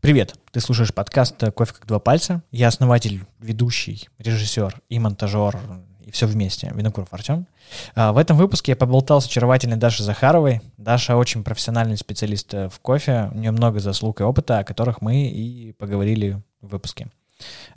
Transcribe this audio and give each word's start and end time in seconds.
Привет! 0.00 0.34
Ты 0.52 0.60
слушаешь 0.60 0.92
подкаст 0.92 1.42
«Кофе 1.54 1.72
как 1.72 1.86
два 1.86 1.98
пальца». 1.98 2.42
Я 2.52 2.68
основатель, 2.68 3.24
ведущий, 3.40 4.08
режиссер 4.18 4.80
и 4.88 4.98
монтажер, 4.98 5.58
и 6.04 6.10
все 6.10 6.26
вместе, 6.26 6.70
Винокуров 6.74 7.12
Артем. 7.12 7.46
А, 7.94 8.12
в 8.12 8.18
этом 8.18 8.36
выпуске 8.36 8.72
я 8.72 8.76
поболтал 8.76 9.20
с 9.20 9.26
очаровательной 9.26 9.78
Дашей 9.78 10.04
Захаровой. 10.04 10.60
Даша 10.76 11.16
очень 11.16 11.42
профессиональный 11.42 11.96
специалист 11.96 12.52
в 12.52 12.74
кофе, 12.82 13.30
у 13.32 13.38
нее 13.38 13.50
много 13.50 13.80
заслуг 13.80 14.20
и 14.20 14.24
опыта, 14.24 14.58
о 14.58 14.64
которых 14.64 15.00
мы 15.00 15.28
и 15.28 15.72
поговорили 15.72 16.42
в 16.60 16.68
выпуске. 16.68 17.08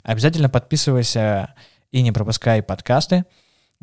Обязательно 0.02 0.48
подписывайся 0.48 1.54
и 1.90 2.02
не 2.02 2.12
пропускай 2.12 2.62
подкасты. 2.62 3.24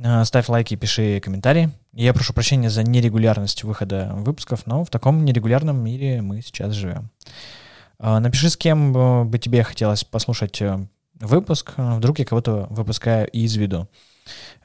А, 0.01 0.23
ставь 0.23 0.47
лайки, 0.47 0.75
пиши 0.75 1.19
комментарии. 1.19 1.71
Я 1.91 2.13
прошу 2.13 2.33
прощения 2.33 2.69
за 2.69 2.83
нерегулярность 2.83 3.63
выхода 3.63 4.11
выпусков, 4.13 4.67
но 4.67 4.85
в 4.85 4.89
таком 4.89 5.25
нерегулярном 5.25 5.83
мире 5.83 6.21
мы 6.21 6.41
сейчас 6.41 6.73
живем. 6.73 7.09
А, 7.99 8.19
напиши, 8.19 8.49
с 8.49 8.57
кем 8.57 8.93
бы 8.93 9.39
тебе 9.39 9.63
хотелось 9.63 10.03
послушать 10.03 10.61
э, 10.61 10.77
выпуск. 11.15 11.73
Вдруг 11.77 12.19
я 12.19 12.25
кого-то 12.25 12.67
выпускаю 12.69 13.27
из 13.29 13.55
виду. 13.55 13.87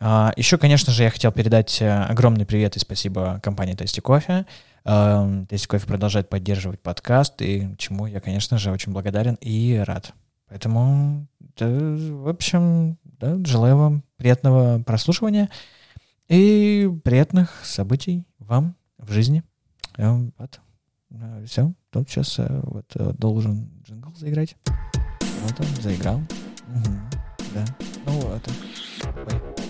А, 0.01 0.33
Еще, 0.37 0.59
конечно 0.59 0.93
же, 0.93 1.05
я 1.05 1.11
хотел 1.11 1.33
передать 1.33 1.81
э, 1.81 1.91
огромный 2.05 2.45
привет 2.45 2.77
и 2.77 2.81
спасибо 2.81 3.41
компании 3.43 3.75
Тести 3.75 4.01
Кофе. 4.01 4.47
Тести 4.85 5.67
Кофе 5.69 5.87
продолжает 5.87 6.29
поддерживать 6.29 6.81
подкаст, 6.81 7.41
и 7.41 7.75
чему 7.79 8.07
я, 8.07 8.21
конечно 8.21 8.59
же, 8.59 8.73
очень 8.73 8.93
благодарен 8.93 9.37
и 9.41 9.77
рад. 9.87 10.13
Поэтому, 10.49 11.29
да, 11.57 11.69
в 11.69 12.29
общем, 12.29 12.99
да, 13.05 13.39
желаю 13.45 13.77
вам 13.77 14.05
приятного 14.17 14.83
прослушивания 14.83 15.49
и 16.29 16.91
приятных 17.05 17.65
событий 17.65 18.27
вам 18.39 18.75
в 18.99 19.13
жизни. 19.13 19.45
Вот. 19.97 20.61
Все, 21.47 21.73
тут 21.91 22.09
сейчас 22.09 22.39
э, 22.39 22.61
вот 22.65 22.87
э, 22.95 23.13
должен 23.19 23.69
джингл 23.85 24.15
заиграть. 24.15 24.57
Вот 25.43 25.61
он 25.61 25.67
заиграл. 25.83 26.17
Угу. 26.17 26.97
Да. 27.55 27.65
Ну 28.07 28.13
вот. 28.21 28.43
Ой. 29.17 29.62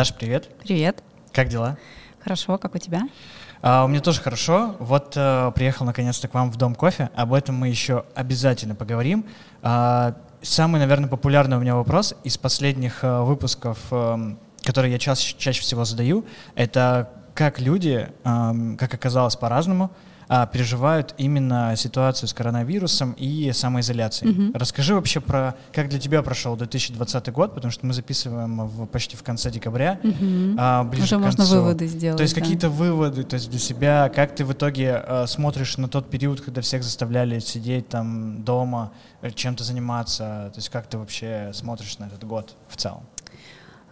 Даша, 0.00 0.14
привет. 0.14 0.48
Привет. 0.62 1.04
Как 1.30 1.48
дела? 1.48 1.76
Хорошо, 2.20 2.56
как 2.56 2.74
у 2.74 2.78
тебя? 2.78 3.02
А, 3.60 3.84
у 3.84 3.88
меня 3.88 4.00
тоже 4.00 4.22
хорошо. 4.22 4.74
Вот 4.78 5.12
а, 5.14 5.50
приехал 5.50 5.84
наконец-то 5.84 6.26
к 6.26 6.32
вам 6.32 6.50
в 6.50 6.56
Дом 6.56 6.74
кофе. 6.74 7.10
Об 7.14 7.34
этом 7.34 7.56
мы 7.56 7.68
еще 7.68 8.06
обязательно 8.14 8.74
поговорим. 8.74 9.26
А, 9.60 10.16
самый, 10.40 10.78
наверное, 10.78 11.10
популярный 11.10 11.58
у 11.58 11.60
меня 11.60 11.74
вопрос 11.74 12.14
из 12.24 12.38
последних 12.38 13.00
а, 13.02 13.24
выпусков, 13.24 13.76
а, 13.90 14.38
которые 14.62 14.92
я 14.92 14.98
чаще, 14.98 15.36
чаще 15.36 15.60
всего 15.60 15.84
задаю, 15.84 16.24
это 16.54 17.10
как 17.34 17.60
люди, 17.60 18.08
а, 18.24 18.54
как 18.78 18.94
оказалось 18.94 19.36
по-разному, 19.36 19.90
а, 20.32 20.46
переживают 20.46 21.12
именно 21.18 21.74
ситуацию 21.74 22.28
с 22.28 22.32
коронавирусом 22.32 23.16
и 23.18 23.50
самоизоляцией. 23.50 24.32
Mm-hmm. 24.32 24.50
Расскажи 24.54 24.94
вообще 24.94 25.20
про, 25.20 25.56
как 25.72 25.88
для 25.88 25.98
тебя 25.98 26.22
прошел 26.22 26.54
2020 26.54 27.32
год, 27.32 27.52
потому 27.52 27.72
что 27.72 27.84
мы 27.84 27.92
записываем 27.92 28.64
в, 28.64 28.86
почти 28.86 29.16
в 29.16 29.24
конце 29.24 29.50
декабря. 29.50 29.98
Mm-hmm. 30.04 30.54
А, 30.56 30.84
ближе 30.84 31.02
Уже 31.02 31.18
к 31.18 31.22
концу. 31.22 31.38
можно 31.42 31.56
выводы 31.56 31.88
сделать. 31.88 32.16
То 32.16 32.22
есть 32.22 32.36
да. 32.36 32.40
какие-то 32.40 32.70
выводы, 32.70 33.24
то 33.24 33.34
есть 33.34 33.50
для 33.50 33.58
себя, 33.58 34.08
как 34.14 34.36
ты 34.36 34.44
в 34.44 34.52
итоге 34.52 35.02
а, 35.04 35.26
смотришь 35.26 35.76
на 35.78 35.88
тот 35.88 36.08
период, 36.08 36.40
когда 36.40 36.60
всех 36.60 36.84
заставляли 36.84 37.40
сидеть 37.40 37.88
там 37.88 38.44
дома, 38.44 38.92
э, 39.22 39.32
чем-то 39.32 39.64
заниматься, 39.64 40.52
то 40.54 40.58
есть 40.58 40.68
как 40.68 40.86
ты 40.86 40.96
вообще 40.96 41.50
смотришь 41.54 41.98
на 41.98 42.04
этот 42.04 42.22
год 42.22 42.54
в 42.68 42.76
целом? 42.76 43.02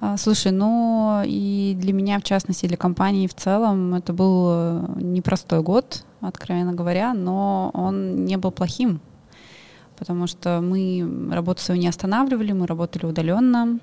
А, 0.01 0.17
слушай, 0.17 0.53
ну 0.53 1.23
и 1.25 1.75
для 1.77 1.93
меня, 1.93 2.21
в 2.21 2.23
частности, 2.23 2.67
для 2.67 2.77
компании 2.77 3.27
в 3.27 3.35
целом, 3.35 3.95
это 3.95 4.13
был 4.13 4.49
э, 4.51 4.87
непростой 4.97 5.61
год, 5.61 6.05
откровенно 6.21 6.73
говоря, 6.73 7.15
но 7.15 7.71
он 7.75 8.25
не 8.25 8.37
был 8.37 8.53
плохим, 8.53 9.01
потому 9.97 10.29
что 10.29 10.61
мы 10.63 11.05
работу 11.33 11.63
свою 11.63 11.81
не 11.81 11.89
останавливали, 11.89 12.53
мы 12.53 12.69
работали 12.69 13.07
удаленно, 13.07 13.81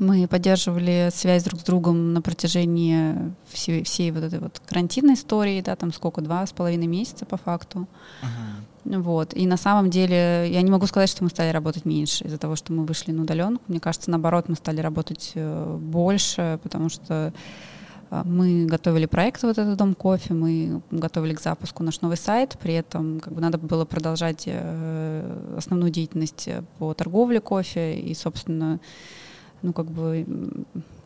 мы 0.00 0.26
поддерживали 0.28 1.10
связь 1.12 1.44
друг 1.44 1.60
с 1.60 1.64
другом 1.64 2.12
на 2.12 2.22
протяжении 2.22 3.32
всей, 3.48 3.84
всей 3.84 4.10
вот 4.10 4.24
этой 4.24 4.38
вот 4.38 4.60
карантинной 4.66 5.14
истории, 5.14 5.60
да, 5.60 5.76
там 5.76 5.92
сколько, 5.92 6.20
два 6.20 6.46
с 6.46 6.52
половиной 6.52 6.86
месяца 6.86 7.24
по 7.26 7.36
факту. 7.36 7.86
Uh-huh. 8.22 8.62
Вот. 8.84 9.34
И 9.36 9.46
на 9.46 9.56
самом 9.56 9.90
деле 9.90 10.50
я 10.50 10.62
не 10.62 10.70
могу 10.70 10.86
сказать, 10.86 11.08
что 11.08 11.22
мы 11.22 11.30
стали 11.30 11.50
работать 11.50 11.84
меньше 11.84 12.24
из-за 12.24 12.38
того, 12.38 12.56
что 12.56 12.72
мы 12.72 12.84
вышли 12.84 13.12
на 13.12 13.22
удаленку. 13.22 13.62
Мне 13.68 13.80
кажется, 13.80 14.10
наоборот, 14.10 14.48
мы 14.48 14.56
стали 14.56 14.80
работать 14.80 15.32
э, 15.34 15.76
больше, 15.80 16.58
потому 16.62 16.88
что 16.88 17.32
э, 18.10 18.22
мы 18.24 18.66
готовили 18.66 19.06
проект 19.06 19.42
вот 19.44 19.58
этот 19.58 19.76
Дом 19.76 19.94
кофе, 19.94 20.34
мы 20.34 20.82
готовили 20.90 21.34
к 21.34 21.40
запуску 21.40 21.84
наш 21.84 22.00
новый 22.00 22.16
сайт, 22.16 22.58
при 22.60 22.74
этом 22.74 23.20
как 23.20 23.32
бы 23.32 23.40
надо 23.40 23.58
было 23.58 23.84
продолжать 23.84 24.44
э, 24.46 25.54
основную 25.56 25.92
деятельность 25.92 26.48
по 26.78 26.92
торговле 26.94 27.40
кофе, 27.40 28.00
и, 28.00 28.14
собственно, 28.14 28.80
ну 29.62 29.72
как 29.72 29.90
бы 29.90 30.26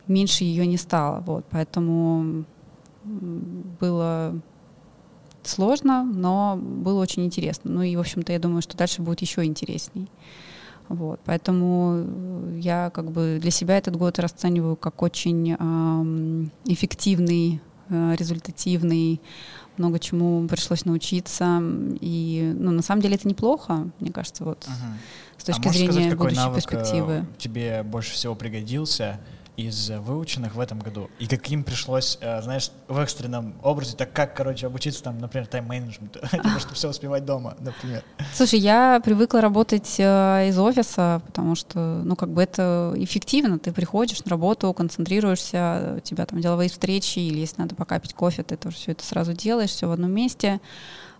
меньше 0.07 0.43
ее 0.43 0.65
не 0.65 0.77
стало. 0.77 1.21
Вот. 1.21 1.45
Поэтому 1.49 2.45
было 3.79 4.39
сложно, 5.43 6.03
но 6.03 6.59
было 6.61 7.01
очень 7.01 7.25
интересно. 7.25 7.71
Ну 7.71 7.81
и, 7.81 7.95
в 7.95 7.99
общем-то, 7.99 8.33
я 8.33 8.39
думаю, 8.39 8.61
что 8.61 8.77
дальше 8.77 9.01
будет 9.01 9.21
еще 9.21 9.43
интересней. 9.45 10.09
Вот, 10.89 11.19
поэтому 11.25 12.05
я 12.55 12.89
как 12.91 13.11
бы 13.11 13.39
для 13.41 13.51
себя 13.51 13.77
этот 13.77 13.97
год 13.97 14.19
расцениваю 14.19 14.77
как 14.77 15.01
очень 15.01 15.51
эм, 15.51 16.49
эффективный, 16.63 17.59
э, 17.89 18.15
результативный, 18.17 19.19
много 19.75 19.99
чему 19.99 20.47
пришлось 20.47 20.85
научиться. 20.85 21.61
И 21.99 22.53
ну, 22.57 22.71
на 22.71 22.81
самом 22.81 23.01
деле 23.01 23.15
это 23.15 23.27
неплохо, 23.27 23.89
мне 23.99 24.11
кажется, 24.11 24.45
вот 24.45 24.59
uh-huh. 24.59 24.93
С 25.37 25.43
точки 25.43 25.67
а 25.67 25.71
зрения 25.71 25.91
сказать, 25.91 26.09
какой 26.11 26.25
будущей 26.25 26.41
навык 26.41 26.55
перспективы. 26.55 27.13
Э, 27.13 27.25
тебе 27.37 27.83
больше 27.83 28.11
всего 28.13 28.35
пригодился? 28.35 29.19
из 29.57 29.89
выученных 29.89 30.55
в 30.55 30.59
этом 30.59 30.79
году? 30.79 31.09
И 31.19 31.25
каким 31.25 31.63
пришлось, 31.63 32.19
э, 32.21 32.41
знаешь, 32.43 32.69
в 32.87 32.99
экстренном 32.99 33.55
образе, 33.63 33.97
так 33.97 34.13
как, 34.13 34.35
короче, 34.35 34.67
обучиться 34.67 35.03
там, 35.03 35.17
например, 35.17 35.47
тайм-менеджменту, 35.47 36.19
типа, 36.31 36.47
чтобы 36.59 36.75
все 36.75 36.89
успевать 36.89 37.25
дома, 37.25 37.57
например? 37.59 38.03
Слушай, 38.33 38.59
я 38.59 39.01
привыкла 39.03 39.41
работать 39.41 39.95
э, 39.97 40.47
из 40.49 40.59
офиса, 40.59 41.21
потому 41.25 41.55
что, 41.55 42.01
ну, 42.05 42.15
как 42.15 42.29
бы 42.29 42.43
это 42.43 42.93
эффективно. 42.95 43.57
Ты 43.57 43.73
приходишь 43.73 44.23
на 44.23 44.29
работу, 44.29 44.71
концентрируешься, 44.73 45.95
у 45.97 45.99
тебя 46.01 46.27
там 46.27 46.39
деловые 46.39 46.69
встречи, 46.69 47.17
или 47.19 47.39
если 47.39 47.59
надо 47.59 47.75
покапить 47.75 48.13
кофе, 48.13 48.43
ты 48.43 48.57
тоже 48.57 48.75
все 48.75 48.91
это 48.91 49.03
сразу 49.03 49.33
делаешь, 49.33 49.71
все 49.71 49.87
в 49.87 49.91
одном 49.91 50.11
месте. 50.11 50.61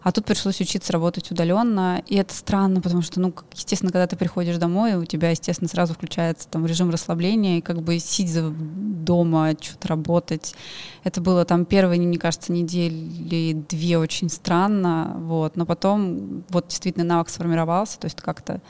А 0.02 0.12
тут 0.12 0.26
пришлось 0.26 0.62
учиться 0.62 0.94
работать 0.94 1.32
удаленно, 1.32 2.02
и 2.08 2.16
это 2.16 2.34
странно, 2.34 2.82
потому 2.82 3.02
что, 3.02 3.20
ну, 3.20 3.34
естественно, 3.54 3.92
когда 3.92 4.08
ты 4.08 4.16
приходишь 4.16 4.58
домой, 4.58 4.96
у 4.96 5.06
тебя, 5.06 5.32
естественно, 5.32 5.68
сразу 5.68 5.94
включается 5.94 6.48
там 6.48 6.66
режим 6.66 6.90
расслабления, 6.90 7.58
и 7.58 7.62
как 7.62 7.82
бы 7.82 8.00
сидя 8.00 8.50
дома, 8.50 9.54
что-то 9.60 9.88
работать. 9.90 10.56
Это 11.04 11.20
было 11.20 11.46
там 11.46 11.66
первые, 11.66 12.00
мне 12.00 12.18
кажется, 12.18 12.52
недели 12.52 13.54
две 13.54 13.98
очень 13.98 14.30
странно, 14.30 15.16
вот, 15.18 15.56
но 15.56 15.66
потом 15.66 16.44
вот 16.50 16.68
действительно 16.68 17.06
навык 17.06 17.30
сформировался, 17.30 18.00
то 18.00 18.06
есть 18.06 18.22
как-то 18.22 18.62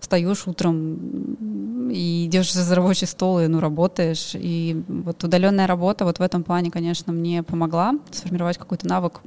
встаешь 0.00 0.46
утром 0.46 1.88
и 1.90 2.26
идешь 2.26 2.52
за 2.52 2.74
рабочий 2.74 3.06
стол 3.06 3.40
и 3.40 3.46
ну, 3.46 3.60
работаешь. 3.60 4.32
И 4.34 4.82
вот 4.88 5.22
удаленная 5.24 5.66
работа 5.66 6.04
вот 6.04 6.18
в 6.18 6.22
этом 6.22 6.42
плане, 6.42 6.70
конечно, 6.70 7.12
мне 7.12 7.42
помогла 7.42 7.94
сформировать 8.10 8.58
какой-то 8.58 8.86
навык 8.86 9.20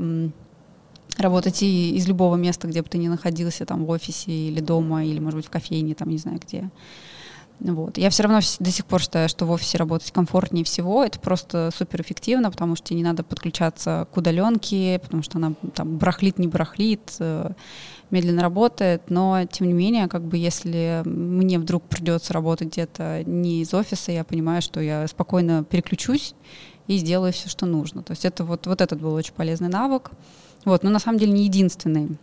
работать 1.18 1.62
и 1.64 1.96
из 1.96 2.08
любого 2.08 2.36
места, 2.36 2.68
где 2.68 2.82
бы 2.82 2.90
ты 2.90 2.98
ни 2.98 3.08
находился, 3.08 3.66
там 3.66 3.86
в 3.86 3.90
офисе 3.90 4.32
или 4.32 4.60
дома, 4.60 5.04
или, 5.04 5.20
может 5.20 5.38
быть, 5.38 5.46
в 5.48 5.50
кофейне, 5.50 5.96
там, 5.96 6.10
не 6.10 6.18
знаю 6.18 6.40
где. 6.40 6.70
Вот. 7.60 7.98
Я 7.98 8.10
все 8.10 8.24
равно 8.24 8.40
до 8.60 8.72
сих 8.72 8.86
пор 8.86 9.02
считаю, 9.02 9.28
что 9.28 9.46
в 9.46 9.52
офисе 9.52 9.78
работать 9.78 10.12
комфортнее 10.12 10.64
всего. 10.64 11.04
Это 11.04 11.20
просто 11.20 11.72
супер 11.76 12.02
эффективно, 12.02 12.52
потому 12.52 12.76
что 12.76 12.94
не 12.94 13.04
надо 13.04 13.24
подключаться 13.24 14.08
к 14.14 14.18
удаленке, 14.18 15.00
потому 15.04 15.24
что 15.24 15.40
она 15.40 15.54
там 15.76 15.98
брахлит, 15.98 16.40
не 16.40 16.48
брахлит, 16.48 17.16
э, 17.20 17.52
медленно 18.12 18.42
работает. 18.42 19.10
Но, 19.10 19.46
тем 19.52 19.68
не 19.68 19.74
менее, 19.74 20.08
как 20.08 20.24
бы 20.24 20.38
если 20.38 21.02
мне 21.06 21.60
вдруг 21.60 21.84
придется 21.84 22.32
работать 22.32 22.70
где-то 22.70 23.24
не 23.26 23.62
из 23.62 23.74
офиса, 23.74 24.14
я 24.14 24.24
понимаю, 24.24 24.62
что 24.62 24.80
я 24.80 25.06
спокойно 25.08 25.66
переключусь 25.66 26.36
и 26.88 26.98
сделаю 26.98 27.34
все, 27.34 27.50
что 27.50 27.66
нужно. 27.66 28.04
То 28.04 28.12
есть 28.12 28.24
это 28.24 28.46
вот, 28.46 28.68
вот 28.68 28.80
этот 28.80 29.02
был 29.02 29.14
очень 29.14 29.34
полезный 29.34 29.70
навык. 29.70 30.12
Вот, 30.66 30.84
но 30.84 30.90
на 30.90 31.00
самом 31.00 31.20
деле 31.20 31.32
не 31.32 31.46
единственный. 31.46 32.18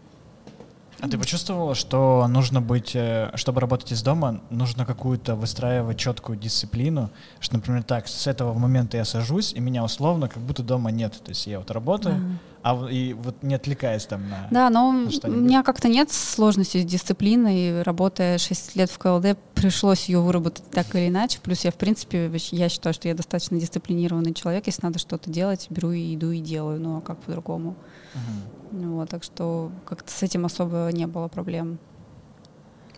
А 1.00 1.08
ты 1.08 1.18
почувствовала, 1.18 1.74
что 1.74 2.26
нужно 2.26 2.62
быть, 2.62 2.92
э, 2.94 3.30
чтобы 3.34 3.60
работать 3.60 3.92
из 3.92 4.02
дома, 4.02 4.40
нужно 4.48 4.86
какую-то 4.86 5.34
выстраивать 5.36 5.98
четкую 5.98 6.38
дисциплину, 6.38 7.10
что, 7.38 7.56
например, 7.56 7.82
так, 7.82 8.08
с 8.08 8.26
этого 8.26 8.54
момента 8.54 8.96
я 8.96 9.04
сажусь, 9.04 9.52
и 9.52 9.60
меня 9.60 9.84
условно 9.84 10.28
как 10.28 10.42
будто 10.42 10.62
дома 10.62 10.90
нет. 10.90 11.12
То 11.22 11.30
есть 11.30 11.46
я 11.46 11.58
вот 11.58 11.70
работаю, 11.70 12.38
а 12.62 12.88
и 12.90 13.12
вот 13.12 13.42
не 13.42 13.54
отвлекаясь 13.54 14.06
там 14.06 14.28
на 14.28 14.48
Да, 14.50 14.70
но 14.70 14.90
на 14.90 15.08
у 15.24 15.30
меня 15.30 15.62
как-то 15.62 15.88
нет 15.88 16.10
сложности 16.10 16.80
с 16.80 16.84
дисциплиной. 16.84 17.82
Работая 17.82 18.38
6 18.38 18.74
лет 18.76 18.90
в 18.90 18.98
КЛД, 18.98 19.36
пришлось 19.54 20.08
ее 20.08 20.20
выработать 20.20 20.64
так 20.70 20.94
или 20.94 21.08
иначе. 21.08 21.40
Плюс 21.42 21.64
я, 21.64 21.70
в 21.70 21.76
принципе, 21.76 22.32
я 22.52 22.68
считаю, 22.70 22.94
что 22.94 23.06
я 23.06 23.14
достаточно 23.14 23.60
дисциплинированный 23.60 24.32
человек. 24.32 24.66
Если 24.66 24.82
надо 24.82 24.98
что-то 24.98 25.30
делать, 25.30 25.66
беру 25.68 25.92
и 25.92 26.14
иду 26.14 26.30
и 26.30 26.40
делаю. 26.40 26.80
Ну, 26.80 26.96
а 26.96 27.00
как 27.02 27.18
по-другому? 27.18 27.76
Uh-huh. 28.16 28.88
Вот, 28.88 29.08
так 29.10 29.22
что 29.22 29.70
как-то 29.84 30.10
с 30.10 30.22
этим 30.22 30.44
особо 30.44 30.90
не 30.92 31.06
было 31.06 31.28
проблем. 31.28 31.78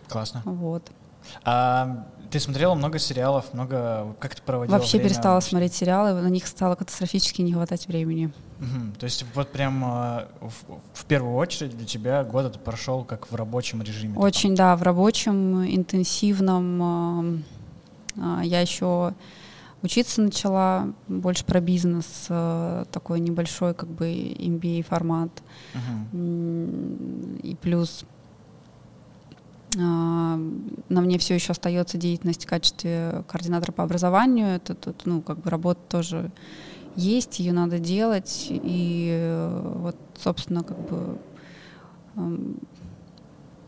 Классно. 0.07 0.41
Вот. 0.45 0.89
А 1.43 2.07
ты 2.31 2.39
смотрела 2.39 2.75
много 2.75 2.99
сериалов, 2.99 3.53
много... 3.53 4.15
Как 4.19 4.35
ты 4.35 4.41
проводила 4.41 4.77
Вообще 4.77 4.97
время? 4.97 5.09
перестала 5.09 5.39
смотреть 5.39 5.73
сериалы, 5.73 6.13
на 6.21 6.27
них 6.27 6.47
стало 6.47 6.75
катастрофически 6.75 7.41
не 7.41 7.53
хватать 7.53 7.87
времени. 7.87 8.31
Угу. 8.59 8.97
То 8.99 9.05
есть 9.05 9.25
вот 9.33 9.51
прям 9.51 9.83
э, 9.83 10.27
в, 10.41 10.53
в 10.93 11.05
первую 11.05 11.35
очередь 11.35 11.77
для 11.77 11.85
тебя 11.85 12.23
год 12.23 12.45
это 12.45 12.59
прошел 12.59 13.03
как 13.03 13.31
в 13.31 13.35
рабочем 13.35 13.81
режиме? 13.81 14.17
Очень, 14.17 14.55
таком. 14.55 14.55
да, 14.55 14.75
в 14.75 14.83
рабочем, 14.83 15.65
интенсивном. 15.65 17.43
Э, 18.15 18.41
я 18.43 18.61
еще 18.61 19.13
учиться 19.81 20.21
начала 20.21 20.93
больше 21.07 21.45
про 21.45 21.59
бизнес, 21.59 22.25
э, 22.29 22.85
такой 22.91 23.19
небольшой 23.19 23.73
как 23.73 23.89
бы 23.89 24.07
MBA 24.07 24.83
формат. 24.83 25.31
Угу. 25.73 26.17
И 27.43 27.55
плюс 27.61 28.05
а, 29.77 30.39
на 30.89 31.01
мне 31.01 31.19
все 31.19 31.35
еще 31.35 31.51
остается 31.51 31.97
деятельность 31.97 32.45
в 32.45 32.47
качестве 32.47 33.23
координатора 33.27 33.71
по 33.71 33.83
образованию. 33.83 34.47
Это 34.47 34.73
тут, 34.73 35.05
ну, 35.05 35.21
как 35.21 35.39
бы 35.39 35.49
работа 35.49 35.79
тоже 35.87 36.31
есть, 36.95 37.39
ее 37.39 37.53
надо 37.53 37.77
делать. 37.77 38.47
И 38.49 39.09
э, 39.11 39.73
вот, 39.75 39.95
собственно, 40.17 40.63
как 40.63 40.79
бы 40.89 41.19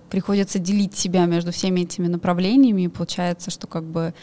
приходится 0.10 0.60
делить 0.60 0.96
себя 0.96 1.26
между 1.26 1.52
всеми 1.52 1.82
этими 1.82 2.08
направлениями. 2.08 2.84
И 2.84 2.88
получается, 2.88 3.52
что 3.52 3.68
как 3.68 3.84
бы 3.84 4.14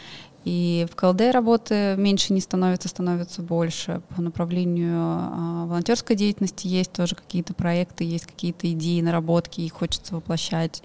и 0.45 0.87
в 0.89 0.95
КЛД 0.95 1.33
работы 1.33 1.95
меньше 1.97 2.33
не 2.33 2.41
становится, 2.41 2.87
становится 2.87 3.41
больше. 3.41 4.01
По 4.15 4.21
направлению 4.21 4.97
э, 4.97 5.65
волонтерской 5.67 6.15
деятельности 6.15 6.67
есть 6.67 6.91
тоже 6.93 7.15
какие-то 7.15 7.53
проекты, 7.53 8.03
есть 8.03 8.25
какие-то 8.25 8.71
идеи, 8.71 9.01
наработки, 9.01 9.61
их 9.61 9.73
хочется 9.73 10.15
воплощать. 10.15 10.81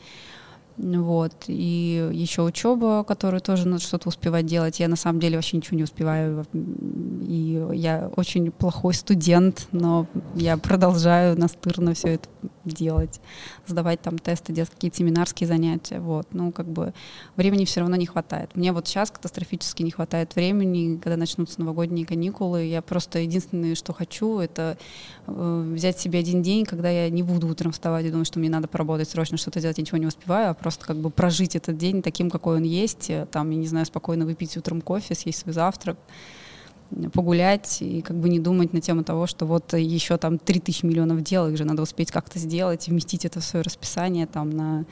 Вот. 0.76 1.32
И 1.46 2.10
еще 2.12 2.42
учеба, 2.42 3.04
которую 3.04 3.40
тоже 3.40 3.68
надо 3.68 3.82
что-то 3.82 4.08
успевать 4.08 4.46
делать. 4.46 4.80
Я 4.80 4.88
на 4.88 4.96
самом 4.96 5.20
деле 5.20 5.36
вообще 5.36 5.56
ничего 5.56 5.76
не 5.76 5.84
успеваю. 5.84 6.44
И 6.52 7.66
я 7.74 8.10
очень 8.16 8.50
плохой 8.50 8.94
студент, 8.94 9.68
но 9.70 10.06
я 10.34 10.56
продолжаю 10.56 11.38
настырно 11.38 11.94
все 11.94 12.14
это 12.14 12.28
делать. 12.64 13.20
Сдавать 13.66 14.00
там 14.00 14.18
тесты, 14.18 14.52
делать 14.52 14.70
какие-то 14.70 14.96
семинарские 14.96 15.46
занятия. 15.46 16.00
Вот. 16.00 16.26
Ну, 16.32 16.50
как 16.50 16.66
бы 16.66 16.92
времени 17.36 17.64
все 17.64 17.80
равно 17.80 17.96
не 17.96 18.06
хватает. 18.06 18.50
Мне 18.56 18.72
вот 18.72 18.88
сейчас 18.88 19.10
катастрофически 19.10 19.82
не 19.82 19.90
хватает 19.92 20.34
времени, 20.34 20.96
когда 20.96 21.16
начнутся 21.16 21.60
новогодние 21.60 22.04
каникулы. 22.04 22.64
Я 22.64 22.82
просто 22.82 23.20
единственное, 23.20 23.76
что 23.76 23.92
хочу, 23.92 24.38
это 24.38 24.76
э, 25.26 25.72
взять 25.74 26.00
себе 26.00 26.18
один 26.18 26.42
день, 26.42 26.64
когда 26.64 26.90
я 26.90 27.08
не 27.10 27.22
буду 27.22 27.46
утром 27.48 27.72
вставать 27.72 28.06
и 28.06 28.10
думать, 28.10 28.26
что 28.26 28.38
мне 28.38 28.50
надо 28.50 28.66
поработать 28.66 29.08
срочно, 29.08 29.36
что-то 29.36 29.60
делать, 29.60 29.78
я 29.78 29.82
ничего 29.82 29.98
не 29.98 30.06
успеваю, 30.06 30.50
а 30.50 30.54
просто 30.64 30.86
как 30.86 30.96
бы 30.96 31.10
прожить 31.10 31.56
этот 31.56 31.76
день 31.76 32.00
таким, 32.00 32.30
какой 32.30 32.56
он 32.56 32.62
есть, 32.62 33.10
э, 33.10 33.26
там, 33.30 33.50
я 33.50 33.58
не 33.58 33.66
знаю, 33.66 33.84
спокойно 33.84 34.24
выпить 34.24 34.56
утром 34.56 34.80
кофе, 34.80 35.14
съесть 35.14 35.40
свой 35.40 35.52
завтрак, 35.52 35.98
погулять 37.12 37.82
и 37.82 38.00
как 38.00 38.16
бы 38.16 38.30
не 38.30 38.38
думать 38.38 38.72
на 38.72 38.80
тему 38.80 39.04
того, 39.04 39.26
что 39.26 39.44
вот 39.44 39.74
еще 39.74 40.16
там 40.16 40.38
3000 40.38 40.86
миллионов 40.86 41.22
дел, 41.22 41.48
их 41.48 41.58
же 41.58 41.64
надо 41.64 41.82
успеть 41.82 42.10
как-то 42.10 42.38
сделать, 42.38 42.88
вместить 42.88 43.26
это 43.26 43.40
в 43.40 43.44
свое 43.44 43.62
расписание 43.62 44.26
там 44.26 44.48
на 44.48 44.84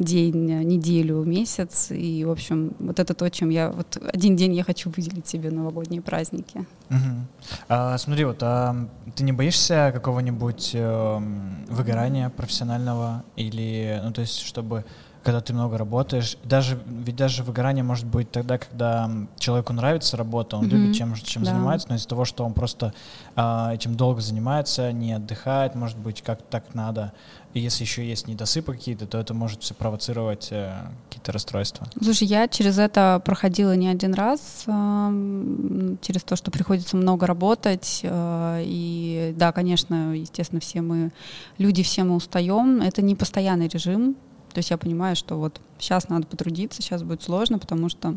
день, 0.00 0.64
неделю, 0.64 1.22
месяц. 1.22 1.92
И, 1.92 2.24
в 2.24 2.30
общем, 2.30 2.72
вот 2.80 2.98
это 2.98 3.14
то, 3.14 3.28
чем 3.30 3.50
я... 3.50 3.70
Вот 3.70 3.98
один 4.12 4.34
день 4.34 4.54
я 4.54 4.64
хочу 4.64 4.90
выделить 4.90 5.28
себе 5.28 5.50
новогодние 5.50 6.02
праздники. 6.02 6.66
Угу. 6.90 7.26
А, 7.68 7.98
смотри, 7.98 8.24
вот 8.24 8.42
а 8.42 8.88
ты 9.14 9.22
не 9.22 9.32
боишься 9.32 9.90
какого-нибудь 9.94 10.70
э, 10.74 11.20
выгорания 11.68 12.30
профессионального 12.30 13.22
или, 13.36 14.00
ну, 14.02 14.12
то 14.12 14.22
есть, 14.22 14.40
чтобы 14.40 14.84
когда 15.22 15.40
ты 15.40 15.52
много 15.52 15.76
работаешь. 15.76 16.36
Даже, 16.44 16.78
ведь 16.86 17.16
даже 17.16 17.42
выгорание 17.42 17.84
может 17.84 18.06
быть 18.06 18.30
тогда, 18.30 18.58
когда 18.58 19.10
человеку 19.38 19.72
нравится 19.72 20.16
работа, 20.16 20.56
он 20.56 20.64
mm-hmm. 20.64 20.68
любит 20.68 20.96
чем, 20.96 21.14
чем 21.14 21.44
да. 21.44 21.52
занимается, 21.52 21.88
но 21.90 21.96
из-за 21.96 22.08
того, 22.08 22.24
что 22.24 22.44
он 22.44 22.54
просто 22.54 22.94
а, 23.36 23.74
этим 23.74 23.96
долго 23.96 24.20
занимается, 24.20 24.92
не 24.92 25.12
отдыхает, 25.12 25.74
может 25.74 25.98
быть, 25.98 26.22
как 26.22 26.40
так 26.42 26.74
надо. 26.74 27.12
И 27.52 27.60
если 27.60 27.82
еще 27.82 28.06
есть 28.06 28.28
недосыпы 28.28 28.72
какие-то, 28.72 29.06
то 29.06 29.18
это 29.18 29.34
может 29.34 29.62
все 29.62 29.74
провоцировать 29.74 30.48
э, 30.52 30.72
какие-то 31.08 31.32
расстройства. 31.32 31.88
Слушай, 32.00 32.28
я 32.28 32.46
через 32.46 32.78
это 32.78 33.20
проходила 33.24 33.74
не 33.74 33.88
один 33.88 34.14
раз, 34.14 34.62
э, 34.68 35.96
через 36.00 36.22
то, 36.22 36.36
что 36.36 36.52
приходится 36.52 36.96
много 36.96 37.26
работать. 37.26 38.00
Э, 38.04 38.62
и 38.64 39.34
да, 39.36 39.50
конечно, 39.50 40.14
естественно, 40.14 40.60
все 40.60 40.80
мы 40.80 41.10
люди, 41.58 41.82
все 41.82 42.04
мы 42.04 42.14
устаем. 42.14 42.82
Это 42.82 43.02
не 43.02 43.16
постоянный 43.16 43.66
режим, 43.66 44.14
то 44.52 44.58
есть 44.58 44.70
я 44.70 44.78
понимаю, 44.78 45.16
что 45.16 45.36
вот 45.36 45.60
сейчас 45.78 46.08
надо 46.08 46.26
потрудиться, 46.26 46.82
сейчас 46.82 47.02
будет 47.02 47.22
сложно, 47.22 47.58
потому 47.58 47.88
что 47.88 48.16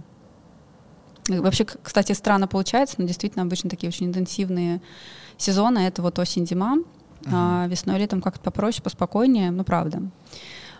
э, 1.29 1.39
Вообще, 1.39 1.65
кстати, 1.65 2.11
странно 2.13 2.47
получается, 2.47 2.95
но 2.97 3.07
действительно 3.07 3.43
обычно 3.43 3.69
такие 3.69 3.89
очень 3.89 4.07
интенсивные 4.07 4.81
сезоны. 5.37 5.79
Это 5.79 6.01
вот 6.01 6.19
осень-зима, 6.19 6.77
uh-huh. 6.77 7.29
а 7.31 7.67
весной 7.67 7.99
летом 7.99 8.21
как-то 8.21 8.41
попроще, 8.41 8.83
поспокойнее, 8.83 9.51
ну 9.51 9.63
правда. 9.63 10.01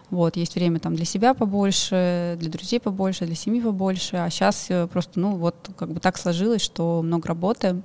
Вот, 0.10 0.36
есть 0.36 0.54
время 0.54 0.80
там 0.80 0.96
для 0.96 1.06
себя 1.06 1.34
побольше, 1.34 2.36
для 2.40 2.50
друзей 2.52 2.80
побольше, 2.80 3.26
для 3.26 3.36
семьи 3.36 3.62
побольше. 3.62 4.18
А 4.18 4.30
сейчас 4.30 4.68
э, 4.70 4.88
просто, 4.88 5.20
ну 5.20 5.36
вот, 5.36 5.56
как 5.76 5.92
бы 5.92 6.00
так 6.00 6.18
сложилось, 6.18 6.62
что 6.62 7.02
много 7.02 7.28
работы 7.28 7.82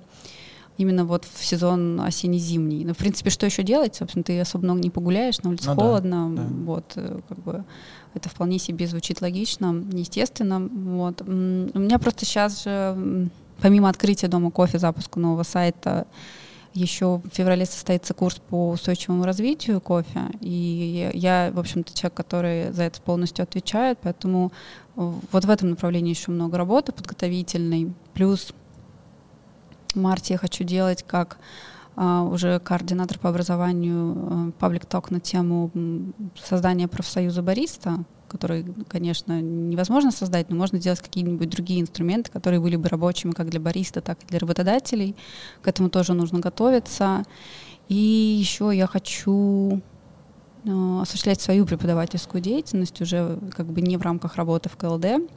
именно 0.78 1.04
вот 1.04 1.26
в 1.26 1.44
сезон 1.44 2.00
осенне-зимний. 2.00 2.84
Ну, 2.84 2.94
в 2.94 2.96
принципе, 2.96 3.30
что 3.30 3.44
еще 3.44 3.62
делать? 3.62 3.96
Собственно, 3.96 4.22
ты 4.22 4.40
особо 4.40 4.64
много 4.64 4.80
не 4.80 4.90
погуляешь, 4.90 5.40
на 5.42 5.50
улице 5.50 5.70
ну, 5.70 5.74
холодно, 5.74 6.30
да, 6.30 6.42
да. 6.42 6.48
вот, 6.64 6.92
э, 6.94 7.20
как 7.28 7.38
бы 7.40 7.64
это 8.14 8.28
вполне 8.28 8.58
себе 8.58 8.86
звучит 8.86 9.20
логично, 9.20 9.84
естественно. 9.92 10.60
Вот. 10.60 11.20
У 11.22 11.30
меня 11.30 11.98
просто 11.98 12.24
сейчас 12.24 12.64
же, 12.64 13.28
помимо 13.60 13.88
открытия 13.88 14.28
дома 14.28 14.50
кофе, 14.50 14.78
запуска 14.78 15.18
нового 15.20 15.42
сайта, 15.42 16.06
еще 16.74 17.20
в 17.24 17.34
феврале 17.34 17.66
состоится 17.66 18.14
курс 18.14 18.40
по 18.48 18.70
устойчивому 18.70 19.24
развитию 19.24 19.80
кофе, 19.80 20.30
и 20.40 21.10
я, 21.14 21.50
в 21.52 21.58
общем-то, 21.58 21.92
человек, 21.94 22.14
который 22.14 22.72
за 22.72 22.84
это 22.84 23.00
полностью 23.00 23.42
отвечает, 23.42 23.98
поэтому 24.02 24.52
вот 24.94 25.44
в 25.44 25.50
этом 25.50 25.70
направлении 25.70 26.10
еще 26.10 26.30
много 26.30 26.56
работы 26.56 26.92
подготовительной, 26.92 27.92
плюс 28.14 28.52
марте 29.94 30.34
я 30.34 30.38
хочу 30.38 30.64
делать 30.64 31.04
как 31.06 31.38
а, 32.00 32.22
уже 32.22 32.60
координатор 32.60 33.18
по 33.18 33.28
образованию 33.28 34.52
паблик 34.60 34.84
uh, 34.84 34.88
ток 34.88 35.10
на 35.10 35.18
тему 35.18 35.72
создания 36.40 36.86
профсоюза 36.86 37.42
бариста, 37.42 38.04
который, 38.28 38.64
конечно, 38.86 39.40
невозможно 39.40 40.12
создать, 40.12 40.48
но 40.48 40.54
можно 40.54 40.78
делать 40.78 41.00
какие-нибудь 41.00 41.50
другие 41.50 41.80
инструменты, 41.80 42.30
которые 42.30 42.60
были 42.60 42.76
бы 42.76 42.88
рабочими 42.88 43.32
как 43.32 43.48
для 43.50 43.58
бариста, 43.58 44.00
так 44.00 44.22
и 44.22 44.26
для 44.26 44.38
работодателей. 44.38 45.16
К 45.60 45.66
этому 45.66 45.90
тоже 45.90 46.14
нужно 46.14 46.38
готовиться. 46.38 47.24
И 47.88 47.96
еще 47.96 48.70
я 48.72 48.86
хочу 48.86 49.82
uh, 50.62 51.02
осуществлять 51.02 51.40
свою 51.40 51.66
преподавательскую 51.66 52.40
деятельность 52.40 53.00
уже 53.00 53.40
как 53.56 53.66
бы 53.66 53.80
не 53.80 53.96
в 53.96 54.02
рамках 54.02 54.36
работы 54.36 54.68
в 54.68 54.76
КЛД, 54.76 55.28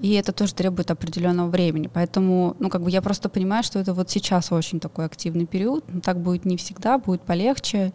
и 0.00 0.12
это 0.12 0.32
тоже 0.32 0.54
требует 0.54 0.90
определенного 0.90 1.48
времени. 1.48 1.88
Поэтому, 1.92 2.56
ну, 2.58 2.68
как 2.68 2.82
бы 2.82 2.90
я 2.90 3.00
просто 3.00 3.28
понимаю, 3.28 3.62
что 3.62 3.78
это 3.78 3.94
вот 3.94 4.10
сейчас 4.10 4.52
очень 4.52 4.78
такой 4.78 5.06
активный 5.06 5.46
период. 5.46 5.84
Но 5.88 6.00
так 6.00 6.20
будет 6.20 6.44
не 6.44 6.56
всегда, 6.56 6.98
будет 6.98 7.22
полегче. 7.22 7.92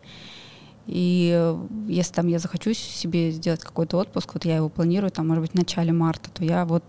И 0.88 1.32
э, 1.34 1.68
если 1.88 2.14
там 2.14 2.28
я 2.28 2.40
захочу 2.40 2.74
себе 2.74 3.32
сделать 3.32 3.62
какой-то 3.62 3.98
отпуск, 3.98 4.34
вот 4.34 4.46
я 4.46 4.56
его 4.56 4.68
планирую, 4.68 5.12
там, 5.12 5.28
может 5.28 5.44
быть, 5.44 5.52
в 5.52 5.56
начале 5.56 5.94
марта, 5.94 6.32
то 6.32 6.44
я 6.44 6.66
вот 6.66 6.84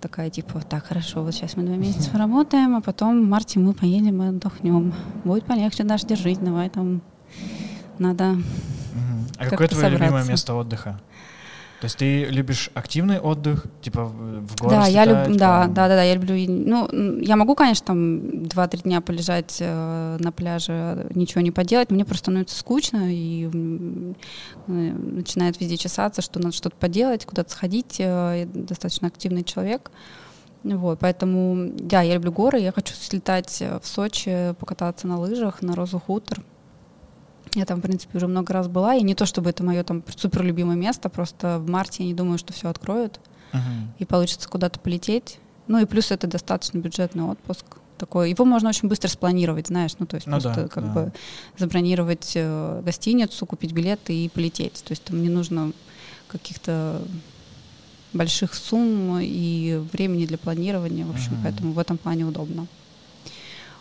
такая 0.00 0.30
типа, 0.30 0.60
так, 0.68 0.86
хорошо, 0.86 1.22
вот 1.22 1.32
сейчас 1.32 1.56
мы 1.56 1.62
два 1.62 1.76
месяца 1.76 2.10
поработаем, 2.10 2.76
а 2.76 2.80
потом 2.80 3.24
в 3.24 3.28
марте 3.28 3.60
мы 3.60 3.72
поедем 3.72 4.22
и 4.22 4.26
отдохнем. 4.26 4.92
Будет 5.24 5.44
полегче 5.44 5.84
даже 5.84 6.06
держать, 6.06 6.42
давай 6.42 6.70
там 6.70 7.02
надо. 7.98 8.36
А 9.38 9.44
какое 9.44 9.68
твое 9.68 9.84
собраться. 9.84 10.04
любимое 10.04 10.24
место 10.24 10.54
отдыха? 10.54 11.00
То 11.80 11.84
есть 11.84 11.98
ты 11.98 12.24
любишь 12.24 12.70
активный 12.72 13.20
отдых, 13.20 13.66
типа 13.82 14.04
в 14.04 14.56
горы 14.56 14.76
Да, 14.76 14.86
я 14.86 15.04
люблю, 15.04 15.36
да, 15.36 15.66
да, 15.66 15.88
да, 15.88 15.96
да, 15.96 16.02
я 16.02 16.14
люблю. 16.14 16.34
Ну, 16.48 17.20
я 17.20 17.36
могу, 17.36 17.54
конечно, 17.54 17.86
там 17.86 18.46
два-три 18.46 18.80
дня 18.80 19.02
полежать 19.02 19.58
э, 19.60 20.16
на 20.18 20.32
пляже, 20.32 21.06
ничего 21.14 21.42
не 21.42 21.50
поделать, 21.50 21.90
мне 21.90 22.06
просто 22.06 22.24
становится 22.24 22.58
скучно 22.58 23.12
и 23.12 23.50
э, 23.52 24.12
начинает 24.66 25.60
везде 25.60 25.76
чесаться, 25.76 26.22
что 26.22 26.38
надо 26.38 26.54
что-то 26.54 26.76
поделать, 26.76 27.26
куда-то 27.26 27.50
сходить. 27.50 28.00
Э, 28.00 28.04
я 28.40 28.46
достаточно 28.46 29.08
активный 29.08 29.44
человек. 29.44 29.90
Вот, 30.64 30.98
поэтому, 30.98 31.70
да, 31.74 32.00
я 32.00 32.14
люблю 32.14 32.32
горы, 32.32 32.58
я 32.58 32.72
хочу 32.72 32.94
слетать 32.94 33.62
в 33.82 33.86
Сочи, 33.86 34.54
покататься 34.58 35.06
на 35.06 35.20
лыжах, 35.20 35.60
на 35.60 35.76
Розу 35.76 36.00
Хутор. 36.00 36.40
Я 37.56 37.64
там, 37.64 37.78
в 37.78 37.82
принципе, 37.82 38.18
уже 38.18 38.26
много 38.26 38.52
раз 38.52 38.68
была, 38.68 38.96
и 38.96 39.02
не 39.02 39.14
то 39.14 39.24
чтобы 39.24 39.48
это 39.48 39.64
мое 39.64 39.82
там 39.82 40.04
супер 40.14 40.42
любимое 40.42 40.76
место, 40.76 41.08
просто 41.08 41.58
в 41.58 41.70
марте 41.70 42.02
я 42.02 42.08
не 42.08 42.14
думаю, 42.14 42.36
что 42.36 42.52
все 42.52 42.68
откроют, 42.68 43.18
uh-huh. 43.52 43.58
и 43.98 44.04
получится 44.04 44.46
куда-то 44.46 44.78
полететь. 44.78 45.38
Ну 45.66 45.78
и 45.78 45.86
плюс 45.86 46.10
это 46.10 46.26
достаточно 46.26 46.78
бюджетный 46.78 47.24
отпуск. 47.24 47.64
Такой, 47.96 48.28
его 48.28 48.44
можно 48.44 48.68
очень 48.68 48.90
быстро 48.90 49.08
спланировать, 49.08 49.68
знаешь, 49.68 49.92
ну 49.98 50.04
то 50.04 50.16
есть 50.16 50.26
ну, 50.26 50.32
просто 50.32 50.54
да, 50.54 50.68
как 50.68 50.84
да. 50.84 50.92
бы 50.92 51.12
забронировать 51.56 52.32
э, 52.34 52.82
гостиницу, 52.84 53.46
купить 53.46 53.72
билеты 53.72 54.14
и 54.14 54.28
полететь. 54.28 54.84
То 54.84 54.92
есть 54.92 55.02
там 55.04 55.22
не 55.22 55.30
нужно 55.30 55.72
каких-то 56.28 57.00
больших 58.12 58.52
сумм 58.52 59.18
и 59.22 59.82
времени 59.94 60.26
для 60.26 60.36
планирования, 60.36 61.06
в 61.06 61.10
общем, 61.10 61.32
uh-huh. 61.32 61.42
поэтому 61.44 61.72
в 61.72 61.78
этом 61.78 61.96
плане 61.96 62.26
удобно. 62.26 62.66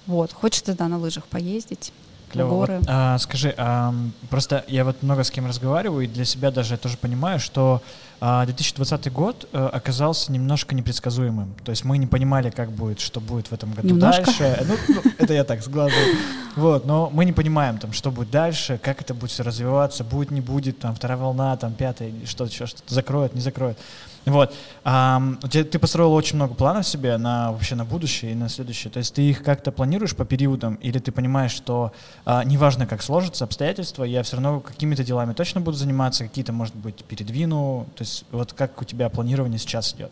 Вот, 0.08 0.32
хочется, 0.32 0.75
да, 0.75 0.88
на 0.88 0.98
лыжах 0.98 1.25
поездить. 1.25 1.91
Клево. 2.32 2.50
горы. 2.50 2.77
Вот, 2.79 2.86
а, 2.88 3.17
скажи, 3.17 3.53
а, 3.58 3.94
просто 4.29 4.63
я 4.67 4.84
вот 4.84 5.01
много 5.03 5.24
с 5.24 5.32
кем 5.32 5.48
разговариваю, 5.48 6.05
и 6.05 6.08
для 6.08 6.25
себя 6.25 6.51
даже 6.51 6.74
я 6.74 6.77
тоже 6.77 6.98
понимаю, 6.98 7.39
что 7.39 7.82
а, 8.22 8.46
2020 8.46 9.12
год 9.12 9.48
а, 9.51 9.70
оказался 9.70 10.32
немножко 10.32 10.74
непредсказуемым. 10.75 11.53
То 11.63 11.72
есть 11.72 11.84
мы 11.84 11.98
не 11.98 12.08
понимали, 12.08 12.50
как 12.50 12.72
будет, 12.72 13.00
что 13.00 13.20
будет 13.20 13.48
в 13.48 13.53
этом 13.53 13.72
году 13.74 13.89
немножко? 13.89 14.25
дальше. 14.25 14.65
Ну, 14.67 14.75
ну, 14.96 15.12
это 15.17 15.34
я 15.34 15.44
так 15.44 15.62
сглазываю. 15.62 16.15
Вот, 16.55 16.86
но 16.86 17.10
мы 17.12 17.25
не 17.25 17.34
понимаем, 17.34 17.77
там, 17.77 17.91
что 17.91 18.12
будет 18.12 18.32
дальше, 18.32 18.79
как 18.82 19.01
это 19.01 19.13
будет 19.13 19.32
все 19.32 19.44
развиваться, 19.44 20.03
будет, 20.03 20.32
не 20.32 20.41
будет, 20.41 20.79
там, 20.79 20.96
вторая 20.96 21.17
волна, 21.17 21.58
там, 21.58 21.74
пятая, 21.74 22.12
что-то 22.25 22.51
еще, 22.51 22.65
что-то 22.65 22.94
закроет, 22.94 23.36
не 23.36 23.41
закроет. 23.41 23.77
Вот. 24.25 24.53
А, 24.84 25.22
ты 25.51 25.79
построил 25.79 26.13
очень 26.13 26.36
много 26.36 26.53
планов 26.55 26.88
себе 26.88 27.17
на 27.17 27.51
вообще 27.51 27.75
на 27.75 27.86
будущее 27.86 28.32
и 28.32 28.36
на 28.36 28.50
следующее. 28.50 28.91
То 28.91 29.00
есть 29.00 29.13
ты 29.13 29.22
их 29.22 29.44
как-то 29.44 29.72
планируешь 29.72 30.15
по 30.15 30.25
периодам, 30.25 30.75
или 30.75 31.00
ты 31.00 31.12
понимаешь, 31.12 31.51
что 31.51 31.91
а, 32.25 32.44
неважно, 32.44 32.88
как 32.88 33.01
сложатся 33.01 33.44
обстоятельства, 33.44 34.03
я 34.03 34.24
все 34.24 34.38
равно 34.38 34.60
какими-то 34.60 35.03
делами 35.03 35.34
точно 35.34 35.62
буду 35.62 35.77
заниматься, 35.77 36.24
какие-то, 36.24 36.53
может 36.53 36.75
быть, 36.75 37.03
передвину. 37.03 37.88
То 37.96 38.01
есть 38.01 38.25
вот 38.32 38.53
как 38.53 38.82
у 38.82 38.86
тебя 38.86 39.10
планирование 39.10 39.60
сейчас 39.60 39.94
идет 39.94 40.12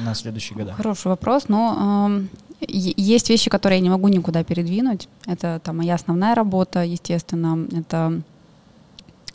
на 0.00 0.14
следующие 0.14 0.56
года? 0.58 0.72
Хороший 0.72 1.08
вопрос, 1.08 1.48
но 1.48 2.10
э, 2.10 2.66
есть 2.68 3.30
вещи, 3.30 3.50
которые 3.50 3.78
я 3.78 3.82
не 3.82 3.90
могу 3.90 4.08
никуда 4.08 4.42
передвинуть. 4.44 5.08
Это 5.26 5.60
там 5.62 5.78
моя 5.78 5.94
основная 5.94 6.34
работа, 6.34 6.82
естественно, 6.82 7.66
это 7.76 8.22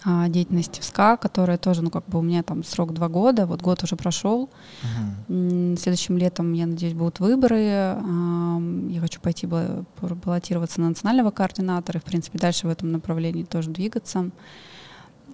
а, 0.04 0.28
деятельности 0.30 0.80
в 0.80 0.84
СКА, 0.84 1.16
которая 1.16 1.58
тоже, 1.58 1.84
ну, 1.84 1.92
как 1.92 2.06
бы 2.08 2.20
у 2.20 2.22
меня 2.24 2.42
там 2.42 2.64
срок 2.64 2.94
два 2.94 3.08
года, 3.08 3.46
вот 3.46 3.62
год 3.62 3.84
уже 3.84 3.96
прошел. 3.96 4.50
Uh-huh. 4.82 5.78
Следующим 5.78 6.18
летом, 6.18 6.54
я 6.54 6.66
надеюсь, 6.66 6.94
будут 6.94 7.20
выборы. 7.20 7.60
Я 7.60 9.00
хочу 9.00 9.22
пойти 9.22 9.48
баллотироваться 9.48 10.82
на 10.82 10.90
национального 10.90 11.30
координатора 11.30 12.00
и, 12.00 12.02
в 12.02 12.06
принципе, 12.06 12.40
дальше 12.40 12.68
в 12.68 12.72
этом 12.72 12.92
направлении 12.92 13.44
тоже 13.44 13.70
двигаться. 13.70 14.32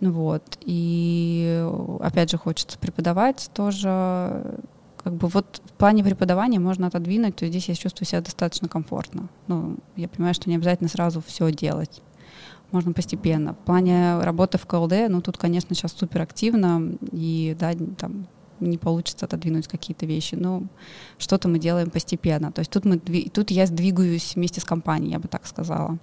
Вот. 0.01 0.57
И 0.61 1.65
опять 2.01 2.29
же 2.29 2.37
хочется 2.37 2.77
преподавать 2.77 3.49
тоже. 3.53 4.59
Как 5.01 5.13
бы 5.13 5.29
вот 5.29 5.61
в 5.63 5.71
плане 5.73 6.03
преподавания 6.03 6.59
можно 6.59 6.87
отодвинуть, 6.87 7.37
то 7.37 7.47
здесь 7.47 7.69
я 7.69 7.75
чувствую 7.75 8.05
себя 8.05 8.19
достаточно 8.19 8.67
комфортно. 8.67 9.29
Ну, 9.47 9.77
я 9.95 10.09
понимаю, 10.09 10.33
что 10.33 10.49
не 10.49 10.57
обязательно 10.57 10.89
сразу 10.89 11.23
все 11.25 11.49
делать 11.53 12.01
можно 12.71 12.93
постепенно. 12.93 13.53
В 13.53 13.65
плане 13.65 14.19
работы 14.19 14.57
в 14.57 14.65
КЛД, 14.65 15.09
ну 15.09 15.21
тут, 15.21 15.37
конечно, 15.37 15.73
сейчас 15.75 15.93
супер 15.93 16.21
активно, 16.21 16.97
и 17.11 17.55
да, 17.59 17.73
там 17.97 18.27
не 18.59 18.77
получится 18.77 19.25
отодвинуть 19.25 19.67
какие-то 19.67 20.05
вещи, 20.05 20.35
но 20.35 20.63
что-то 21.17 21.47
мы 21.47 21.59
делаем 21.59 21.89
постепенно. 21.89 22.51
То 22.51 22.59
есть 22.59 22.71
тут, 22.71 22.85
мы, 22.85 22.97
тут 22.97 23.51
я 23.51 23.65
сдвигаюсь 23.65 24.35
вместе 24.35 24.61
с 24.61 24.65
компанией, 24.65 25.11
я 25.11 25.19
бы 25.19 25.27
так 25.27 25.45
сказала. 25.45 25.97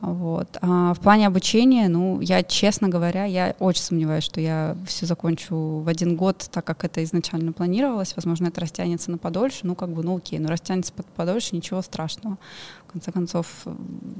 Вот. 0.00 0.58
А 0.60 0.92
в 0.92 1.00
плане 1.00 1.26
обучения, 1.26 1.88
ну, 1.88 2.20
я, 2.20 2.42
честно 2.42 2.88
говоря, 2.88 3.24
я 3.24 3.56
очень 3.58 3.82
сомневаюсь, 3.82 4.24
что 4.24 4.40
я 4.40 4.76
все 4.86 5.06
закончу 5.06 5.56
в 5.56 5.88
один 5.88 6.16
год, 6.16 6.48
так 6.52 6.66
как 6.66 6.84
это 6.84 7.02
изначально 7.02 7.52
планировалось. 7.52 8.14
Возможно, 8.14 8.48
это 8.48 8.60
растянется 8.60 9.10
на 9.10 9.16
подольше. 9.16 9.60
Ну, 9.62 9.74
как 9.74 9.90
бы, 9.90 10.02
ну, 10.02 10.18
окей, 10.18 10.38
ну, 10.38 10.48
растянется 10.48 10.92
под 10.92 11.06
подольше, 11.06 11.56
ничего 11.56 11.80
страшного. 11.80 12.36
Конце 12.96 13.12
концов, 13.12 13.66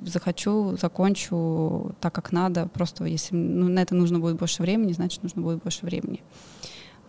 захочу, 0.05 0.77
закончу 0.77 1.95
так, 1.99 2.15
как 2.15 2.31
надо. 2.31 2.69
Просто 2.69 3.07
если 3.07 3.35
ну, 3.35 3.71
на 3.71 3.79
это 3.79 3.95
нужно 3.95 4.19
будет 4.19 4.37
больше 4.37 4.61
времени, 4.61 4.93
значит, 4.93 5.23
нужно 5.23 5.41
будет 5.41 5.63
больше 5.63 5.87
времени. 5.87 6.23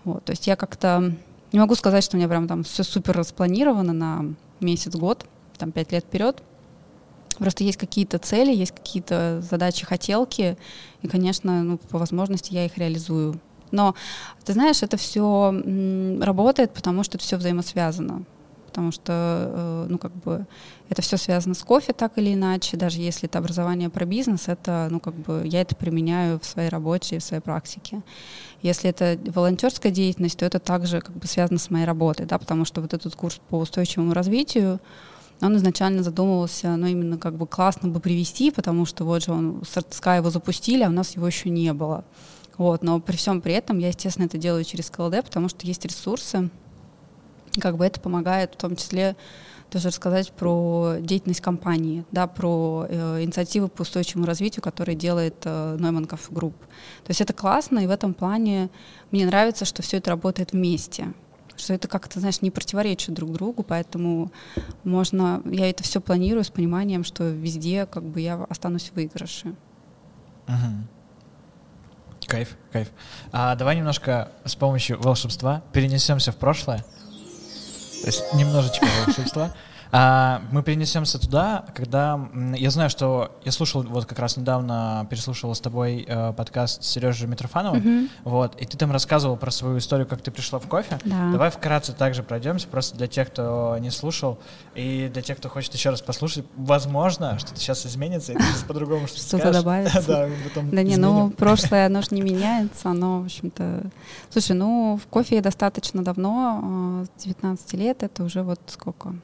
Вот. 0.05 0.24
То 0.24 0.31
есть 0.31 0.47
я 0.47 0.55
как-то 0.55 1.13
не 1.51 1.59
могу 1.59 1.75
сказать, 1.75 2.05
что 2.05 2.15
у 2.15 2.19
меня 2.19 2.29
прям 2.29 2.47
там 2.47 2.63
все 2.63 2.83
супер 2.83 3.17
распланировано 3.17 3.91
на 3.91 4.33
месяц-год, 4.62 5.25
там, 5.57 5.74
пять 5.74 5.91
лет 5.91 6.05
вперед. 6.05 6.41
Просто 7.38 7.65
есть 7.65 7.77
какие-то 7.77 8.17
цели, 8.17 8.55
есть 8.55 8.71
какие-то 8.71 9.41
задачи, 9.41 9.86
хотелки, 9.86 10.57
и, 11.01 11.07
конечно, 11.09 11.63
ну, 11.63 11.77
по 11.77 11.97
возможности 11.97 12.53
я 12.53 12.65
их 12.65 12.77
реализую. 12.77 13.41
Но, 13.71 13.93
ты 14.45 14.53
знаешь, 14.53 14.83
это 14.83 14.95
все 14.95 15.51
работает, 16.21 16.74
потому 16.74 17.03
что 17.03 17.17
это 17.17 17.25
все 17.25 17.36
взаимосвязано. 17.36 18.24
Потому 18.77 18.91
что, 18.91 19.12
э, 19.12 19.88
ну, 19.89 19.98
как 19.98 20.13
бы, 20.17 20.46
это 20.88 21.01
все 21.01 21.17
связано 21.17 21.55
с 21.55 21.63
кофе 21.63 21.93
так 21.93 22.19
или 22.19 22.36
иначе. 22.36 22.77
Даже 22.77 23.01
если 23.01 23.27
это 23.27 23.39
образование 23.39 23.89
про 23.89 24.05
бизнес, 24.05 24.48
это, 24.48 24.88
ну, 24.91 25.00
как 25.00 25.15
бы, 25.15 25.41
я 25.46 25.62
это 25.62 25.75
применяю 25.75 26.39
в 26.39 26.46
своей 26.46 26.69
работе, 26.69 27.17
в 27.17 27.24
своей 27.24 27.41
практике. 27.41 28.03
Если 28.62 28.91
это 28.91 29.17
волонтерская 29.31 29.91
деятельность, 29.91 30.38
то 30.38 30.46
это 30.46 30.60
также 30.60 31.01
как 31.01 31.15
бы 31.17 31.25
связано 31.25 31.57
с 31.57 31.72
моей 31.72 31.86
работой, 31.86 32.27
да, 32.27 32.38
потому 32.38 32.65
что 32.65 32.81
вот 32.81 32.93
этот 32.93 33.15
курс 33.15 33.41
по 33.50 33.57
устойчивому 33.57 34.13
развитию, 34.13 34.79
он 35.41 35.57
изначально 35.57 36.03
задумывался, 36.03 36.75
ну, 36.75 36.86
именно 36.86 37.17
как 37.17 37.34
бы 37.34 37.48
классно 37.48 37.89
бы 37.89 38.00
привести, 38.00 38.51
потому 38.51 38.86
что 38.86 39.05
вот 39.05 39.24
же 39.24 39.31
он, 39.31 39.63
СКА 39.89 40.17
его 40.17 40.29
запустили, 40.29 40.84
а 40.84 40.89
у 40.89 40.91
нас 40.91 41.15
его 41.15 41.25
еще 41.25 41.50
не 41.50 41.74
было. 41.74 42.05
Вот, 42.60 42.84
но 42.84 43.00
при 43.00 43.15
всем 43.15 43.41
при 43.41 43.53
этом 43.53 43.79
я, 43.79 43.88
естественно, 43.88 44.25
это 44.25 44.38
делаю 44.38 44.63
через 44.63 44.91
КЛД, 44.91 45.24
потому 45.24 45.50
что 45.50 45.65
есть 45.65 45.84
ресурсы, 45.84 46.51
как 47.61 47.77
бы 47.77 47.85
это 47.85 47.99
помогает 47.99 48.53
в 48.53 48.57
том 48.57 48.75
числе 48.75 49.15
тоже 49.69 49.89
рассказать 49.89 50.31
про 50.31 50.95
деятельность 50.99 51.41
компании, 51.41 52.05
да, 52.11 52.27
про 52.27 52.85
э, 52.87 53.23
инициативы 53.23 53.67
по 53.67 53.81
устойчивому 53.81 54.25
развитию, 54.25 54.63
которые 54.63 54.95
делает 54.95 55.35
э, 55.43 55.75
Neumann 55.77 56.07
Coffee 56.07 56.31
Group. 56.31 56.55
То 57.03 57.09
есть 57.09 57.21
это 57.21 57.33
классно, 57.33 57.79
и 57.79 57.87
в 57.87 57.91
этом 57.91 58.13
плане 58.13 58.69
мне 59.11 59.25
нравится, 59.25 59.65
что 59.65 59.81
все 59.81 59.97
это 59.97 60.11
работает 60.11 60.53
вместе 60.53 61.13
что 61.59 61.73
это 61.73 61.87
как-то, 61.87 62.19
знаешь, 62.19 62.41
не 62.41 62.51
противоречит 62.51 63.15
друг 63.15 63.31
другу, 63.31 63.63
поэтому 63.63 64.31
можно, 64.83 65.41
я 65.45 65.69
это 65.69 65.83
все 65.83 65.99
планирую 65.99 66.43
с 66.43 66.49
пониманием, 66.49 67.03
что 67.03 67.23
везде 67.23 67.87
как 67.87 68.03
бы 68.03 68.21
я 68.21 68.45
останусь 68.47 68.89
в 68.89 68.93
выигрыше. 68.93 69.55
Угу. 70.47 72.27
Кайф, 72.27 72.57
кайф. 72.71 72.89
А 73.31 73.55
давай 73.55 73.75
немножко 73.75 74.31
с 74.45 74.55
помощью 74.55 74.99
волшебства 75.01 75.63
перенесемся 75.71 76.31
в 76.31 76.37
прошлое. 76.37 76.85
Немножечко 78.33 78.85
волшебства. 79.05 79.51
А, 79.91 80.41
мы 80.51 80.63
перенесемся 80.63 81.20
туда, 81.20 81.65
когда 81.75 82.20
я 82.56 82.70
знаю, 82.70 82.89
что 82.89 83.38
я 83.44 83.51
слушал 83.51 83.84
вот 83.84 84.06
как 84.06 84.20
раз 84.20 84.38
недавно 84.38 85.08
переслушивал 85.10 85.56
с 85.56 85.62
тобой 85.62 86.06
э, 86.08 86.34
подкаст 86.34 86.84
Сережи 86.84 87.27
Митрофанова, 87.27 87.75
mm-hmm. 87.75 88.10
вот, 88.24 88.62
и 88.62 88.65
ты 88.65 88.77
там 88.77 88.91
рассказывал 88.91 89.38
про 89.38 89.51
свою 89.51 89.77
историю, 89.77 90.08
как 90.08 90.22
ты 90.22 90.32
пришла 90.32 90.60
в 90.60 90.67
кофе. 90.67 91.00
Да. 91.06 91.32
Давай 91.32 91.50
вкратце 91.50 91.94
также 91.94 92.24
пройдемся, 92.24 92.67
просто 92.67 92.98
для 92.98 93.08
тех, 93.08 93.29
кто 93.29 93.77
не 93.79 93.89
слушал, 93.89 94.39
и 94.75 95.10
для 95.12 95.22
тех, 95.22 95.38
кто 95.38 95.50
хочет 95.50 95.74
еще 95.74 95.89
раз 95.89 96.01
послушать, 96.01 96.46
возможно, 96.56 97.39
что-то 97.39 97.60
сейчас 97.60 97.86
изменится, 97.86 98.34
и 98.34 98.36
ты 98.36 98.44
сейчас 98.44 98.63
по-другому 98.63 99.08
что-то 99.08 99.24
Что-то 99.24 99.53
добавится. 99.53 100.01
да, 100.08 100.27
Да 100.63 100.84
не, 100.84 100.98
ну 100.98 101.29
прошлое, 101.32 101.86
оно 101.86 102.01
же 102.01 102.10
не 102.12 102.22
меняется, 102.27 102.89
оно, 102.89 103.22
в 103.22 103.25
общем-то... 103.25 103.84
Слушай, 104.29 104.56
ну 104.56 105.00
в 105.01 105.08
кофе 105.08 105.38
я 105.38 105.41
достаточно 105.41 106.03
давно, 106.03 107.06
с 107.17 107.24
19 107.24 107.74
лет, 107.74 108.03
это 108.03 108.24
уже 108.24 108.44
вот 108.44 108.60
сколько? 108.67 109.15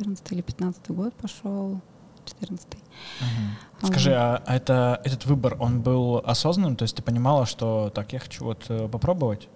14 0.00 0.32
или 0.32 0.40
15 0.40 0.90
год 0.90 1.14
пошел. 1.14 1.80
14 2.24 2.66
Угу. 3.20 3.86
Скажи, 3.86 4.12
а, 4.12 4.42
это, 4.46 5.00
этот 5.04 5.24
выбор, 5.24 5.56
он 5.58 5.80
был 5.80 6.22
осознанным? 6.24 6.76
То 6.76 6.82
есть 6.82 6.96
ты 6.96 7.02
понимала, 7.02 7.46
что 7.46 7.90
так, 7.94 8.12
я 8.12 8.18
хочу 8.18 8.44
вот 8.44 8.66
э, 8.68 8.88
попробовать? 8.88 9.48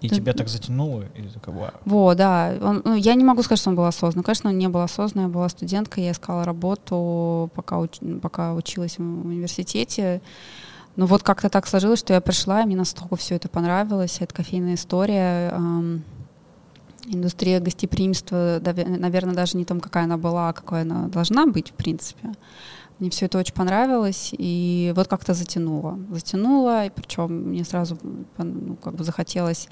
И 0.00 0.08
да. 0.08 0.16
тебя 0.16 0.32
так 0.32 0.48
затянуло? 0.48 1.04
И 1.14 1.22
такая, 1.22 1.54
вау. 1.54 1.70
Во, 1.84 2.14
да. 2.14 2.54
Он, 2.60 2.82
ну, 2.84 2.94
я 2.94 3.14
не 3.14 3.22
могу 3.24 3.42
сказать, 3.42 3.60
что 3.60 3.70
он 3.70 3.76
был 3.76 3.84
осознанным. 3.84 4.24
Конечно, 4.24 4.50
он 4.50 4.58
не 4.58 4.68
был 4.68 4.80
осознанным. 4.80 5.30
Я 5.30 5.34
была 5.34 5.48
студенткой, 5.48 6.04
я 6.04 6.10
искала 6.10 6.44
работу, 6.44 7.50
пока, 7.54 7.78
уч, 7.78 7.98
пока 8.22 8.54
училась 8.54 8.98
в 8.98 9.02
университете. 9.02 10.20
Но 10.96 11.06
вот 11.06 11.22
как-то 11.22 11.48
так 11.48 11.66
сложилось, 11.68 12.00
что 12.00 12.12
я 12.12 12.20
пришла, 12.20 12.62
и 12.62 12.66
мне 12.66 12.76
настолько 12.76 13.14
все 13.16 13.36
это 13.36 13.48
понравилось. 13.48 14.18
Это 14.20 14.34
кофейная 14.34 14.74
история. 14.74 15.50
Эм, 15.52 16.02
индустрия 17.08 17.60
гостеприимства, 17.60 18.60
наверное, 18.64 19.34
даже 19.34 19.56
не 19.56 19.64
том, 19.64 19.80
какая 19.80 20.04
она 20.04 20.16
была, 20.16 20.50
а 20.50 20.52
какой 20.52 20.82
она 20.82 21.08
должна 21.08 21.46
быть, 21.46 21.70
в 21.70 21.74
принципе. 21.74 22.32
Мне 22.98 23.10
все 23.10 23.26
это 23.26 23.38
очень 23.38 23.54
понравилось, 23.54 24.34
и 24.36 24.92
вот 24.96 25.06
как-то 25.06 25.32
затянуло. 25.32 25.98
Затянуло, 26.10 26.86
и 26.86 26.90
причем 26.90 27.50
мне 27.50 27.64
сразу 27.64 27.96
ну, 28.38 28.76
как 28.76 28.94
бы 28.94 29.04
захотелось 29.04 29.68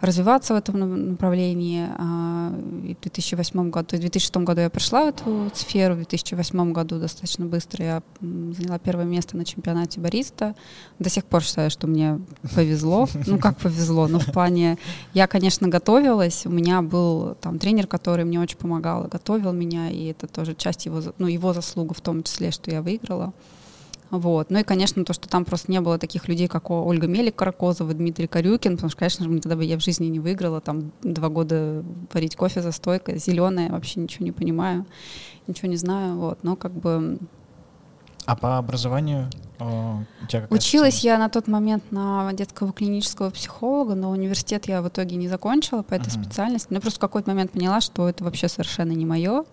развиваться 0.00 0.54
в 0.54 0.56
этом 0.56 1.10
направлении. 1.10 1.86
А, 1.98 2.50
в 2.50 2.82
2008 2.82 3.70
году, 3.70 3.96
в 3.96 4.00
2006 4.00 4.36
году 4.38 4.60
я 4.62 4.70
пришла 4.70 5.04
в 5.04 5.08
эту 5.08 5.50
сферу, 5.54 5.94
в 5.94 5.98
2008 5.98 6.72
году 6.72 6.98
достаточно 6.98 7.46
быстро 7.46 7.84
я 7.84 8.02
заняла 8.20 8.78
первое 8.78 9.04
место 9.04 9.36
на 9.36 9.44
чемпионате 9.44 10.00
бариста. 10.00 10.54
До 10.98 11.10
сих 11.10 11.24
пор 11.24 11.42
считаю, 11.42 11.70
что 11.70 11.86
мне 11.86 12.20
повезло. 12.54 13.08
Ну, 13.26 13.38
как 13.38 13.58
повезло, 13.58 14.08
но 14.08 14.18
в 14.18 14.26
плане... 14.26 14.78
Я, 15.12 15.26
конечно, 15.26 15.68
готовилась. 15.68 16.46
У 16.46 16.50
меня 16.50 16.82
был 16.82 17.36
там 17.40 17.58
тренер, 17.58 17.86
который 17.86 18.24
мне 18.24 18.40
очень 18.40 18.56
помогал, 18.56 19.04
готовил 19.04 19.52
меня, 19.52 19.90
и 19.90 20.06
это 20.06 20.26
тоже 20.26 20.54
часть 20.54 20.86
его, 20.86 21.02
ну, 21.18 21.26
его 21.26 21.52
заслуга 21.52 21.94
в 21.94 22.00
том 22.00 22.22
числе, 22.22 22.50
что 22.50 22.70
я 22.70 22.82
выиграла. 22.82 23.32
Вот. 24.10 24.50
Ну 24.50 24.58
и, 24.58 24.62
конечно, 24.64 25.04
то, 25.04 25.12
что 25.12 25.28
там 25.28 25.44
просто 25.44 25.70
не 25.70 25.80
было 25.80 25.98
таких 25.98 26.26
людей, 26.28 26.48
как 26.48 26.70
Ольга 26.70 27.06
Мелик 27.06 27.36
Каракозова, 27.36 27.94
Дмитрий 27.94 28.26
Корюкин, 28.26 28.72
потому 28.72 28.90
что, 28.90 28.98
конечно 28.98 29.24
же, 29.24 29.40
тогда 29.40 29.56
бы 29.56 29.64
я 29.64 29.76
в 29.76 29.82
жизни 29.82 30.06
не 30.06 30.18
выиграла, 30.18 30.60
там 30.60 30.90
два 31.02 31.28
года 31.28 31.84
варить 32.12 32.36
кофе 32.36 32.60
за 32.60 32.72
стойкой, 32.72 33.18
зеленая, 33.18 33.70
вообще 33.70 34.00
ничего 34.00 34.24
не 34.24 34.32
понимаю, 34.32 34.84
ничего 35.46 35.68
не 35.68 35.76
знаю, 35.76 36.16
вот, 36.16 36.42
но 36.42 36.56
как 36.56 36.72
бы... 36.72 37.18
А 38.26 38.36
по 38.36 38.58
образованию 38.58 39.28
у 39.60 40.26
тебя 40.26 40.46
Училась 40.50 41.04
я 41.04 41.18
на 41.18 41.28
тот 41.28 41.46
момент 41.46 41.90
на 41.90 42.32
детского 42.32 42.72
клинического 42.72 43.30
психолога, 43.30 43.94
но 43.94 44.10
университет 44.10 44.66
я 44.66 44.82
в 44.82 44.88
итоге 44.88 45.16
не 45.16 45.28
закончила 45.28 45.82
по 45.82 45.94
этой 45.94 46.08
uh-huh. 46.08 46.22
специальности. 46.22 46.72
Но 46.72 46.80
просто 46.80 46.98
в 46.98 47.00
какой-то 47.00 47.30
момент 47.30 47.52
поняла, 47.52 47.80
что 47.80 48.08
это 48.08 48.24
вообще 48.24 48.48
совершенно 48.48 48.92
не 48.92 49.04
мое. 49.04 49.44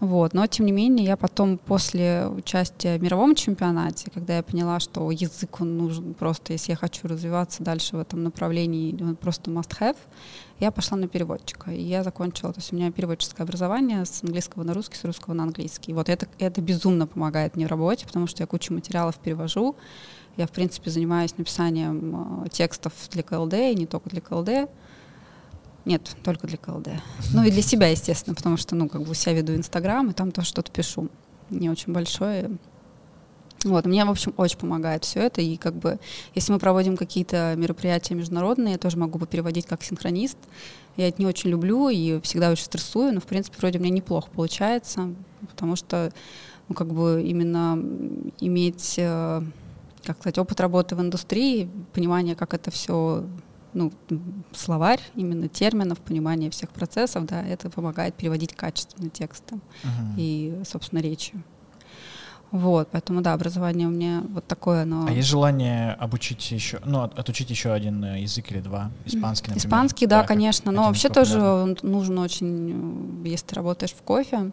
Вот. 0.00 0.32
Но, 0.32 0.46
тем 0.46 0.66
не 0.66 0.72
менее, 0.72 1.06
я 1.06 1.16
потом 1.16 1.58
после 1.58 2.28
участия 2.28 2.98
в 2.98 3.02
мировом 3.02 3.34
чемпионате, 3.34 4.10
когда 4.12 4.36
я 4.36 4.42
поняла, 4.44 4.78
что 4.78 5.10
язык 5.10 5.60
он 5.60 5.76
нужен 5.76 6.14
просто, 6.14 6.52
если 6.52 6.72
я 6.72 6.76
хочу 6.76 7.08
развиваться 7.08 7.64
дальше 7.64 7.96
в 7.96 8.00
этом 8.00 8.22
направлении, 8.22 8.96
он 9.02 9.16
просто 9.16 9.50
must-have, 9.50 9.96
я 10.60 10.70
пошла 10.70 10.96
на 10.96 11.08
переводчика. 11.08 11.72
И 11.72 11.82
я 11.82 12.04
закончила, 12.04 12.52
то 12.52 12.60
есть 12.60 12.72
у 12.72 12.76
меня 12.76 12.92
переводческое 12.92 13.44
образование 13.44 14.04
с 14.04 14.22
английского 14.22 14.62
на 14.62 14.72
русский, 14.72 14.96
с 14.96 15.04
русского 15.04 15.34
на 15.34 15.42
английский. 15.42 15.92
Вот 15.92 16.08
это, 16.08 16.28
это 16.38 16.60
безумно 16.60 17.08
помогает 17.08 17.56
мне 17.56 17.66
в 17.66 17.70
работе, 17.70 18.06
потому 18.06 18.28
что 18.28 18.42
я 18.42 18.46
кучу 18.46 18.72
материалов 18.72 19.16
перевожу. 19.16 19.74
Я, 20.36 20.46
в 20.46 20.52
принципе, 20.52 20.90
занимаюсь 20.90 21.36
написанием 21.36 22.44
э, 22.44 22.48
текстов 22.50 22.92
для 23.10 23.24
КЛД, 23.24 23.54
и 23.54 23.74
не 23.74 23.86
только 23.86 24.08
для 24.10 24.20
КЛД. 24.20 24.70
Нет, 25.84 26.16
только 26.22 26.46
для 26.46 26.58
КЛД. 26.58 26.88
Ну 27.32 27.44
и 27.44 27.50
для 27.50 27.62
себя, 27.62 27.88
естественно, 27.88 28.34
потому 28.34 28.56
что, 28.56 28.74
ну, 28.74 28.88
как 28.88 29.02
бы 29.02 29.10
у 29.10 29.14
себя 29.14 29.34
веду 29.34 29.54
Инстаграм, 29.54 30.10
и 30.10 30.12
там 30.12 30.32
тоже 30.32 30.48
что-то 30.48 30.70
пишу. 30.70 31.08
Не 31.50 31.70
очень 31.70 31.92
большое. 31.92 32.50
Вот, 33.64 33.86
мне, 33.86 34.04
в 34.04 34.10
общем, 34.10 34.32
очень 34.36 34.58
помогает 34.58 35.04
все 35.04 35.20
это, 35.20 35.40
и 35.40 35.56
как 35.56 35.74
бы, 35.74 35.98
если 36.34 36.52
мы 36.52 36.60
проводим 36.60 36.96
какие-то 36.96 37.54
мероприятия 37.56 38.14
международные, 38.14 38.72
я 38.72 38.78
тоже 38.78 38.98
могу 38.98 39.18
бы 39.18 39.26
переводить 39.26 39.66
как 39.66 39.82
синхронист. 39.82 40.38
Я 40.96 41.08
это 41.08 41.20
не 41.20 41.26
очень 41.26 41.50
люблю 41.50 41.88
и 41.88 42.20
всегда 42.20 42.50
очень 42.50 42.64
стрессую, 42.64 43.14
но, 43.14 43.20
в 43.20 43.24
принципе, 43.24 43.56
вроде 43.58 43.78
меня 43.78 43.90
неплохо 43.90 44.28
получается, 44.32 45.12
потому 45.48 45.74
что, 45.74 46.12
ну, 46.68 46.74
как 46.74 46.92
бы, 46.92 47.24
именно 47.24 47.82
иметь, 48.40 48.94
э, 48.96 49.42
как 50.04 50.18
сказать, 50.18 50.38
опыт 50.38 50.60
работы 50.60 50.94
в 50.94 51.00
индустрии, 51.00 51.68
понимание, 51.92 52.36
как 52.36 52.54
это 52.54 52.70
все 52.70 53.24
ну, 53.74 53.92
словарь 54.52 55.00
именно 55.14 55.48
терминов, 55.48 55.98
понимание 56.00 56.50
всех 56.50 56.70
процессов, 56.70 57.26
да, 57.26 57.46
это 57.46 57.70
помогает 57.70 58.14
переводить 58.14 58.54
качественно 58.54 59.10
текстом 59.10 59.60
uh-huh. 59.82 60.14
и, 60.16 60.62
собственно, 60.64 61.00
речью. 61.00 61.42
Вот, 62.50 62.88
поэтому, 62.90 63.20
да, 63.20 63.34
образование 63.34 63.86
у 63.86 63.90
меня 63.90 64.22
вот 64.30 64.46
такое, 64.46 64.86
но... 64.86 65.06
А 65.06 65.12
есть 65.12 65.28
желание 65.28 65.92
обучить 65.92 66.50
еще, 66.50 66.80
ну, 66.84 67.02
отучить 67.02 67.50
еще 67.50 67.72
один 67.72 68.02
э, 68.02 68.22
язык 68.22 68.50
или 68.50 68.60
два? 68.60 68.90
Испанский, 69.04 69.50
например? 69.50 69.66
Испанский, 69.66 70.06
да, 70.06 70.22
да 70.22 70.26
конечно, 70.26 70.72
но 70.72 70.84
вообще 70.84 71.10
тоже 71.10 71.76
нужен 71.82 72.18
очень, 72.18 73.22
э, 73.24 73.28
если 73.28 73.48
ты 73.48 73.54
работаешь 73.56 73.92
в 73.92 74.02
кофе, 74.02 74.50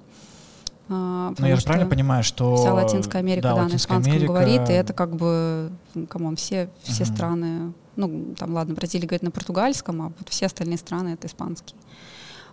а, 0.90 1.34
ну, 1.38 1.48
я 1.48 1.56
же 1.56 1.64
правильно 1.64 1.90
понимаю, 1.90 2.24
что... 2.24 2.56
Вся 2.56 2.74
Латинская 2.74 3.20
Америка, 3.20 3.50
да, 3.50 3.56
да 3.56 3.64
на 3.64 3.76
испанском 3.76 4.14
Америка... 4.14 4.34
говорит, 4.34 4.70
и 4.70 4.74
это 4.74 4.94
как 4.94 5.16
бы, 5.16 5.72
come 6.10 6.24
on, 6.24 6.36
все, 6.36 6.70
все 6.84 7.04
uh-huh. 7.04 7.14
страны 7.14 7.74
ну, 7.96 8.36
там, 8.38 8.54
ладно, 8.54 8.74
Бразилия 8.76 9.08
говорит 9.08 9.24
на 9.24 9.32
португальском, 9.32 10.02
а 10.02 10.06
вот 10.18 10.30
все 10.30 10.48
остальные 10.48 10.78
страны— 10.78 11.10
это 11.14 11.28
испанский. 11.28 11.76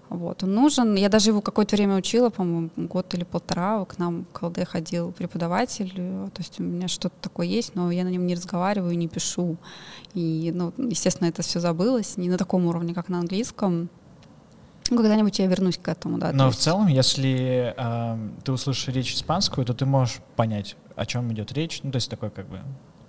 Вот, 0.09 0.43
он 0.43 0.55
нужен. 0.55 0.95
Я 0.95 1.09
даже 1.09 1.31
его 1.31 1.41
какое-то 1.41 1.75
время 1.75 1.97
учила, 1.97 2.29
по-моему, 2.29 2.69
год 2.77 3.15
или 3.15 3.25
полтора. 3.25 3.83
К 3.87 3.97
нам 3.99 4.27
в 4.27 4.39
КЛД 4.39 4.69
ходил 4.69 5.11
преподаватель. 5.11 5.91
То 5.91 6.39
есть 6.39 6.61
у 6.61 6.63
меня 6.63 6.87
что-то 6.89 7.15
такое 7.23 7.47
есть, 7.47 7.75
но 7.75 7.91
я 7.91 8.05
на 8.05 8.09
нем 8.09 8.27
не 8.27 8.35
разговариваю, 8.35 8.99
не 8.99 9.09
пишу. 9.09 9.57
И, 10.13 10.53
ну, 10.55 10.75
естественно, 10.77 11.29
это 11.29 11.41
все 11.41 11.61
забылось. 11.61 12.19
Не 12.19 12.29
на 12.29 12.37
таком 12.37 12.67
уровне, 12.67 12.93
как 12.93 13.09
на 13.09 13.21
английском. 13.21 13.89
Ну, 14.93 14.99
когда-нибудь 14.99 15.39
я 15.39 15.47
вернусь 15.47 15.79
к 15.79 15.89
этому, 15.89 16.19
да. 16.19 16.33
Но 16.33 16.51
в 16.51 16.57
целом, 16.57 16.87
если 16.87 17.75
э, 17.75 18.29
ты 18.45 18.53
услышишь 18.53 18.89
речь 18.89 19.15
испанскую, 19.15 19.65
то 19.65 19.73
ты 19.73 19.87
можешь 19.87 20.21
понять, 20.37 20.77
о 20.97 21.07
чем 21.07 21.33
идет 21.33 21.51
речь. 21.53 21.81
Ну, 21.83 21.91
то 21.91 21.97
есть 21.97 22.11
такой 22.11 22.29
как 22.31 22.47
бы 22.47 22.61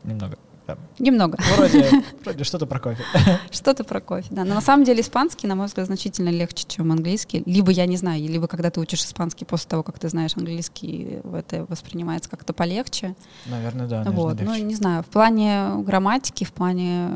немного 0.05 0.37
да. 0.65 0.77
Немного. 0.97 1.37
Вроде, 1.57 1.89
вроде 2.23 2.43
что-то 2.45 2.65
про 2.65 2.79
кофе. 2.79 3.03
Что-то 3.51 3.83
про 3.83 3.99
кофе, 3.99 4.27
да. 4.31 4.45
Но 4.45 4.55
на 4.55 4.61
самом 4.61 4.85
деле 4.85 5.01
испанский, 5.01 5.45
на 5.45 5.55
мой 5.55 5.67
взгляд, 5.67 5.87
значительно 5.87 6.29
легче, 6.29 6.65
чем 6.65 6.89
английский. 6.91 7.43
Либо, 7.45 7.71
я 7.71 7.85
не 7.85 7.97
знаю, 7.97 8.21
либо 8.21 8.47
когда 8.47 8.69
ты 8.69 8.79
учишь 8.79 9.03
испанский 9.03 9.43
после 9.43 9.69
того, 9.69 9.83
как 9.83 9.99
ты 9.99 10.07
знаешь 10.07 10.37
английский, 10.37 11.19
это 11.33 11.65
воспринимается 11.67 12.29
как-то 12.29 12.53
полегче. 12.53 13.15
Наверное, 13.45 13.87
да. 13.87 14.03
Вот. 14.03 14.39
Ну, 14.39 14.55
не 14.55 14.75
знаю, 14.75 15.03
в 15.03 15.07
плане 15.07 15.83
грамматики, 15.83 16.45
в 16.45 16.53
плане 16.53 17.09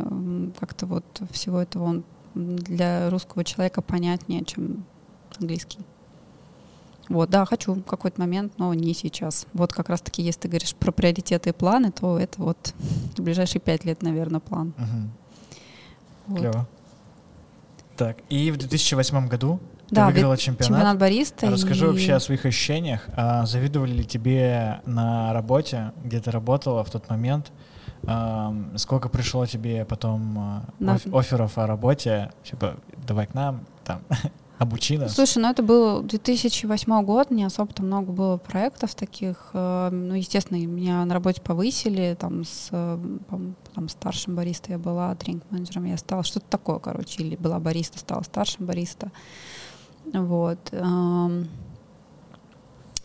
как-то 0.59 0.85
вот 0.85 1.05
всего 1.31 1.61
этого 1.61 1.85
он 1.85 2.03
для 2.37 3.09
русского 3.09 3.43
человека 3.43 3.81
понятнее, 3.81 4.43
чем 4.45 4.85
английский. 5.39 5.79
Вот, 7.09 7.29
да, 7.29 7.45
хочу 7.45 7.73
в 7.73 7.83
какой-то 7.83 8.19
момент, 8.19 8.53
но 8.57 8.73
не 8.73 8.93
сейчас. 8.93 9.47
Вот 9.53 9.71
как 9.71 9.89
раз-таки, 9.89 10.21
если 10.21 10.41
ты 10.41 10.47
говоришь 10.49 10.75
про 10.75 10.91
приоритеты 10.91 11.51
и 11.51 11.53
планы, 11.53 11.91
то 11.91 12.19
это 12.19 12.41
вот 12.41 12.73
в 13.15 13.21
ближайшие 13.21 13.61
пять 13.61 13.85
лет, 13.85 14.01
наверное, 14.01 14.41
план. 14.41 14.73
Угу. 14.77 15.09
Вот. 16.27 16.39
Клево. 16.39 16.67
Так, 17.95 18.17
и 18.29 18.51
в 18.51 18.57
2008 18.57 19.27
году 19.27 19.59
да, 19.89 20.07
ты 20.07 20.13
выиграла 20.13 20.37
чемпионат. 20.37 20.67
чемпионат 20.67 20.99
бариста. 20.99 21.49
Расскажи 21.49 21.85
и... 21.85 21.87
вообще 21.87 22.13
о 22.13 22.19
своих 22.19 22.45
ощущениях. 22.45 23.07
А, 23.15 23.45
завидовали 23.45 23.91
ли 23.93 24.05
тебе 24.05 24.81
на 24.85 25.33
работе, 25.33 25.93
где 26.03 26.19
ты 26.19 26.29
работала 26.31 26.83
в 26.83 26.91
тот 26.91 27.09
момент? 27.09 27.51
А, 28.05 28.53
сколько 28.75 29.09
пришло 29.09 29.45
тебе 29.45 29.85
потом 29.85 30.39
а, 30.39 30.63
на... 30.79 30.97
офферов 31.13 31.57
о 31.57 31.67
работе? 31.67 32.31
Типа, 32.43 32.77
давай 33.05 33.27
к 33.27 33.33
нам, 33.33 33.61
там, 33.83 34.01
Обучи 34.57 34.97
нас. 34.97 35.13
Слушай, 35.13 35.37
ну 35.37 35.49
это 35.49 35.61
был 35.61 36.01
2008 36.01 37.03
год, 37.03 37.29
не 37.29 37.43
особо-то 37.43 37.83
много 37.83 38.11
было 38.11 38.37
проектов 38.37 38.95
таких. 38.95 39.51
Э, 39.53 39.89
ну, 39.91 40.15
естественно, 40.15 40.57
меня 40.57 41.05
на 41.05 41.13
работе 41.13 41.41
повысили, 41.41 42.17
там 42.19 42.43
с 42.43 42.69
там, 42.69 43.89
старшим 43.89 44.35
бариста 44.35 44.71
я 44.71 44.79
была, 44.79 45.13
дринк-менеджером 45.13 45.85
я 45.85 45.97
стала, 45.97 46.23
что-то 46.23 46.47
такое, 46.49 46.79
короче, 46.79 47.21
или 47.21 47.35
была 47.35 47.59
бариста, 47.59 47.99
стала 47.99 48.23
старшим 48.23 48.65
бариста. 48.65 49.11
Вот. 50.11 50.59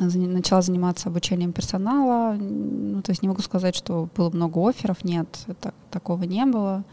Начала 0.04 0.62
заниматься 0.62 1.08
обучением 1.08 1.52
персонала. 1.52 2.34
Ну, 2.34 3.02
то 3.02 3.10
есть 3.10 3.22
не 3.22 3.28
могу 3.28 3.42
сказать, 3.42 3.74
что 3.74 4.08
было 4.16 4.30
много 4.30 4.68
офферов, 4.68 5.04
нет, 5.04 5.44
это, 5.46 5.74
такого 5.90 6.24
не 6.24 6.44
было. 6.46 6.84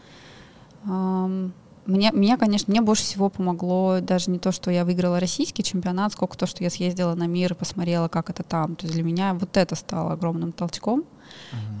Мне, 1.86 2.12
мне, 2.12 2.36
конечно, 2.36 2.70
мне 2.70 2.82
больше 2.82 3.02
всего 3.02 3.30
помогло 3.30 3.98
даже 4.00 4.30
не 4.30 4.38
то, 4.38 4.52
что 4.52 4.70
я 4.70 4.84
выиграла 4.84 5.18
российский 5.18 5.62
чемпионат, 5.64 6.12
сколько 6.12 6.36
то, 6.36 6.46
что 6.46 6.62
я 6.62 6.70
съездила 6.70 7.14
на 7.14 7.26
мир 7.26 7.52
и 7.52 7.56
посмотрела, 7.56 8.08
как 8.08 8.30
это 8.30 8.42
там. 8.42 8.76
То 8.76 8.84
есть 8.84 8.94
для 8.94 9.02
меня 9.02 9.34
вот 9.34 9.56
это 9.56 9.74
стало 9.74 10.12
огромным 10.12 10.52
толчком. 10.52 11.04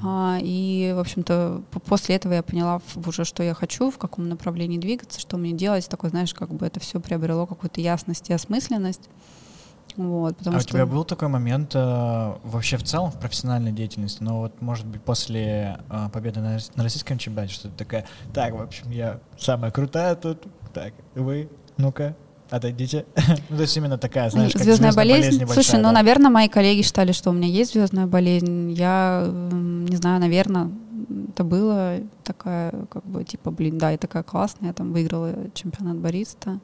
Uh-huh. 0.02 0.40
И, 0.42 0.92
в 0.96 0.98
общем-то, 0.98 1.62
после 1.86 2.16
этого 2.16 2.32
я 2.32 2.42
поняла 2.42 2.80
уже, 3.06 3.24
что 3.24 3.42
я 3.42 3.54
хочу, 3.54 3.90
в 3.90 3.98
каком 3.98 4.28
направлении 4.28 4.78
двигаться, 4.78 5.20
что 5.20 5.36
мне 5.36 5.52
делать. 5.52 5.88
Такой, 5.88 6.10
знаешь, 6.10 6.34
как 6.34 6.52
бы 6.52 6.66
это 6.66 6.80
все 6.80 6.98
приобрело 6.98 7.46
какую-то 7.46 7.80
ясность 7.80 8.30
и 8.30 8.32
осмысленность. 8.32 9.08
Вот, 9.96 10.36
потому 10.36 10.56
а 10.56 10.60
что... 10.60 10.70
у 10.70 10.72
тебя 10.72 10.86
был 10.86 11.04
такой 11.04 11.28
момент 11.28 11.72
э, 11.74 12.34
вообще 12.44 12.76
в 12.76 12.82
целом 12.82 13.10
в 13.10 13.18
профессиональной 13.18 13.72
деятельности, 13.72 14.22
но 14.22 14.40
вот 14.40 14.60
может 14.60 14.86
быть 14.86 15.02
после 15.02 15.78
э, 15.88 16.08
победы 16.12 16.40
на, 16.40 16.58
на 16.74 16.82
российском 16.82 17.18
чемпионате, 17.18 17.54
что 17.54 17.68
ты 17.68 17.76
такая, 17.76 18.06
так, 18.32 18.54
в 18.54 18.60
общем, 18.60 18.90
я 18.90 19.20
самая 19.38 19.70
крутая 19.70 20.14
тут, 20.14 20.44
так, 20.72 20.92
вы, 21.14 21.48
ну-ка, 21.76 22.16
отойдите. 22.50 23.06
ну, 23.48 23.56
то 23.56 23.62
есть 23.62 23.76
именно 23.76 23.98
такая, 23.98 24.30
знаешь, 24.30 24.52
как 24.52 24.62
звездная 24.62 24.92
болезнь. 24.92 25.20
болезнь 25.20 25.40
небольшая, 25.40 25.64
Слушай, 25.64 25.76
ну, 25.76 25.88
да. 25.88 25.92
наверное, 25.92 26.30
мои 26.30 26.48
коллеги 26.48 26.82
считали, 26.82 27.12
что 27.12 27.30
у 27.30 27.32
меня 27.32 27.48
есть 27.48 27.72
звездная 27.72 28.06
болезнь. 28.06 28.72
Я 28.72 29.26
не 29.30 29.96
знаю, 29.96 30.20
наверное, 30.20 30.70
это 31.28 31.44
было 31.44 31.98
такая, 32.24 32.72
как 32.90 33.04
бы, 33.04 33.24
типа, 33.24 33.50
блин, 33.50 33.78
да, 33.78 33.90
я 33.90 33.98
такая 33.98 34.22
классная, 34.22 34.68
я 34.68 34.74
там 34.74 34.92
выиграла 34.92 35.34
чемпионат 35.54 35.96
бариста. 35.96 36.60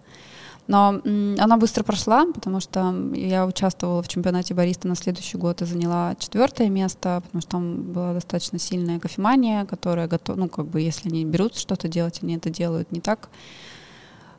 Но 0.69 1.01
она 1.39 1.57
быстро 1.57 1.85
прошла, 1.85 2.27
потому 2.33 2.61
что 2.61 2.93
я 3.15 3.47
участвовала 3.47 4.03
в 4.03 4.09
чемпионате 4.09 4.53
бариста 4.53 4.89
на 4.89 4.97
следующий 4.97 5.39
год 5.39 5.63
и 5.63 5.65
заняла 5.65 6.17
четвертое 6.19 6.69
место, 6.69 7.23
потому 7.25 7.41
что 7.41 7.51
там 7.53 7.83
была 7.93 8.15
достаточно 8.15 8.59
сильная 8.59 8.99
кофемания, 8.99 9.65
которая 9.65 10.09
готова, 10.09 10.37
ну, 10.37 10.49
как 10.49 10.67
бы, 10.67 10.81
если 10.81 11.09
они 11.09 11.25
берут 11.25 11.57
что-то 11.57 11.87
делать, 11.89 12.21
они 12.23 12.37
это 12.37 12.51
делают 12.51 12.91
не 12.91 13.01
так 13.01 13.29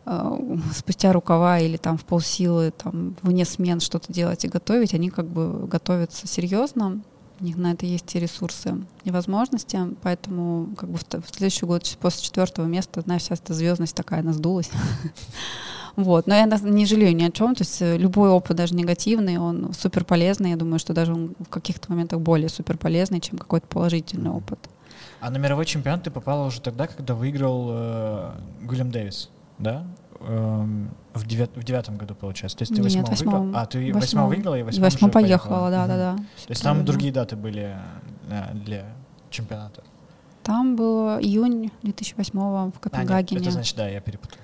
э, 0.06 0.58
спустя 0.76 1.14
рукава 1.14 1.60
или 1.60 1.78
там 1.78 1.98
в 1.98 2.04
полсилы, 2.04 2.72
там 2.72 3.16
вне 3.22 3.46
смен 3.46 3.80
что-то 3.80 4.12
делать 4.12 4.44
и 4.44 4.50
готовить, 4.50 4.94
они 4.94 5.10
как 5.10 5.28
бы 5.28 5.66
готовятся 5.68 6.28
серьезно, 6.28 7.02
у 7.40 7.44
них 7.44 7.58
на 7.58 7.74
это 7.74 7.86
есть 7.86 8.16
и 8.16 8.20
ресурсы, 8.20 8.76
и 9.04 9.12
возможности, 9.12 9.80
поэтому 10.02 10.70
как 10.78 10.90
бы 10.90 10.98
в, 10.98 11.30
следующий 11.30 11.66
год 11.66 11.98
после 12.00 12.24
четвертого 12.24 12.66
места, 12.66 13.02
знаешь, 13.02 13.24
вся 13.24 13.36
эта 13.36 13.54
звездность 13.54 13.96
такая 13.96 14.24
наздулась. 14.24 14.70
Вот, 15.96 16.28
но 16.28 16.36
я 16.36 16.46
не 16.46 16.86
жалею 16.86 17.16
ни 17.16 17.24
о 17.24 17.32
чем, 17.32 17.56
то 17.56 17.64
есть 17.64 17.82
э, 17.82 17.98
любой 17.98 18.30
опыт, 18.30 18.56
даже 18.56 18.76
негативный, 18.76 19.38
он 19.38 19.74
супер 19.74 20.06
полезный, 20.06 20.52
я 20.52 20.56
думаю, 20.56 20.78
что 20.78 20.94
даже 20.94 21.12
он 21.12 21.34
в 21.40 21.50
каких-то 21.50 21.92
моментах 21.92 22.20
более 22.20 22.50
супер 22.50 22.78
полезный, 22.78 23.20
чем 23.20 23.40
какой-то 23.40 23.66
положительный 23.66 24.30
опыт. 24.30 24.60
А 25.20 25.32
на 25.32 25.38
мировой 25.38 25.66
чемпионат 25.66 26.04
ты 26.04 26.12
попала 26.12 26.46
уже 26.46 26.62
тогда, 26.62 26.86
когда 26.86 27.16
выиграл 27.16 27.70
э, 27.72 28.32
Гулем 28.62 28.92
Дэвис, 28.92 29.32
да? 29.58 29.88
Эм, 30.22 30.90
в, 31.14 31.26
девят, 31.28 31.52
в 31.56 31.64
девятом 31.64 31.98
году, 31.98 32.16
получается. 32.16 32.58
То 32.58 32.62
есть 32.64 32.74
ты 32.76 32.82
Нет, 32.82 32.86
восьмого 33.08 33.10
восьмом. 33.12 33.56
А, 33.56 33.66
ты 33.66 33.80
Восьмом. 33.80 34.02
восьмого 34.02 34.28
выиграла 34.28 34.56
и 34.56 34.64
восьмом 34.64 34.88
уже 34.88 35.08
поехала, 35.10 35.70
да, 35.70 35.80
Мгм. 35.82 35.88
да, 35.90 35.98
да. 35.98 36.16
То 36.18 36.50
есть 36.52 36.64
там 36.64 36.86
другие 36.86 37.14
даты 37.14 37.36
были 37.36 37.76
э, 38.30 38.54
для 38.54 38.86
чемпионата? 39.30 39.84
Там 40.44 40.76
был 40.76 41.20
июнь 41.20 41.72
2008 41.84 42.40
в 42.40 42.42
А, 42.44 42.66
нет, 42.66 42.74
Копенгагене. 42.80 43.42
это 43.42 43.52
значит, 43.52 43.76
да, 43.76 43.88
я 43.90 44.00
перепутал. 44.02 44.38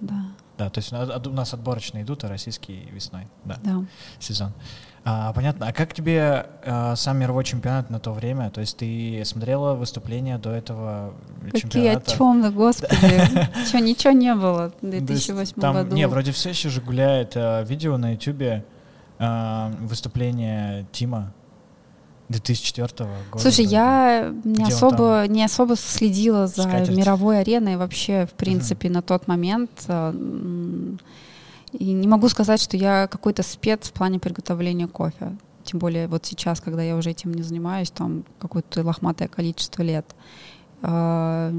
Да, 0.00 0.24
Да, 0.58 0.70
то 0.70 0.78
есть 0.78 0.92
у 0.92 1.30
нас 1.30 1.54
отборочные 1.54 2.02
идут, 2.04 2.24
а 2.24 2.28
российские 2.28 2.84
весной, 2.90 3.28
да, 3.44 3.58
да. 3.62 3.84
сезон. 4.18 4.52
А, 5.04 5.32
понятно. 5.32 5.66
А 5.66 5.72
как 5.72 5.94
тебе 5.94 6.46
э, 6.62 6.94
сам 6.94 7.18
мировой 7.18 7.42
чемпионат 7.44 7.90
на 7.90 7.98
то 7.98 8.12
время? 8.12 8.50
То 8.50 8.60
есть 8.60 8.76
ты 8.76 9.22
смотрела 9.24 9.74
выступления 9.74 10.38
до 10.38 10.50
этого 10.50 11.14
Какие 11.44 11.62
чемпионата? 11.62 12.12
о 12.12 12.16
чем, 12.16 12.42
да, 12.42 12.50
господи. 12.50 13.20
Чё, 13.70 13.78
ничего 13.78 14.12
не 14.12 14.34
было 14.34 14.72
в 14.80 14.80
То 14.80 14.96
есть 14.96 15.06
2008 15.06 15.60
там, 15.60 15.74
году. 15.74 15.96
Не, 15.96 16.06
вроде 16.06 16.30
все 16.30 16.50
еще 16.50 16.68
же 16.68 16.80
гуляет 16.80 17.32
э, 17.34 17.64
видео 17.64 17.96
на 17.96 18.12
ютубе 18.12 18.64
э, 19.18 19.72
выступление 19.80 20.86
Тима 20.92 21.32
2004 22.28 23.08
года. 23.32 23.42
Слушай, 23.42 23.64
я 23.64 24.32
не 24.44 24.64
особо, 24.64 25.26
не 25.26 25.44
особо 25.44 25.74
следила 25.74 26.46
за 26.46 26.68
мировой 26.68 27.40
ареной 27.40 27.76
вообще, 27.76 28.26
в 28.26 28.34
принципе, 28.34 28.88
на 28.88 29.02
тот 29.02 29.26
момент. 29.26 29.70
А, 31.72 31.76
И 31.76 31.92
не 31.92 32.08
могу 32.08 32.28
сказать, 32.28 32.60
что 32.60 32.76
я 32.76 33.06
какой-то 33.06 33.42
спец 33.42 33.88
в 33.88 33.92
плане 33.92 34.18
приготовления 34.18 34.88
кофе. 34.88 35.36
Тем 35.64 35.78
более 35.78 36.08
вот 36.08 36.26
сейчас, 36.26 36.60
когда 36.60 36.82
я 36.82 36.96
уже 36.96 37.10
этим 37.10 37.32
не 37.32 37.42
занимаюсь, 37.42 37.90
там 37.90 38.24
какое-то 38.38 38.84
лохматое 38.84 39.28
количество 39.28 39.82
лет. 39.82 40.06
А, 40.82 41.50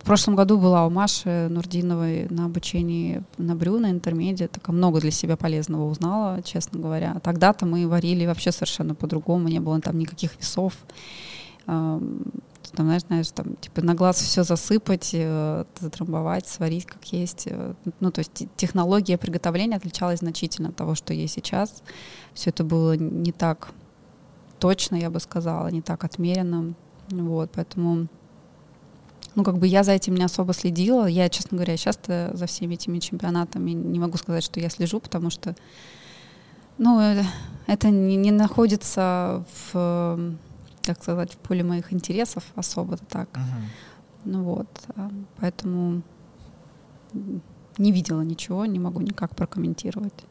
В 0.00 0.04
прошлом 0.04 0.36
году 0.36 0.58
была 0.58 0.86
у 0.86 0.90
Маши 0.90 1.48
Нурдиновой 1.50 2.26
на 2.30 2.46
обучении 2.46 3.22
на 3.36 3.54
брю, 3.54 3.78
на 3.78 3.90
интермедиа. 3.90 4.48
Так 4.48 4.68
много 4.68 5.00
для 5.00 5.10
себя 5.10 5.36
полезного 5.36 5.88
узнала, 5.90 6.42
честно 6.42 6.80
говоря. 6.80 7.20
Тогда-то 7.22 7.66
мы 7.66 7.86
варили 7.86 8.26
вообще 8.26 8.52
совершенно 8.52 8.94
по-другому, 8.94 9.48
не 9.48 9.60
было 9.60 9.80
там 9.80 9.98
никаких 9.98 10.38
весов. 10.38 10.74
А, 12.72 12.76
Там, 12.76 12.86
знаешь, 12.86 13.02
знаешь, 13.02 13.30
там, 13.30 13.56
типа 13.56 13.82
на 13.82 13.94
глаз 13.94 14.20
все 14.20 14.44
засыпать, 14.44 15.10
э, 15.12 15.64
затрамбовать, 15.80 16.46
сварить 16.46 16.86
как 16.86 17.04
есть. 17.12 17.44
э, 17.46 17.74
Ну, 18.00 18.10
то 18.10 18.20
есть 18.20 18.32
те- 18.34 18.48
технология 18.56 19.18
приготовления 19.18 19.76
отличалась 19.76 20.20
значительно 20.20 20.68
от 20.70 20.76
того, 20.76 20.94
что 20.94 21.12
есть 21.12 21.34
сейчас. 21.34 21.82
Все 22.34 22.50
это 22.50 22.64
было 22.64 22.96
не 22.96 23.32
так 23.32 23.70
точно, 24.58 24.96
я 24.96 25.10
бы 25.10 25.20
сказала, 25.20 25.68
не 25.68 25.82
так 25.82 26.04
отмеренно. 26.04 26.74
Вот, 27.10 27.50
поэтому 27.54 28.06
ну, 29.36 29.44
как 29.44 29.58
бы 29.58 29.66
я 29.66 29.84
за 29.84 29.92
этим 29.92 30.14
не 30.16 30.24
особо 30.24 30.52
следила. 30.52 31.06
Я, 31.06 31.28
честно 31.28 31.56
говоря, 31.56 31.76
часто 31.76 32.30
за 32.34 32.46
всеми 32.46 32.74
этими 32.74 32.98
чемпионатами 32.98 33.70
не 33.70 33.98
могу 33.98 34.18
сказать, 34.18 34.44
что 34.44 34.60
я 34.60 34.68
слежу, 34.70 35.00
потому 35.00 35.30
что, 35.30 35.54
ну, 36.78 37.00
э, 37.00 37.22
это 37.66 37.90
не, 37.90 38.16
не 38.16 38.32
находится 38.32 39.44
в, 39.72 40.34
как 40.82 41.02
сказать, 41.02 41.32
в 41.32 41.36
поле 41.36 41.62
моих 41.62 41.92
интересов 41.92 42.44
особо-то 42.56 43.04
так. 43.06 43.28
Мгм. 43.34 43.70
Ну 44.24 44.42
вот, 44.42 44.68
а, 44.96 45.10
поэтому 45.38 46.02
не 47.78 47.92
видела 47.92 48.22
ничего, 48.22 48.66
не 48.66 48.78
могу 48.78 49.00
никак 49.00 49.34
прокомментировать. 49.34 50.24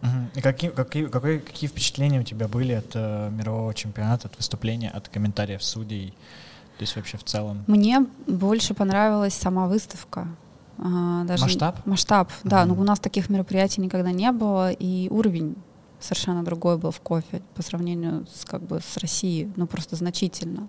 Мгм. 0.00 0.30
И 0.34 0.40
какие, 0.40 0.70
какие, 0.70 1.06
какие, 1.06 1.38
какие 1.38 1.68
впечатления 1.68 2.20
у 2.20 2.24
тебя 2.24 2.48
были 2.48 2.72
от 2.72 2.90
э, 2.94 3.30
мирового 3.30 3.74
чемпионата, 3.74 4.28
от 4.28 4.36
выступления, 4.36 4.90
от 4.90 5.08
комментариев 5.08 5.62
судей? 5.62 6.10
То 6.78 6.82
есть 6.82 6.96
вообще 6.96 7.16
в 7.16 7.24
целом? 7.24 7.64
Мне 7.66 8.06
больше 8.26 8.74
понравилась 8.74 9.34
сама 9.34 9.66
выставка. 9.66 10.28
А, 10.78 11.24
даже 11.24 11.44
Масштаб? 11.44 11.86
Масштаб, 11.86 12.30
да. 12.44 12.64
Мгм. 12.64 12.74
Но 12.74 12.82
у 12.82 12.84
нас 12.84 13.00
таких 13.00 13.30
мероприятий 13.30 13.80
никогда 13.80 14.12
не 14.12 14.30
было, 14.32 14.70
и 14.70 15.08
уровень 15.08 15.56
совершенно 16.06 16.44
другой 16.44 16.78
был 16.78 16.90
в 16.90 17.00
кофе 17.00 17.42
по 17.54 17.62
сравнению 17.62 18.26
с, 18.32 18.44
как 18.44 18.62
бы, 18.62 18.80
с 18.80 18.96
Россией, 18.96 19.52
ну 19.56 19.66
просто 19.66 19.96
значительно. 19.96 20.68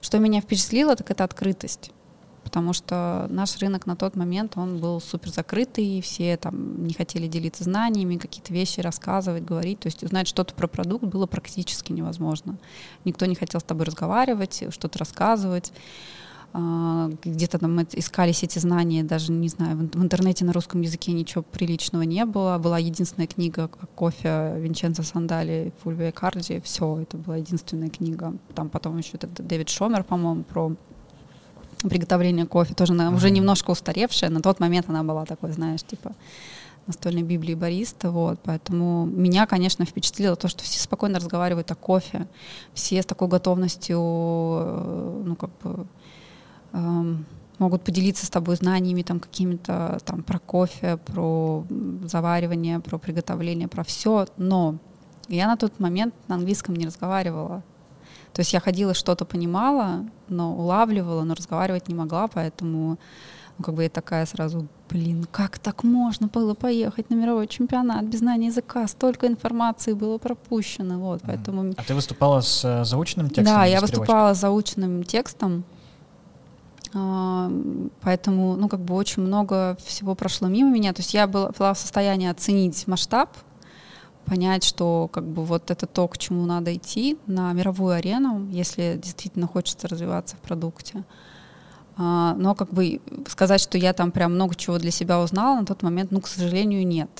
Что 0.00 0.18
меня 0.18 0.40
впечатлило, 0.40 0.96
так 0.96 1.10
это 1.10 1.24
открытость. 1.24 1.92
Потому 2.42 2.74
что 2.74 3.26
наш 3.30 3.56
рынок 3.56 3.86
на 3.86 3.96
тот 3.96 4.16
момент, 4.16 4.58
он 4.58 4.78
был 4.78 5.00
супер 5.00 5.30
закрытый, 5.30 6.02
все 6.02 6.36
там 6.36 6.84
не 6.86 6.92
хотели 6.92 7.26
делиться 7.26 7.64
знаниями, 7.64 8.18
какие-то 8.18 8.52
вещи 8.52 8.80
рассказывать, 8.80 9.44
говорить. 9.44 9.80
То 9.80 9.86
есть 9.86 10.04
узнать 10.04 10.28
что-то 10.28 10.54
про 10.54 10.68
продукт 10.68 11.04
было 11.04 11.26
практически 11.26 11.90
невозможно. 11.90 12.58
Никто 13.06 13.24
не 13.24 13.34
хотел 13.34 13.60
с 13.60 13.64
тобой 13.64 13.86
разговаривать, 13.86 14.64
что-то 14.70 14.98
рассказывать. 14.98 15.72
А, 16.56 17.10
Где-то 17.24 17.58
там 17.58 17.74
мы 17.74 17.86
искались 17.94 18.44
эти 18.44 18.60
знания, 18.60 19.02
даже, 19.02 19.32
не 19.32 19.48
знаю, 19.48 19.76
в 19.76 19.82
ин- 19.82 19.90
в 19.92 20.02
интернете 20.02 20.44
на 20.44 20.52
русском 20.52 20.82
языке 20.82 21.12
ничего 21.12 21.42
приличного 21.42 22.02
не 22.02 22.24
было. 22.24 22.58
Была 22.58 22.78
единственная 22.78 23.26
книга 23.26 23.64
о 23.64 23.86
кофе 23.86 24.54
Винченцо 24.58 25.02
Сандали, 25.02 25.72
Фульвия 25.82 26.12
Карди. 26.12 26.60
Все, 26.64 27.00
это 27.00 27.16
была 27.16 27.38
единственная 27.38 27.90
книга. 27.90 28.34
Там 28.54 28.68
потом 28.68 28.96
еще 28.98 29.10
этот 29.14 29.32
Дэвид 29.34 29.68
Шомер, 29.68 30.04
по-моему, 30.04 30.44
про 30.44 30.72
приготовление 31.88 32.46
кофе. 32.46 32.72
Тоже 32.74 32.92
она 32.92 33.10
уже 33.10 33.30
немножко 33.30 33.72
устаревшая. 33.72 34.30
На 34.30 34.40
тот 34.40 34.60
момент 34.60 34.88
она 34.88 35.02
была 35.02 35.24
такой, 35.24 35.50
знаешь, 35.50 35.82
типа 35.82 36.12
настольной 36.86 37.22
библии 37.22 37.54
бариста, 37.54 38.10
вот, 38.10 38.38
поэтому 38.44 39.06
меня, 39.06 39.46
конечно, 39.46 39.86
впечатлило 39.86 40.36
то, 40.36 40.48
что 40.48 40.62
все 40.64 40.78
спокойно 40.78 41.18
разговаривают 41.18 41.70
о 41.70 41.74
кофе, 41.74 42.28
все 42.74 43.00
с 43.00 43.06
такой 43.06 43.28
готовностью, 43.28 43.98
э, 43.98 45.22
ну, 45.24 45.34
как 45.34 45.50
бы, 45.62 45.86
могут 47.58 47.82
поделиться 47.82 48.26
с 48.26 48.30
тобой 48.30 48.56
знаниями 48.56 49.02
там 49.02 49.20
какими-то 49.20 49.98
там 50.04 50.22
про 50.22 50.38
кофе, 50.38 50.96
про 50.96 51.64
заваривание, 52.04 52.80
про 52.80 52.98
приготовление, 52.98 53.68
про 53.68 53.84
все, 53.84 54.26
но 54.36 54.76
я 55.28 55.46
на 55.46 55.56
тот 55.56 55.78
момент 55.80 56.14
на 56.28 56.34
английском 56.34 56.74
не 56.76 56.86
разговаривала. 56.86 57.62
То 58.32 58.40
есть 58.40 58.52
я 58.52 58.60
ходила, 58.60 58.94
что-то 58.94 59.24
понимала, 59.24 60.04
но 60.28 60.56
улавливала, 60.56 61.22
но 61.22 61.34
разговаривать 61.34 61.88
не 61.88 61.94
могла, 61.94 62.26
поэтому 62.26 62.98
ну, 63.58 63.64
как 63.64 63.74
бы 63.74 63.84
я 63.84 63.88
такая 63.88 64.26
сразу, 64.26 64.66
блин, 64.90 65.26
как 65.30 65.60
так 65.60 65.84
можно 65.84 66.26
было 66.26 66.54
поехать 66.54 67.10
на 67.10 67.14
мировой 67.14 67.46
чемпионат 67.46 68.04
без 68.04 68.18
знания 68.18 68.48
языка, 68.48 68.88
столько 68.88 69.28
информации 69.28 69.92
было 69.92 70.18
пропущено, 70.18 70.98
вот, 70.98 71.22
поэтому... 71.24 71.72
А 71.76 71.84
ты 71.84 71.94
выступала 71.94 72.40
с 72.40 72.64
э, 72.64 72.84
заученным 72.84 73.28
текстом? 73.28 73.44
Да, 73.44 73.64
я 73.64 73.80
выступала 73.80 74.34
с 74.34 74.40
заученным 74.40 75.04
текстом, 75.04 75.64
поэтому, 76.94 78.56
ну, 78.56 78.68
как 78.68 78.80
бы 78.80 78.94
очень 78.94 79.22
много 79.22 79.76
всего 79.84 80.14
прошло 80.14 80.46
мимо 80.46 80.70
меня, 80.70 80.92
то 80.92 81.00
есть 81.00 81.12
я 81.12 81.26
была, 81.26 81.50
была 81.50 81.74
в 81.74 81.78
состоянии 81.78 82.28
оценить 82.28 82.86
масштаб, 82.86 83.36
понять, 84.24 84.64
что 84.64 85.08
как 85.12 85.24
бы 85.24 85.44
вот 85.44 85.70
это 85.70 85.86
то, 85.86 86.08
к 86.08 86.18
чему 86.18 86.46
надо 86.46 86.74
идти 86.74 87.18
на 87.26 87.52
мировую 87.52 87.94
арену, 87.94 88.46
если 88.48 88.98
действительно 89.02 89.46
хочется 89.46 89.88
развиваться 89.88 90.36
в 90.36 90.40
продукте. 90.40 91.04
А, 91.96 92.34
но 92.34 92.54
как 92.54 92.70
бы 92.70 93.00
сказать, 93.28 93.60
что 93.60 93.78
я 93.78 93.92
там 93.92 94.10
прям 94.10 94.34
много 94.34 94.54
чего 94.54 94.78
для 94.78 94.90
себя 94.90 95.20
узнала 95.20 95.60
на 95.60 95.66
тот 95.66 95.82
момент, 95.82 96.10
ну, 96.10 96.20
к 96.20 96.26
сожалению, 96.26 96.86
нет. 96.86 97.10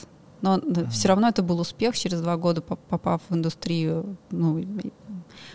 Но 0.41 0.59
mm-hmm. 0.59 0.91
все 0.91 1.09
равно 1.09 1.29
это 1.29 1.43
был 1.43 1.61
успех 1.61 1.97
через 1.97 2.21
два 2.21 2.37
года, 2.37 2.61
попав 2.61 3.23
в 3.29 3.35
индустрию, 3.35 4.17
ну, 4.31 4.65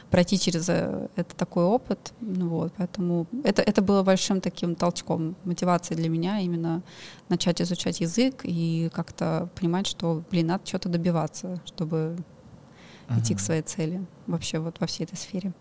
пройти 0.10 0.40
через 0.40 0.70
э, 0.70 1.08
это 1.16 1.36
такой 1.36 1.64
опыт. 1.64 2.14
Ну, 2.22 2.50
вот, 2.50 2.74
поэтому 2.78 3.28
это, 3.44 3.62
это 3.62 3.82
было 3.82 4.04
большим 4.04 4.42
таким 4.42 4.76
толчком, 4.76 5.36
мотивацией 5.44 6.00
для 6.00 6.10
меня 6.10 6.40
именно 6.40 6.82
начать 7.30 7.62
изучать 7.62 8.02
язык 8.02 8.42
и 8.44 8.90
как-то 8.94 9.50
понимать, 9.56 9.88
что, 9.88 10.24
блин, 10.30 10.48
надо 10.48 10.66
что-то 10.66 10.90
добиваться, 10.90 11.62
чтобы 11.66 12.18
uh-huh. 13.08 13.20
идти 13.20 13.36
к 13.36 13.40
своей 13.40 13.62
цели 13.62 14.06
вообще 14.28 14.60
вот 14.60 14.80
во 14.80 14.88
всей 14.88 15.04
этой 15.04 15.18
сфере. 15.18 15.54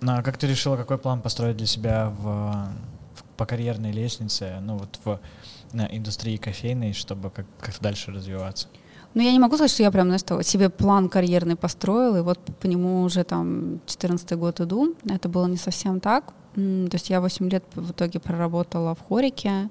Ну, 0.00 0.12
а 0.12 0.22
как 0.22 0.38
ты 0.38 0.46
решила, 0.46 0.76
какой 0.76 0.98
план 0.98 1.20
построить 1.20 1.56
для 1.56 1.66
себя 1.66 2.10
в, 2.10 2.22
в, 3.14 3.24
по 3.36 3.46
карьерной 3.46 3.90
лестнице, 3.90 4.58
ну 4.60 4.78
вот 4.78 4.98
в 5.04 5.20
на 5.72 5.86
индустрии 5.86 6.36
кофейной, 6.36 6.92
чтобы 6.92 7.30
как, 7.30 7.46
как 7.60 7.74
дальше 7.80 8.12
развиваться? 8.12 8.68
Ну, 9.18 9.24
я 9.24 9.32
не 9.32 9.40
могу 9.40 9.56
сказать, 9.56 9.72
что 9.72 9.82
я 9.82 9.90
прям 9.90 10.16
знаешь, 10.16 10.46
себе 10.46 10.70
план 10.70 11.08
карьерный 11.08 11.56
построил, 11.56 12.14
и 12.14 12.20
вот 12.20 12.38
по 12.60 12.66
нему 12.68 13.02
уже 13.02 13.24
там 13.24 13.80
14 13.86 14.38
год 14.38 14.60
иду. 14.60 14.94
Это 15.10 15.28
было 15.28 15.48
не 15.48 15.56
совсем 15.56 15.98
так. 15.98 16.26
То 16.54 16.88
есть 16.92 17.10
я 17.10 17.20
8 17.20 17.50
лет 17.50 17.64
в 17.74 17.90
итоге 17.90 18.20
проработала 18.20 18.94
в 18.94 19.00
хорике. 19.00 19.70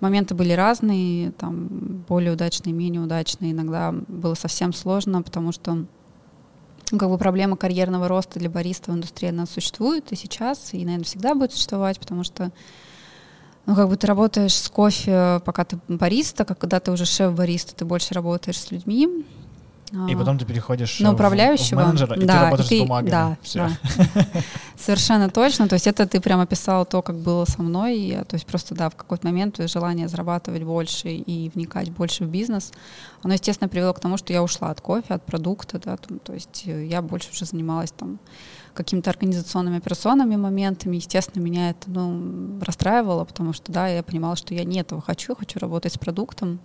Моменты 0.00 0.34
были 0.34 0.54
разные, 0.54 1.32
там 1.32 1.68
более 2.08 2.32
удачные, 2.32 2.72
менее 2.72 3.02
удачные. 3.02 3.52
Иногда 3.52 3.92
было 3.92 4.32
совсем 4.32 4.72
сложно, 4.72 5.20
потому 5.20 5.52
что 5.52 5.84
ну, 6.90 6.98
как 6.98 7.10
бы 7.10 7.18
проблема 7.18 7.58
карьерного 7.58 8.08
роста 8.08 8.38
для 8.38 8.48
бариста 8.48 8.92
в 8.92 8.94
индустрии, 8.94 9.28
она 9.28 9.44
существует 9.44 10.10
и 10.10 10.16
сейчас, 10.16 10.72
и, 10.72 10.82
наверное, 10.86 11.04
всегда 11.04 11.34
будет 11.34 11.52
существовать, 11.52 12.00
потому 12.00 12.24
что 12.24 12.50
ну, 13.66 13.74
как 13.74 13.88
бы 13.88 13.96
ты 13.96 14.06
работаешь 14.06 14.54
с 14.54 14.68
кофе, 14.68 15.40
пока 15.44 15.64
ты 15.64 15.78
бариста, 15.88 16.44
когда 16.44 16.80
ты 16.80 16.90
уже 16.90 17.04
шеф-бариста, 17.04 17.74
ты 17.74 17.84
больше 17.84 18.14
работаешь 18.14 18.58
с 18.58 18.70
людьми. 18.70 19.24
И 20.08 20.14
потом 20.14 20.38
ты 20.38 20.44
переходишь 20.44 21.00
на 21.00 21.12
управляющего. 21.12 21.80
В, 21.80 21.82
в 21.82 21.86
менеджера, 21.86 22.16
и 22.16 22.24
да, 22.24 22.32
ты 22.32 22.44
работаешь 22.44 22.66
и 22.66 22.68
ты, 22.68 22.76
с 22.78 22.80
бумагами. 22.82 23.10
Да, 23.10 23.36
Все. 23.42 23.68
да. 24.14 24.26
Совершенно 24.78 25.28
точно. 25.28 25.68
То 25.68 25.74
есть 25.74 25.88
это 25.88 26.06
ты 26.06 26.20
прям 26.20 26.40
описал 26.40 26.86
то, 26.86 27.02
как 27.02 27.16
было 27.16 27.44
со 27.44 27.60
мной. 27.62 27.98
И, 27.98 28.12
то 28.24 28.34
есть 28.34 28.46
просто, 28.46 28.74
да, 28.74 28.88
в 28.88 28.94
какой-то 28.94 29.26
момент 29.26 29.58
желание 29.68 30.06
зарабатывать 30.06 30.62
больше 30.62 31.08
и 31.08 31.50
вникать 31.50 31.90
больше 31.90 32.24
в 32.24 32.28
бизнес, 32.28 32.72
оно, 33.22 33.34
естественно, 33.34 33.68
привело 33.68 33.92
к 33.92 34.00
тому, 34.00 34.16
что 34.16 34.32
я 34.32 34.42
ушла 34.42 34.70
от 34.70 34.80
кофе, 34.80 35.14
от 35.14 35.26
продукта, 35.26 35.80
да, 35.84 35.96
там, 35.96 36.20
то 36.20 36.32
есть 36.32 36.62
э, 36.66 36.86
я 36.86 37.02
больше 37.02 37.30
уже 37.32 37.44
занималась 37.44 37.90
там 37.90 38.20
какими-то 38.74 39.10
организационными 39.10 39.78
операционными 39.78 40.36
моментами. 40.36 40.96
Естественно, 40.96 41.42
меня 41.42 41.70
это 41.70 41.90
ну, 41.90 42.60
расстраивало, 42.60 43.24
потому 43.24 43.52
что, 43.52 43.72
да, 43.72 43.88
я 43.88 44.02
понимала, 44.02 44.36
что 44.36 44.54
я 44.54 44.64
не 44.64 44.80
этого 44.80 45.02
хочу, 45.02 45.34
хочу 45.34 45.58
работать 45.58 45.94
с 45.94 45.98
продуктом. 45.98 46.60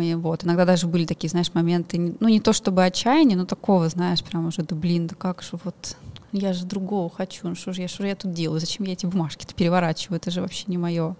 И 0.00 0.14
вот. 0.14 0.44
Иногда 0.44 0.64
даже 0.64 0.86
были 0.86 1.04
такие, 1.04 1.30
знаешь, 1.30 1.52
моменты, 1.54 2.16
ну, 2.20 2.28
не 2.28 2.40
то 2.40 2.52
чтобы 2.52 2.84
отчаяние, 2.84 3.36
но 3.36 3.44
такого, 3.44 3.88
знаешь, 3.88 4.22
прям 4.22 4.46
уже, 4.46 4.62
да 4.62 4.74
блин, 4.74 5.06
да 5.06 5.14
как 5.14 5.42
же 5.42 5.58
вот, 5.64 5.96
я 6.32 6.52
же 6.52 6.64
другого 6.64 7.10
хочу, 7.10 7.48
ну 7.48 7.54
что 7.54 7.72
же 7.72 7.82
я, 7.82 7.88
что 7.88 8.02
же 8.02 8.08
я 8.08 8.16
тут 8.16 8.32
делаю, 8.32 8.60
зачем 8.60 8.86
я 8.86 8.94
эти 8.94 9.06
бумажки-то 9.06 9.54
переворачиваю, 9.54 10.16
это 10.16 10.30
же 10.30 10.40
вообще 10.40 10.64
не 10.66 10.78
мое. 10.78 11.16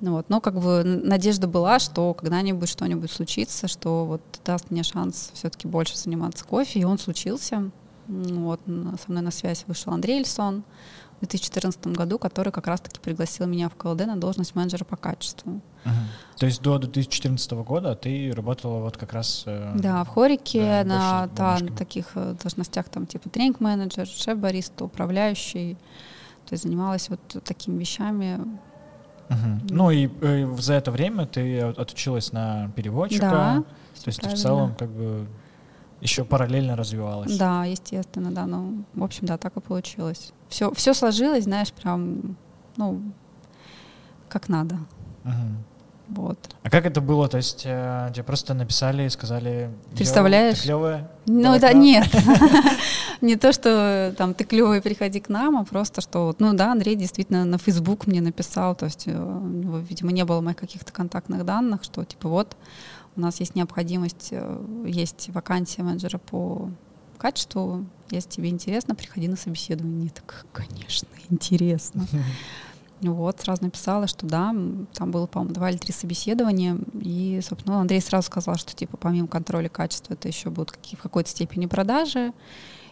Ну 0.00 0.12
вот. 0.12 0.30
Но 0.30 0.40
как 0.40 0.58
бы 0.58 0.82
надежда 0.82 1.46
была, 1.46 1.78
что 1.78 2.14
когда-нибудь 2.14 2.68
что-нибудь 2.68 3.10
случится, 3.10 3.68
что 3.68 4.06
вот 4.06 4.22
даст 4.44 4.70
мне 4.70 4.82
шанс 4.82 5.30
все-таки 5.34 5.68
больше 5.68 5.96
заниматься 5.96 6.44
кофе, 6.44 6.80
и 6.80 6.84
он 6.84 6.98
случился. 6.98 7.70
Вот, 8.08 8.60
со 8.66 9.10
мной 9.10 9.22
на 9.22 9.30
связь 9.30 9.64
вышел 9.68 9.92
Андрей 9.92 10.18
Эльсон 10.18 10.64
в 11.20 11.28
2014 11.28 11.86
году, 11.88 12.18
который 12.18 12.50
как 12.50 12.66
раз-таки 12.66 12.98
пригласил 12.98 13.46
меня 13.46 13.68
в 13.68 13.74
КЛД 13.74 14.06
на 14.06 14.16
должность 14.16 14.54
менеджера 14.54 14.84
по 14.84 14.96
качеству. 14.96 15.60
Угу. 15.84 15.94
То 16.38 16.46
есть 16.46 16.62
до 16.62 16.78
2014 16.78 17.52
года 17.52 17.94
ты 17.94 18.32
работала 18.34 18.80
вот 18.80 18.96
как 18.96 19.12
раз... 19.12 19.42
Э, 19.46 19.72
да, 19.76 20.02
в 20.04 20.08
Хорике, 20.08 20.84
да, 20.84 21.28
на, 21.36 21.58
на 21.58 21.76
таких 21.76 22.12
э, 22.14 22.34
должностях, 22.40 22.88
там, 22.88 23.06
типа 23.06 23.28
тренинг-менеджер, 23.28 24.06
шеф-бариста, 24.06 24.84
управляющий. 24.84 25.76
То 26.46 26.54
есть 26.54 26.64
занималась 26.64 27.10
вот 27.10 27.20
такими 27.44 27.78
вещами. 27.78 28.40
Угу. 29.28 29.60
Ну 29.70 29.90
и 29.90 30.08
э, 30.22 30.56
за 30.58 30.74
это 30.74 30.90
время 30.90 31.26
ты 31.26 31.60
отучилась 31.60 32.32
на 32.32 32.70
переводчика. 32.74 33.30
Да, 33.30 33.64
то 34.02 34.08
есть 34.08 34.20
ты 34.20 34.28
в 34.30 34.34
целом 34.34 34.74
как 34.74 34.88
бы 34.88 35.26
еще 36.00 36.24
параллельно 36.24 36.76
развивалась. 36.76 37.36
Да, 37.36 37.64
естественно, 37.64 38.30
да. 38.30 38.46
Ну, 38.46 38.84
в 38.94 39.04
общем, 39.04 39.26
да, 39.26 39.38
так 39.38 39.56
и 39.56 39.60
получилось. 39.60 40.32
Все, 40.48 40.72
все 40.72 40.94
сложилось, 40.94 41.44
знаешь, 41.44 41.72
прям, 41.72 42.36
ну, 42.76 43.02
как 44.28 44.48
надо. 44.48 44.76
Угу. 45.24 45.32
Вот. 46.10 46.38
А 46.64 46.70
как 46.70 46.86
это 46.86 47.00
было? 47.00 47.28
То 47.28 47.36
есть 47.36 47.62
э, 47.64 48.10
тебе 48.12 48.24
просто 48.24 48.54
написали 48.54 49.04
и 49.04 49.08
сказали... 49.08 49.70
Представляешь? 49.94 50.58
Ты 50.58 50.64
клевая? 50.64 51.10
Ну 51.26 51.58
да, 51.60 51.72
нет. 51.72 52.08
Не 53.20 53.36
то, 53.36 53.52
что 53.52 54.12
там 54.16 54.34
ты 54.34 54.44
клевый, 54.44 54.82
приходи 54.82 55.20
к 55.20 55.28
нам, 55.28 55.56
а 55.56 55.64
просто, 55.64 56.00
что, 56.00 56.34
ну 56.38 56.52
да, 56.54 56.72
Андрей 56.72 56.96
действительно 56.96 57.44
на 57.44 57.58
Facebook 57.58 58.06
мне 58.06 58.20
написал, 58.20 58.74
то 58.74 58.86
есть, 58.86 59.04
э, 59.06 59.40
видимо, 59.88 60.10
не 60.10 60.24
было 60.24 60.40
моих 60.40 60.56
каких-то 60.56 60.92
контактных 60.92 61.44
данных, 61.44 61.84
что 61.84 62.04
типа 62.04 62.28
вот 62.28 62.56
у 63.16 63.20
нас 63.20 63.40
есть 63.40 63.54
необходимость, 63.54 64.28
э, 64.30 64.84
есть 64.86 65.30
вакансия 65.30 65.82
менеджера 65.82 66.18
по 66.18 66.70
качеству, 67.18 67.84
если 68.10 68.30
тебе 68.30 68.48
интересно, 68.48 68.94
приходи 68.94 69.28
на 69.28 69.36
собеседование. 69.36 70.04
Я 70.04 70.10
так, 70.10 70.46
конечно, 70.52 71.08
интересно. 71.28 72.06
Вот, 73.02 73.40
сразу 73.40 73.62
написала, 73.64 74.06
что 74.06 74.26
да, 74.26 74.54
там 74.92 75.10
было, 75.10 75.26
по-моему, 75.26 75.54
два 75.54 75.70
или 75.70 75.78
три 75.78 75.90
собеседования, 75.90 76.76
и, 77.00 77.40
собственно, 77.42 77.80
Андрей 77.80 78.02
сразу 78.02 78.26
сказал, 78.26 78.56
что, 78.56 78.74
типа, 78.74 78.98
помимо 78.98 79.26
контроля 79.26 79.70
качества, 79.70 80.12
это 80.12 80.28
еще 80.28 80.50
будут 80.50 80.72
какие, 80.72 80.98
в 80.98 81.02
какой-то 81.02 81.30
степени 81.30 81.64
продажи, 81.64 82.34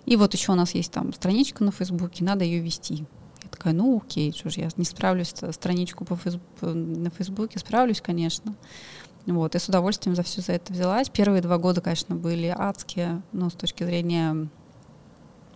и 0.07 0.17
вот 0.17 0.33
еще 0.33 0.53
у 0.53 0.55
нас 0.55 0.75
есть 0.75 0.93
там 0.93 1.13
страничка 1.13 1.63
на 1.63 1.73
Фейсбуке, 1.73 2.25
надо 2.25 2.43
ее 2.43 2.61
вести. 2.61 3.05
Я 3.43 3.51
такая, 3.51 3.75
ну 3.75 3.99
окей, 4.03 4.33
что 4.33 4.49
ж, 4.49 4.55
я 4.55 4.71
не 4.79 4.85
справлюсь, 4.87 5.35
страничку 5.51 6.07
по 6.07 6.15
фейсбу- 6.15 6.41
на 6.63 7.11
Фейсбуке 7.11 7.59
справлюсь, 7.59 8.01
конечно. 8.01 8.55
Вот, 9.29 9.55
и 9.55 9.59
с 9.59 9.69
удовольствием 9.69 10.17
за 10.17 10.23
все 10.23 10.41
за 10.41 10.53
это 10.53 10.73
взялась. 10.73 11.11
Первые 11.11 11.43
два 11.43 11.59
года, 11.59 11.83
конечно, 11.83 12.15
были 12.15 12.47
адские, 12.47 13.21
но 13.33 13.51
с 13.51 13.53
точки 13.53 13.85
зрения 13.85 14.49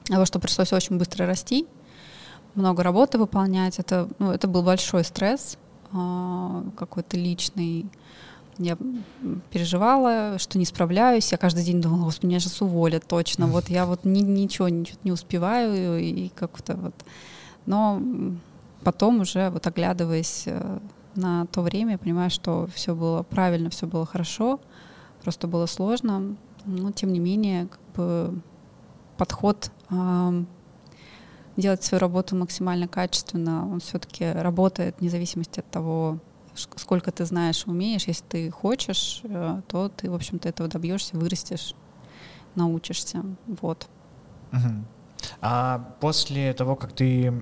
того, 0.04 0.26
что 0.26 0.38
пришлось 0.38 0.74
очень 0.74 0.98
быстро 0.98 1.26
расти, 1.26 1.66
много 2.54 2.82
работы 2.82 3.16
выполнять. 3.16 3.78
Это, 3.78 4.10
ну, 4.18 4.30
это 4.30 4.46
был 4.46 4.62
большой 4.62 5.04
стресс 5.04 5.56
э, 5.90 6.62
какой-то 6.76 7.16
личный. 7.16 7.86
Я 8.58 8.76
переживала, 9.50 10.38
что 10.38 10.58
не 10.58 10.66
справляюсь. 10.66 11.32
Я 11.32 11.38
каждый 11.38 11.64
день 11.64 11.80
думала, 11.80 12.04
господи, 12.04 12.26
меня 12.26 12.40
сейчас 12.40 12.60
уволят 12.60 13.06
точно. 13.06 13.46
Вот 13.46 13.70
я 13.70 13.86
вот 13.86 14.04
ни, 14.04 14.20
ничего, 14.20 14.68
ничего 14.68 14.98
не 15.04 15.12
успеваю. 15.12 15.98
И 15.98 16.28
как-то 16.28 16.74
вот... 16.74 16.94
Но 17.64 18.02
потом 18.84 19.20
уже 19.20 19.48
вот 19.48 19.66
оглядываясь 19.66 20.42
э, 20.46 20.78
на 21.14 21.46
то 21.46 21.62
время, 21.62 21.92
я 21.92 21.98
понимаю, 21.98 22.30
что 22.30 22.68
все 22.74 22.94
было 22.94 23.22
правильно, 23.22 23.70
все 23.70 23.86
было 23.86 24.06
хорошо, 24.06 24.60
просто 25.22 25.46
было 25.46 25.66
сложно. 25.66 26.36
Но 26.64 26.92
тем 26.92 27.12
не 27.12 27.20
менее, 27.20 27.66
как 27.66 27.80
бы 27.94 28.40
подход 29.16 29.70
э, 29.90 30.44
делать 31.56 31.82
свою 31.82 32.00
работу 32.00 32.36
максимально 32.36 32.88
качественно, 32.88 33.68
он 33.70 33.80
все-таки 33.80 34.30
работает 34.30 34.96
вне 35.00 35.10
зависимости 35.10 35.60
от 35.60 35.70
того, 35.70 36.18
сколько 36.54 37.10
ты 37.10 37.24
знаешь, 37.24 37.66
умеешь. 37.66 38.04
Если 38.04 38.24
ты 38.24 38.50
хочешь, 38.50 39.20
э, 39.24 39.62
то 39.68 39.88
ты, 39.88 40.10
в 40.10 40.14
общем-то, 40.14 40.48
этого 40.48 40.68
добьешься, 40.68 41.16
вырастешь, 41.16 41.74
научишься. 42.54 43.24
Вот. 43.46 43.88
Угу. 44.52 44.84
А 45.40 45.94
после 46.00 46.52
того, 46.52 46.76
как 46.76 46.92
ты 46.92 47.32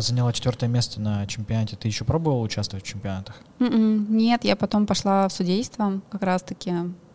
заняла 0.00 0.32
четвертое 0.32 0.68
место 0.68 1.00
на 1.00 1.26
чемпионате, 1.26 1.76
ты 1.76 1.88
еще 1.88 2.04
пробовала 2.04 2.42
участвовать 2.42 2.84
в 2.84 2.88
чемпионатах? 2.88 3.36
Mm-mm. 3.58 3.66
М-м, 3.66 4.16
нет, 4.16 4.44
я 4.44 4.56
потом 4.56 4.86
пошла 4.86 5.28
в 5.28 5.32
судейство 5.32 6.00
как 6.10 6.22
раз-таки 6.22 6.72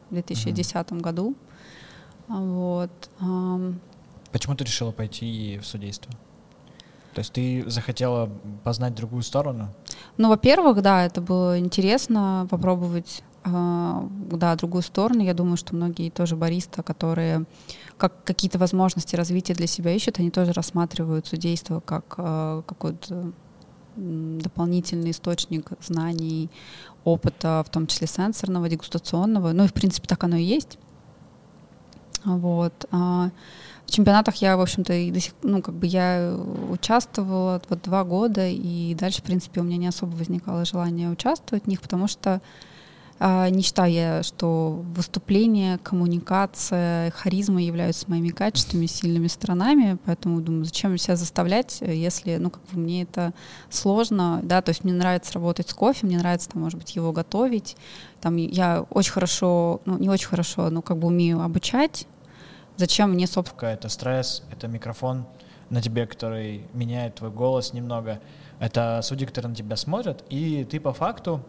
в 0.09 0.13
2010 0.13 0.73
mm-hmm. 0.73 0.99
году. 1.01 1.35
Вот. 2.27 3.09
Почему 4.31 4.55
ты 4.55 4.63
решила 4.63 4.91
пойти 4.91 5.59
в 5.61 5.65
судейство? 5.65 6.11
То 7.13 7.19
есть 7.19 7.33
ты 7.33 7.63
захотела 7.67 8.29
познать 8.63 8.95
другую 8.95 9.23
сторону? 9.23 9.69
Ну, 10.17 10.29
во-первых, 10.29 10.81
да, 10.81 11.05
это 11.05 11.21
было 11.21 11.59
интересно 11.59 12.47
попробовать 12.49 13.23
а, 13.23 13.28
да, 13.43 14.55
другую 14.55 14.81
сторону. 14.81 15.21
Я 15.21 15.33
думаю, 15.33 15.57
что 15.57 15.75
многие 15.75 16.09
тоже 16.09 16.35
бариста, 16.35 16.83
которые 16.83 17.45
как 17.97 18.23
какие-то 18.23 18.57
возможности 18.59 19.15
развития 19.15 19.53
для 19.53 19.67
себя 19.67 19.91
ищут, 19.91 20.19
они 20.19 20.31
тоже 20.31 20.53
рассматривают 20.53 21.27
судейство 21.27 21.79
как 21.79 22.15
э, 22.17 22.63
какой-то 22.65 23.31
дополнительный 23.95 25.11
источник 25.11 25.71
знаний, 25.81 26.49
опыта, 27.03 27.63
в 27.65 27.69
том 27.69 27.87
числе 27.87 28.07
сенсорного, 28.07 28.69
дегустационного. 28.69 29.51
Ну 29.51 29.65
и, 29.65 29.67
в 29.67 29.73
принципе, 29.73 30.07
так 30.07 30.23
оно 30.23 30.37
и 30.37 30.43
есть. 30.43 30.77
Вот. 32.23 32.85
А 32.91 33.31
в 33.85 33.91
чемпионатах 33.91 34.35
я, 34.35 34.57
в 34.57 34.61
общем-то, 34.61 34.93
ну, 35.43 35.61
как 35.61 35.73
бы 35.73 35.87
я 35.87 36.37
участвовала 36.69 37.61
вот 37.69 37.81
два 37.81 38.03
года, 38.03 38.47
и 38.47 38.93
дальше, 38.95 39.21
в 39.21 39.23
принципе, 39.23 39.61
у 39.61 39.63
меня 39.63 39.77
не 39.77 39.87
особо 39.87 40.15
возникало 40.15 40.65
желания 40.65 41.09
участвовать 41.09 41.63
в 41.63 41.67
них, 41.67 41.81
потому 41.81 42.07
что 42.07 42.41
не 43.19 43.61
считаю 43.61 43.91
я, 43.91 44.23
что 44.23 44.81
выступление, 44.95 45.77
коммуникация, 45.79 47.11
харизма 47.11 47.61
являются 47.61 48.09
моими 48.09 48.29
качествами, 48.29 48.85
сильными 48.85 49.27
сторонами, 49.27 49.97
поэтому 50.05 50.39
думаю, 50.39 50.63
зачем 50.63 50.97
себя 50.97 51.17
заставлять, 51.17 51.81
если, 51.81 52.37
ну, 52.37 52.49
как 52.49 52.63
бы 52.71 52.79
мне 52.79 53.03
это 53.03 53.33
сложно, 53.69 54.39
да, 54.43 54.61
то 54.61 54.69
есть 54.69 54.85
мне 54.85 54.93
нравится 54.93 55.33
работать 55.33 55.69
с 55.69 55.73
кофе, 55.73 56.05
мне 56.05 56.17
нравится, 56.17 56.49
там, 56.49 56.61
может 56.61 56.79
быть, 56.79 56.95
его 56.95 57.11
готовить, 57.11 57.75
там, 58.21 58.37
я 58.37 58.85
очень 58.89 59.11
хорошо, 59.11 59.81
ну, 59.83 59.97
не 59.97 60.09
очень 60.09 60.27
хорошо, 60.27 60.69
но 60.69 60.81
как 60.81 60.97
бы 60.97 61.07
умею 61.07 61.41
обучать, 61.41 62.07
зачем 62.77 63.11
мне, 63.11 63.27
собственно... 63.27 63.67
Это 63.67 63.89
стресс, 63.89 64.43
это 64.49 64.69
микрофон 64.69 65.25
на 65.69 65.81
тебе, 65.81 66.07
который 66.07 66.63
меняет 66.73 67.15
твой 67.15 67.31
голос 67.31 67.73
немного, 67.73 68.21
это 68.59 69.01
судьи, 69.03 69.27
которые 69.27 69.49
на 69.49 69.55
тебя 69.55 69.75
смотрят, 69.75 70.23
и 70.29 70.63
ты 70.63 70.79
по 70.79 70.93
факту 70.93 71.43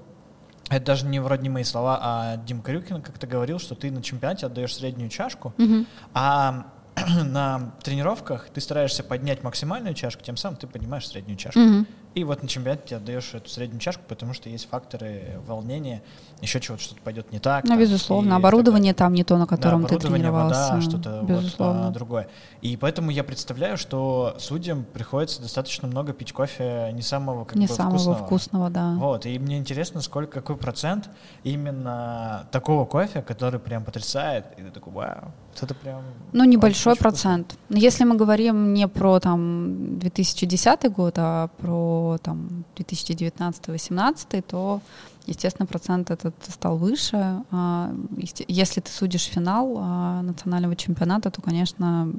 это 0.70 0.86
даже 0.86 1.04
не 1.06 1.20
вроде 1.20 1.42
не 1.42 1.48
мои 1.50 1.64
слова, 1.64 1.98
а 2.00 2.36
Дим 2.38 2.62
Крюкин 2.62 3.02
как-то 3.02 3.26
говорил, 3.26 3.58
что 3.58 3.74
ты 3.74 3.90
на 3.90 4.02
чемпионате 4.02 4.46
отдаешь 4.46 4.74
среднюю 4.74 5.10
чашку, 5.10 5.52
Мгм. 5.58 5.86
а 6.14 6.66
на 7.24 7.72
тренировках 7.82 8.48
ты 8.50 8.60
стараешься 8.60 9.02
поднять 9.02 9.42
максимальную 9.42 9.94
чашку, 9.94 10.22
тем 10.22 10.36
самым 10.36 10.56
ты 10.56 10.66
поднимаешь 10.66 11.06
среднюю 11.08 11.36
чашку. 11.36 11.58
Мгм. 11.60 11.86
И 12.14 12.24
вот 12.24 12.42
на 12.42 12.48
чемпионате 12.48 12.82
ты 12.88 12.94
отдаешь 12.96 13.34
эту 13.34 13.48
среднюю 13.48 13.80
чашку, 13.80 14.02
потому 14.08 14.34
что 14.34 14.48
есть 14.48 14.68
факторы 14.68 15.40
волнения, 15.46 16.02
еще 16.40 16.60
чего-то, 16.60 16.82
что-то 16.82 17.00
пойдет 17.02 17.30
не 17.30 17.38
так. 17.38 17.62
Ну, 17.64 17.70
там, 17.70 17.78
безусловно, 17.78 18.34
оборудование 18.34 18.94
там 18.94 19.12
не 19.12 19.22
то, 19.22 19.36
на 19.36 19.46
да, 19.46 19.56
котором 19.56 19.82
ты 19.82 19.94
оборудование, 19.94 20.24
тренировался. 20.24 20.70
вода, 20.72 20.80
что-то 20.80 21.20
вот, 21.20 21.28
безусловно. 21.28 21.88
а, 21.88 21.90
другое. 21.90 22.28
И 22.62 22.76
поэтому 22.76 23.12
я 23.12 23.22
представляю, 23.22 23.76
что 23.76 24.34
судьям 24.38 24.84
приходится 24.84 25.40
достаточно 25.40 25.86
много 25.86 26.12
пить 26.12 26.32
кофе 26.32 26.90
не 26.92 27.02
самого 27.02 27.44
как 27.44 27.56
не 27.56 27.68
бы, 27.68 27.72
самого 27.72 27.96
вкусного. 27.96 28.26
вкусного, 28.26 28.70
да. 28.70 28.94
Вот, 28.94 29.26
и 29.26 29.38
мне 29.38 29.58
интересно, 29.58 30.00
сколько, 30.00 30.40
какой 30.40 30.56
процент 30.56 31.08
именно 31.44 32.46
такого 32.50 32.86
кофе, 32.86 33.22
который 33.22 33.60
прям 33.60 33.84
потрясает, 33.84 34.46
и 34.58 34.62
ты 34.62 34.70
такой, 34.70 34.92
вау, 34.92 35.32
вот 35.52 35.62
это 35.62 35.74
прям... 35.74 36.02
Ну, 36.32 36.44
небольшой 36.44 36.94
вкусно». 36.94 37.10
процент. 37.10 37.56
Но 37.68 37.78
если 37.78 38.02
мы 38.02 38.16
говорим 38.16 38.74
не 38.74 38.88
про 38.88 39.20
там 39.20 39.98
2010 40.00 40.92
год, 40.92 41.14
а 41.16 41.48
про 41.58 41.99
там 42.22 42.64
2019-2018, 42.76 44.42
то, 44.42 44.80
естественно, 45.26 45.66
процент 45.66 46.10
этот 46.10 46.34
стал 46.48 46.76
выше. 46.76 47.42
А, 47.50 47.92
Если 48.48 48.80
ты 48.80 48.90
судишь 48.90 49.24
финал 49.24 49.76
а, 49.78 50.22
национального 50.22 50.76
чемпионата, 50.76 51.30
то, 51.30 51.42
конечно, 51.42 52.10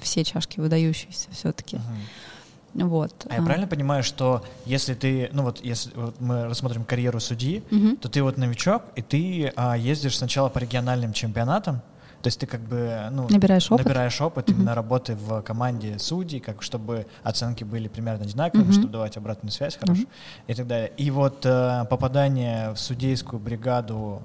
все 0.00 0.24
чашки 0.24 0.60
выдающиеся 0.60 1.28
все-таки. 1.30 1.76
Мгм. 1.76 2.88
Вот. 2.88 3.26
А 3.28 3.34
я 3.36 3.42
правильно 3.42 3.66
понимаю, 3.66 4.02
что 4.02 4.42
если 4.64 4.94
ты, 4.94 5.28
ну 5.32 5.42
вот 5.42 5.62
если 5.62 5.90
вот 5.94 6.20
мы 6.20 6.44
рассмотрим 6.44 6.84
карьеру 6.84 7.20
судьи, 7.20 7.62
Мгм. 7.70 7.96
то 7.98 8.08
ты 8.08 8.22
вот 8.22 8.38
новичок, 8.38 8.82
и 8.96 9.02
ты 9.02 9.52
а, 9.56 9.76
ездишь 9.76 10.16
сначала 10.16 10.48
по 10.48 10.58
региональным 10.58 11.12
чемпионатам, 11.12 11.82
то 12.22 12.28
есть 12.28 12.38
ты 12.40 12.46
как 12.46 12.60
бы, 12.60 13.08
ну, 13.10 13.26
Набираешь 13.28 13.70
опыт. 13.70 13.84
набираешь 13.84 14.20
опыт 14.20 14.48
Мгм. 14.48 14.56
именно 14.60 14.74
работы 14.74 15.14
в 15.16 15.42
команде 15.42 15.98
судей, 15.98 16.40
как 16.40 16.62
чтобы 16.62 17.06
оценки 17.24 17.64
были 17.64 17.88
примерно 17.88 18.24
одинаковыми, 18.24 18.64
Мгм. 18.66 18.72
чтобы 18.72 18.88
давать 18.92 19.16
обратную 19.16 19.50
связь 19.52 19.76
хорошую 19.76 20.06
и 20.46 20.54
так 20.54 20.66
далее. 20.66 20.92
И 20.96 21.10
вот 21.10 21.44
э, 21.44 21.84
попадание 21.90 22.70
в 22.72 22.76
судейскую 22.78 23.40
бригаду 23.40 24.22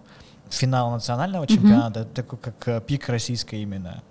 в 0.49 0.53
финал 0.53 0.91
национального 0.91 1.45
чемпионата, 1.47 2.01
это 2.01 2.13
такой 2.13 2.39
как 2.39 2.67
э, 2.67 2.81
пик 2.85 3.09
российской 3.09 3.63
именно 3.63 4.01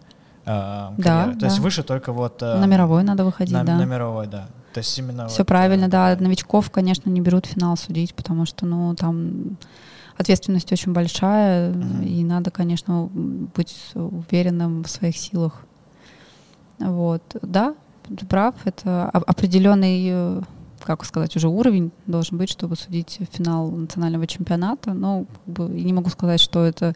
э, 0.44 0.90
Да. 0.98 1.34
То 1.38 1.46
есть 1.46 1.56
да. 1.58 1.62
выше 1.62 1.82
только 1.82 2.12
вот... 2.12 2.42
э, 2.42 2.58
На 2.58 2.66
мировой 2.66 3.02
надо 3.04 3.24
выходить, 3.24 3.54
на, 3.54 3.64
да. 3.64 3.76
на 3.76 3.84
мировой, 3.84 4.26
да. 4.26 4.48
То 4.74 4.78
есть 4.80 4.98
именно 4.98 5.28
Все 5.28 5.38
вот, 5.38 5.46
правильно, 5.48 5.86
э, 5.86 5.88
да. 5.88 6.16
Новичков, 6.20 6.70
конечно, 6.70 7.08
не 7.08 7.20
берут 7.22 7.46
финал 7.46 7.76
судить, 7.76 8.14
потому 8.14 8.44
что, 8.46 8.66
ну, 8.66 8.94
там 8.94 9.56
ответственность 10.18 10.72
очень 10.72 10.92
большая, 10.92 11.72
Мгм. 11.72 12.02
и 12.02 12.24
надо, 12.24 12.50
конечно, 12.50 13.08
быть 13.12 13.76
уверенным 13.94 14.82
в 14.84 14.88
своих 14.88 15.16
силах. 15.16 15.64
Вот, 16.78 17.22
да, 17.42 17.74
ты 18.16 18.26
прав, 18.26 18.54
это 18.64 19.08
определенный, 19.10 20.42
как 20.82 21.04
сказать, 21.04 21.34
уже 21.36 21.48
уровень 21.48 21.90
должен 22.06 22.38
быть, 22.38 22.50
чтобы 22.50 22.76
судить 22.76 23.18
финал 23.32 23.70
национального 23.70 24.26
чемпионата. 24.26 24.92
Но 24.92 25.24
как 25.44 25.54
бы, 25.54 25.76
я 25.76 25.84
не 25.84 25.92
могу 25.92 26.10
сказать, 26.10 26.40
что 26.40 26.64
это 26.64 26.94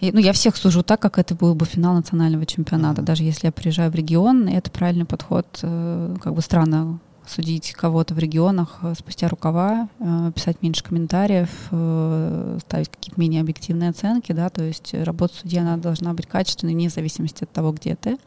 ну, 0.00 0.20
я 0.20 0.32
всех 0.32 0.56
сужу 0.56 0.84
так, 0.84 1.00
как 1.00 1.18
это 1.18 1.34
был 1.34 1.56
бы 1.56 1.66
финал 1.66 1.94
национального 1.94 2.46
чемпионата. 2.46 3.00
Мгм. 3.02 3.04
Даже 3.04 3.24
если 3.24 3.48
я 3.48 3.52
приезжаю 3.52 3.90
в 3.90 3.96
регион, 3.96 4.46
это 4.48 4.70
правильный 4.70 5.04
подход. 5.04 5.46
э, 5.62 6.16
Как 6.22 6.34
бы 6.34 6.40
странно 6.40 7.00
судить 7.28 7.72
кого-то 7.72 8.14
в 8.14 8.18
регионах 8.18 8.78
э, 8.82 8.94
спустя 8.98 9.28
рукава, 9.28 9.88
э, 9.98 10.32
писать 10.34 10.62
меньше 10.62 10.82
комментариев, 10.82 11.50
э, 11.70 12.58
ставить 12.60 12.88
какие-то 12.88 13.20
менее 13.20 13.42
объективные 13.42 13.90
оценки, 13.90 14.32
да, 14.32 14.48
то 14.48 14.62
есть 14.62 14.94
работа 14.94 15.34
судьи, 15.34 15.58
она 15.58 15.76
должна 15.76 16.14
быть 16.14 16.26
качественной 16.26 16.74
вне 16.74 16.90
зависимости 16.90 17.44
от 17.44 17.52
того, 17.52 17.72
где 17.72 17.96
ты. 17.96 18.18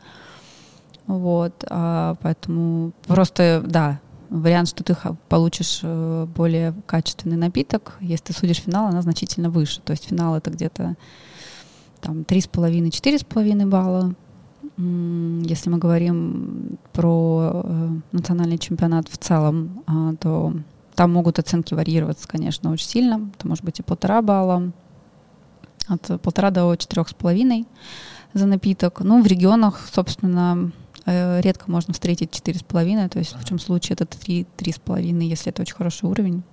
Вот, 1.08 1.66
а, 1.70 2.16
поэтому 2.22 2.94
просто, 3.08 3.64
да, 3.66 4.00
вариант, 4.30 4.70
что 4.70 4.84
ты 4.84 4.96
получишь 5.28 5.82
более 5.84 6.74
качественный 6.86 7.36
напиток, 7.36 7.98
если 8.00 8.26
ты 8.26 8.34
судишь 8.34 8.62
финал, 8.62 8.88
она 8.88 9.02
значительно 9.02 9.50
выше. 9.50 9.82
То 9.82 9.92
есть 9.92 10.06
финал 10.06 10.36
это 10.38 10.52
где-то 10.52 10.96
там 12.00 12.22
3,5-4,5 12.22 13.66
балла. 13.68 14.16
Если 15.44 15.70
мы 15.70 15.78
говорим 15.78 16.78
про 16.94 17.62
э, 17.64 17.90
национальный 18.12 18.58
чемпионат 18.58 19.10
в 19.10 19.18
целом, 19.18 19.84
а, 19.86 20.16
то 20.16 20.54
там 20.96 21.14
могут 21.14 21.40
оценки 21.40 21.74
варьироваться, 21.74 22.28
конечно, 22.28 22.72
очень 22.72 22.88
сильно. 22.88 23.30
Это 23.38 23.48
может 23.48 23.64
быть 23.64 23.80
и 23.80 23.84
полтора 23.84 24.22
балла, 24.22 24.72
от 25.88 26.22
полтора 26.22 26.52
до 26.52 26.76
четырех 26.76 27.10
с 27.10 27.14
половиной 27.14 27.68
за 28.34 28.46
напиток. 28.48 29.02
Ну, 29.02 29.22
в 29.22 29.28
регионах, 29.28 29.88
собственно, 29.92 30.72
э, 31.06 31.42
редко 31.42 31.70
можно 31.70 31.94
встретить 31.94 32.32
четыре 32.32 32.60
с 32.60 32.64
половиной, 32.64 33.10
то 33.10 33.20
есть 33.20 33.36
в 33.36 33.46
чем 33.46 33.60
случае 33.60 33.96
это 34.00 34.06
три, 34.06 34.48
три 34.58 34.72
с 34.72 34.80
половиной, 34.80 35.28
если 35.28 35.52
это 35.52 35.62
очень 35.62 35.76
хороший 35.76 36.10
уровень. 36.10 36.44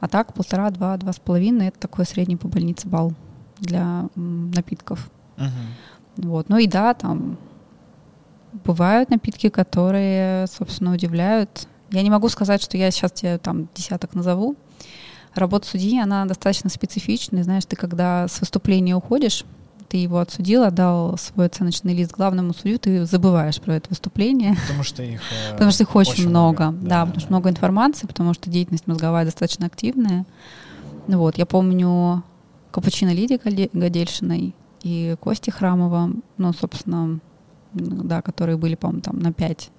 А 0.00 0.08
так 0.08 0.34
полтора, 0.34 0.70
два, 0.70 0.96
два 0.96 1.12
с 1.12 1.18
половиной— 1.18 1.66
это 1.68 1.78
такой 1.78 2.04
средний 2.04 2.36
по 2.36 2.48
больнице 2.48 2.88
балл 2.88 3.14
для 3.58 4.08
напитков. 4.16 5.10
Мгм. 5.36 6.28
Вот. 6.28 6.48
Ну 6.48 6.58
и 6.58 6.66
да, 6.66 6.94
там 6.94 7.38
бывают 8.64 9.10
напитки, 9.10 9.48
которые, 9.48 10.46
собственно, 10.46 10.92
удивляют. 10.92 11.66
Я 11.90 12.02
не 12.02 12.10
могу 12.10 12.28
сказать, 12.28 12.62
что 12.62 12.76
я 12.76 12.90
сейчас 12.90 13.12
тебе 13.12 13.38
там 13.38 13.68
десяток 13.74 14.14
назову. 14.14 14.56
Работа 15.34 15.66
судьи, 15.66 16.00
она 16.00 16.24
достаточно 16.26 16.70
специфичная. 16.70 17.42
Знаешь, 17.42 17.64
ты 17.64 17.76
когда 17.76 18.28
с 18.28 18.40
выступления 18.40 18.94
уходишь, 18.94 19.44
ты 19.88 19.98
его 19.98 20.18
отсудил, 20.18 20.62
отдал 20.62 21.16
свой 21.18 21.46
оценочный 21.46 21.94
лист 21.94 22.12
главному 22.12 22.54
судью, 22.54 22.78
ты 22.78 23.04
забываешь 23.04 23.60
про 23.60 23.76
это 23.76 23.88
выступление, 23.90 24.56
Потому 24.62 24.82
что 24.82 25.02
их... 25.02 25.20
э, 25.20 25.52
потому 25.52 25.70
что 25.70 25.82
их 25.82 25.94
очень, 25.94 26.28
много. 26.28 26.72
Да, 26.72 26.88
да, 26.88 27.06
потому 27.06 27.20
что 27.20 27.30
много 27.30 27.50
информации, 27.50 28.06
потому 28.06 28.34
что 28.34 28.50
деятельность 28.50 28.86
мозговая 28.86 29.24
достаточно 29.24 29.66
активная. 29.66 30.24
Ну 31.06 31.18
Вот, 31.18 31.36
я 31.36 31.46
помню 31.46 32.22
Капучино 32.70 33.10
Лидии 33.10 33.38
Годельшиной 33.72 34.54
и 34.82 35.16
Кости 35.20 35.50
Храмова, 35.50 36.10
ну, 36.38 36.52
собственно, 36.52 37.20
да, 37.74 38.22
которые 38.22 38.56
были, 38.56 38.74
по-моему, 38.74 39.02
там 39.02 39.18
на 39.18 39.32
5. 39.32 39.70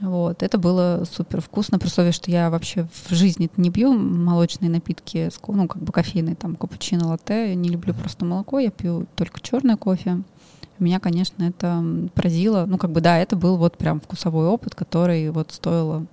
Вот, 0.00 0.42
это 0.42 0.58
было 0.58 1.04
супер 1.10 1.40
вкусно, 1.40 1.78
при 1.78 1.86
условии, 1.86 2.10
что 2.10 2.30
я 2.30 2.50
вообще 2.50 2.86
в 3.06 3.14
жизни 3.14 3.50
не 3.56 3.70
пью 3.70 3.94
молочные 3.94 4.70
напитки, 4.70 5.30
ну, 5.48 5.66
как 5.66 5.82
бы 5.82 5.90
кофейные, 5.90 6.36
там, 6.36 6.54
капучино, 6.54 7.08
латте, 7.08 7.48
я 7.48 7.54
не 7.54 7.70
люблю 7.70 7.94
просто 7.94 8.26
молоко, 8.26 8.58
я 8.58 8.70
пью 8.70 9.06
только 9.16 9.40
черный 9.40 9.76
кофе. 9.76 10.22
Меня, 10.78 11.00
конечно, 11.00 11.42
это 11.42 11.82
поразило. 12.14 12.66
Ну, 12.66 12.76
как 12.76 12.90
бы, 12.90 13.00
да, 13.00 13.16
это 13.16 13.34
был 13.34 13.56
вот 13.56 13.78
прям 13.78 13.98
вкусовой 14.00 14.46
опыт, 14.46 14.74
который 14.74 15.30
вот 15.30 15.52
стоило 15.52 16.04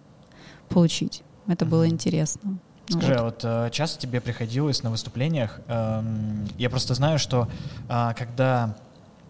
получить. 0.69 1.21
Это 1.47 1.65
было 1.65 1.85
интересно. 1.85 2.57
Скажи, 2.87 3.13
вот. 3.13 3.19
а 3.19 3.23
вот 3.23 3.39
э, 3.43 3.69
часто 3.71 3.99
тебе 3.99 4.21
приходилось 4.21 4.83
на 4.83 4.91
выступлениях, 4.91 5.59
эм, 5.67 6.47
я 6.57 6.69
просто 6.69 6.93
знаю, 6.93 7.17
что 7.17 7.47
а, 7.87 8.13
когда 8.13 8.75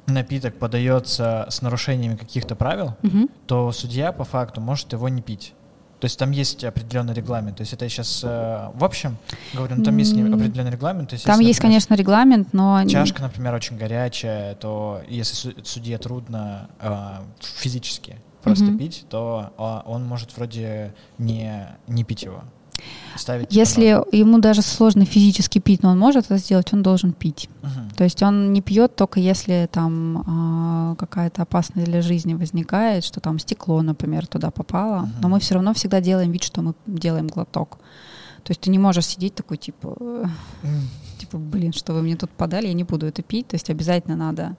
напиток 0.08 0.58
подается 0.60 1.46
с 1.50 1.62
нарушениями 1.62 2.16
каких-то 2.16 2.56
правил, 2.56 2.96
Мгм. 3.02 3.30
то 3.48 3.72
судья 3.72 4.12
по 4.12 4.24
факту 4.24 4.62
может 4.62 4.92
его 4.94 5.08
не 5.10 5.22
пить. 5.22 5.54
То 6.00 6.06
есть 6.06 6.20
там 6.20 6.32
есть 6.32 6.66
определенный 6.66 7.14
регламент. 7.14 7.56
То 7.58 7.62
есть 7.62 7.72
это 7.72 7.86
я 7.86 7.90
сейчас 7.90 8.24
в 8.24 8.84
общем 8.84 9.16
говорю, 9.54 9.76
но 9.78 9.86
там 9.86 9.96
есть 9.96 10.12
определенный 10.12 10.72
регламент. 10.72 11.10
То 11.10 11.14
есть, 11.14 11.26
Там 11.26 11.36
если, 11.40 11.48
есть, 11.48 11.60
например, 11.60 11.72
конечно, 11.72 11.94
регламент, 11.96 12.48
но... 12.52 12.86
Чашка, 12.90 13.22
например, 13.22 13.54
очень 13.54 13.78
горячая, 13.78 14.56
то 14.56 15.02
если 15.08 15.34
су- 15.34 15.54
судье 15.64 15.98
трудно 15.98 16.68
э, 16.82 17.20
физически 17.40 18.18
просто 18.42 18.66
Мгм. 18.66 18.78
пить, 18.80 19.06
то 19.10 19.54
а, 19.58 19.84
он 19.86 20.04
может 20.04 20.36
вроде 20.36 20.94
не, 21.18 21.70
не 21.88 22.04
пить 22.04 22.24
его. 22.24 22.44
Ставить 23.16 23.48
Если 23.52 23.94
ноль. 23.94 24.06
ему 24.12 24.40
даже 24.40 24.62
сложно 24.62 25.06
физически 25.06 25.60
пить, 25.60 25.84
но 25.84 25.92
он 25.92 26.00
может 26.00 26.26
это 26.26 26.38
сделать, 26.38 26.74
он 26.74 26.82
должен 26.82 27.14
пить. 27.14 27.50
Мгм. 27.62 27.90
То 27.96 28.04
есть 28.04 28.24
он 28.24 28.54
не 28.54 28.62
пьет 28.62 28.96
только 28.96 29.20
если 29.20 29.70
там 29.72 30.24
а, 30.26 30.96
какая-то 30.96 31.44
опасность 31.44 31.88
для 31.88 32.02
жизни 32.02 32.34
возникает, 32.34 33.04
что 33.04 33.20
там 33.20 33.40
стекло, 33.40 33.82
например, 33.82 34.26
туда 34.26 34.50
попало. 34.50 35.02
Мгм. 35.02 35.14
Но 35.22 35.30
мы 35.30 35.40
все 35.40 35.56
равно 35.56 35.74
всегда 35.74 36.02
делаем 36.02 36.32
вид, 36.32 36.44
что 36.44 36.62
мы 36.62 36.74
делаем 36.88 37.28
глоток. 37.28 37.78
То 38.44 38.52
есть 38.52 38.62
ты 38.62 38.70
не 38.70 38.80
можешь 38.80 39.06
сидеть 39.06 39.36
такой, 39.36 39.58
типа, 39.58 39.96
э, 40.64 40.68
типа, 41.20 41.38
блин, 41.38 41.72
что 41.72 41.94
вы 41.94 42.02
мне 42.02 42.18
тут 42.18 42.30
подали, 42.32 42.68
я 42.68 42.74
не 42.74 42.84
буду 42.84 43.06
это 43.06 43.22
пить. 43.22 43.48
То 43.48 43.56
есть 43.56 43.70
обязательно 43.70 44.18
надо 44.18 44.58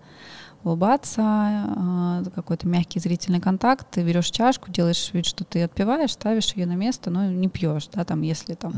улыбаться, 0.65 2.25
э, 2.25 2.31
какой-то 2.35 2.67
мягкий 2.67 2.99
зрительный 2.99 3.41
контакт, 3.41 3.87
ты 3.91 4.03
берешь 4.03 4.31
чашку, 4.31 4.71
делаешь 4.71 5.11
вид, 5.13 5.27
что 5.27 5.45
ты 5.45 5.63
отпиваешь, 5.63 6.13
ставишь 6.13 6.55
ее 6.55 6.67
на 6.67 6.75
место, 6.75 7.11
но 7.11 7.27
не 7.27 7.49
пьешь, 7.49 7.89
да, 7.93 8.05
там, 8.05 8.23
если 8.23 8.55
там. 8.55 8.73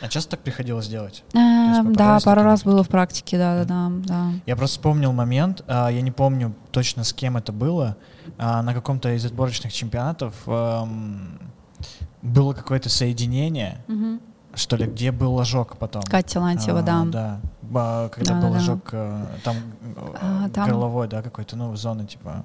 А 0.00 0.08
часто 0.08 0.32
так 0.32 0.40
приходилось 0.40 0.88
делать? 0.88 1.24
Э, 1.34 1.82
да, 1.84 2.18
пару 2.24 2.42
раз 2.42 2.62
было 2.62 2.82
в 2.84 2.88
практике, 2.88 3.38
да, 3.38 3.64
да, 3.64 3.64
да, 3.64 3.90
да. 4.06 4.32
Я 4.46 4.56
просто 4.56 4.78
вспомнил 4.78 5.12
момент, 5.12 5.64
а, 5.66 5.88
я 5.88 6.00
не 6.00 6.12
помню 6.12 6.54
точно 6.70 7.04
с 7.04 7.12
кем 7.12 7.36
это 7.36 7.52
было, 7.52 7.96
а, 8.38 8.62
на 8.62 8.72
каком-то 8.72 9.14
из 9.14 9.24
отборочных 9.24 9.72
чемпионатов 9.72 10.34
эм, 10.46 11.38
было 12.22 12.52
какое-то 12.52 12.88
соединение, 12.88 13.84
угу 13.88 14.20
что 14.54 14.76
ли, 14.76 14.86
где 14.86 15.12
был 15.12 15.38
ожог 15.40 15.78
потом. 15.78 16.02
Катя 16.02 16.40
Лантьева, 16.40 16.80
а, 16.80 16.82
да. 16.82 17.04
Да, 17.04 17.40
когда 17.72 18.34
да, 18.34 18.40
был 18.40 18.52
да, 18.52 18.58
ожог 18.58 18.88
да. 18.90 19.26
там, 19.44 19.56
а, 20.20 20.48
там 20.50 20.68
горловой, 20.68 21.08
да, 21.08 21.22
какой-то, 21.22 21.56
ну, 21.56 21.74
зоны, 21.76 22.06
типа, 22.06 22.44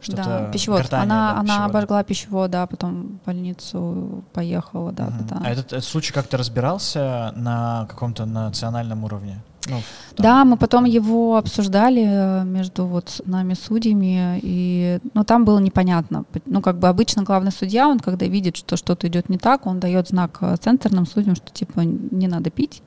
что-то... 0.00 0.24
Да, 0.24 0.50
пищевод. 0.52 0.92
Она, 0.92 1.34
да, 1.34 1.40
она 1.40 1.64
обожгла 1.66 2.02
пищевод, 2.04 2.50
да, 2.50 2.66
потом 2.66 3.18
в 3.22 3.26
больницу 3.26 4.24
поехала, 4.32 4.92
да, 4.92 5.06
угу. 5.06 5.24
да. 5.28 5.42
А 5.44 5.50
этот, 5.50 5.72
этот 5.72 5.84
случай 5.84 6.12
как-то 6.12 6.36
разбирался 6.36 7.32
на 7.36 7.86
каком-то 7.88 8.26
национальном 8.26 9.04
уровне? 9.04 9.40
Ну, 9.68 9.82
да, 10.16 10.44
мы 10.44 10.56
потом 10.56 10.84
его 10.84 11.36
обсуждали 11.36 12.04
э, 12.06 12.44
между 12.44 12.86
вот 12.86 13.20
нами 13.24 13.54
судьями, 13.54 14.40
и, 14.42 15.00
ну, 15.14 15.24
там 15.24 15.44
было 15.44 15.58
непонятно. 15.58 16.24
Ну, 16.46 16.62
как 16.62 16.78
бы 16.78 16.88
обычно 16.88 17.22
главный 17.22 17.52
судья, 17.52 17.88
он 17.88 18.00
когда 18.00 18.26
видит, 18.26 18.56
что 18.56 18.76
что-то 18.76 19.06
идет 19.06 19.28
не 19.28 19.38
так, 19.38 19.66
он 19.66 19.78
дает 19.78 20.08
знак 20.08 20.38
э, 20.40 20.56
центрным 20.56 21.06
судьям, 21.06 21.36
что 21.36 21.52
типа 21.52 21.80
не 21.80 22.26
надо 22.26 22.50
пить. 22.50 22.82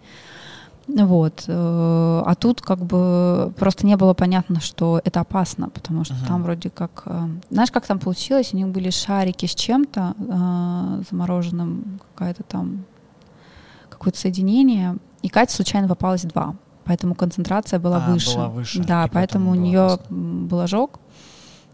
Вот. 0.88 1.46
Э, 1.48 2.24
а 2.26 2.36
тут 2.36 2.62
как 2.62 2.80
бы 2.80 3.54
просто 3.58 3.86
не 3.86 3.96
было 3.96 4.14
понятно, 4.14 4.60
что 4.60 5.02
это 5.04 5.22
опасно, 5.22 5.70
потому 5.70 6.04
что 6.04 6.14
uh-huh. 6.14 6.28
там 6.28 6.44
вроде 6.44 6.70
как... 6.70 7.06
Знаешь, 7.50 7.72
как 7.72 7.86
там 7.86 8.00
получилось? 8.00 8.54
У 8.54 8.58
них 8.58 8.68
были 8.68 8.90
шарики 8.90 9.46
с 9.46 9.56
чем-то 9.56 11.04
замороженным, 11.10 12.00
какая-то 12.14 12.44
там 12.44 12.86
какое-то 13.90 14.20
соединение, 14.20 14.98
и 15.22 15.30
Кате 15.30 15.56
случайно 15.56 15.88
попалось 15.88 16.24
два 16.24 16.56
поэтому 16.86 17.16
концентрация 17.16 17.80
была 17.80 18.06
а, 18.06 18.12
выше. 18.12 18.36
Была 18.36 18.50
выше. 18.50 18.84
Да, 18.84 19.10
поэтому 19.12 19.52
у 19.52 19.56
нее 19.56 20.00
был 20.10 20.60
ожог. 20.60 21.00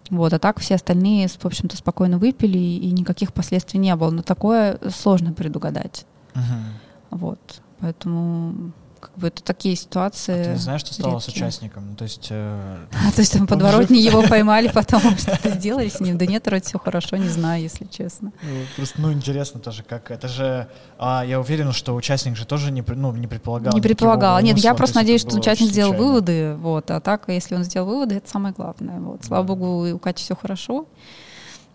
Вот, 0.10 0.34
а 0.34 0.40
так 0.40 0.60
все 0.60 0.76
остальные, 0.76 1.28
в 1.28 1.46
общем-то, 1.46 1.78
спокойно 1.78 2.18
выпили, 2.18 2.58
и 2.58 2.92
никаких 2.92 3.32
последствий 3.32 3.80
не 3.80 3.96
было. 3.96 4.10
Но 4.10 4.24
такое 4.24 4.80
сложно 4.90 5.34
предугадать. 5.34 6.06
Угу. 6.36 7.20
Вот, 7.20 7.62
поэтому 7.80 8.72
как 9.00 9.18
бы 9.18 9.28
это 9.28 9.44
такие 9.44 9.76
ситуации. 9.76 10.42
А 10.42 10.44
ты 10.44 10.50
не 10.52 10.56
знаешь, 10.58 10.82
что 10.82 10.94
стало 10.94 11.20
с 11.20 11.28
участником? 11.28 11.90
Ну, 11.90 11.96
то 11.96 12.04
есть. 12.04 12.28
Э, 12.30 12.86
а, 12.92 13.12
то 13.12 13.22
есть 13.22 13.34
там 13.34 13.48
подворотни 13.48 13.98
его 13.98 14.22
поймали, 14.30 14.70
потом 14.70 15.02
что-то 15.18 15.50
сделали 15.52 15.90
с 15.90 16.00
ним. 16.00 16.18
Да 16.18 16.26
нет, 16.26 16.46
вроде 16.46 16.64
все 16.64 16.78
хорошо, 16.78 17.18
не 17.18 17.30
знаю, 17.30 17.64
если 17.64 17.86
честно. 17.86 18.32
Ну, 18.42 18.50
просто, 18.76 19.02
ну, 19.02 19.12
интересно 19.12 19.60
тоже, 19.60 19.84
как 19.84 20.12
это 20.12 20.28
же. 20.28 20.68
А, 20.98 21.24
я 21.26 21.40
уверен, 21.40 21.72
что 21.72 21.96
участник 21.96 22.36
же 22.36 22.46
тоже 22.46 22.72
не, 22.72 22.84
ну, 22.88 23.12
не 23.14 23.28
предполагал. 23.28 23.74
Не 23.74 23.82
предполагал. 23.82 24.40
Нет, 24.42 24.58
я 24.58 24.74
просто 24.74 24.98
надеюсь, 24.98 25.22
что 25.22 25.36
участник 25.36 25.70
сделал 25.70 25.94
выводы. 25.94 26.56
Вот, 26.56 26.92
а 26.92 27.00
так, 27.00 27.24
если 27.28 27.56
он 27.56 27.64
сделал 27.64 27.88
выводы, 27.88 28.16
это 28.16 28.30
самое 28.30 28.54
главное. 28.54 29.00
Вот, 29.00 29.24
слава 29.26 29.44
богу, 29.44 29.94
у 29.94 30.00
Кати 30.00 30.24
все 30.24 30.36
хорошо. 30.36 30.86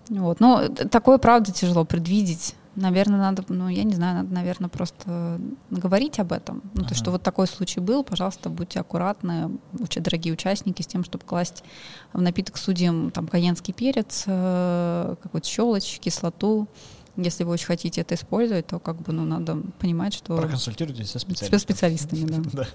Вот. 0.09 0.41
Но 0.41 0.69
такое, 0.69 1.19
правда, 1.19 1.53
тяжело 1.53 1.85
предвидеть 1.85 2.55
Наверное, 2.77 3.19
надо, 3.19 3.45
ну, 3.49 3.69
я 3.69 3.85
не 3.85 3.95
знаю, 3.95 4.17
надо, 4.17 4.35
наверное, 4.35 4.69
просто 4.69 5.41
говорить 5.71 6.19
об 6.19 6.33
этом. 6.33 6.63
Ну, 6.75 6.81
ага. 6.81 6.89
то, 6.89 6.95
что 6.95 7.11
вот 7.11 7.23
такой 7.23 7.47
случай 7.47 7.81
был, 7.81 8.03
пожалуйста, 8.03 8.51
будьте 8.51 8.81
аккуратны, 8.81 9.59
дорогие 9.97 10.35
участники, 10.35 10.83
с 10.83 10.87
тем, 10.87 11.05
чтобы 11.05 11.25
класть 11.25 11.63
в 12.13 12.21
напиток 12.21 12.57
судьям 12.57 13.11
там 13.11 13.29
каенский 13.29 13.73
перец, 13.73 14.25
э, 14.27 15.15
какую-то 15.23 15.47
щелочь, 15.47 15.99
кислоту. 16.01 16.67
Если 17.17 17.45
вы 17.45 17.53
очень 17.53 17.67
хотите 17.67 18.01
это 18.01 18.17
использовать, 18.17 18.67
то 18.67 18.81
как 18.81 19.01
бы, 19.01 19.13
ну, 19.13 19.25
надо 19.25 19.57
понимать, 19.79 20.15
что... 20.15 20.37
Проконсультируйтесь 20.37 21.11
со 21.11 21.21
специалистами. 21.21 21.59
Со 21.59 21.63
специалистами, 21.63 22.43
да. 22.53 22.67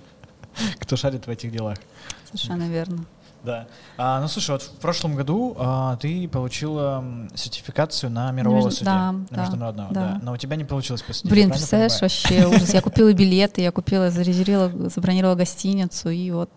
Кто 0.80 0.96
шарит 0.96 1.28
в 1.28 1.30
этих 1.30 1.52
делах. 1.52 1.78
Совершенно 2.26 2.70
верно. 2.70 3.06
Да. 3.44 3.68
А, 3.98 4.20
ну 4.22 4.28
слушай, 4.28 4.52
вот 4.52 4.64
в 4.64 4.80
прошлом 4.80 5.16
году 5.16 5.56
а, 5.58 5.96
ты 5.98 6.28
получила 6.28 7.04
сертификацию 7.36 8.12
на 8.12 8.32
мирового 8.32 8.66
Между... 8.66 8.72
судью, 8.72 8.86
да, 8.86 9.12
на 9.12 9.26
да, 9.30 9.42
международного, 9.42 9.94
да. 9.94 10.02
да. 10.14 10.20
Но 10.22 10.34
у 10.34 10.38
тебя 10.38 10.56
не 10.56 10.66
получилось 10.66 11.02
поступить. 11.02 11.32
Блин, 11.32 11.50
представляешь, 11.50 12.02
вообще 12.02 12.46
ужас. 12.48 12.74
Я 12.74 12.82
купила 12.82 13.14
билеты, 13.14 13.62
я 13.62 13.72
купила, 13.72 14.10
зарезервировала, 14.10 14.90
забронировала 14.90 15.36
гостиницу 15.36 16.10
и 16.10 16.32
вот. 16.32 16.50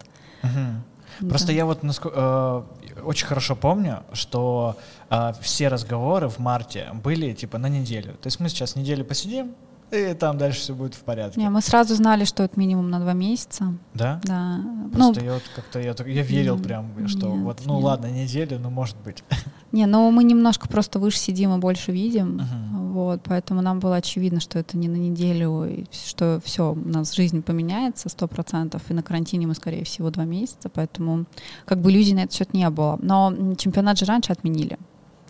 Угу. 0.43 1.29
Просто 1.29 1.49
да. 1.49 1.53
я 1.53 1.67
вот 1.67 1.83
насколько, 1.83 2.65
э, 2.97 3.01
очень 3.03 3.27
хорошо 3.27 3.55
помню, 3.55 4.03
что 4.13 4.77
э, 5.11 5.33
все 5.41 5.69
разговоры 5.69 6.29
в 6.29 6.39
марте 6.39 6.89
были 6.93 7.33
типа 7.33 7.59
на 7.59 7.69
неделю. 7.69 8.15
То 8.15 8.27
есть 8.27 8.41
мы 8.41 8.49
сейчас 8.49 8.77
неделю 8.77 9.05
посидим, 9.05 9.55
и 9.93 10.15
там 10.15 10.39
дальше 10.39 10.61
все 10.61 10.75
будет 10.75 10.95
в 10.95 11.01
порядке. 11.01 11.39
Не, 11.39 11.51
мы 11.51 11.61
сразу 11.61 11.95
знали, 11.95 12.25
что 12.25 12.43
это 12.43 12.59
минимум 12.59 12.89
на 12.91 12.99
два 12.99 13.13
месяца. 13.13 13.75
Да? 13.93 14.21
Да. 14.25 14.61
Просто 14.93 15.21
ну, 15.21 15.27
я 15.27 15.35
вот 15.35 15.43
как-то, 15.55 15.81
я, 15.81 15.95
я 16.07 16.23
верил 16.23 16.57
нет, 16.57 16.65
прям, 16.65 17.09
что 17.09 17.29
нет, 17.29 17.43
вот, 17.43 17.61
ну 17.67 17.75
нет. 17.75 17.85
ладно, 17.85 18.07
неделю, 18.07 18.59
ну 18.59 18.71
может 18.71 18.97
быть. 19.05 19.23
Не, 19.73 19.87
ну 19.87 20.11
мы 20.11 20.25
немножко 20.25 20.69
просто 20.69 20.99
выше 20.99 21.19
сидим 21.19 21.55
и 21.55 21.59
больше 21.59 21.93
видим, 21.93 22.41
uh-huh. 22.41 22.93
вот, 22.93 23.21
поэтому 23.25 23.63
нам 23.63 23.81
было 23.81 23.97
очевидно, 23.97 24.39
что 24.39 24.59
это 24.59 24.77
не 24.77 24.87
на 24.87 24.97
неделю, 24.97 25.65
и 25.65 25.87
что 25.91 26.43
все, 26.45 26.73
у 26.73 26.75
нас 26.75 27.15
жизнь 27.15 27.43
поменяется 27.43 28.11
сто 28.11 28.29
процентов, 28.29 28.83
и 28.91 28.93
на 28.93 29.03
карантине 29.03 29.47
мы, 29.47 29.55
скорее 29.55 29.85
всего, 29.85 30.11
два 30.11 30.25
месяца, 30.25 30.69
поэтому 30.69 31.25
как 31.65 31.81
бы 31.81 31.91
иллюзий 31.91 32.13
на 32.13 32.25
этот 32.25 32.35
счет 32.35 32.53
не 32.53 32.69
было. 32.69 32.99
Но 33.01 33.35
чемпионат 33.57 33.99
же 33.99 34.05
раньше 34.05 34.33
отменили. 34.33 34.79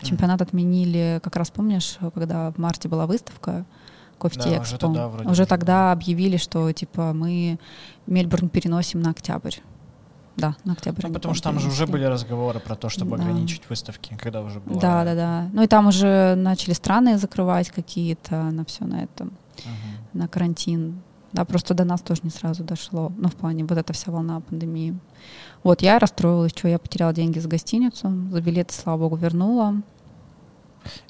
Чемпионат 0.01 0.41
отменили, 0.41 1.21
как 1.23 1.37
раз 1.37 1.49
помнишь, 1.49 1.97
когда 2.13 2.51
в 2.51 2.57
марте 2.57 2.89
была 2.89 3.07
выставка, 3.07 3.65
Кофти 4.23 4.55
да, 4.55 4.61
Уже 4.61 4.77
тогда, 4.77 5.07
вроде 5.09 5.29
уже 5.29 5.45
тогда 5.45 5.91
объявили, 5.91 6.37
что 6.37 6.71
типа 6.71 7.11
мы 7.11 7.59
Мельбурн 8.07 8.47
переносим 8.47 9.01
на 9.01 9.09
октябрь. 9.09 9.55
Да, 10.37 10.55
на 10.63 10.73
октябрь. 10.73 11.07
Ну, 11.07 11.13
потому 11.13 11.33
что 11.33 11.43
там 11.43 11.59
же 11.59 11.67
уже 11.67 11.85
были 11.87 12.05
разговоры 12.05 12.61
про 12.61 12.75
то, 12.75 12.87
чтобы 12.87 13.17
да. 13.17 13.23
ограничить 13.23 13.69
выставки, 13.69 14.17
когда 14.17 14.41
уже 14.41 14.61
было. 14.61 14.79
Да, 14.79 15.03
да, 15.03 15.13
да. 15.13 15.49
Ну 15.51 15.61
и 15.61 15.67
там 15.67 15.87
уже 15.87 16.35
начали 16.35 16.73
страны 16.73 17.17
закрывать 17.17 17.69
какие-то 17.69 18.35
на 18.51 18.63
все 18.63 18.85
на 18.85 19.03
этом, 19.03 19.27
угу. 19.57 20.19
на 20.19 20.29
карантин. 20.29 21.01
Да, 21.33 21.43
просто 21.43 21.73
до 21.73 21.83
нас 21.83 22.01
тоже 22.01 22.21
не 22.23 22.29
сразу 22.29 22.63
дошло. 22.63 23.11
Ну, 23.17 23.27
в 23.27 23.35
плане 23.35 23.65
вот 23.65 23.77
эта 23.77 23.91
вся 23.91 24.09
волна 24.09 24.39
пандемии. 24.39 24.97
Вот, 25.63 25.81
я 25.81 25.99
расстроилась, 25.99 26.53
что 26.55 26.69
я 26.69 26.79
потеряла 26.79 27.11
деньги 27.11 27.39
за 27.39 27.49
гостиницу, 27.49 28.09
за 28.31 28.41
билеты, 28.41 28.73
слава 28.73 28.99
богу, 28.99 29.17
вернула. 29.17 29.81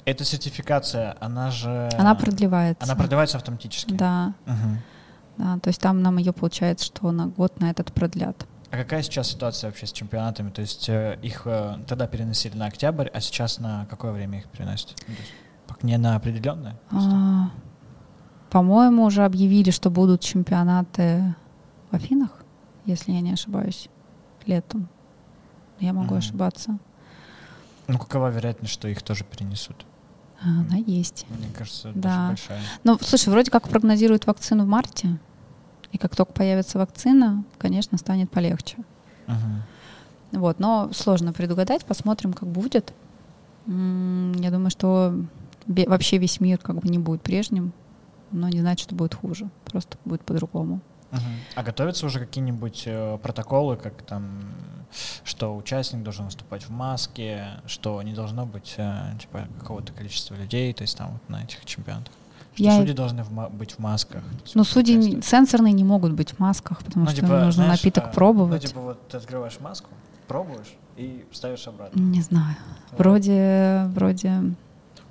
Эта 0.04 0.24
сертификация, 0.24 1.16
она 1.20 1.50
же... 1.50 1.90
Она 1.98 2.14
продлевается. 2.14 2.84
Она 2.84 2.94
продлевается 2.94 3.36
автоматически? 3.36 3.94
Да. 3.94 4.34
Угу. 4.46 4.78
Да, 5.38 5.58
то 5.58 5.68
есть 5.68 5.80
там 5.80 6.02
нам 6.02 6.18
ее 6.18 6.32
получается, 6.32 6.86
что 6.86 7.10
на 7.10 7.26
год 7.26 7.58
на 7.60 7.70
этот 7.70 7.92
продлят. 7.92 8.46
А 8.70 8.76
какая 8.76 9.02
сейчас 9.02 9.28
ситуация 9.28 9.68
вообще 9.68 9.86
с 9.86 9.92
чемпионатами? 9.92 10.50
То 10.50 10.60
есть 10.60 10.88
э, 10.88 11.18
их 11.22 11.42
э, 11.44 11.76
тогда 11.86 12.06
переносили 12.06 12.56
на 12.56 12.66
октябрь, 12.66 13.08
а 13.08 13.20
сейчас 13.20 13.58
на 13.58 13.86
какое 13.86 14.12
время 14.12 14.38
их 14.38 14.48
переносят? 14.48 14.94
Ну, 15.06 15.14
не 15.82 15.96
на 15.96 16.16
определенное? 16.16 16.76
А, 16.90 17.50
по-моему, 18.50 19.04
уже 19.04 19.24
объявили, 19.24 19.70
что 19.70 19.90
будут 19.90 20.22
чемпионаты 20.22 21.34
в 21.90 21.94
Афинах, 21.94 22.30
если 22.84 23.12
я 23.12 23.20
не 23.20 23.32
ошибаюсь, 23.32 23.88
летом. 24.46 24.88
Я 25.78 25.92
могу 25.92 26.14
mm 26.14 26.18
ошибаться. 26.18 26.78
Ну, 27.86 27.98
какова 27.98 28.28
вероятность, 28.28 28.72
что 28.72 28.88
их 28.88 29.02
тоже 29.02 29.24
перенесут? 29.24 29.84
А, 30.40 30.48
она 30.48 30.76
есть. 30.76 31.26
Мне 31.28 31.48
кажется, 31.56 31.92
да. 31.94 32.28
большая. 32.28 32.60
Ну, 32.82 32.98
слушай, 33.00 33.28
вроде 33.28 33.50
как 33.50 33.68
прогнозируют 33.68 34.26
вакцину 34.26 34.64
в 34.64 34.68
марте, 34.68 35.18
и 35.92 35.98
как 35.98 36.16
только 36.16 36.32
появится 36.32 36.78
вакцина, 36.78 37.44
конечно, 37.58 37.98
станет 37.98 38.30
полегче. 38.30 38.78
Угу. 39.28 40.40
Вот, 40.40 40.58
но 40.58 40.90
сложно 40.92 41.32
предугадать, 41.32 41.84
посмотрим, 41.84 42.32
как 42.32 42.48
будет. 42.48 42.92
Я 43.66 44.50
думаю, 44.50 44.70
что 44.70 45.14
вообще 45.66 46.18
весь 46.18 46.40
мир 46.40 46.58
как 46.58 46.76
бы 46.76 46.88
не 46.88 46.98
будет 46.98 47.22
прежним, 47.22 47.72
но 48.32 48.48
не 48.48 48.60
значит, 48.60 48.88
что 48.88 48.94
будет 48.94 49.14
хуже, 49.14 49.48
просто 49.64 49.96
будет 50.04 50.22
по-другому. 50.22 50.80
Угу. 51.14 51.22
А 51.54 51.62
готовятся 51.62 52.06
уже 52.06 52.20
какие-нибудь 52.20 52.82
э, 52.86 53.18
протоколы, 53.22 53.76
как 53.76 54.02
там 54.02 54.42
что 55.24 55.56
участник 55.56 56.02
должен 56.02 56.26
выступать 56.26 56.64
в 56.64 56.70
маске, 56.70 57.48
что 57.66 58.00
не 58.02 58.12
должно 58.12 58.46
быть 58.46 58.74
э, 58.76 59.14
типа 59.20 59.48
какого-то 59.58 59.92
количества 59.92 60.34
людей, 60.34 60.72
то 60.72 60.82
есть 60.82 60.96
там 60.96 61.12
вот 61.12 61.28
на 61.28 61.42
этих 61.42 61.64
чемпионатах. 61.64 62.12
Что 62.54 62.64
я... 62.64 62.76
судьи 62.76 62.94
должны 62.94 63.24
в 63.24 63.50
быть 63.50 63.72
в 63.72 63.78
масках. 63.80 64.22
Ну, 64.54 64.62
судьи 64.62 64.94
не, 64.94 65.22
сенсорные 65.22 65.72
не 65.72 65.82
могут 65.82 66.12
быть 66.12 66.30
в 66.32 66.38
масках, 66.38 66.84
потому 66.84 67.06
ну, 67.06 67.10
что 67.10 67.20
типа, 67.20 67.40
нужно 67.40 67.64
знаешь, 67.64 67.82
напиток 67.82 68.04
а, 68.04 68.08
пробовать. 68.08 68.62
Ну, 68.62 68.68
типа 68.68 68.80
вот 68.80 69.08
ты 69.08 69.16
открываешь 69.16 69.58
маску, 69.58 69.90
пробуешь 70.28 70.74
и 70.96 71.24
ставишь 71.32 71.66
обратно. 71.66 71.98
Не 71.98 72.20
знаю. 72.20 72.56
Вот. 72.92 73.00
Вроде, 73.00 73.86
вроде 73.88 74.54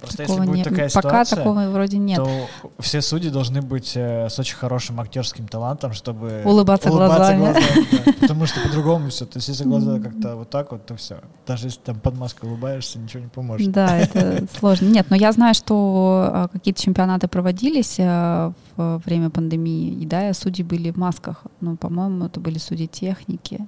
Просто 0.03 0.17
Такого 0.23 0.39
если 0.39 0.47
будет 0.47 0.57
нет. 0.57 0.67
такая 0.67 0.89
Пока 0.89 1.23
ситуация, 1.23 1.35
такого 1.37 1.69
вроде 1.69 1.97
нет. 1.97 2.17
то 2.17 2.47
все 2.79 3.01
судьи 3.01 3.29
должны 3.29 3.61
быть 3.61 3.93
э, 3.95 4.27
с 4.29 4.37
очень 4.37 4.57
хорошим 4.57 4.99
актерским 4.99 5.47
талантом, 5.47 5.93
чтобы 5.93 6.41
Улыбаться 6.43 6.89
глазами. 6.89 7.39
глазами, 7.39 7.87
да. 8.05 8.11
Потому 8.19 8.45
что 8.45 8.59
по-другому 8.59 9.09
все. 9.09 9.25
То 9.25 9.37
есть 9.37 9.47
если 9.47 9.63
глаза 9.63 9.99
как-то 10.01 10.35
вот 10.35 10.49
так 10.49 10.73
вот, 10.73 10.85
то 10.85 10.97
все. 10.97 11.19
Даже 11.47 11.67
если 11.67 11.79
там 11.79 12.01
под 12.01 12.17
маской 12.17 12.47
улыбаешься, 12.49 12.99
ничего 12.99 13.23
не 13.23 13.29
поможет. 13.29 13.71
Да, 13.71 13.97
это 13.99 14.45
сложно. 14.59 14.87
Нет, 14.87 15.07
но 15.09 15.15
я 15.15 15.31
знаю, 15.31 15.53
что 15.53 16.27
а, 16.33 16.47
какие-то 16.49 16.81
чемпионаты 16.81 17.29
проводились 17.29 17.95
а, 17.99 18.51
в 18.75 19.01
время 19.05 19.29
пандемии, 19.29 19.93
и 19.93 20.05
да, 20.05 20.33
судьи 20.33 20.65
были 20.65 20.91
в 20.91 20.97
масках. 20.97 21.43
Ну, 21.61 21.77
по-моему, 21.77 22.25
это 22.25 22.41
были 22.41 22.57
судьи 22.57 22.87
техники. 22.87 23.61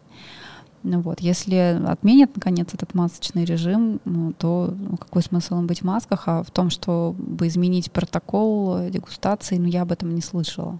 Ну 0.87 1.01
вот, 1.01 1.19
если 1.19 1.81
отменят, 1.87 2.35
наконец, 2.35 2.71
этот 2.73 2.93
масочный 2.93 3.43
режим, 3.43 3.99
ну, 4.05 4.33
то 4.33 4.71
ну, 4.77 4.97
какой 4.97 5.23
смысл 5.23 5.57
им 5.57 5.65
быть 5.65 5.81
в 5.81 5.83
масках? 5.83 6.27
А 6.27 6.43
в 6.43 6.51
том, 6.51 6.69
чтобы 6.69 7.47
изменить 7.47 7.91
протокол 7.91 8.87
дегустации, 8.91 9.57
ну, 9.57 9.65
я 9.65 9.81
об 9.81 9.91
этом 9.91 10.13
не 10.13 10.21
слышала. 10.21 10.79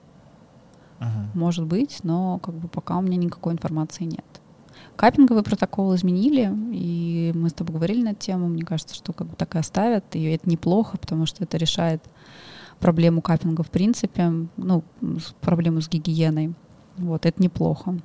Мгм. 0.99 1.31
Может 1.33 1.65
быть, 1.65 2.01
но 2.03 2.37
как 2.37 2.53
бы 2.53 2.67
пока 2.67 2.97
у 2.97 3.01
меня 3.01 3.17
никакой 3.17 3.53
информации 3.53 4.03
нет. 4.03 4.25
Капинговый 4.95 5.41
протокол 5.41 5.95
изменили, 5.95 6.53
и 6.71 7.31
мы 7.33 7.49
с 7.49 7.53
тобой 7.53 7.73
говорили 7.73 8.03
на 8.03 8.09
эту 8.09 8.19
тему. 8.19 8.47
Мне 8.47 8.63
кажется, 8.63 8.93
что 8.93 9.11
как 9.11 9.25
бы 9.25 9.35
так 9.35 9.55
и 9.55 9.57
оставят, 9.57 10.15
и 10.15 10.23
это 10.25 10.47
неплохо, 10.47 10.99
потому 10.99 11.25
что 11.25 11.43
это 11.43 11.57
решает 11.57 12.03
проблему 12.79 13.21
капинга 13.21 13.63
в 13.63 13.71
принципе, 13.71 14.31
ну, 14.55 14.83
проблему 15.41 15.81
с 15.81 15.89
гигиеной. 15.89 16.53
Вот, 16.97 17.25
это 17.25 17.41
неплохо. 17.41 17.97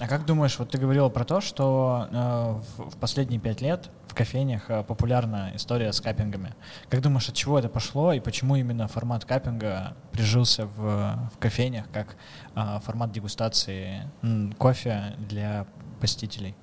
А 0.00 0.06
как 0.06 0.24
думаешь, 0.24 0.58
вот 0.58 0.70
ты 0.70 0.78
говорила 0.78 1.08
про 1.08 1.24
то, 1.24 1.40
что 1.40 2.08
э, 2.10 2.60
в, 2.78 2.90
в 2.90 2.96
последние 2.96 3.40
пять 3.40 3.60
лет 3.60 3.90
в 4.06 4.14
кофейнях 4.14 4.70
э, 4.70 4.82
популярна 4.82 5.52
история 5.54 5.92
с 5.92 6.00
каппингами. 6.00 6.54
Как 6.88 7.02
думаешь, 7.02 7.28
от 7.28 7.34
чего 7.34 7.58
это 7.58 7.68
пошло 7.68 8.12
и 8.12 8.20
почему 8.20 8.56
именно 8.56 8.88
формат 8.88 9.24
каппинга 9.24 9.96
прижился 10.12 10.66
в, 10.66 11.30
в 11.34 11.38
кофейнях 11.38 11.86
как 11.92 12.16
э, 12.54 12.80
формат 12.84 13.12
дегустации 13.12 14.10
кофе 14.58 15.14
для 15.18 15.66
посетителей? 16.00 16.54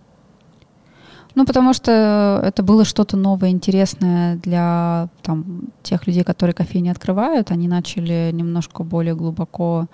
Ну, 1.35 1.45
потому 1.45 1.73
что 1.73 2.41
это 2.43 2.63
было 2.63 2.83
что-то 2.83 3.15
новое, 3.15 3.49
интересное 3.49 4.37
для 4.37 5.09
там, 5.21 5.69
тех 5.83 6.07
людей, 6.07 6.23
которые 6.23 6.55
кофейни 6.55 6.89
открывают. 6.89 7.51
Они 7.51 7.67
начали 7.67 8.31
немножко 8.33 8.83
более 8.83 9.13
глубоко 9.13 9.85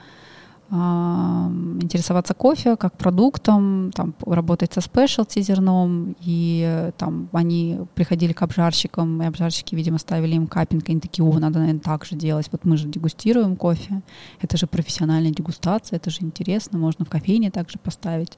интересоваться 0.70 2.34
кофе 2.34 2.78
как 2.78 2.98
продуктом, 2.98 3.92
там, 3.94 4.16
работать 4.26 4.74
со 4.74 4.82
спешлти 4.82 5.42
зерном, 5.42 6.16
и 6.20 6.92
там 6.98 7.30
они 7.32 7.80
приходили 7.94 8.34
к 8.34 8.42
обжарщикам, 8.42 9.22
и 9.22 9.26
обжарщики, 9.26 9.76
видимо, 9.76 10.00
ставили 10.00 10.36
им 10.36 10.48
капинг, 10.48 10.90
и 10.90 10.94
они 10.94 11.02
такие, 11.02 11.24
о, 11.24 11.40
надо, 11.40 11.60
наверное, 11.60 11.82
так 11.82 12.06
же 12.06 12.16
делать, 12.16 12.50
вот 12.52 12.66
мы 12.66 12.78
же 12.78 12.88
дегустируем 12.88 13.56
кофе, 13.56 14.02
это 14.42 14.58
же 14.58 14.66
профессиональная 14.66 15.32
дегустация, 15.32 15.98
это 15.98 16.10
же 16.10 16.20
интересно, 16.22 16.80
можно 16.80 17.06
в 17.06 17.10
кофейне 17.10 17.52
также 17.52 17.78
поставить. 17.78 18.38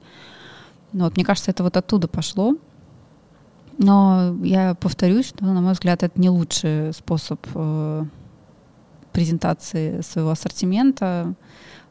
Ну, 0.92 1.04
вот, 1.04 1.16
мне 1.16 1.24
кажется, 1.24 1.50
это 1.50 1.62
вот 1.62 1.76
оттуда 1.76 2.08
пошло. 2.08 2.56
Но 3.78 4.36
я 4.42 4.74
повторюсь, 4.74 5.26
что, 5.28 5.44
на 5.44 5.60
мой 5.60 5.72
взгляд, 5.72 6.02
это 6.02 6.18
не 6.18 6.30
лучший 6.30 6.94
способ 6.94 7.46
э, 7.54 8.04
презентации 9.12 10.00
своего 10.00 10.30
ассортимента, 10.30 11.34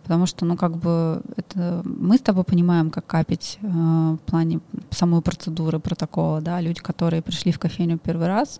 потому 0.06 0.28
что, 0.28 0.45
ну, 0.45 0.56
как 0.56 0.78
бы, 0.78 1.24
это 1.36 1.82
мы 1.84 2.18
с 2.18 2.22
тобой 2.22 2.43
понимаем, 2.43 2.91
как 2.91 3.08
капить 3.08 3.58
э, 3.64 3.68
в 3.68 4.20
плане 4.28 4.60
самой 4.91 5.22
процедуры, 5.24 5.80
протокола, 5.80 6.41
да, 6.41 6.62
люди, 6.62 6.80
которые 6.80 7.24
пришли 7.24 7.51
в 7.51 7.58
кофейню 7.58 7.97
первый 7.97 8.28
раз, 8.28 8.60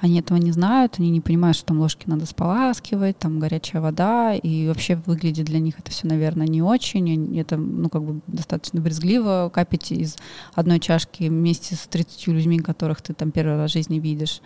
они 0.00 0.20
этого 0.20 0.38
не 0.38 0.52
знают, 0.52 0.94
они 0.98 1.10
не 1.10 1.20
понимают, 1.20 1.56
что 1.56 1.66
там 1.66 1.80
ложки 1.80 2.04
надо 2.06 2.26
споласкивать, 2.26 3.18
там 3.18 3.38
горячая 3.38 3.82
вода, 3.82 4.34
и 4.34 4.68
вообще 4.68 4.96
выглядит 5.06 5.46
для 5.46 5.58
них 5.58 5.78
это 5.78 5.90
все, 5.90 6.06
наверное, 6.06 6.46
не 6.46 6.62
очень. 6.62 7.38
Это, 7.38 7.56
ну, 7.56 7.88
как 7.88 8.04
бы 8.04 8.20
достаточно 8.26 8.80
брезгливо 8.80 9.50
капить 9.52 9.90
из 9.90 10.16
одной 10.54 10.78
чашки 10.78 11.28
вместе 11.28 11.74
с 11.74 11.86
30 11.88 12.28
людьми, 12.28 12.58
которых 12.60 13.02
ты 13.02 13.12
там 13.12 13.32
первый 13.32 13.56
раз 13.56 13.70
в 13.70 13.74
жизни 13.74 13.98
видишь. 13.98 14.40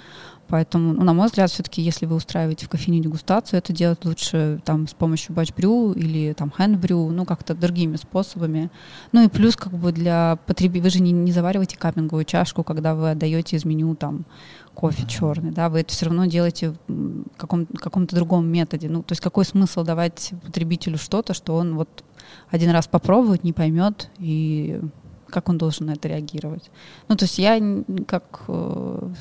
Поэтому, 0.48 0.92
ну, 0.92 1.04
на 1.04 1.14
мой 1.14 1.28
взгляд, 1.28 1.50
все-таки, 1.50 1.80
если 1.80 2.04
вы 2.04 2.16
устраиваете 2.16 2.66
в 2.66 2.68
кофейне 2.68 3.00
дегустацию, 3.00 3.58
это 3.58 3.72
делать 3.72 4.04
лучше 4.04 4.60
там 4.64 4.86
с 4.86 4.92
помощью 4.92 5.34
батч-брю 5.34 5.92
или 5.92 6.34
там 6.34 6.52
hand-брю, 6.58 7.08
ну, 7.10 7.24
как-то 7.24 7.54
другими 7.54 7.96
способами. 7.96 8.70
Ну 9.12 9.24
и 9.24 9.28
плюс, 9.28 9.56
как 9.56 9.72
бы 9.72 9.92
для 9.92 10.38
потребителей, 10.46 10.82
вы 10.82 10.90
же 10.90 11.00
не, 11.00 11.12
не 11.12 11.32
завариваете 11.32 11.78
капинговую 11.78 12.24
чашку, 12.24 12.64
когда 12.64 12.94
вы 12.94 13.12
отдаете 13.12 13.56
из 13.56 13.64
меню 13.64 13.94
там 13.94 14.26
кофе 14.74 15.06
черный, 15.06 15.50
да, 15.50 15.68
вы 15.68 15.80
это 15.80 15.92
все 15.92 16.06
равно 16.06 16.26
делаете 16.26 16.74
в 16.88 17.24
каком, 17.36 17.66
каком-то 17.66 18.16
другом 18.16 18.46
методе. 18.46 18.88
Ну, 18.88 19.02
то 19.02 19.12
есть 19.12 19.20
какой 19.20 19.44
смысл 19.44 19.84
давать 19.84 20.32
потребителю 20.44 20.98
что-то, 20.98 21.34
что 21.34 21.56
он 21.56 21.76
вот 21.76 22.04
один 22.50 22.70
раз 22.70 22.86
попробует, 22.86 23.44
не 23.44 23.52
поймет, 23.52 24.10
и 24.18 24.80
как 25.28 25.48
он 25.48 25.58
должен 25.58 25.86
на 25.86 25.92
это 25.92 26.08
реагировать. 26.08 26.70
Ну, 27.08 27.16
то 27.16 27.24
есть 27.24 27.38
я 27.38 27.60
как 28.06 28.42
э, 28.48 29.12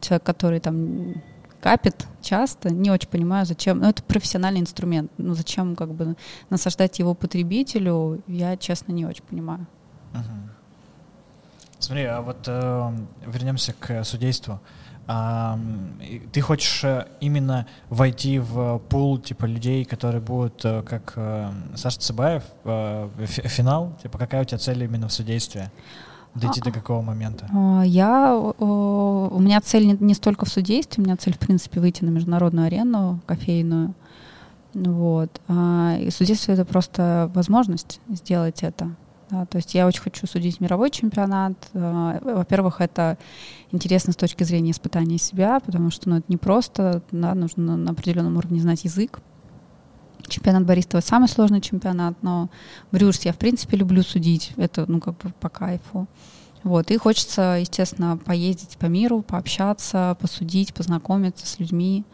человек, 0.00 0.22
который 0.24 0.60
там 0.60 1.14
капит 1.60 2.06
часто, 2.22 2.70
не 2.70 2.90
очень 2.90 3.08
понимаю, 3.08 3.46
зачем. 3.46 3.80
Ну, 3.80 3.88
это 3.88 4.02
профессиональный 4.02 4.60
инструмент. 4.60 5.10
Ну, 5.18 5.34
зачем 5.34 5.74
как 5.76 5.92
бы 5.92 6.16
насаждать 6.50 6.98
его 6.98 7.14
потребителю, 7.14 8.22
я, 8.26 8.56
честно, 8.56 8.92
не 8.92 9.04
очень 9.04 9.24
понимаю. 9.24 9.66
Мгм. 10.12 10.55
Смотри, 11.86 12.04
а 12.06 12.20
вот 12.20 12.38
э, 12.48 12.90
вернемся 13.26 13.72
к 13.72 14.02
судейству. 14.02 14.58
А, 15.06 15.56
ты 16.32 16.40
хочешь 16.40 16.82
э, 16.82 17.06
именно 17.20 17.68
войти 17.90 18.40
в 18.40 18.80
пул 18.88 19.18
типа 19.18 19.44
людей, 19.44 19.84
которые 19.84 20.20
будут 20.20 20.64
э, 20.64 20.82
как 20.82 21.12
э, 21.14 21.48
Саша 21.76 22.00
Цыбаев, 22.00 22.42
э, 22.64 23.08
финал? 23.26 23.92
Типа 24.02 24.18
какая 24.18 24.42
у 24.42 24.44
тебя 24.44 24.58
цель 24.58 24.82
именно 24.82 25.06
в 25.06 25.12
судействе? 25.12 25.70
Дойти 26.34 26.60
до 26.60 26.70
А- 26.70 26.72
какого 26.72 27.02
момента? 27.02 27.48
А, 27.54 27.84
Я, 27.84 28.34
у 28.36 29.38
меня 29.38 29.60
цель 29.60 29.86
не, 29.86 29.96
не 30.00 30.14
столько 30.14 30.44
в 30.44 30.48
судействе, 30.48 31.04
у 31.04 31.06
меня 31.06 31.16
цель, 31.16 31.34
в 31.34 31.38
принципе, 31.38 31.78
выйти 31.78 32.02
на 32.02 32.10
международную 32.10 32.66
арену 32.66 33.20
кофейную. 33.26 33.94
Вот. 34.74 35.40
А, 35.46 35.96
И 36.00 36.10
судейство— 36.10 36.50
это 36.54 36.64
просто 36.64 37.30
возможность 37.32 38.00
сделать 38.08 38.64
это. 38.64 38.90
Да, 39.30 39.44
то 39.44 39.56
есть 39.56 39.74
я 39.74 39.86
очень 39.86 40.02
хочу 40.02 40.26
судить 40.26 40.60
мировой 40.60 40.90
чемпионат. 40.90 41.54
А, 41.74 42.20
Во-первых, 42.22 42.80
это 42.80 43.18
интересно 43.72 44.12
с 44.12 44.16
точки 44.16 44.44
зрения 44.44 44.70
испытания 44.70 45.18
себя, 45.18 45.58
потому 45.60 45.90
что 45.90 46.08
ну, 46.08 46.18
это 46.18 46.26
не 46.28 46.36
просто, 46.36 47.02
да, 47.10 47.34
нужно 47.34 47.76
на 47.76 47.90
определенном 47.90 48.36
уровне 48.36 48.60
знать 48.60 48.84
язык. 48.84 49.20
Чемпионат 50.28 50.68
это 50.68 51.00
самый 51.00 51.28
сложный 51.28 51.60
чемпионат, 51.60 52.22
но 52.22 52.50
брюшс 52.92 53.24
я, 53.24 53.32
в 53.32 53.38
принципе, 53.38 53.76
люблю 53.76 54.02
судить. 54.02 54.52
Это, 54.56 54.90
ну, 54.90 55.00
как 55.00 55.16
бы 55.18 55.32
по 55.40 55.48
кайфу. 55.48 56.06
Вот, 56.62 56.90
и 56.90 56.96
хочется, 56.96 57.58
естественно, 57.60 58.16
поездить 58.16 58.76
по 58.76 58.86
миру, 58.86 59.22
пообщаться, 59.22 60.16
посудить, 60.20 60.74
познакомиться 60.74 61.46
с 61.46 61.60
людьми. 61.60 62.04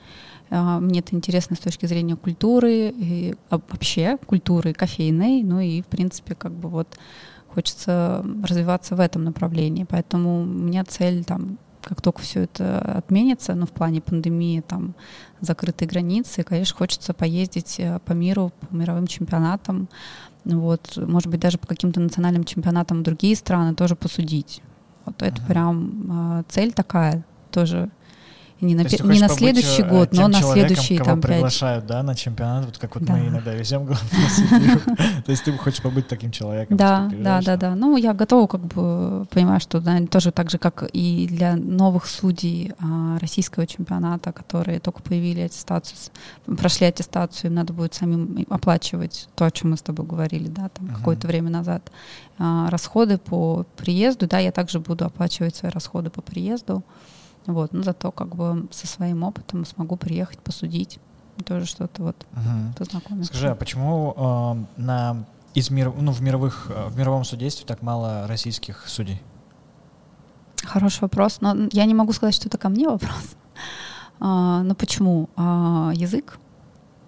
А, 0.55 0.81
Мне 0.81 1.01
это 1.01 1.17
интересно 1.17 1.57
с 1.57 1.61
точки 1.61 1.87
зрения 1.87 2.15
культуры, 2.15 2.93
и 2.95 3.35
вообще 3.51 4.19
культуры 4.27 4.75
кофейной, 4.75 5.43
ну 5.43 5.61
и, 5.61 5.81
в 5.81 5.87
принципе, 5.87 6.35
как 6.35 6.53
бы 6.53 6.69
вот 6.69 6.99
хочется 7.49 8.25
развиваться 8.43 8.95
в 8.95 9.01
этом 9.01 9.25
направлении. 9.25 9.85
Поэтому 9.89 10.43
у 10.43 10.45
меня 10.45 10.85
цель 10.85 11.25
там 11.25 11.59
как 11.83 12.01
только 12.01 12.23
все 12.23 12.43
это 12.43 12.79
отменится, 12.99 13.55
ну, 13.55 13.67
в 13.67 13.73
плане 13.73 14.01
пандемии, 14.01 14.61
там, 14.61 14.95
закрытые 15.41 15.89
границы, 15.89 16.45
конечно, 16.45 16.77
хочется 16.77 17.13
поездить 17.13 17.81
э, 17.81 17.99
по 18.05 18.13
миру, 18.13 18.53
по 18.61 18.73
мировым 18.73 19.09
чемпионатам, 19.09 19.89
вот, 20.45 20.97
может 20.97 21.29
быть, 21.29 21.41
даже 21.41 21.59
по 21.59 21.67
каким-то 21.67 21.99
национальным 21.99 22.45
чемпионатам 22.45 23.01
в 23.01 23.03
другие 23.03 23.35
страны 23.35 23.75
тоже 23.75 23.97
посудить. 23.97 24.63
Вот 25.05 25.23
это 25.23 25.41
Мгм. 25.41 25.47
прям 25.49 26.39
э, 26.39 26.43
цель 26.49 26.73
такая 26.73 27.25
тоже. 27.51 27.91
Не 28.63 28.77
на, 28.77 28.83
не 28.83 29.19
на 29.19 29.29
следующий 29.29 29.83
э, 29.83 29.89
год, 29.89 30.13
но 30.13 30.29
на 30.29 30.41
следующий 30.41 30.97
кого 30.97 31.11
там 31.11 31.21
приглашают, 31.21 31.85
да, 31.85 32.03
на 32.05 32.15
чемпионат, 32.15 32.65
вот 32.65 32.79
как 32.79 32.95
вот 32.95 33.05
Да. 33.05 33.15
мы 33.15 33.27
иногда 33.27 33.53
везем. 33.53 33.87
То 35.25 35.31
есть 35.33 35.43
ты 35.43 35.53
хочешь 35.59 35.83
побыть 35.83 36.07
таким 36.07 36.31
человеком. 36.31 36.77
Да, 36.77 37.11
да, 37.13 37.43
да, 37.43 37.57
да. 37.57 37.75
Ну, 37.75 37.97
я 37.97 38.15
готова, 38.15 38.47
как 38.47 38.61
бы, 38.61 39.27
понимаю, 39.31 39.59
что 39.59 39.81
да, 39.81 39.99
тоже 40.07 40.31
так 40.31 40.49
же, 40.49 40.59
как 40.59 40.89
и 40.93 41.27
для 41.29 41.57
новых 41.57 42.07
судей 42.07 42.73
а, 42.79 43.19
российского 43.19 43.67
чемпионата, 43.67 44.31
которые 44.31 44.79
только 44.79 45.03
появили 45.03 45.41
аттестацию, 45.41 45.99
прошли 46.47 46.87
аттестацию, 46.87 47.51
им 47.51 47.57
надо 47.57 47.73
будет 47.73 47.95
самим 47.95 48.47
оплачивать 48.49 49.29
то, 49.35 49.45
о 49.45 49.51
чем 49.51 49.71
мы 49.71 49.77
с 49.77 49.83
тобой 49.83 50.07
говорили, 50.07 50.47
да, 50.47 50.69
там 50.69 50.87
какое-то 50.87 51.27
время 51.27 51.51
назад. 51.51 51.91
А, 52.39 52.71
расходы 52.71 53.19
по 53.19 53.67
приезду, 53.77 54.29
да, 54.29 54.39
я 54.39 54.53
также 54.53 54.79
буду 54.79 55.05
оплачивать 55.05 55.57
свои 55.57 55.73
расходы 55.73 56.11
по 56.11 56.23
приезду. 56.23 56.85
Вот, 57.47 57.73
но 57.73 57.83
зато 57.83 58.13
как 58.13 58.35
бы 58.37 58.69
со 58.71 58.87
своим 58.87 59.23
опытом 59.25 59.65
смогу 59.65 59.97
приехать 59.97 60.39
посудить, 60.39 60.99
тоже 61.45 61.67
что-то 61.67 62.03
вот 62.03 62.27
Мгм. 62.33 62.75
познакомиться. 62.75 63.33
Скажи, 63.33 63.51
а 63.51 63.55
почему 63.55 64.15
э, 64.77 64.81
на 64.81 65.25
из 65.55 65.71
мир, 65.71 65.93
ну, 65.93 66.13
в 66.13 66.23
мировых 66.23 66.71
э, 66.71 66.89
в 66.89 66.97
мировом 66.97 67.25
судействе 67.25 67.67
так 67.67 67.83
мало 67.83 68.27
российских 68.27 68.89
судей? 68.89 69.21
Хороший 70.63 71.01
вопрос. 71.03 71.41
Но 71.41 71.55
я 71.73 71.85
не 71.85 71.95
могу 71.95 72.13
сказать, 72.13 72.35
что 72.35 72.49
это 72.49 72.59
ко 72.59 72.69
мне 72.69 72.89
вопрос. 72.89 73.13
А, 74.25 74.63
но 74.63 74.77
почему? 74.77 75.29
А, 75.35 75.91
язык. 75.95 76.39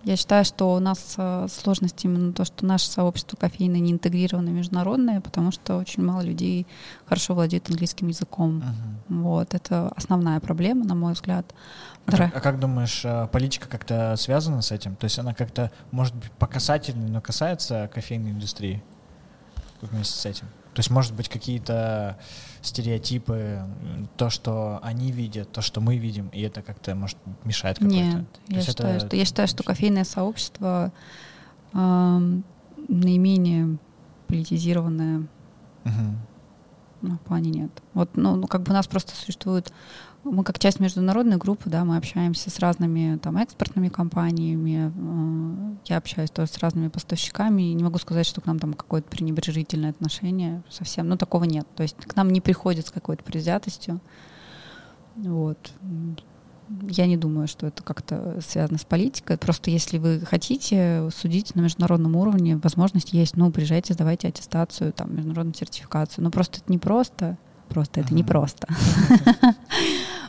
Я 0.04 0.16
считаю, 0.16 0.44
что 0.44 0.74
у 0.74 0.78
нас 0.80 1.14
а, 1.16 1.46
сложность 1.48 2.04
именно 2.04 2.32
то, 2.32 2.44
что 2.44 2.66
наше 2.66 2.86
сообщество 2.86 3.36
кофейное 3.36 3.80
не 3.80 3.92
интегрировано 3.92 4.50
международное, 4.50 5.20
потому 5.20 5.50
что 5.50 5.78
очень 5.78 6.02
мало 6.02 6.20
людей 6.20 6.66
хорошо 7.06 7.34
владеют 7.34 7.70
английским 7.70 8.08
языком. 8.08 8.62
Uh-huh. 8.62 9.22
Вот, 9.22 9.54
это 9.54 9.90
основная 9.96 10.40
проблема, 10.40 10.84
на 10.84 10.94
мой 10.94 11.14
взгляд. 11.14 11.54
А, 12.06 12.10
как, 12.10 12.36
а 12.36 12.40
как 12.40 12.60
думаешь, 12.60 13.02
а, 13.04 13.26
политика 13.28 13.66
как-то 13.66 14.14
связана 14.16 14.60
с 14.60 14.72
этим? 14.72 14.94
То 14.96 15.04
есть 15.04 15.18
она 15.18 15.32
как-то, 15.32 15.70
может 15.90 16.14
быть, 16.14 16.30
по 16.32 16.46
касательной, 16.46 17.08
но 17.08 17.22
касается 17.22 17.90
кофейной 17.92 18.32
индустрии 18.32 18.82
вместе 19.80 20.18
с 20.18 20.26
этим? 20.26 20.46
То 20.74 20.80
есть, 20.80 20.90
может 20.90 21.14
быть, 21.14 21.28
какие-то 21.28 22.18
стереотипы, 22.62 23.62
то, 24.16 24.28
что 24.28 24.80
они 24.82 25.12
видят, 25.12 25.52
то, 25.52 25.62
что 25.62 25.80
мы 25.80 25.96
видим, 25.96 26.28
и 26.28 26.40
это 26.40 26.62
как-то, 26.62 26.94
может, 26.96 27.16
мешает 27.44 27.78
какой-то? 27.78 27.96
Нет, 27.96 28.24
я 28.48 28.60
считаю, 28.60 28.96
это... 28.96 29.06
что, 29.06 29.16
я 29.16 29.24
считаю, 29.24 29.48
что 29.48 29.62
кофейное 29.62 30.04
сообщество 30.04 30.92
э, 31.72 32.40
наименее 32.88 33.78
политизированное. 34.26 35.26
Угу. 35.84 36.16
Ну, 37.02 37.14
в 37.16 37.20
плане 37.20 37.50
нет. 37.50 37.70
Вот, 37.92 38.16
ну, 38.16 38.34
ну, 38.34 38.46
как 38.48 38.62
бы 38.62 38.70
у 38.70 38.74
нас 38.74 38.86
просто 38.86 39.14
существует 39.14 39.72
мы 40.24 40.42
как 40.42 40.58
часть 40.58 40.80
международной 40.80 41.36
группы, 41.36 41.68
да, 41.68 41.84
мы 41.84 41.96
общаемся 41.96 42.50
с 42.50 42.58
разными 42.58 43.18
там 43.18 43.36
экспортными 43.36 43.88
компаниями, 43.88 44.92
э, 44.94 45.76
я 45.86 45.98
общаюсь 45.98 46.30
тоже 46.30 46.50
с 46.50 46.58
разными 46.58 46.88
поставщиками, 46.88 47.70
и 47.70 47.74
не 47.74 47.84
могу 47.84 47.98
сказать, 47.98 48.26
что 48.26 48.40
к 48.40 48.46
нам 48.46 48.58
там 48.58 48.74
какое-то 48.74 49.08
пренебрежительное 49.08 49.90
отношение 49.90 50.62
совсем, 50.70 51.08
ну 51.08 51.16
такого 51.16 51.44
нет. 51.44 51.66
То 51.76 51.82
есть 51.82 51.96
к 51.96 52.16
нам 52.16 52.30
не 52.30 52.40
приходят 52.40 52.86
с 52.86 52.90
какой-то 52.90 53.22
предвзятостью. 53.22 54.00
Вот. 55.16 55.72
Я 56.88 57.06
не 57.06 57.16
думаю, 57.16 57.46
что 57.46 57.66
это 57.66 57.82
как-то 57.82 58.40
связано 58.40 58.78
с 58.78 58.84
политикой. 58.84 59.36
Просто 59.36 59.70
если 59.70 59.98
вы 59.98 60.20
хотите 60.20 61.08
судить 61.14 61.54
на 61.54 61.60
международном 61.60 62.16
уровне, 62.16 62.56
возможность 62.56 63.12
есть. 63.12 63.36
Ну, 63.36 63.50
приезжайте, 63.52 63.92
сдавайте 63.92 64.28
аттестацию, 64.28 64.92
там, 64.92 65.14
международную 65.14 65.54
сертификацию. 65.54 66.24
Но 66.24 66.30
просто 66.30 66.60
это 66.60 66.72
не 66.72 66.78
просто. 66.78 67.36
Просто 67.68 68.00
это 68.00 68.10
uh-huh. 68.10 68.14
не 68.14 68.24
просто. 68.24 68.68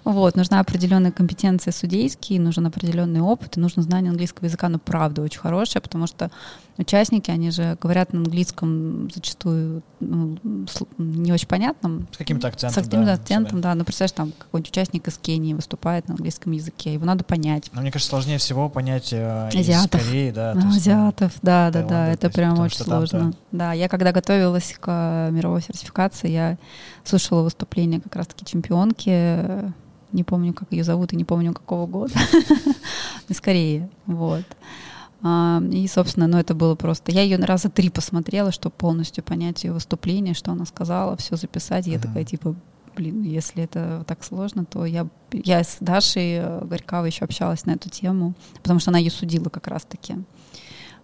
Вот, 0.05 0.35
нужна 0.35 0.59
определенная 0.59 1.11
компетенция 1.11 1.71
судейские, 1.71 2.39
нужен 2.39 2.67
определенный 2.67 3.21
опыт, 3.21 3.57
и 3.57 3.59
нужно 3.59 3.81
знание 3.81 4.11
английского 4.11 4.45
языка, 4.45 4.69
но 4.69 4.77
правда 4.77 5.23
очень 5.23 5.39
хорошее, 5.39 5.81
потому 5.81 6.05
что 6.05 6.29
участники, 6.77 7.31
они 7.31 7.49
же 7.49 7.75
говорят 7.81 8.13
на 8.13 8.19
английском 8.19 9.09
зачастую 9.09 9.81
ну, 9.99 10.37
не 10.99 11.33
очень 11.33 11.47
понятном. 11.47 12.07
С 12.11 12.17
каким-то 12.17 12.49
акцентом. 12.49 12.83
С 12.83 12.85
каким-то 12.85 13.05
да, 13.07 13.13
акцентом, 13.13 13.61
да. 13.61 13.73
Ну, 13.73 13.83
представляешь, 13.83 14.11
там 14.11 14.31
какой-нибудь 14.37 14.69
участник 14.69 15.07
из 15.07 15.17
Кении 15.17 15.55
выступает 15.55 16.07
на 16.07 16.13
английском 16.13 16.51
языке, 16.51 16.93
его 16.93 17.05
надо 17.05 17.23
понять. 17.23 17.71
Но 17.73 17.81
мне 17.81 17.91
кажется, 17.91 18.11
сложнее 18.11 18.37
всего 18.37 18.69
понять 18.69 19.11
э, 19.11 19.47
азиатов. 19.47 20.01
из 20.01 20.07
Кореи, 20.07 20.29
да. 20.29 20.53
Ну, 20.53 20.69
азиатов, 20.69 21.33
да, 21.41 21.71
да, 21.71 21.81
да, 21.81 22.07
это 22.09 22.29
прям 22.29 22.59
очень 22.59 22.83
сложно. 22.83 23.33
Да, 23.51 23.73
я 23.73 23.89
когда 23.89 24.11
готовилась 24.11 24.75
к 24.79 25.29
мировой 25.31 25.63
сертификации, 25.63 26.29
я 26.29 26.57
слушала 27.03 27.41
выступление 27.41 27.99
как 28.01 28.15
раз-таки 28.15 28.45
чемпионки 28.45 29.73
не 30.15 30.23
помню, 30.23 30.53
как 30.53 30.71
ее 30.71 30.83
зовут 30.83 31.13
и 31.13 31.15
не 31.15 31.23
помню, 31.23 31.53
какого 31.53 31.85
года, 31.85 32.13
скорее, 33.31 33.89
вот. 34.05 34.45
А, 35.21 35.61
и, 35.71 35.87
собственно, 35.87 36.27
ну, 36.27 36.37
это 36.37 36.53
было 36.53 36.75
просто... 36.75 37.11
Я 37.11 37.21
ее 37.23 37.37
раза 37.37 37.69
три 37.69 37.89
посмотрела, 37.89 38.51
чтобы 38.51 38.75
полностью 38.77 39.23
понять 39.23 39.63
ее 39.63 39.73
выступление, 39.73 40.33
что 40.33 40.51
она 40.51 40.65
сказала, 40.65 41.17
все 41.17 41.35
записать. 41.35 41.87
Я 41.87 41.99
такая, 41.99 42.23
типа, 42.25 42.55
блин, 42.95 43.23
если 43.23 43.63
это 43.63 44.03
так 44.07 44.23
сложно, 44.23 44.65
то 44.65 44.85
я, 44.85 45.07
я 45.31 45.63
с 45.63 45.77
Дашей 45.79 46.37
э, 46.37 46.65
Горьковой 46.65 47.09
еще 47.09 47.25
общалась 47.25 47.65
на 47.65 47.71
эту 47.71 47.89
тему, 47.89 48.35
потому 48.61 48.79
что 48.79 48.91
она 48.91 48.99
ее 48.99 49.11
судила 49.11 49.49
как 49.49 49.67
раз-таки. 49.67 50.15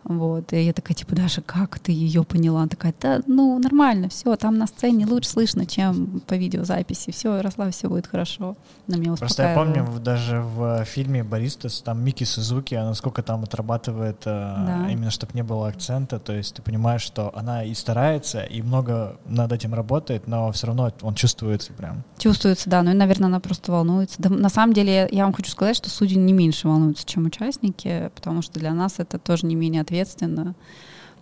Вот. 0.04 0.52
И 0.54 0.62
я 0.62 0.74
такая, 0.74 0.96
типа, 0.96 1.16
Даша, 1.16 1.42
как 1.42 1.80
ты 1.80 1.92
ее 1.92 2.24
поняла? 2.24 2.62
Она 2.62 2.70
такая, 2.70 2.94
да, 3.00 3.22
ну, 3.28 3.58
нормально, 3.60 4.10
все, 4.10 4.36
там 4.36 4.58
на 4.58 4.68
сцене 4.68 5.06
лучше 5.06 5.30
слышно, 5.30 5.66
чем 5.66 6.22
по 6.28 6.34
видеозаписи. 6.34 7.12
Все, 7.12 7.38
Ярослав, 7.38 7.74
все 7.74 7.88
будет 7.88 8.08
хорошо. 8.08 8.56
На 8.88 8.96
меня 8.96 9.16
Просто 9.16 9.44
я 9.44 9.56
помню, 9.56 9.88
даже 10.00 10.42
в 10.42 10.84
фильме 10.86 11.24
«Баристас» 11.24 11.82
там 11.82 12.04
Мики 12.04 12.24
Сузуки, 12.24 12.76
она 12.76 12.94
сколько 12.94 13.22
там 13.22 13.44
отрабатывает, 13.44 14.22
э, 14.26 14.30
да. 14.30 14.88
именно 14.90 15.12
чтобы 15.12 15.34
не 15.34 15.44
было 15.44 15.68
акцента, 15.68 16.20
то 16.20 16.34
есть 16.34 16.56
ты 16.56 16.62
понимаешь, 16.62 17.02
что 17.02 17.32
она 17.36 17.64
и 17.64 17.74
старается, 17.74 18.42
и 18.42 18.62
много 18.62 19.18
над 19.26 19.52
этим 19.52 19.74
работает, 19.74 20.28
но 20.28 20.52
все 20.52 20.68
равно 20.68 20.92
он 21.02 21.16
чувствуется 21.16 21.74
прям. 21.74 22.04
Чувствуется, 22.18 22.70
да, 22.70 22.82
ну 22.82 22.92
и, 22.92 22.94
наверное, 22.94 23.28
она 23.28 23.40
просто 23.40 23.72
волнуется. 23.72 24.16
Да, 24.20 24.30
на 24.30 24.50
самом 24.50 24.74
деле, 24.74 25.08
я 25.12 25.24
вам 25.24 25.34
хочу 25.34 25.52
сказать, 25.52 25.76
что 25.76 25.90
судьи 25.90 26.18
не 26.18 26.34
меньше 26.34 26.68
волнуются, 26.68 27.06
чем 27.06 27.26
участники, 27.26 28.12
потому 28.16 28.42
что 28.42 28.60
для 28.60 28.74
нас 28.74 28.96
это 28.98 29.20
тоже 29.20 29.46
не 29.46 29.56
менее 29.56 29.82
ответственно. 29.92 30.56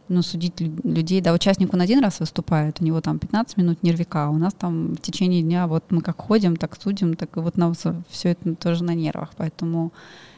Ну, 0.07 0.24
судить 0.24 0.59
людей, 0.59 1.22
да, 1.22 1.34
участник 1.34 1.72
он 1.72 1.82
один 1.82 1.99
раз 1.99 2.20
выступает, 2.20 2.82
у 2.82 2.84
него 2.84 2.99
там 2.99 3.20
15 3.20 3.57
минут 3.57 3.84
нервика, 3.84 4.26
а 4.26 4.30
у 4.30 4.38
нас 4.38 4.53
там 4.53 4.95
в 4.95 5.01
течение 5.01 5.43
дня 5.43 5.67
вот 5.67 5.84
мы 5.91 6.01
как 6.01 6.20
ходим, 6.20 6.55
так 6.55 6.82
судим, 6.82 7.15
так 7.15 7.38
и 7.38 7.39
вот 7.39 7.57
нам 7.57 7.74
все 7.74 8.30
это 8.30 8.55
тоже 8.55 8.84
на 8.84 8.95
нервах, 8.95 9.30
поэтому 9.38 9.93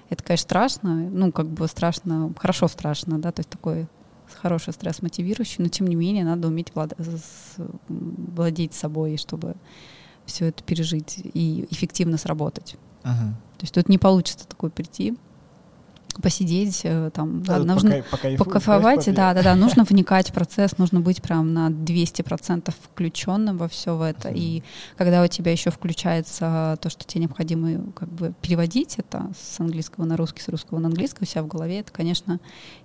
это, 0.09 0.23
конечно, 0.25 0.43
страшно, 0.43 0.93
ну, 1.09 1.31
как 1.31 1.47
бы 1.47 1.69
страшно, 1.69 2.33
хорошо 2.37 2.67
страшно, 2.67 3.17
да, 3.17 3.31
то 3.31 3.39
есть 3.39 3.49
такой 3.49 3.87
хороший 4.41 4.73
стресс 4.73 5.01
мотивирующий, 5.01 5.63
но 5.63 5.69
тем 5.69 5.87
не 5.87 5.95
менее 5.95 6.25
надо 6.25 6.49
уметь 6.49 6.75
влад... 6.75 6.93
владеть 7.87 8.73
собой, 8.73 9.15
чтобы 9.15 9.55
все 10.25 10.47
это 10.47 10.63
пережить 10.63 11.21
и 11.33 11.65
эффективно 11.69 12.17
сработать. 12.17 12.75
Uh-huh. 13.03 13.31
То 13.57 13.61
есть 13.61 13.73
тут 13.73 13.87
не 13.87 13.97
получится 13.97 14.47
такой 14.47 14.69
прийти, 14.69 15.17
посидеть, 16.19 16.81
э, 16.83 17.11
там, 17.13 17.43
да, 17.43 17.59
нужно 17.59 18.03
пока, 18.09 18.29
покайфовать, 18.37 19.05
да, 19.13 19.33
да, 19.33 19.43
да, 19.43 19.55
нужно 19.55 19.83
вникать 19.83 20.29
в 20.29 20.33
процесс, 20.33 20.77
нужно 20.77 20.99
быть 20.99 21.21
прям 21.21 21.53
на 21.53 21.69
200% 21.69 22.73
включенным 22.81 23.57
во 23.57 23.67
все 23.67 23.95
в 23.95 24.01
это. 24.01 24.29
И 24.29 24.63
когда 24.97 25.23
у 25.23 25.27
тебя 25.27 25.51
еще 25.51 25.69
включается 25.69 26.77
то, 26.81 26.89
что 26.89 27.05
тебе 27.05 27.21
необходимо 27.21 27.91
как 27.93 28.09
бы 28.09 28.33
переводить 28.41 28.95
это 28.97 29.31
с 29.39 29.59
английского 29.59 30.05
на 30.05 30.17
русский, 30.17 30.41
с 30.41 30.47
русского 30.49 30.79
на 30.79 30.87
английский 30.87 31.19
у 31.21 31.25
себя 31.25 31.43
в 31.43 31.47
голове, 31.47 31.79
это, 31.79 31.91
конечно, 31.91 32.39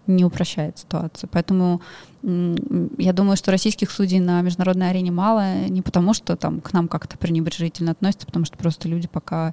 не 0.06 0.24
упрощает 0.24 0.78
ситуацию. 0.78 1.28
Поэтому 1.32 1.80
я 2.22 3.12
думаю, 3.12 3.36
что 3.36 3.52
российских 3.52 3.90
судей 3.90 4.18
на 4.18 4.40
международной 4.42 4.90
арене 4.90 5.12
мало, 5.12 5.66
не 5.68 5.80
потому 5.80 6.12
что 6.12 6.36
там 6.36 6.60
к 6.60 6.72
нам 6.72 6.88
как-то 6.88 7.16
пренебрежительно 7.16 7.92
относятся, 7.92 8.26
потому 8.26 8.44
что 8.44 8.56
просто 8.58 8.88
люди 8.88 9.06
пока 9.06 9.52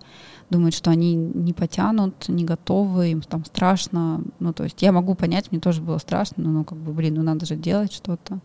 думают, 0.49 0.73
что 0.73 0.89
они 0.89 1.13
не 1.15 1.53
потянут, 1.53 2.27
не 2.29 2.45
готовы, 2.45 3.11
им 3.11 3.21
там 3.21 3.45
страшно. 3.45 4.23
Ну, 4.39 4.53
то 4.53 4.63
есть 4.63 4.81
я 4.81 4.91
могу 4.91 5.13
понять, 5.13 5.51
мне 5.51 5.59
тоже 5.59 5.81
было 5.81 5.99
страшно, 5.99 6.43
но, 6.43 6.49
ну, 6.49 6.63
как 6.63 6.77
бы, 6.77 6.93
блин, 6.93 7.15
ну 7.15 7.23
надо 7.23 7.45
же 7.45 7.55
делать 7.55 7.93
что-то. 7.93 8.39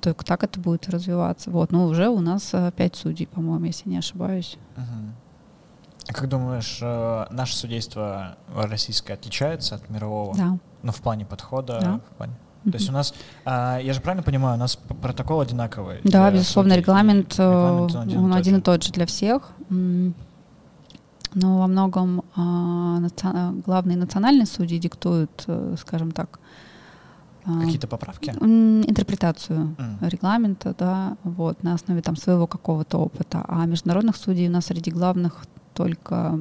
Только 0.00 0.24
так 0.24 0.44
это 0.44 0.60
будет 0.60 0.88
развиваться. 0.88 1.50
Вот, 1.50 1.72
но 1.72 1.86
уже 1.86 2.08
у 2.08 2.20
нас 2.20 2.50
э, 2.52 2.70
пять 2.76 2.94
судей, 2.94 3.26
по-моему, 3.26 3.64
если 3.64 3.88
не 3.88 3.98
ошибаюсь. 3.98 4.56
Угу. 4.76 6.14
Как 6.14 6.28
думаешь, 6.28 6.78
э, 6.80 7.26
наше 7.30 7.56
судейство 7.56 8.36
российское 8.54 9.14
отличается 9.14 9.74
от 9.74 9.90
мирового? 9.90 10.36
Да. 10.36 10.58
Ну, 10.82 10.92
в 10.92 11.00
плане 11.00 11.24
подхода, 11.24 11.78
да. 11.80 12.00
в 12.12 12.16
плане 12.16 12.34
то 12.64 12.76
есть 12.76 12.90
у 12.90 12.92
нас, 12.92 13.14
а, 13.44 13.78
я 13.78 13.92
же 13.92 14.00
правильно 14.00 14.22
понимаю, 14.22 14.56
у 14.56 14.58
нас 14.58 14.76
протокол 14.76 15.40
одинаковый? 15.40 16.00
Да, 16.04 16.30
безусловно, 16.30 16.76
регламент, 16.76 17.32
регламент 17.34 17.94
он, 17.94 18.02
один, 18.02 18.18
он 18.18 18.34
один 18.34 18.56
и 18.56 18.60
тот 18.60 18.82
же 18.82 18.92
для 18.92 19.06
всех. 19.06 19.52
Но 19.70 21.58
во 21.58 21.66
многом 21.66 22.24
а, 22.36 23.00
главные 23.64 23.96
национальные 23.96 24.46
судьи 24.46 24.78
диктуют, 24.78 25.44
э, 25.46 25.76
скажем 25.78 26.10
так, 26.10 26.40
а, 27.44 27.60
Какие-то 27.60 27.86
поправки? 27.86 28.30
Интерпретацию 28.30 29.76
mm. 29.78 30.08
регламента, 30.08 30.74
да, 30.78 31.16
вот, 31.24 31.62
на 31.62 31.74
основе 31.74 32.02
там 32.02 32.16
своего 32.16 32.46
какого-то 32.46 32.98
опыта. 32.98 33.44
А 33.46 33.66
международных 33.66 34.16
судей 34.16 34.48
у 34.48 34.50
нас 34.50 34.66
среди 34.66 34.90
главных 34.90 35.44
только 35.74 36.38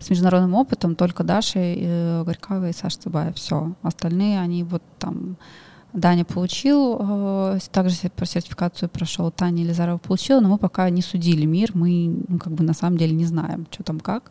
с 0.00 0.10
международным 0.10 0.54
опытом 0.54 0.94
только 0.96 1.22
Даша 1.22 1.60
э, 1.60 2.24
Горькова 2.24 2.70
и 2.70 2.72
Саша 2.72 2.98
Цыбаев. 2.98 3.36
Все. 3.36 3.74
Остальные, 3.82 4.40
они 4.40 4.64
вот 4.64 4.82
там... 4.98 5.36
Даня 5.92 6.24
получил, 6.24 6.98
э, 7.00 7.58
также 7.72 7.96
про 8.14 8.24
сертификацию 8.24 8.88
прошел, 8.88 9.32
Таня 9.32 9.64
Елизарова 9.64 9.98
получила, 9.98 10.38
но 10.38 10.48
мы 10.48 10.56
пока 10.56 10.88
не 10.88 11.02
судили 11.02 11.46
мир, 11.46 11.72
мы 11.74 12.24
ну, 12.28 12.38
как 12.38 12.52
бы 12.52 12.62
на 12.62 12.74
самом 12.74 12.96
деле 12.96 13.12
не 13.12 13.24
знаем, 13.24 13.66
что 13.72 13.82
там 13.82 13.98
как. 13.98 14.30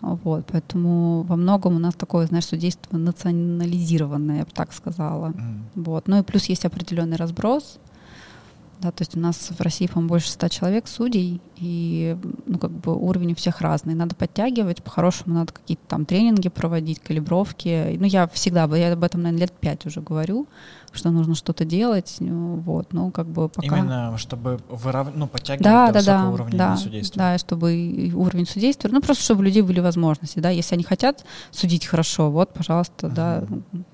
Вот, 0.00 0.44
поэтому 0.50 1.22
во 1.22 1.36
многом 1.36 1.76
у 1.76 1.78
нас 1.78 1.94
такое, 1.94 2.26
знаешь, 2.26 2.46
судейство 2.46 2.96
национализированное, 2.96 4.38
я 4.38 4.44
бы 4.44 4.50
так 4.52 4.72
сказала. 4.72 5.28
Mm. 5.28 5.60
Вот. 5.76 6.08
Ну 6.08 6.18
и 6.18 6.22
плюс 6.22 6.46
есть 6.46 6.64
определенный 6.64 7.16
разброс. 7.16 7.78
Да, 8.84 8.90
то 8.90 9.00
есть 9.00 9.16
у 9.16 9.18
нас 9.18 9.48
в 9.50 9.58
России, 9.62 9.86
по-моему, 9.86 10.10
больше 10.10 10.28
ста 10.28 10.50
человек 10.50 10.88
судей, 10.88 11.40
и 11.56 12.18
ну, 12.44 12.58
как 12.58 12.70
бы 12.70 12.94
уровень 12.94 13.32
у 13.32 13.34
всех 13.34 13.62
разный. 13.62 13.94
Надо 13.94 14.14
подтягивать, 14.14 14.82
по-хорошему 14.82 15.36
надо 15.36 15.54
какие-то 15.54 15.82
там 15.88 16.04
тренинги 16.04 16.50
проводить, 16.50 17.00
калибровки. 17.00 17.96
Ну, 17.98 18.04
я 18.04 18.28
всегда, 18.28 18.64
я 18.76 18.92
об 18.92 19.02
этом, 19.02 19.22
наверное, 19.22 19.40
лет 19.40 19.52
пять 19.58 19.86
уже 19.86 20.02
говорю, 20.02 20.46
что 20.96 21.10
нужно 21.10 21.34
что-то 21.34 21.64
делать, 21.64 22.16
ну, 22.20 22.56
вот, 22.56 22.92
ну, 22.92 23.10
как 23.10 23.26
бы 23.26 23.48
пока... 23.48 23.66
Именно, 23.66 24.16
чтобы 24.18 24.60
вырав... 24.68 25.08
ну, 25.14 25.26
подтягивать 25.26 25.64
да, 25.64 25.86
до 25.88 25.92
да, 25.92 25.98
высокого 25.98 26.22
да, 26.24 26.30
уровня 26.34 26.58
да, 26.58 26.76
судейства. 26.76 27.18
Да, 27.18 27.38
чтобы 27.38 28.12
уровень 28.14 28.46
судейства, 28.46 28.88
ну, 28.88 29.00
просто 29.00 29.24
чтобы 29.24 29.40
у 29.40 29.44
людей 29.44 29.62
были 29.62 29.80
возможности, 29.80 30.38
да, 30.38 30.50
если 30.50 30.74
они 30.74 30.84
хотят 30.84 31.24
судить 31.50 31.86
хорошо, 31.86 32.30
вот, 32.30 32.52
пожалуйста, 32.52 33.06
Мгм. 33.06 33.14
да, 33.14 33.44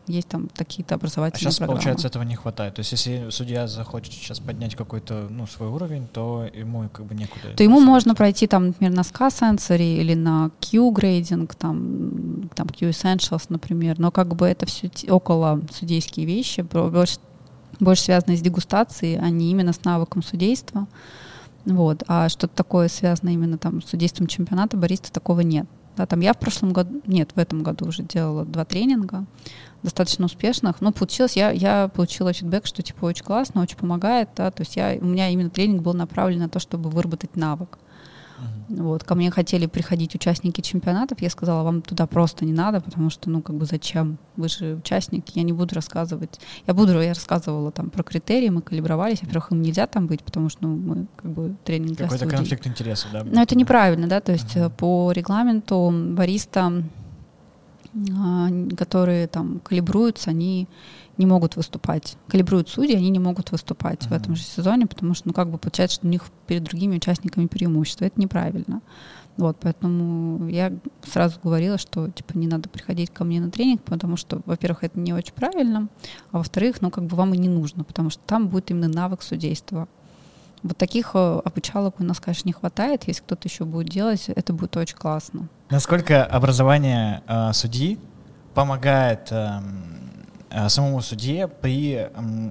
есть 0.06 0.28
там 0.28 0.48
какие-то 0.54 0.94
А 0.94 0.96
образовательные 0.96 1.40
сейчас, 1.40 1.58
программы. 1.58 1.78
получается, 1.78 2.08
этого 2.08 2.22
не 2.22 2.36
хватает. 2.36 2.74
То 2.74 2.80
есть, 2.80 2.92
если 2.92 3.30
судья 3.30 3.66
захочет 3.66 4.12
сейчас 4.12 4.40
поднять 4.40 4.74
какой-то, 4.74 5.26
ну, 5.30 5.46
свой 5.46 5.68
уровень, 5.68 6.06
то 6.06 6.46
ему 6.52 6.88
как 6.92 7.06
бы 7.06 7.14
некуда. 7.14 7.54
то 7.56 7.62
ему 7.62 7.80
можно 7.80 8.14
пройти 8.14 8.46
там, 8.46 8.68
например, 8.68 8.92
на 8.92 9.00
SCA 9.00 9.28
Sensory 9.28 9.98
или 9.98 10.14
на 10.14 10.50
Q 10.60 10.90
грейдинг, 10.90 11.54
там, 11.54 12.48
там 12.54 12.68
Q 12.68 12.88
Essentials, 12.88 13.46
например, 13.48 13.98
но 13.98 14.10
как 14.10 14.34
бы 14.34 14.46
это 14.46 14.66
все 14.66 14.90
около 15.08 15.60
судейские 15.72 16.26
вещи, 16.26 16.62
больше, 16.90 17.18
больше 17.78 18.02
связано 18.02 18.36
с 18.36 18.40
дегустацией, 18.40 19.18
а 19.18 19.30
не 19.30 19.50
именно 19.50 19.72
с 19.72 19.84
навыком 19.84 20.22
судейства. 20.22 20.86
Вот. 21.64 22.02
А 22.08 22.28
что-то 22.28 22.54
такое 22.54 22.88
связано 22.88 23.30
именно 23.30 23.58
там 23.58 23.82
с 23.82 23.86
судейством 23.86 24.26
чемпионата 24.26 24.76
бариста, 24.76 25.12
такого 25.12 25.40
нет. 25.40 25.66
Да, 25.96 26.06
там 26.06 26.20
я 26.20 26.32
в 26.32 26.38
прошлом 26.38 26.72
году, 26.72 27.02
нет, 27.06 27.32
в 27.34 27.38
этом 27.38 27.62
году 27.62 27.88
уже 27.88 28.02
делала 28.02 28.44
два 28.44 28.64
тренинга, 28.64 29.26
достаточно 29.82 30.24
успешных. 30.26 30.80
Но 30.80 30.92
получилось, 30.92 31.36
я, 31.36 31.50
я 31.50 31.88
получила 31.88 32.32
фидбэк, 32.32 32.66
что 32.66 32.82
типа 32.82 33.06
очень 33.06 33.24
классно, 33.24 33.60
очень 33.60 33.76
помогает. 33.76 34.30
Да, 34.36 34.50
то 34.50 34.62
есть 34.62 34.76
я, 34.76 34.96
у 35.00 35.04
меня 35.04 35.28
именно 35.28 35.50
тренинг 35.50 35.82
был 35.82 35.94
направлен 35.94 36.38
на 36.38 36.48
то, 36.48 36.58
чтобы 36.58 36.90
выработать 36.90 37.36
навык. 37.36 37.78
Вот, 38.68 39.04
ко 39.04 39.14
мне 39.14 39.30
хотели 39.30 39.66
приходить 39.66 40.14
участники 40.14 40.60
чемпионатов, 40.60 41.20
я 41.20 41.30
сказала, 41.30 41.64
вам 41.64 41.82
туда 41.82 42.06
просто 42.06 42.44
не 42.44 42.52
надо, 42.52 42.80
потому 42.80 43.10
что, 43.10 43.28
ну, 43.30 43.42
как 43.42 43.56
бы 43.56 43.66
зачем? 43.66 44.18
Вы 44.36 44.48
же 44.48 44.76
участник, 44.76 45.28
я 45.30 45.42
не 45.42 45.52
буду 45.52 45.74
рассказывать. 45.74 46.40
Я 46.66 46.74
буду, 46.74 47.00
я 47.00 47.14
рассказывала 47.14 47.72
там 47.72 47.90
про 47.90 48.02
критерии, 48.02 48.48
мы 48.48 48.62
калибровались, 48.62 49.22
во-первых, 49.22 49.52
им 49.52 49.62
нельзя 49.62 49.86
там 49.86 50.06
быть, 50.06 50.22
потому 50.22 50.48
что, 50.48 50.66
ну, 50.66 50.76
мы 50.76 51.06
как 51.16 51.30
бы 51.32 51.56
тренинг 51.64 51.96
для 51.96 52.06
Какой-то 52.06 52.26
конфликт 52.26 52.66
интересов, 52.66 53.10
да? 53.12 53.24
Но 53.24 53.42
это 53.42 53.56
неправильно, 53.56 54.06
да, 54.06 54.20
то 54.20 54.32
есть 54.32 54.56
э, 54.56 54.70
по 54.70 55.10
регламенту 55.12 55.92
бариста, 55.92 56.84
а, 58.16 58.48
которые 58.76 59.26
там 59.26 59.60
калибруются, 59.60 60.30
они 60.30 60.68
не 61.20 61.26
могут 61.26 61.54
выступать. 61.56 62.16
Калибруют 62.28 62.68
судьи, 62.68 62.96
они 62.96 63.10
не 63.10 63.18
могут 63.18 63.52
выступать 63.52 64.02
в 64.02 64.06
Мгм. 64.06 64.16
этом 64.16 64.34
же 64.36 64.42
сезоне, 64.42 64.86
потому 64.86 65.14
что, 65.14 65.28
ну, 65.28 65.34
как 65.34 65.48
бы 65.50 65.58
получается, 65.58 65.96
что 65.96 66.06
у 66.06 66.10
них 66.10 66.24
перед 66.46 66.64
другими 66.64 66.96
участниками 66.96 67.46
преимущество. 67.46 68.06
Это 68.06 68.20
неправильно. 68.20 68.80
Вот, 69.36 69.56
поэтому 69.60 70.48
я 70.48 70.72
сразу 71.06 71.38
говорила, 71.42 71.78
что, 71.78 72.08
типа, 72.10 72.36
не 72.36 72.46
надо 72.46 72.68
приходить 72.68 73.10
ко 73.10 73.24
мне 73.24 73.40
на 73.40 73.50
тренинг, 73.50 73.82
потому 73.82 74.16
что, 74.16 74.40
во-первых, 74.44 74.82
это 74.84 74.98
не 74.98 75.12
очень 75.14 75.32
правильно, 75.32 75.88
а 76.32 76.38
во-вторых, 76.38 76.80
ну, 76.82 76.90
как 76.90 77.04
бы 77.04 77.16
вам 77.16 77.32
и 77.34 77.38
не 77.38 77.48
нужно, 77.48 77.84
потому 77.84 78.10
что 78.10 78.20
там 78.26 78.48
будет 78.48 78.70
именно 78.70 78.88
навык 78.88 79.22
судейства. 79.22 79.88
Вот 80.62 80.76
таких 80.76 81.12
э, 81.14 81.40
обучалок 81.44 82.00
у 82.00 82.04
нас, 82.04 82.20
конечно, 82.20 82.48
не 82.48 82.52
хватает. 82.52 83.04
Если 83.06 83.22
кто-то 83.22 83.48
еще 83.48 83.64
будет 83.64 83.88
делать, 83.88 84.28
это 84.28 84.52
будет 84.52 84.76
очень 84.76 84.96
классно. 84.96 85.48
Насколько 85.70 86.24
образование 86.24 87.22
э, 87.26 87.52
судьи 87.54 87.98
помогает 88.54 89.28
э, 89.30 89.60
самому 90.68 91.00
судье 91.00 91.48
при 91.48 92.08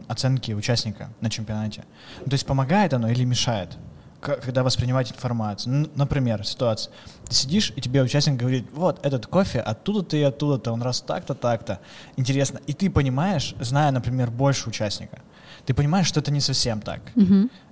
оценке 0.07 0.55
участника 0.55 1.09
на 1.21 1.29
чемпионате? 1.29 1.83
Ну, 2.19 2.25
то 2.25 2.33
есть 2.33 2.45
помогает 2.45 2.93
оно 2.93 3.09
или 3.09 3.23
мешает? 3.23 3.77
Когда 4.21 4.63
воспринимать 4.63 5.11
информацию. 5.13 5.89
Например, 5.95 6.45
ситуация. 6.45 6.91
Ты 7.25 7.33
сидишь, 7.33 7.71
и 7.77 7.79
тебе 7.79 8.01
участник 8.01 8.35
говорит, 8.35 8.67
вот, 8.73 9.05
этот 9.05 9.27
кофе 9.27 9.61
оттуда-то 9.61 10.17
и 10.17 10.21
оттуда-то, 10.23 10.73
он 10.73 10.81
раз 10.81 10.99
так-то, 10.99 11.35
так-то. 11.35 11.79
Интересно. 12.17 12.59
И 12.67 12.73
ты 12.73 12.89
понимаешь, 12.89 13.55
зная, 13.61 13.91
например, 13.91 14.29
больше 14.29 14.67
участника, 14.67 15.19
ты 15.65 15.73
понимаешь, 15.73 16.07
что 16.07 16.19
это 16.19 16.31
не 16.31 16.41
совсем 16.41 16.81
так. 16.81 17.01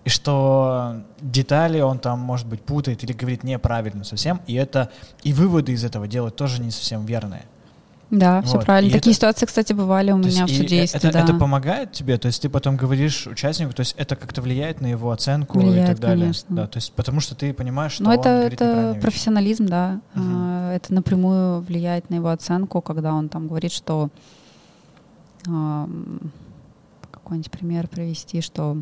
И 0.06 0.10
что 0.10 1.04
детали 1.20 1.82
он 1.82 2.00
там, 2.00 2.20
может 2.20 2.48
быть, 2.48 2.64
путает 2.64 3.04
или 3.04 3.12
говорит 3.12 3.44
неправильно 3.44 4.06
совсем, 4.06 4.40
и 4.48 4.54
это 4.54 4.90
и 5.24 5.34
выводы 5.34 5.74
из 5.74 5.84
этого 5.84 6.08
делать 6.08 6.38
тоже 6.38 6.62
не 6.62 6.72
совсем 6.72 7.06
верные. 7.06 7.44
Да, 8.10 8.42
все 8.42 8.56
Вот, 8.58 8.66
правильно. 8.66 8.90
и 8.90 8.92
Такие 8.94 9.12
это- 9.12 9.18
ситуации, 9.18 9.46
кстати, 9.46 9.74
бывали 9.74 10.12
у 10.14 10.22
То 10.22 10.30
меня 10.30 10.46
в 10.48 10.50
и 10.50 10.56
судействе. 10.58 10.98
это, 10.98 11.12
да. 11.12 11.24
это 11.24 11.34
помогает 11.34 11.92
тебе, 11.92 12.18
то 12.18 12.28
есть 12.28 12.42
ты 12.42 12.48
потом 12.50 12.78
говоришь 12.78 13.28
участнику, 13.28 13.74
то 13.74 13.82
есть 13.82 13.96
это 13.98 14.16
как-то 14.16 14.42
влияет 14.42 14.80
на 14.80 14.88
его 14.88 15.12
оценку 15.12 15.60
и 15.60 15.64
Влияет, 15.66 15.88
так 15.88 16.00
далее. 16.00 16.22
конечно. 16.26 16.56
Да, 16.56 16.68
то 16.68 16.78
есть 16.78 16.94
потому 16.94 17.20
что 17.20 17.36
ты 17.36 17.54
понимаешь, 17.54 17.92
что 17.94 18.06
он 18.06 18.12
это, 18.12 18.30
это 18.30 18.52
неправильные 18.54 18.88
вещи. 18.94 19.02
профессионализм, 19.02 19.66
да. 19.66 20.00
А, 20.16 20.74
Это 20.74 20.94
напрямую 20.94 21.62
влияет 21.62 22.10
на 22.10 22.16
его 22.16 22.30
оценку, 22.30 22.82
когда 22.82 23.14
он 23.14 23.28
там 23.30 23.48
говорит, 23.48 23.72
что 23.74 24.10
какой-нибудь 27.12 27.52
пример 27.52 27.88
привести, 27.88 28.42
что 28.42 28.78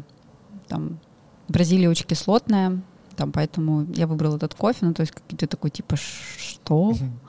там 0.68 1.00
Бразилия 1.48 1.90
очень 1.90 2.06
кислотная, 2.08 2.80
там 3.16 3.32
поэтому 3.32 3.86
я 3.96 4.08
выбрал 4.08 4.36
этот 4.36 4.56
кофе, 4.56 4.80
ну 4.82 4.94
то 4.94 5.02
есть 5.02 5.14
какие-то 5.14 5.48
такой 5.48 5.70
типа 5.70 5.96
«Ш- 5.96 6.04
что? 6.38 6.92
Мгм. 6.92 7.20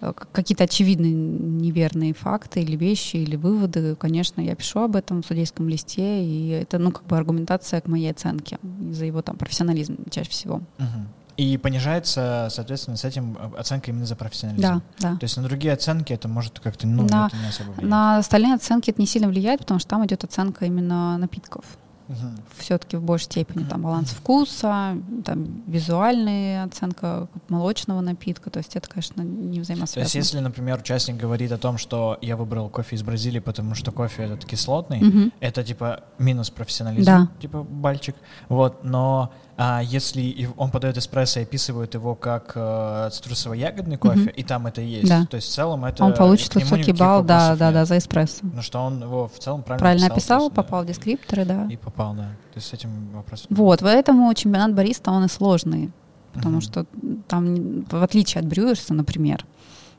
Э, 0.00 0.12
какие-то 0.32 0.64
очевидные 0.64 1.12
неверные 1.12 2.12
факты 2.12 2.60
или 2.60 2.76
вещи, 2.76 3.16
или 3.16 3.36
выводы, 3.36 3.96
конечно, 3.96 4.40
я 4.40 4.54
пишу 4.54 4.80
об 4.80 4.96
этом 4.96 5.22
в 5.22 5.26
судейском 5.26 5.68
листе, 5.68 6.24
и 6.24 6.48
это, 6.48 6.78
ну, 6.78 6.92
как 6.92 7.04
бы 7.04 7.16
аргументация 7.16 7.80
к 7.80 7.86
моей 7.86 8.10
оценке 8.10 8.58
за 8.90 9.06
его 9.06 9.22
там 9.22 9.36
профессионализм 9.36 9.96
чаще 10.10 10.30
всего. 10.30 10.60
Мгм. 10.78 11.08
И 11.36 11.58
понижается, 11.58 12.48
соответственно, 12.50 12.96
с 12.96 13.04
этим 13.04 13.36
оценка 13.58 13.90
именно 13.90 14.06
за 14.06 14.16
профессионализм. 14.16 14.62
Да, 14.62 14.82
да. 14.98 15.16
То 15.16 15.24
есть 15.24 15.36
на 15.36 15.42
другие 15.42 15.74
оценки 15.74 16.12
это 16.12 16.28
может 16.28 16.60
как-то, 16.60 16.86
ну, 16.86 17.02
На- 17.02 17.30
не 17.32 17.48
особо 17.48 17.72
влиять. 17.72 17.90
На 17.90 18.18
остальные 18.18 18.54
оценки 18.54 18.90
это 18.90 19.00
не 19.00 19.06
сильно 19.06 19.28
влияет, 19.28 19.60
потому 19.60 19.78
что 19.78 19.88
там 19.90 20.06
идет 20.06 20.24
оценка 20.24 20.64
именно 20.64 21.18
напитков. 21.18 21.64
Мгм. 22.08 22.38
Все-таки 22.58 22.96
в 22.96 23.02
большей 23.02 23.24
степени 23.24 23.64
там 23.64 23.82
баланс 23.82 24.10
вкуса, 24.10 24.96
там 25.24 25.62
визуальная 25.66 26.64
оценка 26.64 27.28
молочного 27.48 28.00
напитка. 28.00 28.50
То 28.50 28.58
есть 28.58 28.76
это, 28.76 28.88
конечно, 28.88 29.22
не 29.22 29.56
То 29.56 29.62
взаимосвязано. 29.62 30.02
есть, 30.04 30.14
если, 30.14 30.38
например, 30.40 30.78
участник 30.78 31.16
говорит 31.16 31.52
о 31.52 31.58
том, 31.58 31.78
что 31.78 32.18
я 32.22 32.36
выбрал 32.36 32.68
кофе 32.68 32.96
из 32.96 33.02
Бразилии, 33.02 33.40
потому 33.40 33.74
что 33.74 33.90
кофе 33.92 34.24
этот 34.24 34.44
кислотный, 34.44 35.00
Мгм. 35.00 35.32
это 35.40 35.64
типа 35.64 36.04
минус 36.18 36.50
профессионализм, 36.50 37.06
Да. 37.06 37.28
типа 37.40 37.62
бальчик. 37.62 38.14
Вот, 38.48 38.84
но 38.84 39.32
а, 39.58 39.80
если 39.82 40.48
он 40.56 40.70
подает 40.70 40.96
эспрессо 40.98 41.40
и 41.40 41.42
описывает 41.44 41.94
его 41.94 42.14
как 42.14 42.52
э, 42.54 43.08
цитрусово-ягодный 43.10 43.96
кофе, 43.96 44.20
Мгм. 44.20 44.28
и 44.30 44.42
там 44.42 44.66
это 44.66 44.80
есть, 44.82 45.08
Да. 45.08 45.24
то 45.26 45.36
есть 45.36 45.48
в 45.48 45.52
целом 45.54 45.84
это 45.84 46.04
Он 46.04 46.12
получит 46.14 46.54
высокий 46.54 46.92
балл, 46.92 47.22
да, 47.24 47.56
да, 47.56 47.72
да, 47.72 47.84
за 47.84 47.96
эспрессо. 47.98 48.40
Ну 48.42 48.60
что 48.62 48.80
он 48.80 49.02
его 49.02 49.28
в 49.28 49.38
целом 49.38 49.62
правильно, 49.62 49.80
Правильно 49.80 50.06
описал, 50.08 50.16
описал, 50.16 50.40
есть, 50.44 50.54
да. 50.54 50.62
попал 50.62 50.82
в 50.82 50.86
дескрипторы, 50.86 51.44
да. 51.44 51.66
И 51.70 51.76
попал, 51.76 52.14
да. 52.14 52.24
То 52.52 52.56
есть 52.56 52.68
с 52.68 52.72
этим 52.74 52.90
вопросом. 53.12 53.46
Вот, 53.50 53.80
поэтому 53.80 54.32
чемпионат 54.34 54.74
бариста, 54.74 55.10
он 55.10 55.24
и 55.24 55.28
сложный, 55.28 55.90
потому 56.34 56.56
Мгм. 56.56 56.60
что 56.60 56.86
там, 57.28 57.82
в 57.84 58.02
отличие 58.02 58.40
от 58.42 58.46
брюерса, 58.46 58.92
например, 58.94 59.46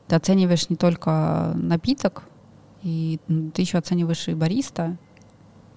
ты 0.06 0.14
оцениваешь 0.16 0.70
не 0.70 0.76
только 0.76 1.52
напиток, 1.56 2.22
и 2.84 3.18
м, 3.28 3.50
ты 3.50 3.62
еще 3.62 3.78
оцениваешь 3.78 4.28
и 4.28 4.34
бариста, 4.34 4.96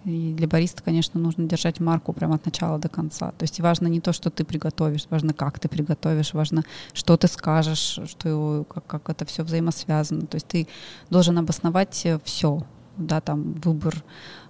и 0.04 0.34
для 0.34 0.48
бариста, 0.48 0.82
конечно, 0.82 1.20
нужно 1.20 1.46
держать 1.46 1.80
марку 1.80 2.12
прямо 2.12 2.36
от 2.36 2.46
начала 2.46 2.80
до 2.80 2.90
конца. 2.90 3.32
То 3.38 3.44
есть 3.44 3.60
важно 3.60 3.88
не 3.88 4.00
то, 4.00 4.14
что 4.14 4.32
ты 4.32 4.44
приготовишь, 4.44 5.06
важно, 5.10 5.34
как 5.34 5.60
ты 5.60 5.68
приготовишь, 5.68 6.34
важно, 6.34 6.64
что 6.94 7.18
ты 7.18 7.28
скажешь, 7.28 8.00
что, 8.08 8.66
как, 8.68 8.86
как 8.88 9.10
это 9.10 9.26
все 9.26 9.44
взаимосвязано. 9.44 10.26
То 10.26 10.36
есть 10.36 10.48
ты 10.48 10.68
должен 11.12 11.38
обосновать 11.38 12.08
все, 12.24 12.64
да, 12.98 13.22
там 13.22 13.54
выбор 13.54 14.04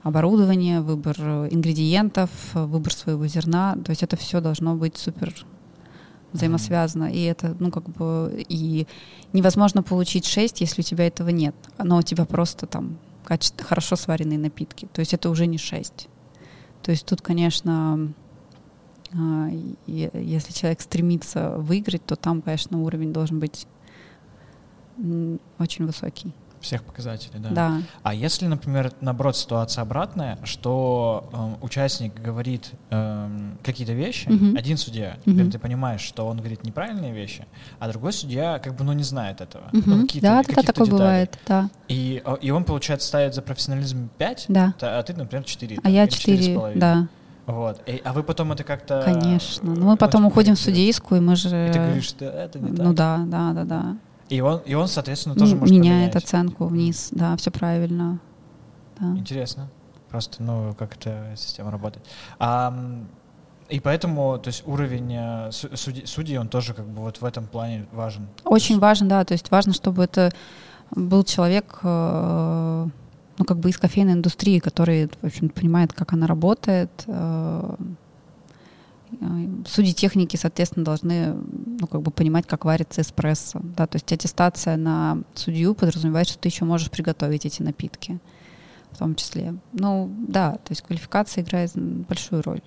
оборудования, 0.03 0.81
выбор 0.81 1.15
э, 1.19 1.47
ингредиентов, 1.51 2.29
э, 2.53 2.63
выбор 2.63 2.93
своего 2.93 3.27
зерна. 3.27 3.75
То 3.83 3.89
есть 3.89 4.03
это 4.03 4.15
все 4.15 4.39
должно 4.39 4.75
быть 4.75 4.97
супер 4.97 5.33
взаимосвязано. 6.31 7.11
И 7.11 7.23
это, 7.23 7.57
ну, 7.59 7.71
как 7.71 7.89
бы, 7.89 8.43
и 8.47 8.87
невозможно 9.33 9.83
получить 9.83 10.25
6, 10.25 10.61
если 10.61 10.81
у 10.81 10.83
тебя 10.83 11.07
этого 11.07 11.27
нет. 11.27 11.55
Но 11.77 11.97
у 11.97 12.01
тебя 12.01 12.23
просто 12.23 12.67
там 12.67 12.97
каче- 13.31 13.63
хорошо 13.63 13.95
сваренные 13.95 14.37
напитки. 14.37 14.87
То 14.91 14.99
есть 14.99 15.13
это 15.13 15.29
уже 15.29 15.45
не 15.47 15.57
6. 15.57 16.09
То 16.83 16.91
есть 16.91 17.05
тут, 17.05 17.21
конечно, 17.21 18.13
а, 19.13 19.49
если 19.87 20.51
человек 20.51 20.81
стремится 20.81 21.55
выиграть, 21.57 22.05
то 22.05 22.15
там, 22.15 22.41
конечно, 22.41 22.81
уровень 22.81 23.13
должен 23.13 23.39
быть 23.39 23.67
очень 25.59 25.85
высокий. 25.85 26.33
Всех 26.61 26.83
показателей, 26.83 27.39
да. 27.39 27.49
Да. 27.49 27.81
А 28.03 28.13
если, 28.13 28.45
например, 28.45 28.91
наоборот, 29.01 29.35
ситуация 29.35 29.81
обратная, 29.81 30.37
что 30.43 31.29
эм, 31.33 31.57
участник 31.61 32.13
говорит 32.21 32.71
эм, 32.91 33.57
какие-то 33.63 33.93
вещи, 33.93 34.29
Мгм. 34.29 34.55
один 34.55 34.77
судья, 34.77 35.17
теперь 35.25 35.49
ты 35.49 35.57
понимаешь, 35.59 36.01
что 36.01 36.27
он 36.27 36.37
говорит 36.37 36.63
неправильные 36.63 37.11
вещи, 37.13 37.45
а 37.79 37.89
другой 37.89 38.13
судья 38.13 38.59
как 38.59 38.75
бы 38.75 38.83
ну 38.83 38.93
не 38.93 39.03
знает 39.03 39.41
этого. 39.41 39.63
Мгм. 39.73 39.83
Ну, 39.85 40.01
какие-то- 40.03 40.27
да, 40.27 40.43
такое 40.43 40.63
деталей. 40.63 40.91
бывает, 40.91 41.39
да. 41.47 41.69
И, 41.87 42.21
э, 42.23 42.35
и 42.41 42.51
он, 42.51 42.63
получается, 42.63 43.07
ставит 43.07 43.33
за 43.33 43.41
профессионализм 43.41 44.09
5, 44.17 44.45
Да. 44.47 44.73
а 44.81 45.01
ты, 45.03 45.13
например, 45.13 45.43
4. 45.45 45.79
А 45.83 45.89
я 45.89 46.07
4, 46.07 46.73
да. 46.75 47.07
Вот. 47.47 47.81
И, 47.87 47.99
а 48.05 48.13
вы 48.13 48.23
потом 48.23 48.51
это 48.51 48.63
как-то... 48.63 49.01
Конечно. 49.03 49.73
Ну, 49.73 49.85
мы 49.89 49.97
потом 49.97 50.25
уходим 50.25 50.55
в 50.55 50.59
судейскую, 50.59 51.21
и 51.21 51.23
мы 51.23 51.35
же... 51.35 51.49
И 51.69 51.71
ты 51.73 51.79
говоришь, 51.79 52.05
что 52.05 52.25
это 52.25 52.59
не 52.59 52.69
Ну 52.71 52.93
да, 52.93 53.23
да, 53.25 53.51
да, 53.53 53.63
да. 53.63 53.97
И 54.31 54.39
он, 54.39 54.59
и 54.59 54.73
он 54.75 54.87
соответственно, 54.87 55.35
тоже 55.35 55.57
может 55.57 55.75
Меняет 55.75 56.13
поменять. 56.13 56.15
оценку 56.15 56.65
вниз, 56.67 57.09
да, 57.11 57.35
все 57.35 57.51
правильно. 57.51 58.19
Да. 58.97 59.07
Интересно. 59.17 59.69
Просто, 60.09 60.41
ну, 60.41 60.73
как 60.79 60.95
эта 60.95 61.33
система 61.35 61.69
работает. 61.69 62.05
А, 62.39 62.73
и 63.67 63.81
поэтому, 63.81 64.37
то 64.37 64.47
есть 64.47 64.63
уровень 64.65 65.13
э, 65.13 65.51
судей, 65.51 66.05
судей, 66.05 66.37
он 66.37 66.47
тоже 66.47 66.73
как 66.73 66.85
бы 66.85 67.01
вот 67.01 67.19
в 67.19 67.25
этом 67.25 67.45
плане 67.45 67.87
важен. 67.91 68.25
Очень 68.45 68.79
важен, 68.79 69.09
да. 69.09 69.25
То 69.25 69.33
есть 69.33 69.51
важно, 69.51 69.73
чтобы 69.73 70.05
это 70.05 70.31
был 70.91 71.25
человек, 71.25 71.79
э, 71.83 72.87
ну, 73.37 73.45
как 73.45 73.59
бы 73.59 73.69
из 73.69 73.77
кофейной 73.77 74.13
индустрии, 74.13 74.59
который, 74.59 75.09
в 75.21 75.25
общем 75.25 75.49
понимает, 75.49 75.91
как 75.91 76.13
она 76.13 76.25
работает. 76.25 76.89
Э, 79.19 79.47
судьи 79.67 79.93
техники, 79.93 80.35
соответственно, 80.35 80.85
должны, 80.85 81.33
ну, 81.33 81.87
как 81.87 82.01
бы 82.01 82.11
понимать, 82.11 82.47
как 82.47 82.65
варится 82.65 83.01
эспрессо, 83.01 83.59
да, 83.63 83.87
то 83.87 83.97
есть 83.97 84.11
аттестация 84.11 84.77
на 84.77 85.19
судью 85.35 85.73
подразумевает, 85.75 86.27
что 86.27 86.39
ты 86.39 86.49
еще 86.49 86.65
можешь 86.65 86.89
приготовить 86.89 87.45
эти 87.45 87.61
напитки 87.61 88.19
в 88.91 88.97
том 88.97 89.15
числе. 89.15 89.55
Ну, 89.73 90.11
да, 90.27 90.53
то 90.53 90.71
есть 90.71 90.81
квалификация 90.81 91.43
играет 91.43 91.71
большую 91.75 92.41
роль. 92.43 92.61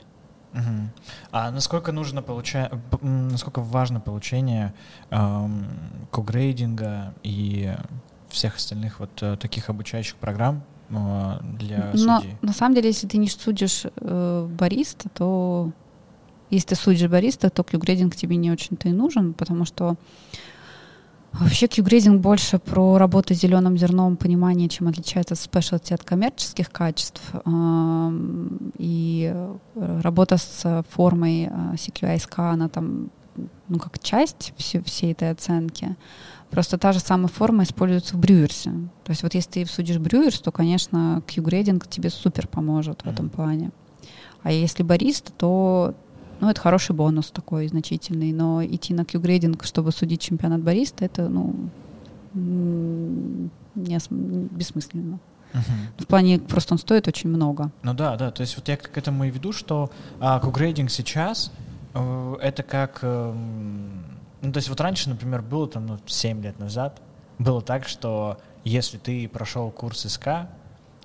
Угу. 0.55 0.91
А 1.33 1.51
насколько 1.51 1.93
нужно 1.93 2.23
получать, 2.23 2.71
насколько 3.03 3.61
важно 3.61 4.01
получение 4.01 4.73
эм, 5.11 5.67
когрейдинга 6.13 7.15
и 7.25 7.75
всех 8.29 8.57
остальных 8.57 9.01
вот 9.01 9.11
э, 9.21 9.37
таких 9.37 9.69
обучающих 9.69 10.15
программ 10.17 10.63
э, 10.91 11.39
для 11.59 11.91
Но, 11.95 12.21
судей? 12.21 12.37
На 12.41 12.53
самом 12.53 12.77
деле, 12.77 12.89
если 12.89 13.09
ты 13.09 13.17
не 13.19 13.29
судишь 13.29 13.85
э, 13.85 14.49
бариста, 14.49 15.09
то 15.09 15.73
если 16.55 16.71
ты 16.71 16.75
судишь 16.77 17.09
бариста, 17.09 17.51
то 17.51 17.63
кью-грейдинг 17.63 18.17
тебе 18.17 18.37
не 18.37 18.51
очень-то 18.51 18.89
и 18.89 18.93
нужен, 18.93 19.35
потому 19.35 19.65
что 19.65 19.97
Вообще 21.41 21.67
Q-грейдинг 21.67 22.21
больше 22.21 22.61
про 22.61 22.97
работу 22.97 23.35
с 23.35 23.39
зеленым 23.39 23.77
зерном, 23.77 24.17
понимание, 24.17 24.69
чем 24.69 24.87
отличается 24.87 25.35
спешлти 25.35 25.93
от 25.93 26.05
коммерческих 26.05 26.71
качеств. 26.71 27.21
И 28.79 29.35
работа 29.75 30.37
с 30.37 30.85
формой 30.91 31.47
CQI-SK, 31.75 32.35
э, 32.37 32.43
она 32.43 32.69
там 32.69 33.11
ну, 33.69 33.81
как 33.81 33.99
часть 33.99 34.53
всей, 34.57 34.81
всей 34.83 35.11
этой 35.11 35.33
оценки. 35.33 35.97
Просто 36.51 36.79
та 36.79 36.93
же 36.93 37.01
самая 37.01 37.27
форма 37.27 37.65
используется 37.65 38.17
в 38.17 38.21
брюерсе. 38.21 38.71
То 39.03 39.11
есть 39.11 39.25
вот 39.25 39.35
если 39.35 39.51
ты 39.51 39.67
судишь 39.67 39.99
брюерс, 39.99 40.39
то, 40.39 40.53
конечно, 40.53 41.21
Q-грейдинг 41.27 41.89
тебе 41.89 42.11
супер 42.11 42.47
поможет 42.47 43.03
в 43.03 43.09
этом 43.09 43.29
плане. 43.29 43.73
А 44.45 44.53
если 44.53 44.85
бариста, 44.85 45.33
то 45.33 45.95
ну, 46.45 46.51
это 46.51 46.61
хороший 46.61 46.95
бонус 46.95 47.31
такой 47.31 47.69
значительный, 47.69 48.33
но 48.33 48.63
идти 48.63 48.93
на 48.93 49.07
Q-грейдинг, 49.07 49.65
чтобы 49.65 49.93
судить 49.93 50.21
чемпионат 50.21 50.61
бариста, 50.61 51.07
это, 51.07 51.29
ну, 51.31 51.71
не, 52.35 53.99
бессмысленно. 54.11 55.19
Uh-huh. 55.55 56.03
В 56.03 56.07
плане 56.07 56.41
просто 56.41 56.75
он 56.75 56.79
стоит 56.79 57.09
очень 57.09 57.31
много. 57.31 57.71
Ну 57.83 57.95
да, 57.95 58.17
да, 58.17 58.31
то 58.31 58.43
есть 58.43 58.57
вот 58.57 58.69
я 58.69 58.77
к 58.77 58.99
этому 58.99 59.25
и 59.25 59.31
веду, 59.31 59.53
что 59.53 59.91
а, 60.21 60.39
Q-грейдинг 60.41 60.91
сейчас 60.91 61.51
э, 61.95 62.37
это 62.43 62.63
как... 62.63 62.99
Э, 63.01 63.33
ну, 64.43 64.53
то 64.53 64.59
есть 64.59 64.69
вот 64.69 64.81
раньше, 64.83 65.09
например, 65.09 65.41
было 65.41 65.67
там 65.67 65.87
ну, 65.87 65.99
7 66.05 66.43
лет 66.43 66.59
назад, 66.59 67.01
было 67.39 67.63
так, 67.63 67.89
что 67.89 68.37
если 68.65 68.99
ты 68.99 69.29
прошел 69.29 69.71
курс 69.71 70.01
СК, 70.01 70.49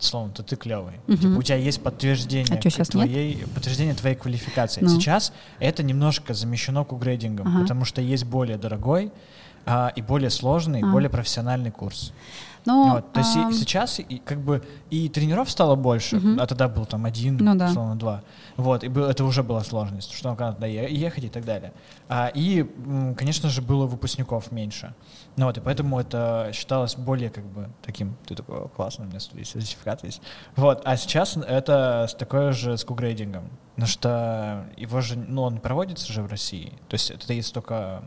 словом, 0.03 0.31
то 0.31 0.43
ты 0.43 0.55
клевый. 0.55 0.95
Угу. 1.07 1.17
Типа, 1.17 1.37
у 1.37 1.43
тебя 1.43 1.57
есть 1.57 1.81
подтверждение 1.81 2.59
а 2.63 2.69
что, 2.69 2.83
твоей, 2.85 3.35
нет? 3.35 3.51
подтверждение 3.51 3.93
твоей 3.95 4.15
квалификации. 4.15 4.81
Ну. 4.81 4.89
Сейчас 4.89 5.33
это 5.59 5.83
немножко 5.83 6.33
замещено 6.33 6.85
кугрейдингом, 6.85 7.47
ага. 7.47 7.61
потому 7.61 7.85
что 7.85 8.01
есть 8.01 8.25
более 8.25 8.57
дорогой 8.57 9.11
а, 9.65 9.91
и 9.95 10.01
более 10.01 10.29
сложный, 10.29 10.81
а. 10.81 10.85
более 10.85 11.09
профессиональный 11.09 11.71
курс. 11.71 12.13
Ну, 12.65 12.93
вот, 12.93 13.13
то 13.13 13.19
есть 13.19 13.35
а... 13.35 13.49
и 13.49 13.53
сейчас 13.53 13.99
и, 13.99 14.21
как 14.23 14.39
бы 14.39 14.63
и 14.89 15.09
тренеров 15.09 15.49
стало 15.49 15.75
больше, 15.75 16.17
угу. 16.17 16.39
а 16.39 16.45
тогда 16.45 16.67
был 16.67 16.85
там 16.85 17.05
один, 17.05 17.37
ну, 17.37 17.55
да. 17.55 17.67
условно, 17.67 17.95
два. 17.95 18.23
Вот, 18.57 18.83
и 18.83 18.87
был, 18.87 19.05
это 19.05 19.23
уже 19.23 19.43
была 19.43 19.63
сложность, 19.63 20.13
что 20.13 20.35
надо 20.35 20.67
ехать 20.67 21.23
и 21.23 21.29
так 21.29 21.45
далее. 21.45 21.73
А, 22.07 22.31
и, 22.33 22.65
конечно 23.17 23.49
же, 23.49 23.61
было 23.61 23.85
выпускников 23.85 24.51
меньше. 24.51 24.93
Ну 25.35 25.45
вот, 25.45 25.57
и 25.57 25.61
поэтому 25.61 25.99
это 25.99 26.51
считалось 26.53 26.95
более 26.95 27.29
как 27.29 27.45
бы 27.45 27.69
таким, 27.81 28.15
ты 28.25 28.35
такой, 28.35 28.67
классно, 28.69 29.05
у 29.05 29.07
меня 29.07 29.19
сертификат 29.19 30.03
есть. 30.03 30.21
Вот, 30.55 30.81
а 30.83 30.97
сейчас 30.97 31.37
это 31.37 32.07
такое 32.17 32.51
же 32.51 32.77
с 32.77 32.83
кугрейдингом, 32.83 33.49
потому 33.75 33.87
что 33.87 34.65
его 34.75 35.01
же, 35.01 35.17
ну, 35.17 35.43
он 35.43 35.59
проводится 35.59 36.11
же 36.11 36.21
в 36.21 36.27
России, 36.27 36.73
то 36.89 36.95
есть 36.95 37.11
это 37.11 37.31
есть 37.33 37.53
только... 37.53 38.03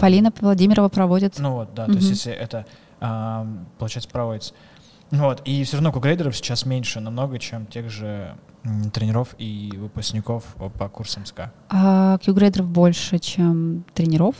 Полина 0.00 0.32
Владимирова 0.40 0.88
проводит. 0.88 1.38
Ну 1.38 1.52
вот, 1.52 1.74
да, 1.74 1.84
угу. 1.84 1.92
то 1.92 1.98
есть 1.98 2.10
если 2.10 2.32
это, 2.32 2.66
получается, 3.78 4.08
проводится. 4.10 4.54
Вот, 5.10 5.42
и 5.44 5.62
все 5.64 5.76
равно 5.76 5.92
кугрейдеров 5.92 6.36
сейчас 6.36 6.66
меньше 6.66 7.00
намного, 7.00 7.38
чем 7.38 7.66
тех 7.66 7.90
же 7.90 8.36
тренеров 8.92 9.34
и 9.38 9.72
выпускников 9.76 10.56
по 10.78 10.88
курсам 10.88 11.26
СКА. 11.26 11.52
А 11.68 12.18
кьюгрейдеров 12.18 12.66
больше, 12.66 13.18
чем 13.18 13.84
тренеров? 13.94 14.36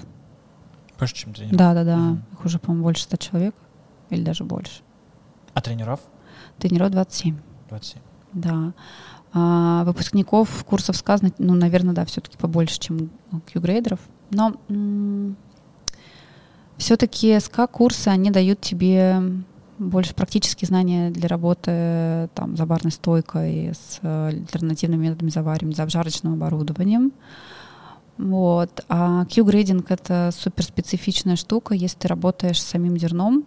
Больше, 0.99 1.15
чем 1.15 1.35
тренеров? 1.35 1.57
Да, 1.57 1.75
да, 1.75 1.85
да. 1.85 1.99
Угу. 1.99 2.19
Их 2.33 2.45
уже, 2.45 2.59
по-моему, 2.59 2.85
больше 2.85 3.03
100 3.03 3.17
человек 3.19 3.55
или 4.11 4.23
даже 4.23 4.45
больше. 4.45 4.81
А 5.53 5.61
тренеров? 5.61 6.01
Тренеров 6.59 6.91
27. 6.91 7.37
27. 7.69 8.03
Да. 8.33 8.73
А 9.33 9.85
выпускников 9.85 10.65
курсов 10.65 10.97
сказано, 10.97 11.33
ну, 11.39 11.55
наверное, 11.55 11.95
да, 11.95 12.05
все-таки 12.05 12.39
побольше, 12.39 12.79
чем 12.79 13.11
Q-грейдеров. 13.53 14.01
Но 14.31 14.55
все-таки 16.85 17.41
СК-курсы, 17.41 18.09
они 18.09 18.31
дают 18.31 18.61
тебе 18.61 19.23
больше 19.79 20.15
практические 20.15 20.67
знания 20.67 21.11
для 21.11 21.29
работы 21.29 22.29
там, 22.35 22.59
за 22.59 22.67
барной 22.67 22.93
стойкой, 22.93 23.73
с 23.73 24.01
альтернативными 24.03 25.07
методами 25.07 25.31
заваривания, 25.31 25.75
за 25.75 25.85
обжарочным 25.85 26.35
оборудованием. 26.35 27.13
Вот. 28.19 28.85
А 28.91 29.25
Q-грейдинг— 29.25 29.87
это 29.91 30.31
суперспецифичная 30.39 31.37
штука, 31.37 31.73
если 31.73 32.01
ты 32.01 32.09
работаешь 32.09 32.61
с 32.61 32.67
самим 32.67 32.99
зерном, 32.99 33.47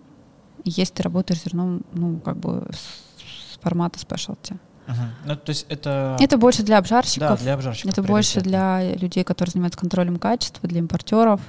если 0.65 0.95
ты 0.95 1.03
работаешь 1.03 1.41
с 1.41 1.43
зерном, 1.43 1.83
ну, 1.93 2.19
как 2.19 2.37
бы 2.37 2.67
с 2.73 3.59
формата 3.61 3.99
specialty. 3.99 4.57
Uh-huh. 4.87 5.09
Ну, 5.25 5.35
то 5.35 5.49
есть 5.51 5.67
это... 5.69 6.17
Это 6.19 6.37
больше 6.39 6.63
для 6.63 6.79
обжарщиков. 6.79 7.37
Да, 7.37 7.37
для 7.37 7.53
обжарщиков. 7.53 7.91
Это 7.91 8.01
больше 8.01 8.41
для 8.41 8.95
людей, 8.95 9.23
которые 9.23 9.51
занимаются 9.51 9.79
контролем 9.79 10.17
качества, 10.17 10.67
для 10.67 10.79
импортеров. 10.79 11.41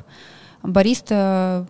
Бариста 0.62 1.66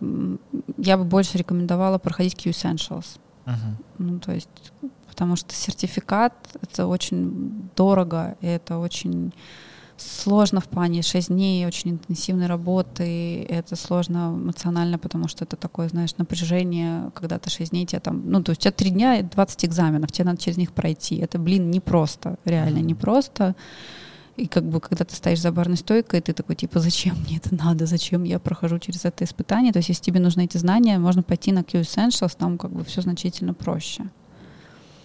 я 0.77 0.97
бы 0.97 1.03
больше 1.03 1.37
рекомендовала 1.37 1.97
проходить 1.97 2.35
Q-Essentials. 2.35 3.19
Uh-huh. 3.45 3.53
Ну, 3.97 4.19
то 4.19 4.31
есть, 4.31 4.49
потому 5.07 5.35
что 5.35 5.53
сертификат— 5.53 6.33
это 6.61 6.87
очень 6.87 7.69
дорого, 7.75 8.35
и 8.41 8.47
это 8.47 8.77
очень 8.77 9.33
сложно 10.01 10.61
в 10.61 10.67
плане 10.67 11.01
6 11.01 11.27
дней 11.29 11.65
очень 11.65 11.91
интенсивной 11.91 12.47
работы, 12.47 13.43
это 13.43 13.75
сложно 13.75 14.33
эмоционально, 14.33 14.97
потому 14.97 15.27
что 15.27 15.43
это 15.43 15.55
такое, 15.55 15.89
знаешь, 15.89 16.15
напряжение, 16.17 17.11
когда 17.13 17.37
ты 17.37 17.49
6 17.49 17.71
дней, 17.71 17.85
тебе 17.85 17.99
там, 17.99 18.29
ну, 18.29 18.41
то 18.41 18.51
есть 18.51 18.61
у 18.61 18.63
тебя 18.63 18.71
3 18.71 18.89
дня 18.91 19.21
20 19.23 19.65
экзаменов, 19.65 20.11
тебе 20.11 20.25
надо 20.25 20.37
через 20.41 20.57
них 20.57 20.71
пройти. 20.71 21.17
Это, 21.17 21.37
блин, 21.37 21.69
непросто, 21.69 22.37
реально 22.45 22.79
непросто. 22.79 23.55
И 24.39 24.47
как 24.47 24.63
бы, 24.63 24.79
когда 24.79 25.03
ты 25.03 25.15
стоишь 25.15 25.41
за 25.41 25.51
барной 25.51 25.77
стойкой, 25.77 26.21
ты 26.21 26.33
такой, 26.33 26.55
типа, 26.55 26.79
зачем 26.79 27.15
мне 27.17 27.37
это 27.37 27.53
надо, 27.53 27.85
зачем 27.85 28.23
я 28.23 28.39
прохожу 28.39 28.79
через 28.79 29.05
это 29.05 29.23
испытание? 29.23 29.73
То 29.73 29.79
есть, 29.79 29.89
если 29.89 30.03
тебе 30.03 30.19
нужны 30.19 30.45
эти 30.45 30.57
знания, 30.57 30.97
можно 30.97 31.23
пойти 31.23 31.51
на 31.51 31.63
Q 31.63 31.79
Essentials, 31.79 32.35
там 32.37 32.57
как 32.57 32.71
бы 32.71 32.83
все 32.83 33.01
значительно 33.01 33.53
проще. 33.53 34.03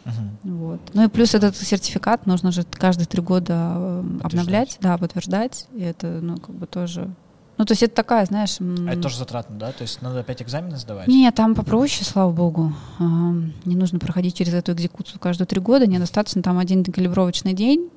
Uh-huh. 0.04 0.50
Вот. 0.52 0.80
Ну 0.92 1.04
и 1.04 1.08
плюс 1.08 1.34
этот 1.34 1.56
сертификат 1.56 2.26
нужно 2.26 2.52
же 2.52 2.62
каждые 2.64 3.06
три 3.06 3.22
года 3.22 3.54
э, 3.76 4.04
обновлять, 4.22 4.76
да, 4.80 4.98
подтверждать. 4.98 5.66
И 5.74 5.80
это, 5.80 6.06
ну, 6.20 6.36
как 6.36 6.54
бы 6.54 6.66
тоже 6.66 7.10
ну, 7.56 7.64
то 7.64 7.72
есть 7.72 7.84
это 7.84 7.94
такая, 7.94 8.26
знаешь... 8.26 8.56
А 8.60 8.92
это 8.92 9.02
тоже 9.02 9.18
затратно, 9.18 9.56
да? 9.56 9.70
То 9.70 9.82
есть 9.82 10.02
надо 10.02 10.20
опять 10.20 10.42
экзамены 10.42 10.76
сдавать? 10.76 11.06
Нет, 11.06 11.34
там 11.36 11.54
попроще, 11.54 12.04
слава 12.04 12.32
богу. 12.32 12.72
Не 12.98 13.76
нужно 13.76 14.00
проходить 14.00 14.36
через 14.36 14.54
эту 14.54 14.72
экзекуцию 14.72 15.20
каждые 15.20 15.46
три 15.46 15.60
года. 15.60 15.86
Недостаточно 15.86 16.42
там 16.42 16.58
один 16.58 16.82
калибровочный 16.84 17.52
день, 17.52 17.90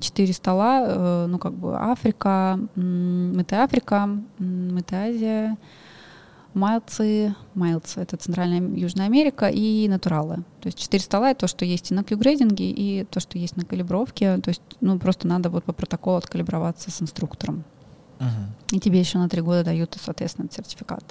четыре 0.00 0.32
стола, 0.32 0.84
э, 0.86 1.26
ну, 1.28 1.38
как 1.38 1.52
бы 1.52 1.76
Африка, 1.76 2.58
Мытая 2.74 3.64
Африка, 3.64 4.08
Мытая 4.38 5.10
Азия, 5.10 5.56
Майлцы, 6.54 7.34
Майлцы— 7.54 8.00
это 8.02 8.16
Центральная 8.16 8.62
Южная 8.78 9.06
Америка 9.06 9.48
и 9.48 9.86
натуралы. 9.88 10.36
То 10.62 10.68
есть 10.68 10.78
четыре 10.78 11.02
стола— 11.02 11.30
это 11.32 11.40
то, 11.40 11.48
что 11.48 11.66
есть 11.66 11.90
и 11.90 11.94
на 11.94 12.02
Q-грейдинге, 12.02 12.70
и 12.70 13.04
то, 13.04 13.20
что 13.20 13.36
есть 13.36 13.58
на 13.58 13.64
калибровке. 13.66 14.38
То 14.38 14.48
есть, 14.48 14.62
ну, 14.80 14.98
просто 14.98 15.28
надо 15.28 15.50
вот 15.50 15.64
по 15.64 15.74
протоколу 15.74 16.16
откалиброваться 16.16 16.90
с 16.90 17.02
инструктором. 17.02 17.64
Угу. 18.20 18.76
И 18.76 18.80
тебе 18.80 18.98
еще 18.98 19.18
на 19.18 19.28
три 19.28 19.42
года 19.42 19.64
дают, 19.64 19.98
соответственно, 20.02 20.48
сертификат. 20.50 21.04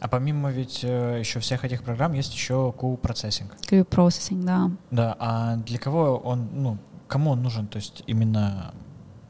А 0.00 0.08
помимо 0.08 0.50
ведь 0.50 0.80
э, 0.82 1.18
еще 1.18 1.40
всех 1.40 1.64
этих 1.66 1.82
программ 1.82 2.14
есть 2.14 2.32
еще 2.32 2.72
Q-процессинг. 2.72 3.54
Q-процессинг, 3.68 4.44
да. 4.44 4.70
Да, 4.90 5.16
а 5.18 5.56
для 5.56 5.78
кого 5.78 6.16
он, 6.16 6.48
ну, 6.54 6.78
кому 7.08 7.30
он 7.30 7.42
нужен? 7.42 7.66
То 7.66 7.76
есть 7.76 8.02
именно 8.06 8.72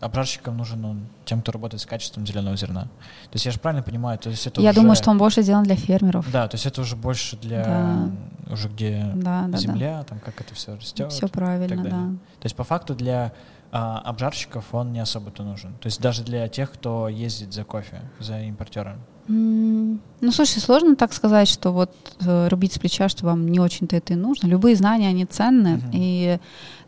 обжарщикам 0.00 0.56
нужен 0.56 0.84
он 0.84 1.06
тем, 1.24 1.42
кто 1.42 1.52
работает 1.52 1.80
с 1.80 1.86
качеством 1.86 2.26
зеленого 2.26 2.56
зерна. 2.56 2.82
То 2.82 3.34
есть 3.34 3.46
я 3.46 3.52
же 3.52 3.58
правильно 3.58 3.82
понимаю, 3.82 4.18
то 4.18 4.30
есть 4.30 4.46
это 4.46 4.60
Я 4.60 4.70
уже... 4.70 4.80
думаю, 4.80 4.96
что 4.96 5.10
он 5.10 5.18
больше 5.18 5.42
сделан 5.42 5.64
для 5.64 5.76
фермеров. 5.76 6.30
Да, 6.30 6.46
то 6.48 6.54
есть 6.54 6.66
это 6.66 6.80
уже 6.80 6.96
больше 6.96 7.36
для 7.36 7.64
Да. 7.64 8.52
уже 8.52 8.68
где 8.68 9.10
Да, 9.14 9.46
да, 9.48 9.58
земля, 9.58 10.04
там 10.04 10.20
как 10.20 10.40
это 10.40 10.54
все 10.54 10.72
да. 10.72 10.76
растет. 10.78 11.12
Все 11.12 11.28
правильно, 11.28 11.82
да. 11.82 11.90
То 11.90 12.44
есть 12.44 12.56
по 12.56 12.64
факту 12.64 12.94
для 12.94 13.32
а, 13.70 13.98
обжарщиков 13.98 14.72
он 14.72 14.92
не 14.92 15.00
особо-то 15.00 15.42
нужен. 15.42 15.74
То 15.74 15.86
есть 15.86 16.00
даже 16.00 16.22
для 16.22 16.48
тех, 16.48 16.72
кто 16.72 17.08
ездит 17.08 17.52
за 17.52 17.64
кофе, 17.64 18.00
за 18.18 18.40
импортером. 18.42 18.98
Ну, 19.28 20.32
слушай, 20.32 20.58
сложно 20.58 20.96
так 20.96 21.12
сказать, 21.12 21.48
что 21.48 21.70
вот 21.70 21.90
э, 22.20 22.48
рубить 22.48 22.72
с 22.72 22.78
плеча, 22.78 23.08
что 23.08 23.26
вам 23.26 23.46
не 23.46 23.60
очень-то 23.60 23.94
это 23.94 24.14
и 24.14 24.16
нужно. 24.16 24.46
Любые 24.46 24.74
знания, 24.74 25.08
они 25.08 25.26
ценны. 25.26 25.76
Мгм. 25.76 25.90
И, 25.92 26.38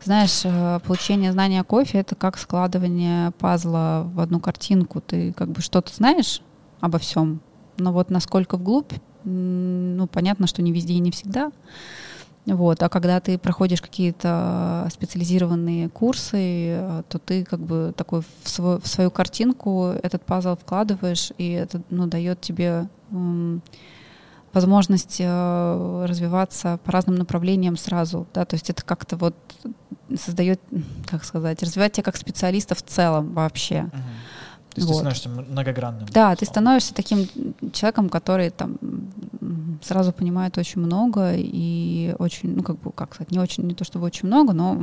знаешь, 0.03 0.41
э, 0.43 0.79
получение 0.85 1.31
знания 1.31 1.61
о 1.61 1.63
кофе— 1.63 1.97
это 1.99 2.15
как 2.15 2.37
складывание 2.37 3.31
пазла 3.31 4.09
в 4.13 4.19
одну 4.19 4.39
картинку. 4.39 5.01
Ты 5.01 5.33
как 5.33 5.49
бы 5.49 5.61
что-то 5.61 5.93
знаешь 5.93 6.41
обо 6.79 6.97
всем, 6.97 7.41
но 7.77 7.93
вот 7.93 8.09
насколько 8.09 8.57
вглубь, 8.57 8.91
ну, 9.23 10.07
понятно, 10.07 10.47
что 10.47 10.63
не 10.63 10.71
везде 10.71 10.93
и 10.93 10.99
не 10.99 11.11
всегда. 11.11 11.51
Вот. 12.45 12.81
А 12.81 12.89
когда 12.89 13.19
ты 13.19 13.37
проходишь 13.37 13.81
какие-то 13.81 14.87
специализированные 14.91 15.89
курсы, 15.89 16.37
э, 16.37 17.03
то 17.07 17.19
ты 17.19 17.45
как 17.45 17.59
бы 17.59 17.93
такой 17.95 18.21
в, 18.21 18.49
свой- 18.49 18.79
в 18.81 18.87
свою 18.87 19.11
картинку 19.11 19.93
этот 20.01 20.25
пазл 20.25 20.55
вкладываешь, 20.55 21.31
и 21.37 21.51
это 21.51 21.81
ну, 21.89 22.07
дает 22.07 22.41
тебе 22.41 22.87
возможность 24.53 25.17
э, 25.19 26.05
развиваться 26.07 26.79
по 26.83 26.91
разным 26.91 27.15
направлениям 27.15 27.77
сразу. 27.77 28.27
Да? 28.33 28.45
То 28.45 28.55
есть 28.55 28.69
это 28.69 28.83
как-то 28.83 29.17
вот 29.17 29.35
создает, 30.17 30.59
как 31.05 31.23
сказать, 31.23 31.61
развивает 31.63 31.93
тебя 31.93 32.03
как 32.03 32.17
специалиста 32.17 32.75
в 32.75 32.81
целом 32.81 33.33
вообще. 33.33 33.89
То 34.73 34.79
есть 34.79 34.87
Вот. 34.87 34.93
ты 34.93 34.99
становишься 35.15 35.29
многогранным. 35.29 36.05
Да, 36.11 36.35
ты 36.35 36.45
условно. 36.45 36.51
становишься 36.53 36.93
таким 36.93 37.27
человеком, 37.73 38.09
который 38.09 38.49
там 38.51 38.77
сразу 39.81 40.13
понимает 40.13 40.57
очень 40.57 40.81
много 40.81 41.33
и 41.35 42.15
очень, 42.19 42.55
ну 42.55 42.63
как 42.63 42.79
бы, 42.79 42.91
как 42.91 43.13
сказать, 43.13 43.31
не 43.31 43.39
очень, 43.39 43.65
не 43.65 43.73
то 43.75 43.83
чтобы 43.83 44.05
очень 44.05 44.27
много, 44.27 44.53
но 44.53 44.77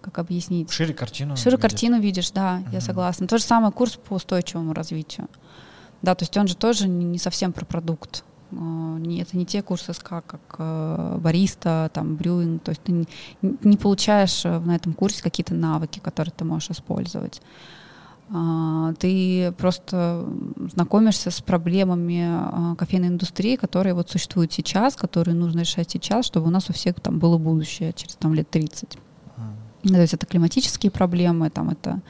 как 0.00 0.18
объяснить? 0.20 0.70
Шире 0.70 0.94
картину. 0.94 1.36
Шире 1.36 1.52
видит. 1.56 1.62
картину 1.62 2.00
видишь, 2.00 2.30
да, 2.30 2.58
я 2.70 2.78
Мгм. 2.78 2.80
согласна. 2.80 3.26
То 3.26 3.38
же 3.38 3.44
самое 3.44 3.72
курс 3.72 3.96
по 3.96 4.14
устойчивому 4.14 4.72
развитию. 4.72 5.26
Да, 6.02 6.14
то 6.14 6.22
есть 6.22 6.36
он 6.36 6.46
же 6.46 6.54
тоже 6.54 6.86
не 6.88 7.18
совсем 7.18 7.52
про 7.52 7.64
продукт. 7.64 8.22
Э, 8.52 8.56
Это 9.18 9.36
не 9.36 9.44
те 9.44 9.60
курсы 9.62 9.92
СКА, 9.92 10.20
как 10.24 10.40
э, 10.58 11.18
бариста, 11.20 11.90
там, 11.92 12.14
брюинг. 12.14 12.62
То 12.62 12.70
есть 12.70 12.82
ты 12.82 12.92
не- 12.92 13.08
не 13.42 13.76
получаешь 13.76 14.44
э, 14.44 14.58
на 14.60 14.76
этом 14.76 14.92
курсе 14.92 15.20
какие-то 15.22 15.54
навыки, 15.54 15.98
которые 15.98 16.32
ты 16.36 16.44
можешь 16.44 16.70
использовать. 16.70 17.42
А, 18.28 18.92
Ты 18.94 19.52
просто 19.52 20.26
знакомишься 20.72 21.30
с 21.30 21.40
проблемами 21.40 22.24
а, 22.26 22.74
кофейной 22.76 23.08
индустрии, 23.08 23.56
которые 23.56 23.94
вот 23.94 24.10
существуют 24.10 24.52
сейчас, 24.52 24.96
которые 24.96 25.34
нужно 25.34 25.60
решать 25.60 25.90
сейчас, 25.90 26.26
чтобы 26.26 26.48
у 26.48 26.50
нас 26.50 26.68
у 26.68 26.72
всех 26.72 27.00
там 27.00 27.18
было 27.18 27.38
будущее 27.38 27.92
через 27.92 28.16
там, 28.16 28.34
лет 28.34 28.50
30. 28.50 28.98
Мгм. 29.36 29.46
Ну, 29.84 29.90
То 29.94 30.00
есть 30.00 30.14
это 30.14 30.26
климатические 30.26 30.90
проблемы, 30.90 31.50
там 31.50 31.70
это 31.70 32.00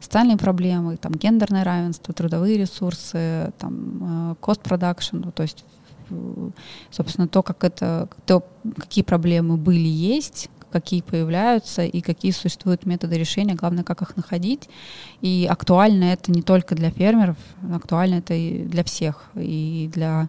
социальные 0.00 0.38
проблемы, 0.38 0.96
там 0.96 1.12
гендерное 1.12 1.64
равенство, 1.64 2.14
трудовые 2.14 2.56
ресурсы, 2.56 3.52
там 3.58 4.32
э, 4.32 4.34
cost 4.40 4.62
production, 4.62 5.22
ну, 5.24 5.32
то 5.32 5.42
есть 5.42 5.64
э, 6.08 6.50
собственно 6.90 7.28
то, 7.28 7.42
как 7.42 7.64
это, 7.64 8.08
то, 8.24 8.44
какие 8.76 9.04
проблемы 9.04 9.58
были, 9.58 9.88
есть, 9.88 10.48
какие 10.76 11.00
появляются 11.00 11.84
и 11.84 12.00
какие 12.02 12.32
существуют 12.32 12.84
методы 12.84 13.16
решения, 13.16 13.54
главное, 13.54 13.82
как 13.82 14.02
их 14.02 14.16
находить. 14.16 14.68
И 15.22 15.46
актуально 15.50 16.04
это 16.04 16.30
не 16.30 16.42
только 16.42 16.74
для 16.74 16.90
фермеров, 16.90 17.36
актуально 17.72 18.16
это 18.16 18.34
и 18.34 18.64
для 18.64 18.84
всех, 18.84 19.30
и 19.34 19.90
для 19.94 20.28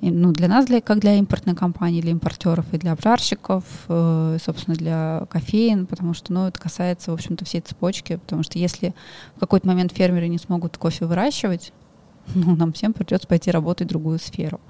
ну, 0.00 0.32
для 0.32 0.48
нас, 0.48 0.66
для, 0.66 0.80
как 0.80 0.98
для 0.98 1.14
импортной 1.14 1.54
компании, 1.54 2.00
для 2.00 2.10
импортеров 2.10 2.66
и 2.72 2.78
для 2.78 2.90
обжарщиков, 2.90 3.62
э, 3.88 4.38
собственно, 4.44 4.76
для 4.76 5.26
кофеин, 5.30 5.86
потому 5.86 6.12
что, 6.12 6.32
ну, 6.32 6.48
это 6.48 6.58
касается, 6.58 7.12
в 7.12 7.14
общем-то, 7.14 7.44
всей 7.44 7.60
цепочки, 7.60 8.16
потому 8.16 8.42
что 8.42 8.58
если 8.58 8.94
в 9.36 9.40
какой-то 9.40 9.68
момент 9.68 9.92
фермеры 9.92 10.26
не 10.26 10.38
смогут 10.38 10.76
кофе 10.76 11.04
выращивать, 11.04 11.72
ну, 12.34 12.56
нам 12.56 12.72
всем 12.72 12.92
придется 12.92 13.28
пойти 13.28 13.52
работать 13.52 13.86
в 13.86 13.90
другую 13.90 14.18
сферу. 14.18 14.60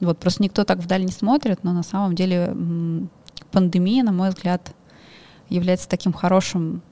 Вот, 0.00 0.18
просто 0.18 0.42
никто 0.42 0.64
так 0.64 0.80
вдаль 0.80 1.04
не 1.04 1.12
смотрит, 1.12 1.64
но 1.64 1.72
на 1.72 1.82
самом 1.82 2.14
деле 2.14 2.54
пандемия, 3.54 4.02
на 4.02 4.12
мой 4.12 4.30
взгляд, 4.30 4.74
является 5.48 5.88
таким 5.88 6.12
хорошим 6.12 6.82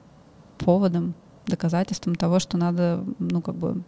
поводом, 0.57 1.13
доказательством 1.45 2.15
того, 2.15 2.39
что 2.39 2.57
надо, 2.57 3.03
ну, 3.19 3.41
как 3.41 3.55
бы, 3.55 3.83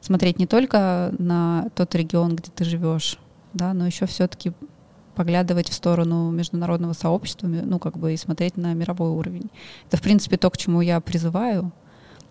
смотреть 0.00 0.40
не 0.40 0.46
только 0.46 1.14
на 1.18 1.68
тот 1.76 1.94
регион, 1.94 2.34
где 2.34 2.50
ты 2.50 2.64
живешь, 2.64 3.18
да, 3.54 3.72
но 3.74 3.86
еще 3.86 4.06
все-таки 4.06 4.52
поглядывать 5.14 5.68
в 5.68 5.74
сторону 5.74 6.32
международного 6.32 6.94
сообщества, 6.94 7.46
ну, 7.46 7.78
как 7.78 7.96
бы, 7.96 8.12
и 8.12 8.16
смотреть 8.16 8.56
на 8.56 8.74
мировой 8.74 9.10
уровень. 9.10 9.50
Это, 9.86 9.98
в 9.98 10.02
принципе, 10.02 10.36
то, 10.36 10.50
к 10.50 10.56
чему 10.56 10.80
я 10.80 11.00
призываю 11.00 11.72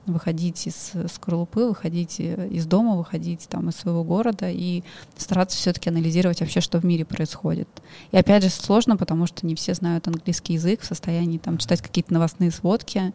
выходить 0.07 0.67
из 0.67 0.91
э, 0.93 1.07
скорлупы, 1.07 1.67
выходить 1.67 2.19
э, 2.19 2.47
из 2.49 2.65
дома, 2.65 2.95
выходить 2.95 3.47
там 3.49 3.69
из 3.69 3.75
своего 3.75 4.03
города 4.03 4.49
и 4.49 4.83
стараться 5.15 5.57
все-таки 5.57 5.89
анализировать 5.89 6.41
вообще, 6.41 6.61
что 6.61 6.79
в 6.79 6.85
мире 6.85 7.05
происходит. 7.05 7.67
И 8.11 8.17
опять 8.17 8.43
же 8.43 8.49
сложно, 8.49 8.97
потому 8.97 9.27
что 9.27 9.45
не 9.45 9.55
все 9.55 9.73
знают 9.73 10.07
английский 10.07 10.53
язык, 10.53 10.81
в 10.81 10.85
состоянии 10.85 11.37
там 11.37 11.57
читать 11.57 11.81
какие-то 11.81 12.13
новостные 12.13 12.51
сводки, 12.51 13.13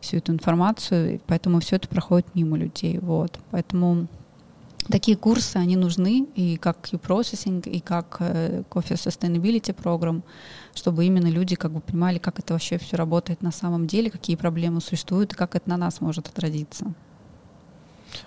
всю 0.00 0.18
эту 0.18 0.32
информацию, 0.32 1.20
поэтому 1.26 1.60
все 1.60 1.76
это 1.76 1.88
проходит 1.88 2.26
мимо 2.34 2.56
людей. 2.56 2.98
Вот. 2.98 3.38
Поэтому 3.50 4.06
такие 4.88 5.16
курсы, 5.16 5.56
они 5.56 5.76
нужны, 5.76 6.26
и 6.34 6.56
как 6.56 6.78
Q-Processing, 6.88 7.68
и 7.68 7.80
как 7.80 8.16
э, 8.20 8.62
Coffee 8.70 8.94
Sustainability 8.94 9.74
Program, 9.74 10.22
чтобы 10.74 11.04
именно 11.04 11.28
люди 11.28 11.56
как 11.56 11.72
бы 11.72 11.80
понимали, 11.80 12.18
как 12.18 12.38
это 12.38 12.52
вообще 12.52 12.78
все 12.78 12.96
работает 12.96 13.42
на 13.42 13.52
самом 13.52 13.86
деле, 13.86 14.10
какие 14.10 14.36
проблемы 14.36 14.80
существуют, 14.80 15.32
и 15.32 15.36
как 15.36 15.54
это 15.54 15.68
на 15.68 15.76
нас 15.76 16.00
может 16.00 16.28
отразиться. 16.28 16.92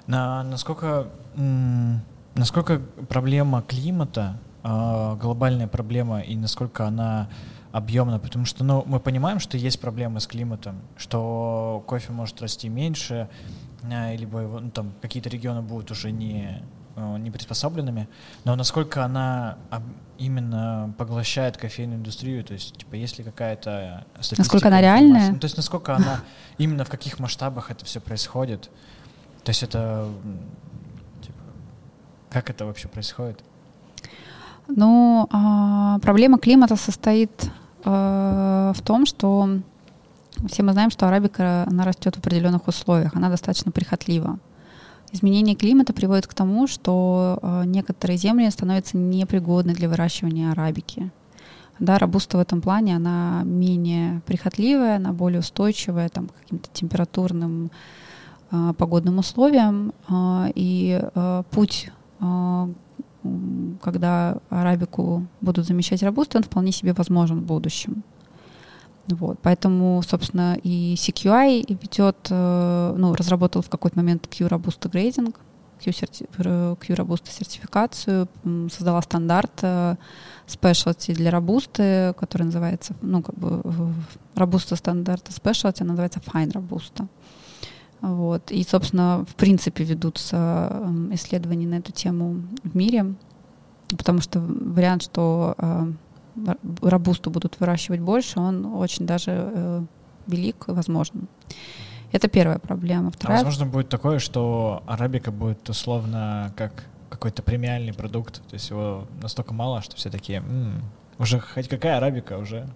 На, 0.07 0.43
насколько, 0.43 1.07
насколько 2.35 2.81
проблема 3.07 3.61
климата, 3.61 4.39
а, 4.63 5.15
глобальная 5.15 5.67
проблема, 5.67 6.21
и 6.21 6.35
насколько 6.35 6.85
она 6.85 7.29
объемна, 7.71 8.19
потому 8.19 8.45
что 8.45 8.63
ну, 8.63 8.83
мы 8.85 8.99
понимаем, 8.99 9.39
что 9.39 9.57
есть 9.57 9.79
проблемы 9.79 10.19
с 10.19 10.27
климатом, 10.27 10.81
что 10.97 11.83
кофе 11.87 12.11
может 12.11 12.41
расти 12.41 12.67
меньше, 12.67 13.29
либо 13.83 14.39
его, 14.39 14.59
ну, 14.59 14.71
там, 14.71 14.93
какие-то 15.01 15.29
регионы 15.29 15.61
будут 15.61 15.91
уже 15.91 16.11
не, 16.11 16.61
э, 16.95 17.17
не 17.17 17.31
приспособленными, 17.31 18.07
но 18.43 18.55
насколько 18.55 19.03
она 19.03 19.57
именно 20.17 20.93
поглощает 20.97 21.57
кофейную 21.57 21.99
индустрию, 21.99 22.43
то 22.43 22.53
есть, 22.53 22.77
типа, 22.77 22.95
есть 22.95 23.17
ли 23.17 23.23
какая-то 23.23 24.05
статистика, 24.15 24.41
Насколько 24.41 24.67
она 24.67 24.81
реальная? 24.81 25.31
Ну, 25.31 25.39
то 25.39 25.45
есть, 25.45 25.57
насколько 25.57 25.95
она, 25.95 26.21
именно 26.57 26.83
в 26.83 26.89
каких 26.89 27.19
масштабах 27.19 27.71
это 27.71 27.85
все 27.85 27.99
происходит, 28.01 28.69
то 29.43 29.49
есть 29.49 29.63
это, 29.63 30.09
типа, 31.21 31.39
как 32.29 32.49
это 32.49 32.65
вообще 32.65 32.87
происходит? 32.87 33.43
Ну, 34.67 35.27
а, 35.31 35.99
проблема 35.99 36.37
климата 36.37 36.75
состоит 36.75 37.49
э, 37.83 38.73
в 38.75 38.81
том, 38.83 39.05
что 39.05 39.61
все 40.47 40.63
мы 40.63 40.73
знаем, 40.73 40.89
что 40.89 41.07
арабика, 41.07 41.65
она 41.67 41.83
растет 41.83 42.15
в 42.15 42.19
определенных 42.19 42.67
условиях, 42.67 43.15
она 43.15 43.29
достаточно 43.29 43.71
прихотлива. 43.71 44.39
Изменение 45.11 45.55
климата 45.55 45.91
приводит 45.91 46.27
к 46.27 46.33
тому, 46.33 46.67
что 46.67 47.39
э, 47.41 47.63
некоторые 47.65 48.17
земли 48.17 48.49
становятся 48.49 48.95
непригодны 48.97 49.73
для 49.73 49.89
выращивания 49.89 50.51
арабики. 50.51 51.11
Да, 51.79 51.97
рабуста 51.97 52.37
в 52.37 52.41
этом 52.41 52.61
плане, 52.61 52.95
она 52.95 53.41
менее 53.43 54.21
прихотливая, 54.27 54.97
она 54.97 55.11
более 55.13 55.39
устойчивая 55.39 56.09
там, 56.09 56.27
к 56.27 56.33
каким-то 56.33 56.69
температурным 56.71 57.71
э, 58.51 58.73
погодным 58.77 59.17
условиям. 59.17 59.93
Э, 60.09 60.51
и 60.53 61.01
э, 61.01 61.43
путь, 61.49 61.91
э, 62.19 62.67
когда 63.81 64.37
арабику 64.49 65.25
будут 65.41 65.65
замещать 65.65 66.03
рабусты, 66.03 66.37
он 66.37 66.43
вполне 66.43 66.71
себе 66.71 66.93
возможен 66.93 67.39
в 67.39 67.45
будущем. 67.45 68.03
Вот, 69.09 69.39
поэтому, 69.41 70.01
собственно, 70.07 70.57
и 70.63 70.95
CQI 70.95 71.77
ведет, 71.81 72.27
э, 72.29 72.95
ну, 72.95 73.15
разработал 73.15 73.61
в 73.61 73.69
какой-то 73.69 73.97
момент 73.97 74.27
Q-Robusta 74.27 74.89
грейдинг, 74.89 75.39
Q-Robusta 75.79 77.29
сертификацию, 77.31 78.27
создала 78.71 79.01
стандарт 79.01 79.51
э, 79.61 79.95
specialty 80.47 81.13
для 81.13 81.31
Robusta, 81.31 82.13
который 82.13 82.43
называется, 82.43 82.95
ну, 83.01 83.21
как 83.21 83.35
бы 83.35 83.61
Robusta 84.35 84.75
стандарта 84.75 85.31
specialty, 85.31 85.81
она 85.81 85.91
называется 85.91 86.19
Fine 86.19 86.51
Robusta. 86.51 87.07
Вот. 88.01 88.51
И, 88.51 88.63
собственно, 88.63 89.25
в 89.27 89.35
принципе 89.35 89.83
ведутся 89.83 90.71
исследования 91.11 91.67
на 91.67 91.75
эту 91.75 91.91
тему 91.91 92.43
в 92.63 92.75
мире, 92.75 93.15
потому 93.89 94.21
что 94.21 94.39
вариант, 94.39 95.03
что 95.03 95.55
р- 96.35 96.57
рабусту 96.81 97.29
будут 97.29 97.59
выращивать 97.59 97.99
больше, 97.99 98.39
он 98.39 98.65
очень 98.65 99.05
даже 99.05 99.31
э, 99.31 99.83
велик 100.27 100.65
и 100.67 100.71
возможен. 100.71 101.27
Это 102.11 102.27
первая 102.27 102.59
проблема. 102.59 103.09
А 103.09 103.11
Вторая... 103.11 103.37
возможно 103.37 103.65
будет 103.65 103.89
такое, 103.89 104.19
что 104.19 104.83
арабика 104.87 105.31
будет 105.31 105.69
условно 105.69 106.53
как 106.55 106.85
какой-то 107.09 107.41
премиальный 107.41 107.93
продукт, 107.93 108.35
то 108.47 108.53
есть 108.53 108.69
его 108.69 109.07
настолько 109.21 109.53
мало, 109.53 109.81
что 109.81 109.95
все 109.95 110.09
такие, 110.09 110.39
м-м, 110.39 110.81
уже 111.17 111.39
хоть 111.39 111.67
какая 111.67 111.97
арабика, 111.97 112.37
уже 112.37 112.69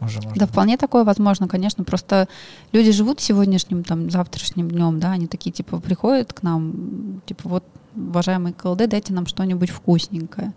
уже 0.00 0.20
можно. 0.22 0.34
Да, 0.34 0.46
вполне 0.46 0.76
такое 0.76 1.04
возможно, 1.04 1.46
конечно. 1.46 1.84
Просто 1.84 2.28
люди 2.72 2.90
живут 2.90 3.20
сегодняшним, 3.20 3.84
там, 3.84 4.10
завтрашним 4.10 4.70
днем, 4.70 4.98
да, 4.98 5.12
они 5.12 5.26
такие, 5.26 5.52
типа, 5.52 5.78
приходят 5.78 6.32
к 6.32 6.42
нам, 6.42 7.20
типа, 7.26 7.48
вот, 7.48 7.64
уважаемый 7.94 8.52
КЛД, 8.52 8.88
дайте 8.88 9.12
нам 9.12 9.26
что-нибудь 9.26 9.70
вкусненькое. 9.70 10.52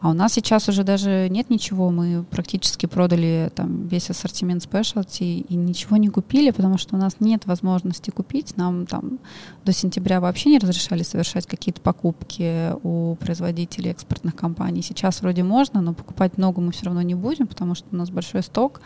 А 0.00 0.08
у 0.08 0.14
нас 0.14 0.32
сейчас 0.32 0.66
уже 0.68 0.82
даже 0.82 1.28
нет 1.30 1.50
ничего. 1.50 1.90
Мы 1.90 2.24
практически 2.24 2.86
продали 2.86 3.52
там 3.54 3.86
весь 3.86 4.08
ассортимент 4.08 4.62
спешлти 4.62 5.40
и 5.40 5.54
ничего 5.54 5.98
не 5.98 6.08
купили, 6.08 6.50
потому 6.52 6.78
что 6.78 6.96
у 6.96 6.98
нас 6.98 7.16
нет 7.20 7.44
возможности 7.44 8.10
купить. 8.10 8.56
Нам 8.56 8.86
там 8.86 9.18
до 9.66 9.72
сентября 9.72 10.20
вообще 10.20 10.50
не 10.50 10.58
разрешали 10.58 11.02
совершать 11.02 11.46
какие-то 11.46 11.82
покупки 11.82 12.72
у 12.82 13.16
производителей 13.16 13.90
экспортных 13.90 14.34
компаний. 14.34 14.80
Сейчас 14.80 15.20
вроде 15.20 15.42
можно, 15.42 15.82
но 15.82 15.92
покупать 15.92 16.38
много 16.38 16.62
мы 16.62 16.72
все 16.72 16.86
равно 16.86 17.02
не 17.02 17.14
будем, 17.14 17.46
потому 17.46 17.74
что 17.74 17.86
у 17.92 17.96
нас 17.96 18.08
большой 18.08 18.42
сток. 18.42 18.80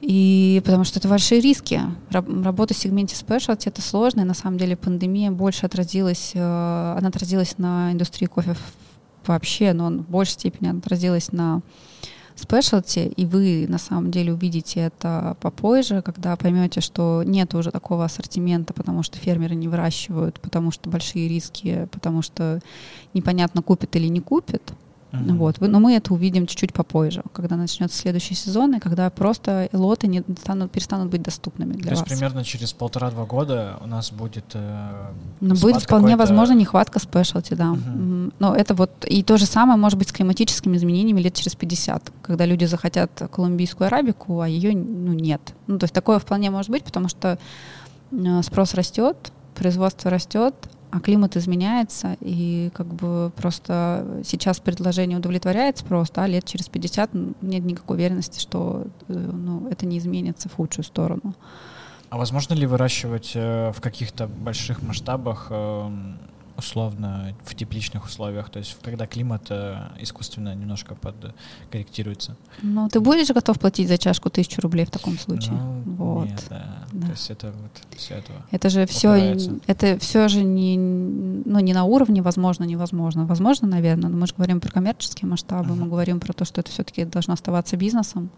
И 0.00 0.60
потому 0.64 0.82
что 0.82 0.98
это 0.98 1.08
большие 1.08 1.40
риски. 1.40 1.80
Работа 2.10 2.74
в 2.74 2.76
сегменте 2.76 3.14
спешлти 3.14 3.68
это 3.68 3.82
сложно, 3.82 4.22
и 4.22 4.24
на 4.24 4.34
самом 4.34 4.58
деле 4.58 4.76
пандемия 4.76 5.30
больше 5.30 5.66
отразилась, 5.66 6.32
э, 6.34 6.94
она 6.98 7.08
отразилась 7.08 7.58
на 7.58 7.92
индустрии 7.92 8.26
кофе 8.26 8.54
вообще, 9.28 9.72
но 9.72 9.86
он 9.86 10.02
в 10.02 10.08
большей 10.08 10.32
степени 10.32 10.76
отразилось 10.76 11.32
на 11.32 11.62
спешлти, 12.38 13.12
и 13.16 13.26
вы 13.26 13.66
на 13.68 13.78
самом 13.78 14.10
деле 14.10 14.32
увидите 14.32 14.80
это 14.80 15.36
попозже, 15.40 16.02
когда 16.02 16.36
поймете, 16.36 16.80
что 16.80 17.22
нет 17.24 17.54
уже 17.54 17.70
такого 17.70 18.04
ассортимента, 18.04 18.72
потому 18.72 19.02
что 19.02 19.18
фермеры 19.18 19.54
не 19.54 19.68
выращивают, 19.68 20.40
потому 20.40 20.70
что 20.70 20.88
большие 20.88 21.28
риски, 21.28 21.88
потому 21.90 22.22
что 22.22 22.60
непонятно, 23.12 23.62
купит 23.62 23.96
или 23.96 24.06
не 24.06 24.20
купит. 24.20 24.62
Mm-hmm. 25.12 25.36
Вот. 25.36 25.60
Но 25.60 25.80
мы 25.80 25.94
это 25.94 26.12
увидим 26.12 26.46
чуть-чуть 26.46 26.72
попозже, 26.72 27.22
когда 27.32 27.56
начнется 27.56 27.96
следующий 27.96 28.34
сезон, 28.34 28.74
и 28.74 28.78
когда 28.78 29.08
просто 29.08 29.68
лоты 29.72 30.06
не 30.06 30.22
станут, 30.38 30.70
перестанут 30.70 31.10
быть 31.10 31.22
доступными 31.22 31.72
для 31.72 31.90
То 31.92 31.96
вас. 31.96 31.98
есть 32.00 32.06
примерно 32.06 32.44
через 32.44 32.72
полтора-два 32.74 33.24
года 33.24 33.78
у 33.82 33.86
нас 33.86 34.12
будет 34.12 34.44
э, 34.52 35.12
ну, 35.40 35.54
будет 35.54 35.82
вполне 35.82 36.16
возможно 36.16 36.52
нехватка 36.52 36.98
спешлти, 36.98 37.54
да. 37.54 37.74
Mm-hmm. 37.74 38.34
Но 38.38 38.54
это 38.54 38.74
вот 38.74 38.90
и 39.06 39.22
то 39.22 39.38
же 39.38 39.46
самое 39.46 39.78
может 39.78 39.98
быть 39.98 40.10
с 40.10 40.12
климатическими 40.12 40.76
изменениями 40.76 41.20
лет 41.20 41.34
через 41.34 41.54
50, 41.54 42.12
когда 42.20 42.44
люди 42.44 42.66
захотят 42.66 43.10
колумбийскую 43.32 43.86
арабику, 43.86 44.40
а 44.40 44.48
ее 44.48 44.76
ну, 44.76 45.14
нет. 45.14 45.54
Ну, 45.66 45.78
то 45.78 45.84
есть 45.84 45.94
такое 45.94 46.18
вполне 46.18 46.50
может 46.50 46.70
быть, 46.70 46.84
потому 46.84 47.08
что 47.08 47.38
э, 48.12 48.42
спрос 48.42 48.74
растет, 48.74 49.16
производство 49.54 50.10
растет, 50.10 50.54
а 50.90 51.00
климат 51.00 51.36
изменяется, 51.36 52.16
и 52.20 52.70
как 52.74 52.86
бы 52.86 53.30
просто 53.36 54.22
сейчас 54.24 54.58
предложение 54.58 55.18
удовлетворяет 55.18 55.78
спрос, 55.78 56.10
а 56.14 56.26
лет 56.26 56.44
через 56.44 56.68
50 56.68 57.10
нет 57.42 57.64
никакой 57.64 57.96
уверенности, 57.96 58.40
что 58.40 58.86
э, 59.08 59.12
ну, 59.12 59.68
это 59.68 59.86
не 59.86 59.98
изменится 59.98 60.48
в 60.48 60.54
худшую 60.54 60.84
сторону. 60.84 61.34
А 62.10 62.16
возможно 62.16 62.54
ли 62.54 62.66
выращивать 62.66 63.32
э, 63.34 63.70
в 63.72 63.80
каких-то 63.82 64.28
больших 64.28 64.82
масштабах 64.82 65.48
э, 65.50 65.90
условно 66.58 67.34
в 67.44 67.54
тепличных 67.54 68.04
условиях, 68.04 68.50
то 68.50 68.58
есть 68.58 68.76
когда 68.82 69.06
климат 69.06 69.46
э, 69.50 69.78
искусственно 70.00 70.54
немножко 70.54 70.96
подкорректируется. 70.96 72.36
Ну, 72.62 72.88
ты 72.88 73.00
будешь 73.00 73.28
готов 73.28 73.58
платить 73.60 73.88
за 73.88 73.96
чашку 73.96 74.28
тысячу 74.28 74.60
рублей 74.60 74.84
в 74.84 74.90
таком 74.90 75.16
случае? 75.18 75.52
Ну, 75.52 75.82
вот. 75.96 76.26
Нет, 76.26 76.44
да. 76.50 76.84
да. 76.92 77.06
То 77.06 77.12
есть 77.12 77.30
это 77.30 77.52
вот 77.52 77.96
все 77.96 78.16
это. 78.16 78.32
Это 78.50 78.70
же 78.70 78.86
все, 78.86 79.36
это 79.66 79.98
все 80.00 80.28
же 80.28 80.42
не, 80.42 80.76
ну, 80.76 81.60
не 81.60 81.72
на 81.72 81.84
уровне 81.84 82.22
возможно, 82.22 82.64
невозможно. 82.64 83.24
Возможно, 83.24 83.68
наверное, 83.68 84.10
но 84.10 84.16
мы 84.16 84.26
же 84.26 84.34
говорим 84.34 84.60
про 84.60 84.70
коммерческие 84.70 85.28
масштабы, 85.28 85.70
uh-huh. 85.70 85.80
мы 85.80 85.86
говорим 85.86 86.18
про 86.18 86.32
то, 86.32 86.44
что 86.44 86.60
это 86.60 86.70
все-таки 86.70 87.04
должно 87.04 87.34
оставаться 87.34 87.76
бизнесом. 87.76 88.30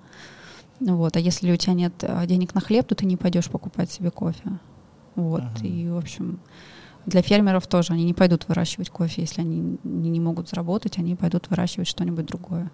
Вот. 0.78 1.16
А 1.16 1.20
если 1.20 1.50
у 1.50 1.56
тебя 1.56 1.72
нет 1.72 1.94
э, 2.02 2.26
денег 2.26 2.54
на 2.54 2.60
хлеб, 2.60 2.86
то 2.86 2.94
ты 2.94 3.06
не 3.06 3.16
пойдешь 3.16 3.48
покупать 3.48 3.90
себе 3.90 4.10
кофе. 4.10 4.58
Вот. 5.14 5.42
Uh-huh. 5.42 5.66
И, 5.66 5.88
в 5.88 5.96
общем, 5.96 6.38
для 7.06 7.22
фермеров 7.22 7.66
тоже. 7.66 7.92
Они 7.92 8.04
не 8.04 8.14
пойдут 8.14 8.46
выращивать 8.48 8.90
кофе, 8.90 9.22
если 9.22 9.40
они 9.40 9.78
не 9.84 10.20
могут 10.20 10.48
заработать, 10.48 10.98
они 10.98 11.14
пойдут 11.14 11.48
выращивать 11.50 11.88
что-нибудь 11.88 12.26
другое. 12.26 12.70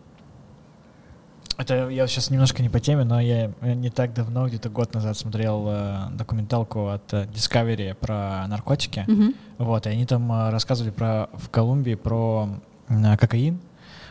Это 1.58 1.88
я 1.88 2.06
сейчас 2.06 2.30
немножко 2.30 2.62
не 2.62 2.68
по 2.68 2.80
теме, 2.80 3.04
но 3.04 3.18
я 3.18 3.50
не 3.62 3.88
так 3.88 4.12
давно, 4.12 4.46
где-то 4.46 4.68
год 4.68 4.92
назад 4.92 5.16
смотрел 5.16 5.64
э, 5.68 6.08
документалку 6.12 6.88
от 6.88 7.14
э, 7.14 7.24
Discovery 7.32 7.94
про 7.94 8.46
наркотики. 8.46 9.06
Mm-hmm. 9.08 9.34
Вот, 9.58 9.86
и 9.86 9.90
они 9.90 10.04
там 10.04 10.30
э, 10.30 10.50
рассказывали 10.50 10.90
про 10.90 11.30
в 11.32 11.48
Колумбии 11.48 11.94
про 11.94 12.60
э, 12.88 13.16
кокаин. 13.16 13.58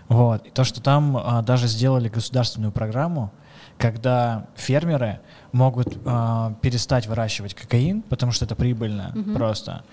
Вот, 0.08 0.48
и 0.48 0.50
то, 0.50 0.64
что 0.64 0.82
там 0.82 1.18
э, 1.18 1.44
даже 1.44 1.68
сделали 1.68 2.10
государственную 2.10 2.72
программу, 2.72 3.32
когда 3.78 4.48
фермеры 4.56 5.20
могут 5.56 5.98
э, 6.06 6.54
перестать 6.62 7.08
выращивать 7.08 7.54
кокаин, 7.54 8.02
потому 8.04 8.32
что 8.32 8.46
это 8.46 8.56
прибыльно 8.56 9.12
угу. 9.16 9.34
просто, 9.34 9.84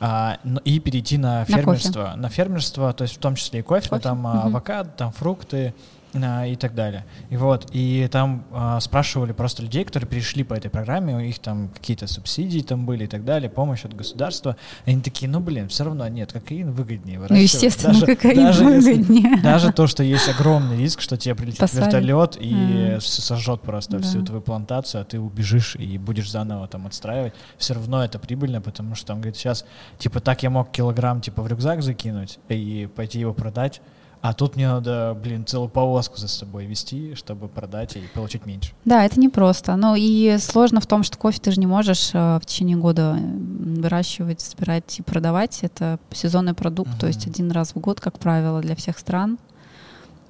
а, 0.00 0.38
и 0.64 0.80
перейти 0.80 1.18
на 1.18 1.44
фермерство. 1.44 2.12
На, 2.14 2.16
на 2.16 2.28
фермерство, 2.30 2.92
то 2.94 3.02
есть 3.04 3.16
в 3.16 3.18
том 3.18 3.34
числе 3.34 3.60
и 3.60 3.62
кофе, 3.62 3.90
кофе? 3.90 4.02
там 4.02 4.24
угу. 4.24 4.38
авокадо, 4.48 4.90
там 4.90 5.12
фрукты, 5.12 5.74
и 6.12 6.56
так 6.56 6.74
далее. 6.74 7.04
И 7.30 7.36
вот, 7.36 7.68
и 7.72 8.08
там 8.10 8.44
а, 8.52 8.80
спрашивали 8.80 9.32
просто 9.32 9.62
людей, 9.62 9.84
которые 9.84 10.08
перешли 10.08 10.42
по 10.42 10.54
этой 10.54 10.70
программе, 10.70 11.14
у 11.14 11.20
них 11.20 11.38
там 11.38 11.68
какие-то 11.68 12.06
субсидии 12.06 12.60
там 12.60 12.84
были 12.86 13.04
и 13.04 13.06
так 13.06 13.24
далее, 13.24 13.48
помощь 13.48 13.84
от 13.84 13.94
государства. 13.94 14.56
И 14.86 14.90
они 14.90 15.02
такие, 15.02 15.30
ну 15.30 15.40
блин, 15.40 15.68
все 15.68 15.84
равно 15.84 16.06
нет, 16.08 16.32
кокаин 16.32 16.72
выгоднее 16.72 17.20
Ну, 17.28 17.36
естественно, 17.36 17.92
даже, 17.92 18.06
кокаин 18.06 18.46
даже 18.46 18.64
выгоднее. 18.64 19.30
Если, 19.30 19.42
даже 19.42 19.72
то, 19.72 19.86
что 19.86 20.02
есть 20.02 20.28
огромный 20.28 20.78
риск, 20.78 21.00
что 21.00 21.16
тебе 21.16 21.34
прилетит 21.34 21.60
Посадят. 21.60 21.86
вертолет 21.86 22.36
и 22.40 22.52
mm. 22.52 23.00
сожжет 23.00 23.62
просто 23.62 23.98
да. 23.98 24.02
всю 24.02 24.24
твою 24.24 24.42
плантацию, 24.42 25.02
а 25.02 25.04
ты 25.04 25.20
убежишь 25.20 25.76
и 25.76 25.98
будешь 25.98 26.30
заново 26.30 26.66
там 26.68 26.86
отстраивать, 26.86 27.34
все 27.56 27.74
равно 27.74 28.04
это 28.04 28.18
прибыльно, 28.18 28.60
потому 28.60 28.94
что 28.94 29.12
он 29.12 29.20
говорит, 29.20 29.36
сейчас, 29.36 29.64
типа, 29.98 30.20
так 30.20 30.42
я 30.42 30.50
мог 30.50 30.70
килограмм, 30.72 31.20
типа, 31.20 31.42
в 31.42 31.48
рюкзак 31.48 31.82
закинуть 31.82 32.38
и 32.48 32.88
пойти 32.94 33.20
его 33.20 33.32
продать, 33.32 33.80
а 34.22 34.34
тут 34.34 34.56
мне 34.56 34.68
надо, 34.68 35.16
блин, 35.22 35.46
целую 35.46 35.70
повозку 35.70 36.18
за 36.18 36.28
собой 36.28 36.66
вести, 36.66 37.14
чтобы 37.14 37.48
продать 37.48 37.96
и 37.96 38.02
получить 38.14 38.44
меньше. 38.44 38.72
Да, 38.84 39.04
это 39.04 39.18
непросто. 39.18 39.76
Но 39.76 39.96
и 39.96 40.36
сложно 40.38 40.80
в 40.80 40.86
том, 40.86 41.02
что 41.02 41.16
кофе 41.16 41.40
ты 41.40 41.52
же 41.52 41.60
не 41.60 41.66
можешь 41.66 42.10
э, 42.12 42.38
в 42.38 42.44
течение 42.44 42.76
года 42.76 43.16
выращивать, 43.18 44.42
собирать 44.42 44.98
и 44.98 45.02
продавать. 45.02 45.60
Это 45.62 45.98
сезонный 46.12 46.52
продукт, 46.52 46.90
uh-huh. 46.90 47.00
то 47.00 47.06
есть 47.06 47.26
один 47.26 47.50
раз 47.50 47.74
в 47.74 47.78
год, 47.78 48.00
как 48.00 48.18
правило, 48.18 48.60
для 48.60 48.76
всех 48.76 48.98
стран. 48.98 49.38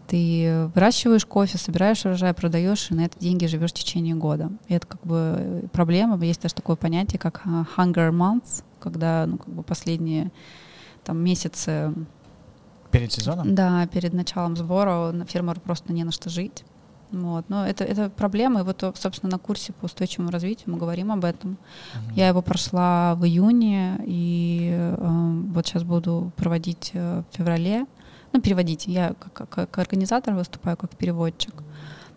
Ты 0.07 0.70
выращиваешь 0.74 1.26
кофе, 1.26 1.59
собираешь 1.59 2.05
урожай, 2.05 2.32
продаешь, 2.32 2.91
и 2.91 2.95
на 2.95 3.07
это 3.07 3.18
деньги 3.18 3.47
живешь 3.47 3.70
в 3.70 3.74
течение 3.74 4.14
года. 4.14 4.51
И 4.68 4.74
это 4.74 4.86
как 4.86 5.01
бы 5.03 5.68
проблема. 5.72 6.16
Есть 6.24 6.43
даже 6.43 6.55
такое 6.55 6.76
понятие, 6.76 7.18
как 7.18 7.43
э, 7.45 7.64
hunger 7.76 8.12
months, 8.12 8.62
когда 8.78 9.26
ну, 9.26 9.38
как 9.38 9.49
бы 9.49 9.64
последние 9.64 10.30
там, 11.03 11.18
месяцы 11.18 11.93
Перед 12.91 13.12
сезоном? 13.12 13.55
Да, 13.55 13.86
перед 13.86 14.12
началом 14.12 14.57
сбора 14.57 15.14
фермеру 15.26 15.61
просто 15.61 15.93
не 15.93 16.05
на 16.05 16.12
что 16.12 16.28
жить. 16.28 16.64
Вот. 17.12 17.45
Но 17.49 17.66
это, 17.66 17.84
это 17.84 18.11
проблема. 18.11 18.61
И 18.61 18.62
вот, 18.62 18.84
собственно, 18.97 19.32
на 19.32 19.38
курсе 19.38 19.72
по 19.72 19.86
устойчивому 19.86 20.30
развитию 20.30 20.72
мы 20.72 20.78
говорим 20.78 21.11
об 21.11 21.24
этом. 21.24 21.53
Uh-huh. 21.53 22.14
Я 22.14 22.28
его 22.28 22.43
прошла 22.43 23.14
в 23.16 23.24
июне, 23.24 24.01
и 24.06 24.70
э, 24.73 25.43
вот 25.52 25.66
сейчас 25.66 25.82
буду 25.82 26.32
проводить 26.36 26.90
э, 26.94 27.23
в 27.28 27.36
феврале. 27.36 27.86
Ну, 28.32 28.40
переводить. 28.40 28.86
Я 28.86 29.15
как, 29.19 29.32
как, 29.32 29.51
как 29.51 29.78
организатор 29.78 30.35
выступаю, 30.35 30.77
как 30.77 30.90
переводчик. 30.97 31.55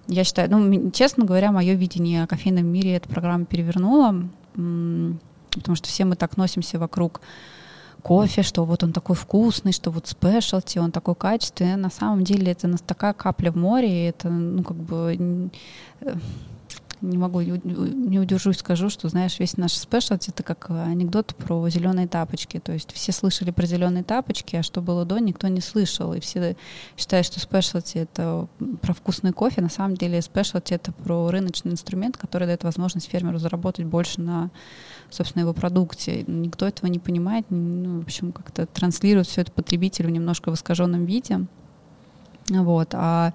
Я 0.08 0.24
считаю, 0.24 0.52
ну, 0.52 0.92
честно 0.92 1.26
говоря, 1.26 1.52
мое 1.52 1.74
видение 1.74 2.24
о 2.24 2.28
кофейном 2.28 2.66
мире 2.66 2.96
эта 2.96 3.08
программа 3.08 3.46
перевернула, 3.46 4.28
потому 4.54 5.76
что 5.76 5.88
все 5.88 6.04
мы 6.04 6.16
так 6.16 6.36
носимся 6.36 6.78
вокруг 6.78 7.22
кофе, 8.04 8.44
что 8.44 8.66
вот 8.66 8.84
он 8.84 8.92
такой 8.92 9.16
вкусный, 9.16 9.72
что 9.72 9.90
вот 9.90 10.08
спешлти, 10.08 10.78
он 10.78 10.92
такой 10.92 11.16
качественный. 11.16 11.78
На 11.78 11.90
самом 11.90 12.24
деле 12.24 12.52
это 12.52 12.78
такая 12.86 13.14
капля 13.14 13.52
в 13.52 13.56
море, 13.56 13.88
и 13.90 14.10
это, 14.10 14.30
ну, 14.30 14.64
как 14.64 14.78
бы 14.78 15.50
э, 16.02 16.14
не 17.04 17.18
могу, 17.18 17.42
не 17.42 18.20
удержусь, 18.20 18.58
скажу, 18.58 18.90
что, 18.90 19.10
знаешь, 19.10 19.38
весь 19.38 19.58
наш 19.58 19.74
спешлти 19.74 20.30
это 20.30 20.42
как 20.42 20.70
анекдот 20.70 21.36
про 21.36 21.68
зеленые 21.70 22.08
тапочки. 22.08 22.60
То 22.60 22.72
есть 22.72 22.94
все 22.94 23.12
слышали 23.12 23.52
про 23.52 23.66
зеленые 23.66 24.04
тапочки, 24.04 24.56
а 24.56 24.64
что 24.64 24.82
было 24.82 25.04
до, 25.04 25.20
никто 25.20 25.50
не 25.50 25.60
слышал. 25.60 26.14
И 26.14 26.22
все 26.22 26.56
считают, 26.98 27.28
что 27.28 27.40
спешлти 27.42 27.98
это 27.98 28.48
про 28.82 28.94
вкусный 28.94 29.34
кофе. 29.34 29.62
На 29.62 29.70
самом 29.70 29.98
деле 29.98 30.22
спешлти 30.22 30.74
это 30.74 30.94
про 30.94 31.30
рыночный 31.30 31.74
инструмент, 31.74 32.18
который 32.18 32.48
дает 32.48 32.64
возможность 32.64 33.10
фермеру 33.10 33.38
заработать 33.38 33.86
больше 33.86 34.22
на 34.22 34.50
собственно, 35.10 35.42
его 35.42 35.54
продукте. 35.54 36.24
Никто 36.26 36.68
этого 36.68 36.90
не 36.90 37.00
понимает, 37.00 37.46
ну, 37.50 38.00
в 38.00 38.04
общем, 38.04 38.32
как-то 38.32 38.66
транслирует 38.66 39.28
все 39.28 39.42
это 39.42 39.52
потребителю 39.52 40.10
немножко 40.10 40.50
в 40.50 40.56
искаженном 40.56 41.06
виде. 41.06 41.46
Вот. 42.50 42.90
А 42.94 43.34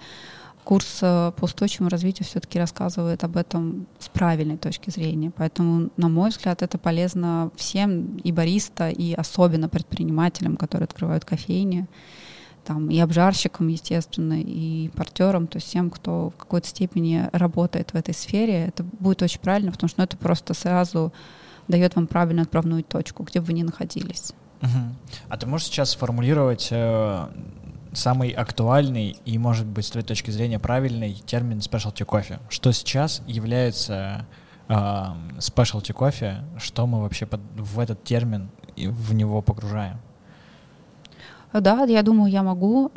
курс 0.69 0.99
э, 1.01 1.33
по 1.35 1.45
устойчивому 1.47 1.89
развитию 1.89 2.27
все-таки 2.27 2.59
рассказывает 2.59 3.25
об 3.25 3.39
этом 3.39 3.87
с 3.99 4.11
правильной 4.11 4.59
точки 4.59 4.91
зрения. 4.91 5.33
Поэтому, 5.35 5.89
на 5.97 6.11
мой 6.11 6.29
взгляд, 6.29 6.61
это 6.61 6.77
полезно 6.77 7.51
всем, 7.57 8.19
и 8.19 8.33
бариста, 8.33 8.91
и 8.91 9.15
особенно 9.15 9.71
предпринимателям, 9.71 10.59
которые 10.59 10.85
открывают 10.85 11.25
кофейни, 11.25 11.87
там, 12.67 12.91
и 12.91 12.99
обжарщикам, 12.99 13.69
естественно, 13.69 14.39
и 14.43 14.85
импортерам, 14.85 15.47
то 15.47 15.57
есть 15.57 15.69
всем, 15.69 15.89
кто 15.89 16.29
в 16.29 16.37
какой-то 16.37 16.69
степени 16.69 17.31
работает 17.33 17.95
в 17.95 17.97
этой 17.97 18.13
сфере, 18.13 18.67
это 18.67 18.83
будет 18.83 19.23
очень 19.23 19.41
правильно, 19.41 19.73
потому 19.73 19.89
что 19.89 20.01
ну, 20.01 20.05
это 20.05 20.19
просто 20.19 20.53
сразу 20.53 21.15
дает 21.67 21.97
вам 21.97 22.07
правильную 22.07 22.43
отправную 22.43 22.85
точку, 22.85 23.23
где 23.23 23.41
бы 23.41 23.47
вы 23.47 23.53
ни 23.55 23.63
находились. 23.63 24.35
Угу. 24.61 24.69
А 25.31 25.37
ты 25.39 25.47
можешь 25.47 25.69
сейчас 25.69 25.93
сформулировать 25.93 26.69
э, 26.73 27.27
самый 27.99 28.31
актуальный 28.31 29.17
и, 29.25 29.39
может 29.39 29.67
быть, 29.67 29.87
с 29.87 29.91
твоей 29.91 30.07
точки 30.07 30.31
зрения, 30.31 30.59
правильный 30.59 31.15
термин 31.15 31.59
specialty 31.59 32.05
кофе? 32.05 32.41
Что 32.49 32.73
сейчас 32.73 33.23
является 33.27 34.27
э, 34.69 34.75
specialty 35.39 35.93
кофе? 35.93 36.45
Что 36.59 36.87
мы 36.87 37.03
вообще 37.03 37.27
под, 37.27 37.41
в 37.57 37.79
этот 37.79 38.05
термин 38.05 38.51
и 38.77 38.89
в 38.89 39.13
него 39.15 39.43
погружаем? 39.43 39.99
Да, 41.53 41.85
я 41.85 42.03
думаю, 42.03 42.31
я 42.31 42.43
могу. 42.43 42.91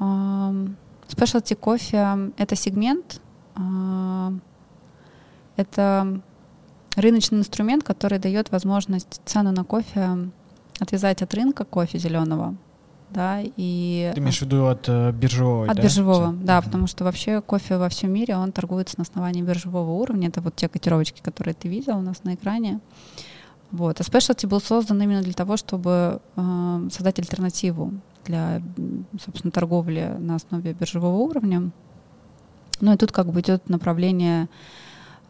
Specialty 1.07 1.55
кофе— 1.55 2.31
это 2.37 2.55
сегмент, 2.55 3.21
а, 3.55 4.33
это 5.55 6.21
рыночный 6.95 7.39
инструмент, 7.39 7.83
который 7.83 8.19
дает 8.19 8.51
возможность 8.51 9.21
цену 9.25 9.51
на 9.51 9.63
кофе 9.63 10.31
отвязать 10.79 11.21
от 11.21 11.33
рынка 11.33 11.63
кофе 11.65 11.97
зеленого, 11.97 12.55
да, 13.13 13.41
и... 13.41 14.11
Ты 14.13 14.19
имеешь 14.19 14.39
в 14.39 14.41
виду 14.41 14.67
от 14.67 14.87
э, 14.87 15.11
биржевого, 15.11 15.65
От 15.69 15.75
да? 15.75 15.83
биржевого, 15.83 16.33
да, 16.33 16.57
mm-hmm. 16.57 16.63
потому 16.63 16.87
что 16.87 17.03
вообще 17.03 17.41
кофе 17.41 17.77
во 17.77 17.89
всем 17.89 18.11
мире, 18.11 18.35
он 18.35 18.51
торгуется 18.51 18.97
на 18.97 19.03
основании 19.03 19.41
биржевого 19.41 19.91
уровня, 19.91 20.29
это 20.29 20.41
вот 20.41 20.55
те 20.55 20.67
котировочки, 20.67 21.21
которые 21.21 21.53
ты 21.53 21.67
видел 21.67 21.97
у 21.97 22.01
нас 22.01 22.23
на 22.23 22.35
экране. 22.35 22.79
Вот. 23.71 23.99
А 23.99 24.03
Specialty 24.03 24.47
был 24.47 24.59
создан 24.59 25.01
именно 25.01 25.21
для 25.21 25.33
того, 25.33 25.57
чтобы 25.57 26.21
э, 26.35 26.87
создать 26.91 27.19
альтернативу 27.19 27.93
для, 28.25 28.61
собственно, 29.23 29.51
торговли 29.51 30.15
на 30.19 30.35
основе 30.35 30.73
биржевого 30.73 31.17
уровня. 31.17 31.71
Ну 32.81 32.93
и 32.93 32.97
тут 32.97 33.11
как 33.11 33.27
бы 33.27 33.39
идет 33.41 33.69
направление 33.69 34.49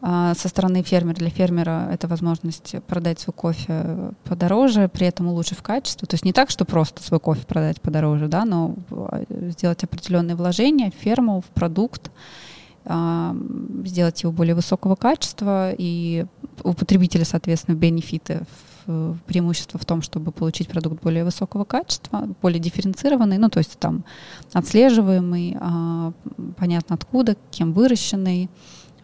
со 0.02 0.48
стороны 0.48 0.82
фермера. 0.82 1.14
Для 1.14 1.30
фермера 1.30 1.88
это 1.92 2.08
возможность 2.08 2.74
продать 2.88 3.20
свой 3.20 3.34
кофе 3.34 4.12
подороже, 4.24 4.88
при 4.88 5.06
этом 5.06 5.28
улучшив 5.28 5.62
качество. 5.62 6.08
То 6.08 6.14
есть 6.14 6.24
не 6.24 6.32
так, 6.32 6.50
что 6.50 6.64
просто 6.64 7.02
свой 7.04 7.20
кофе 7.20 7.46
продать 7.46 7.80
подороже, 7.80 8.26
да, 8.26 8.44
но 8.44 8.74
а, 8.90 9.22
сделать 9.50 9.84
определенные 9.84 10.34
вложения 10.34 10.90
в 10.90 10.94
ферму, 10.94 11.40
в 11.40 11.44
продукт, 11.54 12.10
а, 12.84 13.36
сделать 13.84 14.20
его 14.24 14.32
более 14.32 14.56
высокого 14.56 14.96
качества 14.96 15.70
и 15.78 16.26
у 16.64 16.72
потребителя, 16.72 17.24
соответственно, 17.24 17.76
бенефиты 17.76 18.42
преимущество 19.26 19.78
в 19.78 19.84
том, 19.84 20.02
чтобы 20.02 20.32
получить 20.32 20.66
продукт 20.66 21.00
более 21.00 21.24
высокого 21.24 21.62
качества, 21.62 22.28
более 22.42 22.58
дифференцированный, 22.58 23.38
ну, 23.38 23.48
то 23.48 23.58
есть 23.58 23.78
там 23.78 24.04
отслеживаемый, 24.52 25.56
понятно 26.56 26.96
откуда, 26.96 27.36
кем 27.52 27.74
выращенный, 27.74 28.50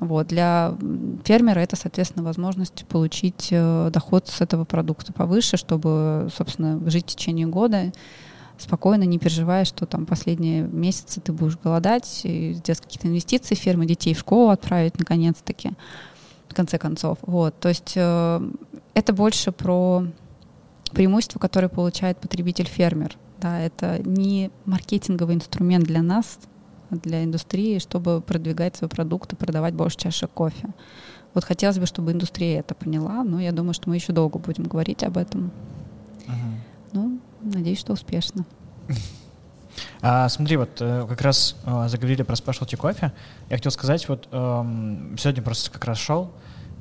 вот. 0.01 0.29
Для 0.29 0.77
фермера 1.25 1.61
это, 1.61 1.77
соответственно, 1.77 2.25
возможность 2.25 2.87
получить 2.87 3.49
э, 3.51 3.91
доход 3.93 4.29
с 4.29 4.41
этого 4.41 4.65
продукта 4.65 5.13
повыше, 5.13 5.57
чтобы, 5.57 6.29
собственно, 6.35 6.81
жить 6.89 7.05
в 7.05 7.17
течение 7.17 7.47
года 7.47 7.93
спокойно, 8.59 9.05
не 9.05 9.19
переживая, 9.19 9.65
что 9.65 9.87
там 9.87 10.05
последние 10.07 10.63
месяцы 10.63 11.21
ты 11.21 11.33
будешь 11.33 11.57
голодать, 11.57 12.07
сделать 12.07 12.81
какие-то 12.81 13.09
инвестиции 13.09 13.55
в 13.55 13.59
фермы, 13.59 13.87
детей 13.87 14.15
в 14.15 14.19
школу 14.19 14.51
отправить 14.51 14.99
наконец-таки, 14.99 15.73
в 16.49 16.55
конце 16.55 16.79
концов. 16.79 17.19
Вот. 17.23 17.59
То 17.61 17.69
есть 17.69 17.93
э, 17.95 18.51
это 18.95 19.13
больше 19.13 19.53
про 19.53 20.05
преимущество, 20.93 21.39
которое 21.39 21.69
получает 21.69 22.19
потребитель-фермер. 22.19 23.17
Да, 23.41 23.61
это 23.61 24.01
не 24.05 24.51
маркетинговый 24.65 25.37
инструмент 25.37 25.85
для 25.85 26.03
нас, 26.03 26.39
для 26.91 27.25
индустрии, 27.25 27.79
чтобы 27.79 28.21
продвигать 28.21 28.77
свой 28.77 28.89
продукт 28.89 29.33
и 29.33 29.37
продавать 29.37 29.75
больше 29.75 29.97
чашек 29.97 30.31
кофе. 30.31 30.69
Вот 31.35 31.45
хотелось 31.45 31.79
бы, 31.79 31.87
чтобы 31.87 32.13
индустрия 32.13 32.61
это 32.61 32.75
поняла, 32.75 33.23
но 33.23 33.41
я 33.41 33.53
думаю, 33.53 33.75
что 33.75 33.89
мы 33.89 33.97
еще 33.97 34.13
долго 34.13 34.39
будем 34.39 34.65
говорить 34.65 35.03
об 35.05 35.19
этом. 35.19 35.53
Угу. 36.27 36.35
Ну, 36.93 37.21
надеюсь, 37.43 37.79
что 37.79 37.93
успешно. 37.93 38.45
А, 40.01 40.29
смотри, 40.29 40.57
вот 40.57 40.71
э, 40.81 41.07
как 41.09 41.21
раз 41.23 41.57
э, 41.65 41.89
заговорили 41.89 42.23
про 42.23 42.35
спешлти 42.35 42.75
кофе. 42.75 43.13
Я 43.49 43.57
хотел 43.57 43.71
сказать, 43.71 44.09
вот 44.09 44.29
эм, 44.33 45.17
сегодня 45.19 45.43
просто 45.43 45.71
как 45.71 45.85
раз 45.85 45.99
шел 45.99 46.33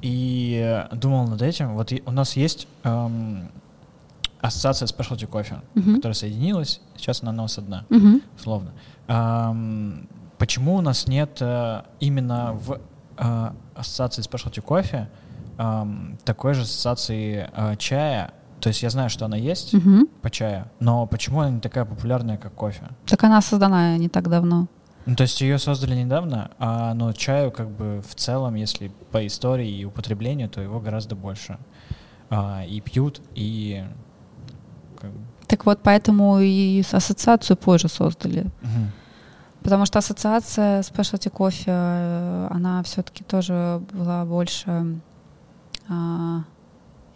и 0.02 0.84
думал 0.94 1.28
над 1.28 1.42
этим. 1.42 1.76
Вот 1.76 1.92
у 2.06 2.12
нас 2.12 2.36
есть 2.36 2.68
эм, 2.84 3.50
ассоциация 4.42 4.88
спешлти 4.88 5.26
кофе, 5.26 5.62
uh-huh. 5.76 5.96
которая 5.96 6.14
соединилась, 6.14 6.82
сейчас 6.96 7.22
она 7.22 7.32
у 7.32 7.36
нас 7.36 7.58
одна, 7.58 7.86
uh-huh. 7.90 8.22
условно. 8.38 8.72
Эм, 9.08 10.08
почему 10.38 10.76
у 10.76 10.82
нас 10.82 11.08
нет 11.08 11.38
э, 11.40 11.82
именно 12.00 12.54
в 12.54 12.80
э, 13.18 13.52
ассоциации 13.76 14.24
specialty 14.24 14.62
кофе 14.62 15.10
эм, 15.58 16.18
такой 16.24 16.54
же 16.54 16.64
ассоциации 16.64 17.50
э, 17.56 17.76
чая? 17.78 18.34
То 18.60 18.70
есть 18.70 18.84
я 18.84 18.90
знаю, 18.90 19.10
что 19.10 19.26
она 19.26 19.38
есть 19.38 19.76
угу. 19.76 20.08
по 20.22 20.32
чаю, 20.32 20.66
но 20.80 21.06
почему 21.06 21.42
она 21.42 21.52
не 21.52 21.60
такая 21.60 21.86
популярная, 21.86 22.38
как 22.38 22.54
кофе? 22.54 22.90
Так 23.06 23.24
она 23.24 23.40
создана 23.42 23.98
не 23.98 24.10
так 24.10 24.30
давно. 24.30 24.68
Ну, 25.06 25.16
то 25.16 25.22
есть 25.24 25.40
ее 25.42 25.58
создали 25.58 25.96
недавно, 25.96 26.52
а, 26.60 26.94
но 26.94 27.14
чаю 27.14 27.52
как 27.52 27.70
бы 27.70 28.04
в 28.06 28.16
целом, 28.16 28.56
если 28.56 28.92
по 29.12 29.26
истории 29.26 29.70
и 29.70 29.86
употреблению, 29.86 30.50
то 30.50 30.60
его 30.60 30.80
гораздо 30.80 31.16
больше. 31.16 31.60
А, 32.30 32.66
и 32.66 32.82
пьют, 32.82 33.22
и 33.36 33.86
так 35.48 35.66
вот, 35.66 35.80
поэтому 35.82 36.40
и 36.40 36.84
ассоциацию 36.92 37.56
позже 37.56 37.88
создали. 37.88 38.42
Угу. 38.42 38.92
Потому 39.64 39.86
что 39.86 40.00
ассоциация 40.00 40.82
Specialty 40.82 41.32
Coffee, 41.32 41.64
э, 41.68 42.48
она 42.52 42.84
все-таки 42.84 43.24
тоже 43.24 43.82
была 43.92 44.24
больше 44.26 45.00
а, 45.90 46.44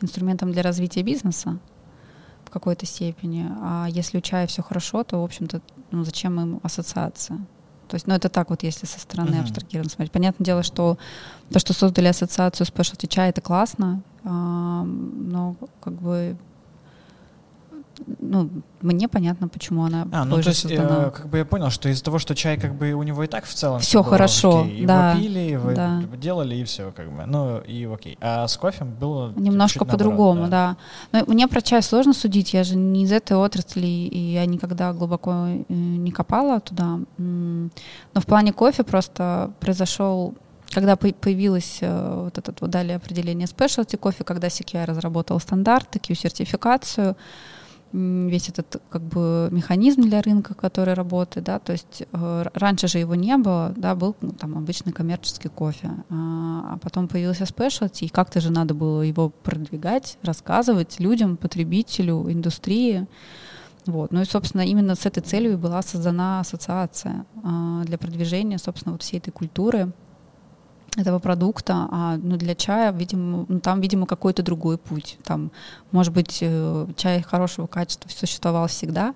инструментом 0.01 0.51
для 0.51 0.61
развития 0.61 1.03
бизнеса 1.03 1.59
в 2.45 2.49
какой-то 2.49 2.85
степени. 2.85 3.49
А 3.61 3.87
если 3.89 4.17
у 4.17 4.21
чая 4.21 4.47
все 4.47 4.61
хорошо, 4.61 5.03
то, 5.03 5.21
в 5.21 5.23
общем-то, 5.23 5.61
ну, 5.91 6.03
зачем 6.03 6.39
им 6.39 6.59
ассоциация? 6.63 7.37
То 7.87 7.95
есть, 7.95 8.07
ну, 8.07 8.13
это 8.15 8.29
так 8.29 8.49
вот, 8.49 8.63
если 8.63 8.85
со 8.85 8.99
стороны 8.99 9.35
uh-huh. 9.35 9.41
абстрагированно 9.41 9.89
смотреть. 9.89 10.11
Понятное 10.11 10.45
дело, 10.45 10.63
что 10.63 10.97
то, 11.51 11.59
что 11.59 11.73
создали 11.73 12.07
ассоциацию 12.07 12.65
Specialty 12.65 13.07
чая, 13.07 13.29
это 13.29 13.41
классно, 13.41 14.01
а, 14.23 14.83
но 14.83 15.55
как 15.81 15.93
бы 15.93 16.37
ну, 18.19 18.49
мне 18.81 19.07
понятно, 19.07 19.47
почему 19.47 19.85
она 19.85 20.07
а, 20.11 20.25
ну, 20.25 20.41
то 20.41 20.49
есть, 20.49 20.61
создана. 20.61 21.07
Э, 21.07 21.11
как 21.11 21.27
бы 21.27 21.39
я 21.39 21.45
понял, 21.45 21.69
что 21.69 21.89
из-за 21.89 22.03
того, 22.03 22.19
что 22.19 22.35
чай 22.35 22.57
как 22.57 22.75
бы 22.75 22.93
у 22.93 23.03
него 23.03 23.23
и 23.23 23.27
так 23.27 23.45
в 23.45 23.53
целом 23.53 23.79
все 23.79 24.03
хорошо, 24.03 24.65
и 24.65 24.85
да, 24.85 25.13
вы 25.13 25.21
пили, 25.21 25.55
вы 25.55 25.73
да. 25.73 26.01
делали 26.17 26.55
и 26.55 26.63
все 26.63 26.91
как 26.91 27.11
бы, 27.11 27.25
ну 27.25 27.59
и 27.59 27.85
окей. 27.85 28.17
А 28.21 28.47
с 28.47 28.57
кофе 28.57 28.85
было 28.85 29.33
немножко 29.35 29.85
по-другому, 29.85 30.47
да. 30.47 30.77
да. 31.11 31.19
Но 31.19 31.33
мне 31.33 31.47
про 31.47 31.61
чай 31.61 31.81
сложно 31.81 32.13
судить, 32.13 32.53
я 32.53 32.63
же 32.63 32.75
не 32.75 33.03
из 33.03 33.11
этой 33.11 33.37
отрасли 33.37 33.87
и 33.87 34.33
я 34.33 34.45
никогда 34.45 34.93
глубоко 34.93 35.47
э, 35.47 35.63
не 35.67 36.11
копала 36.11 36.59
туда. 36.59 36.99
Но 37.17 37.69
в 38.21 38.25
плане 38.25 38.53
кофе 38.53 38.83
просто 38.83 39.51
произошел 39.59 40.33
когда 40.73 40.95
появилось 40.95 41.79
э, 41.81 42.21
вот 42.23 42.37
это 42.37 42.53
вот 42.59 42.69
далее 42.69 42.95
определение 42.95 43.47
specialty 43.47 43.97
кофе, 43.97 44.23
когда 44.23 44.47
CQI 44.47 44.85
разработал 44.85 45.39
стандарты, 45.39 45.99
Q-сертификацию, 45.99 47.17
весь 47.93 48.49
этот 48.49 48.81
как 48.89 49.01
бы 49.01 49.49
механизм 49.51 50.01
для 50.01 50.21
рынка, 50.21 50.53
который 50.53 50.93
работает, 50.93 51.45
да, 51.45 51.59
то 51.59 51.73
есть 51.73 52.03
э, 52.11 52.45
раньше 52.53 52.87
же 52.87 52.99
его 52.99 53.15
не 53.15 53.37
было, 53.37 53.73
да, 53.75 53.95
был 53.95 54.15
ну, 54.21 54.31
там 54.31 54.57
обычный 54.57 54.93
коммерческий 54.93 55.49
кофе, 55.49 55.91
а, 56.09 56.73
а 56.73 56.79
потом 56.81 57.07
появился 57.07 57.45
спешлти, 57.45 58.05
и 58.05 58.09
как-то 58.09 58.39
же 58.39 58.51
надо 58.51 58.73
было 58.73 59.01
его 59.01 59.29
продвигать, 59.29 60.17
рассказывать 60.23 60.99
людям, 60.99 61.37
потребителю, 61.37 62.31
индустрии, 62.31 63.07
вот. 63.85 64.11
Ну 64.11 64.21
и, 64.21 64.25
собственно, 64.25 64.61
именно 64.61 64.95
с 64.95 65.05
этой 65.05 65.21
целью 65.21 65.57
была 65.57 65.81
создана 65.81 66.39
ассоциация 66.39 67.25
э, 67.43 67.83
для 67.85 67.97
продвижения, 67.97 68.57
собственно, 68.57 68.93
вот 68.93 69.01
всей 69.01 69.17
этой 69.17 69.31
культуры, 69.31 69.91
этого 70.97 71.19
продукта, 71.19 71.87
а 71.89 72.17
ну, 72.17 72.37
для 72.37 72.53
чая, 72.53 72.91
видимо, 72.91 73.45
ну, 73.47 73.59
там, 73.59 73.79
видимо, 73.79 74.05
какой-то 74.05 74.43
другой 74.43 74.77
путь. 74.77 75.17
Там, 75.23 75.51
может 75.91 76.13
быть, 76.13 76.39
э, 76.41 76.87
чай 76.97 77.21
хорошего 77.21 77.67
качества 77.67 78.09
существовал 78.09 78.67
всегда, 78.67 79.13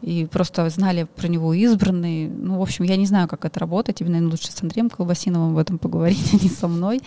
и 0.00 0.26
просто 0.26 0.68
знали 0.70 1.04
про 1.04 1.26
него 1.26 1.52
избранные. 1.54 2.28
Ну, 2.28 2.58
в 2.58 2.62
общем, 2.62 2.84
я 2.84 2.96
не 2.96 3.06
знаю, 3.06 3.26
как 3.26 3.44
это 3.44 3.58
работает. 3.58 3.98
Тебе, 3.98 4.10
наверное, 4.10 4.30
лучше 4.30 4.52
с 4.52 4.62
Андреем 4.62 4.90
Колбасиновым 4.90 5.52
об 5.52 5.58
этом 5.58 5.78
поговорить, 5.78 6.30
а 6.32 6.36
не 6.36 6.48
со 6.48 6.68
мной. 6.68 7.00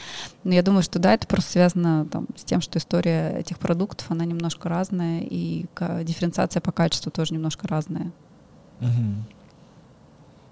Но 0.44 0.54
я 0.54 0.62
думаю, 0.62 0.84
что 0.84 1.00
да, 1.00 1.14
это 1.14 1.26
просто 1.26 1.52
связано 1.52 2.06
там, 2.06 2.28
с 2.36 2.44
тем, 2.44 2.60
что 2.60 2.80
история 2.80 3.38
этих 3.38 3.60
продуктов, 3.60 4.12
она 4.12 4.26
немножко 4.26 4.68
разная, 4.68 5.22
и 5.22 5.66
дифференциация 6.04 6.60
по 6.60 6.72
качеству 6.72 7.12
тоже 7.12 7.34
немножко 7.34 7.68
разная. 7.68 8.12
Угу. 8.82 9.41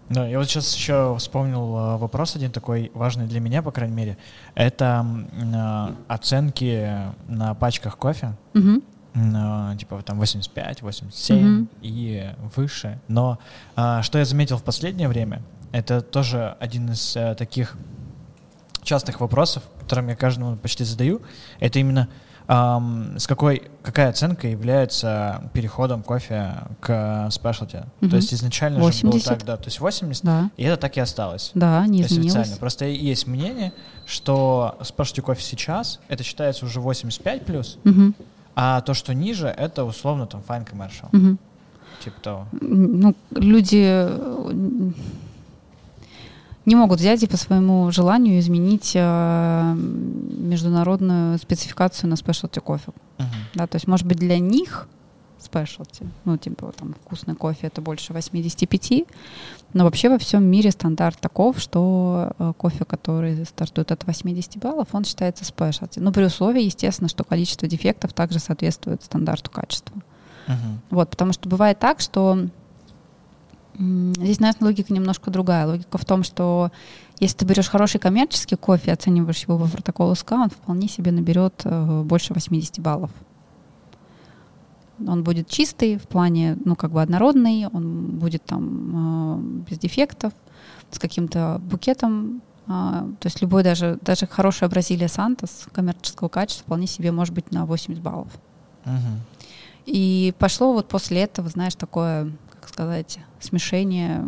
Да, 0.10 0.27
я 0.27 0.40
вот 0.40 0.48
сейчас 0.49 0.76
еще 0.76 1.15
вспомнил 1.19 1.77
э, 1.77 1.98
вопрос 1.98 2.36
один 2.36 2.52
такой 2.52 2.91
важный 2.95 3.27
для 3.27 3.40
меня, 3.40 3.61
по 3.61 3.72
крайней 3.72 3.95
мере. 3.95 4.18
Это 4.56 5.06
э, 5.31 5.94
оценки 6.07 6.98
на 7.27 7.53
пачках 7.53 7.98
кофе. 7.98 8.34
Мгм. 8.53 8.81
э, 9.14 9.77
типа 9.77 10.02
там 10.02 10.18
85, 10.18 10.81
87 10.81 11.38
Мгм. 11.48 11.69
и 11.81 12.31
выше. 12.56 12.99
Но 13.07 13.38
а, 13.76 14.02
что 14.02 14.18
я 14.18 14.26
заметил 14.26 14.57
в 14.57 14.64
последнее 14.64 15.07
время, 15.10 15.41
это 15.72 16.02
тоже 16.02 16.56
один 16.60 16.90
из 16.91 17.15
э, 17.15 17.36
таких 17.36 17.77
частых 18.81 19.19
вопросов, 19.22 19.61
которым 19.80 20.07
я 20.07 20.15
каждому 20.15 20.56
почти 20.57 20.84
задаю. 20.84 21.22
Это 21.60 21.77
именно 21.80 22.07
ам, 22.51 23.13
с 23.19 23.27
какой, 23.27 23.61
какая 23.84 24.09
оценка 24.09 24.47
является 24.47 25.49
переходом 25.53 26.01
кофе 26.01 26.55
к 26.80 27.27
спешлти. 27.31 27.84
Мгм. 28.01 28.09
То 28.09 28.15
есть 28.15 28.34
изначально 28.34 28.77
же 28.80 28.81
было 28.81 29.11
80? 29.11 29.27
так, 29.30 29.45
да, 29.45 29.55
то 29.57 29.65
есть 29.65 29.80
80, 29.80 30.23
Да, 30.26 30.49
и 30.57 30.63
это 30.63 30.77
так 30.81 30.97
и 30.97 30.99
осталось. 30.99 31.51
да, 31.53 31.85
не 31.85 31.99
То 31.99 32.03
есть 32.03 32.13
изменилось. 32.13 32.35
официально. 32.38 32.59
Просто 32.59 32.85
есть 32.85 33.27
мнение, 33.27 33.71
что 34.07 34.77
спешлти 34.84 35.21
кофе 35.21 35.43
сейчас, 35.43 35.99
это 36.07 36.23
считается 36.23 36.65
уже 36.65 36.81
85 36.81 37.45
плюс, 37.45 37.77
Мгм, 37.84 38.15
а 38.55 38.81
то, 38.81 38.95
что 38.95 39.13
ниже, 39.13 39.47
это 39.47 39.84
условно 39.85 40.26
там 40.26 40.41
fine 40.45 40.67
commercial. 40.67 41.07
мгм. 41.11 41.38
Типа 42.03 42.19
того. 42.21 42.47
ну, 42.51 43.13
люди 43.31 44.07
не 46.69 46.75
могут 46.75 46.99
взять 46.99 47.23
и 47.23 47.27
по 47.27 47.35
своему 47.35 47.91
желанию 47.91 48.39
изменить 48.39 48.91
э, 48.93 49.75
международную 49.75 51.39
спецификацию 51.39 52.09
на 52.09 52.15
спешлти 52.15 52.59
кофе. 52.59 52.91
Мгм. 53.17 53.27
Да, 53.55 53.67
то 53.67 53.75
есть, 53.77 53.87
может 53.87 54.05
быть, 54.05 54.19
для 54.19 54.37
них 54.37 54.87
спешлти, 55.39 56.05
ну, 56.25 56.37
типа, 56.37 56.71
там, 56.77 56.93
вкусный 56.93 57.33
кофе 57.33 57.67
это 57.67 57.81
больше 57.81 58.13
85, 58.13 59.05
но 59.73 59.83
вообще 59.83 60.09
во 60.09 60.19
всем 60.19 60.43
мире 60.43 60.69
стандарт 60.69 61.19
таков, 61.19 61.59
что 61.59 62.33
э, 62.37 62.53
кофе, 62.55 62.85
который 62.85 63.45
стартует 63.45 63.91
от 63.91 64.05
80 64.05 64.57
баллов, 64.57 64.89
он 64.91 65.05
считается 65.05 65.45
спешлти. 65.45 65.99
Ну, 65.99 66.11
при 66.11 66.23
условии, 66.23 66.61
естественно, 66.61 67.09
что 67.09 67.23
количество 67.23 67.67
дефектов 67.67 68.13
также 68.13 68.37
соответствует 68.37 69.03
стандарту 69.03 69.49
качества. 69.49 69.95
Мгм. 70.47 70.81
Вот, 70.91 71.09
потому 71.09 71.33
что 71.33 71.49
бывает 71.49 71.79
так, 71.79 71.99
что 71.99 72.47
здесь, 73.80 74.39
наверное, 74.39 74.68
логика 74.68 74.93
немножко 74.93 75.31
другая. 75.31 75.65
Логика 75.65 75.97
в 75.97 76.06
том, 76.06 76.23
что 76.23 76.72
если 77.19 77.38
ты 77.38 77.45
берешь 77.45 77.69
хороший 77.69 77.99
коммерческий 77.99 78.56
кофе, 78.56 78.91
оцениваешь 78.91 79.43
его 79.43 79.57
по 79.57 79.68
протоколу 79.68 80.15
СКА, 80.15 80.35
он 80.35 80.49
вполне 80.49 80.88
себе 80.88 81.11
наберет 81.11 81.61
э, 81.64 82.01
больше 82.03 82.34
80 82.34 82.80
баллов. 82.80 83.11
Он 85.07 85.23
будет 85.23 85.47
чистый 85.47 85.97
в 85.97 86.07
плане, 86.07 86.57
ну, 86.65 86.76
как 86.76 86.91
бы 86.91 87.01
однородный, 87.01 87.68
он 87.68 88.19
будет 88.19 88.43
там 88.43 89.64
э, 89.65 89.69
без 89.69 89.80
дефектов, 89.80 90.34
с 90.91 90.99
каким-то 90.99 91.61
букетом. 91.64 92.41
а, 92.68 93.07
то 93.19 93.27
есть 93.27 93.41
любой 93.41 93.64
даже, 93.64 93.97
даже 94.01 94.27
хорошая 94.27 94.69
Бразилия 94.69 95.07
Сантос 95.07 95.68
коммерческого 95.72 96.27
качества 96.27 96.65
вполне 96.65 96.88
себе 96.88 97.11
может 97.11 97.34
быть 97.34 97.51
на 97.51 97.65
80 97.65 98.01
баллов. 98.01 98.31
Мгм. 98.85 99.22
И 99.85 100.34
пошло 100.38 100.73
вот 100.73 100.88
после 100.88 101.22
этого, 101.22 101.49
знаешь, 101.49 101.76
такое, 101.76 102.31
сказать, 102.80 103.19
смешение, 103.41 104.26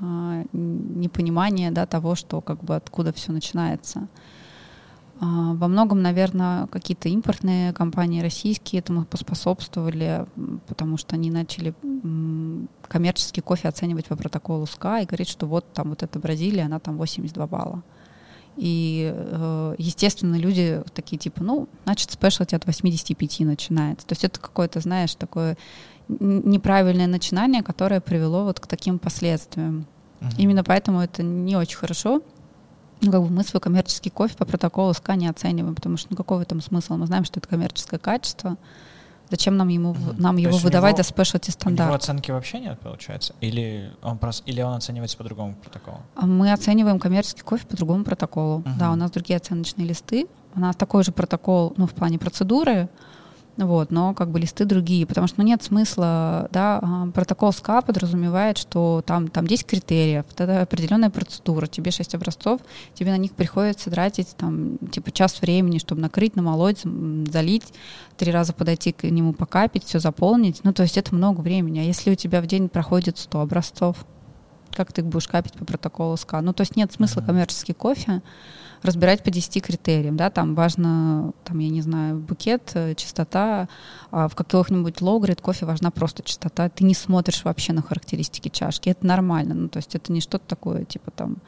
а, 0.00 0.44
непонимание 0.54 1.70
да, 1.70 1.84
того, 1.84 2.14
что 2.14 2.40
как 2.40 2.64
бы 2.64 2.74
откуда 2.74 3.12
все 3.12 3.32
начинается. 3.32 4.08
А, 5.20 5.52
Во 5.52 5.68
многом, 5.68 6.00
наверное, 6.00 6.68
какие-то 6.68 7.10
импортные 7.10 7.74
компании 7.74 8.22
российские 8.22 8.80
этому 8.80 9.04
поспособствовали, 9.04 10.24
потому 10.68 10.96
что 10.96 11.16
они 11.16 11.30
начали 11.30 11.74
коммерческий 12.88 13.42
кофе 13.42 13.68
оценивать 13.68 14.06
по 14.06 14.16
протоколу 14.16 14.64
СКА 14.64 15.00
и 15.00 15.06
говорить, 15.06 15.28
что 15.28 15.46
вот 15.46 15.70
там 15.74 15.90
вот 15.90 16.02
эта 16.02 16.18
Бразилия, 16.18 16.62
она 16.62 16.78
там 16.78 16.96
82 16.96 17.46
балла. 17.46 17.82
И, 18.56 19.10
э, 19.14 19.74
естественно, 19.78 20.36
люди 20.36 20.82
такие 20.94 21.18
типа, 21.18 21.42
ну, 21.42 21.68
значит, 21.84 22.10
спешлти 22.10 22.54
от 22.54 22.66
85 22.66 23.40
начинается. 23.40 24.06
То 24.06 24.12
есть 24.12 24.24
это 24.24 24.40
какое-то, 24.40 24.80
знаешь, 24.80 25.14
такое 25.14 25.56
неправильное 26.20 27.06
начинание, 27.06 27.62
которое 27.62 28.00
привело 28.00 28.44
вот 28.44 28.60
к 28.60 28.66
таким 28.66 28.98
последствиям. 28.98 29.86
Мгм. 30.20 30.30
Именно 30.38 30.64
поэтому 30.64 31.00
это 31.00 31.22
не 31.22 31.56
очень 31.56 31.76
хорошо. 31.76 32.22
Ну, 33.00 33.10
как 33.10 33.20
бы 33.22 33.28
мы 33.30 33.42
свой 33.42 33.60
коммерческий 33.60 34.10
кофе 34.10 34.36
по 34.36 34.44
протоколу 34.44 34.92
СКА 34.94 35.16
не 35.16 35.26
оцениваем, 35.26 35.74
потому 35.74 35.96
что 35.96 36.08
ну 36.10 36.16
какой 36.16 36.38
в 36.38 36.40
этом 36.42 36.60
смысл? 36.60 36.94
Мы 36.96 37.06
знаем, 37.06 37.24
что 37.24 37.40
это 37.40 37.48
коммерческое 37.48 37.98
качество. 37.98 38.56
Зачем 39.30 39.56
нам 39.56 39.68
ему 39.68 39.94
Мгм. 39.94 40.20
нам 40.20 40.36
То 40.36 40.42
его 40.42 40.58
выдавать 40.58 40.92
него- 40.98 41.02
за 41.02 41.08
спешлти 41.08 41.48
У 41.48 41.50
него 41.50 41.52
стандарт? 41.52 41.94
оценки 42.02 42.30
вообще 42.30 42.60
нет, 42.60 42.78
получается? 42.80 43.34
Или 43.40 43.90
он, 44.02 44.18
просто, 44.18 44.42
или 44.48 44.60
он 44.60 44.74
оценивается 44.74 45.16
по 45.16 45.24
другому 45.24 45.54
протоколу? 45.54 45.98
А 46.14 46.26
Мы 46.26 46.52
оцениваем 46.52 46.98
коммерческий 47.00 47.42
кофе 47.42 47.66
по 47.66 47.74
другому 47.76 48.04
протоколу. 48.04 48.58
Мгм. 48.58 48.78
Да, 48.78 48.92
у 48.92 48.94
нас 48.94 49.10
другие 49.10 49.38
оценочные 49.38 49.86
листы. 49.86 50.26
У 50.54 50.60
нас 50.60 50.76
такой 50.76 51.02
же 51.02 51.12
протокол, 51.12 51.72
ну, 51.78 51.86
в 51.86 51.94
плане 51.94 52.18
процедуры, 52.18 52.88
вот, 53.58 53.90
но 53.90 54.14
как 54.14 54.30
бы 54.30 54.40
листы 54.40 54.64
другие, 54.64 55.06
потому 55.06 55.26
что 55.26 55.40
ну, 55.40 55.46
нет 55.46 55.62
смысла, 55.62 56.48
да, 56.52 56.80
а, 56.82 57.06
протокол 57.08 57.52
СКА 57.52 57.82
подразумевает, 57.82 58.56
что 58.56 59.02
там, 59.04 59.28
там 59.28 59.46
10 59.46 59.66
критериев, 59.66 60.24
это 60.34 60.62
определенная 60.62 61.10
процедура, 61.10 61.66
тебе 61.66 61.90
6 61.90 62.14
образцов, 62.14 62.60
тебе 62.94 63.10
на 63.10 63.18
них 63.18 63.32
приходится 63.32 63.90
тратить 63.90 64.34
там 64.36 64.78
типа 64.90 65.10
час 65.10 65.40
времени, 65.42 65.78
чтобы 65.78 66.00
накрыть, 66.00 66.34
намолоть, 66.34 66.82
залить, 66.82 67.74
три 68.16 68.32
раза 68.32 68.54
подойти 68.54 68.92
к 68.92 69.04
нему 69.04 69.34
покапить, 69.34 69.84
все 69.84 69.98
заполнить, 69.98 70.60
ну 70.64 70.72
то 70.72 70.82
есть 70.82 70.96
это 70.96 71.14
много 71.14 71.40
времени, 71.42 71.80
а 71.80 71.82
если 71.82 72.10
у 72.10 72.14
тебя 72.14 72.40
в 72.40 72.46
день 72.46 72.70
проходит 72.70 73.18
100 73.18 73.40
образцов, 73.40 74.06
как 74.74 74.92
ты 74.92 75.02
будешь 75.02 75.28
каппить 75.28 75.52
по 75.52 75.66
протоколу 75.66 76.16
SCA? 76.16 76.40
Ну, 76.40 76.54
то 76.54 76.62
есть 76.62 76.76
нет 76.76 76.90
смысла 76.90 77.20
коммерческий 77.20 77.74
кофе 77.74 78.22
разбирать 78.82 79.22
по 79.22 79.30
10 79.30 79.62
критериям, 79.62 80.16
да, 80.16 80.30
там 80.30 80.54
важно, 80.54 81.32
там, 81.44 81.58
я 81.58 81.70
не 81.70 81.82
знаю, 81.82 82.18
букет, 82.18 82.72
э, 82.74 82.94
чистота, 82.94 83.68
а 84.10 84.28
в 84.28 84.34
каких-нибудь 84.34 85.00
low-grade 85.00 85.40
кофе 85.40 85.66
важна 85.66 85.90
просто 85.90 86.22
чистота, 86.22 86.68
ты 86.68 86.84
не 86.84 86.94
смотришь 86.94 87.44
вообще 87.44 87.72
на 87.72 87.82
характеристики 87.82 88.48
чашки, 88.48 88.88
это 88.90 89.06
нормально, 89.06 89.54
ну, 89.54 89.68
то 89.68 89.78
есть 89.78 89.94
это 89.94 90.12
не 90.12 90.20
что-то 90.20 90.46
такое, 90.46 90.84
типа 90.84 91.10
там, 91.10 91.38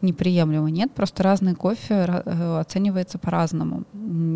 неприемлемо. 0.00 0.68
Нет, 0.68 0.92
просто 0.92 1.22
разный 1.22 1.54
кофе 1.54 2.22
э, 2.24 2.58
оценивается 2.58 3.18
по-разному. 3.18 3.84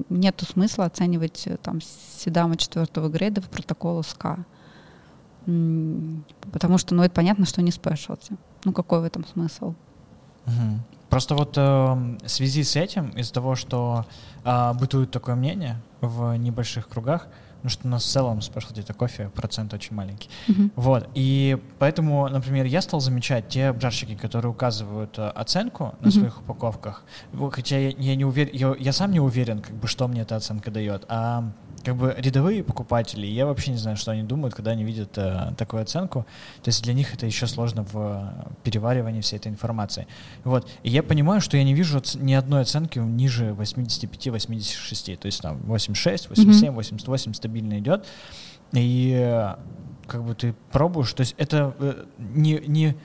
Нету 0.09 0.47
смысла 0.47 0.85
оценивать 0.85 1.43
э, 1.47 1.57
там 1.57 1.81
сидама 1.81 2.57
четвертого 2.57 3.09
грейда 3.09 3.43
по 3.43 3.49
протоколу 3.49 4.03
SCA. 4.05 4.45
М, 5.47 6.25
Потому 6.53 6.79
что, 6.79 6.95
ну, 6.95 7.03
это 7.03 7.13
понятно, 7.13 7.47
что 7.47 7.63
не 7.63 7.73
спешлти. 7.73 8.37
Ну, 8.65 8.73
какой 8.73 9.01
в 9.01 9.05
этом 9.05 9.27
смысл? 9.27 9.75
Мгм. 10.47 10.81
Просто 11.11 11.35
вот 11.35 11.55
эм, 11.57 12.19
в 12.19 12.29
связи 12.29 12.65
с 12.65 12.77
этим, 12.77 13.11
из-за 13.11 13.33
того, 13.33 13.55
что 13.55 14.05
а, 14.45 14.75
бытует 14.75 15.11
такое 15.11 15.35
мнение 15.35 15.77
в 16.01 16.37
небольших 16.37 16.89
кругах, 16.89 17.29
ну 17.63 17.69
что 17.71 17.87
у 17.87 17.91
нас 17.91 18.05
в 18.05 18.09
целом 18.09 18.43
спешлти 18.43 18.81
это 18.81 18.93
кофе, 18.95 19.31
процент 19.35 19.73
очень 19.75 19.95
маленький. 19.97 20.29
Мгм. 20.47 20.73
Вот, 20.77 21.09
и 21.15 21.59
поэтому, 21.79 22.29
например, 22.29 22.67
я 22.67 22.81
стал 22.83 23.01
замечать 23.01 23.49
те 23.49 23.67
обжарщики, 23.69 24.15
которые 24.15 24.51
указывают 24.51 25.19
э, 25.19 25.29
оценку 25.29 25.95
на 26.01 26.09
Мгм. 26.09 26.11
своих 26.13 26.41
упаковках, 26.41 27.05
хотя 27.51 27.79
я, 27.79 27.91
я 27.91 28.15
не 28.15 28.25
уверен, 28.25 28.51
я, 28.55 28.75
я 28.79 28.93
сам 28.93 29.11
не 29.11 29.21
уверен, 29.21 29.61
как 29.61 29.75
бы, 29.75 29.89
что 29.89 30.07
мне 30.09 30.21
эта 30.23 30.37
оценка 30.37 30.71
дает, 30.71 31.05
а 31.09 31.45
как 31.87 31.95
бы 31.95 32.13
рядовые 32.19 32.65
покупатели, 32.65 33.29
я 33.29 33.47
вообще 33.47 33.71
не 33.71 33.77
знаю, 33.77 33.97
что 33.97 34.11
они 34.11 34.25
думают, 34.25 34.57
когда 34.57 34.73
они 34.73 34.83
видят 34.83 35.17
э, 35.19 35.53
такую 35.57 35.85
оценку, 35.85 36.27
то 36.61 36.69
есть 36.69 36.83
для 36.83 36.95
них 36.95 37.15
это 37.15 37.27
еще 37.27 37.47
сложно 37.47 37.85
в 37.85 37.95
э, 37.95 38.51
переваривании 38.65 39.21
всей 39.21 39.37
этой 39.37 39.53
информации. 39.53 40.09
Вот, 40.43 40.69
и 40.83 40.91
я 40.91 41.05
понимаю, 41.05 41.41
что 41.41 41.57
я 41.57 41.63
не 41.63 41.75
вижу 41.75 42.03
ни 42.17 42.33
одной 42.33 42.63
оценки 42.63 42.99
ниже 42.99 43.51
85-86, 43.51 45.17
то 45.17 45.27
есть 45.27 45.41
там 45.41 45.59
86, 45.59 46.29
87, 46.29 46.75
88 46.75 47.35
стабильно 47.35 47.79
идет, 47.79 48.05
и 48.73 49.13
э, 49.17 49.55
как 50.09 50.25
бы 50.25 50.35
ты 50.35 50.57
пробуешь, 50.73 51.13
то 51.13 51.21
есть 51.21 51.37
это 51.39 51.73
э, 51.79 52.05
не, 52.19 52.65
не, 52.67 52.97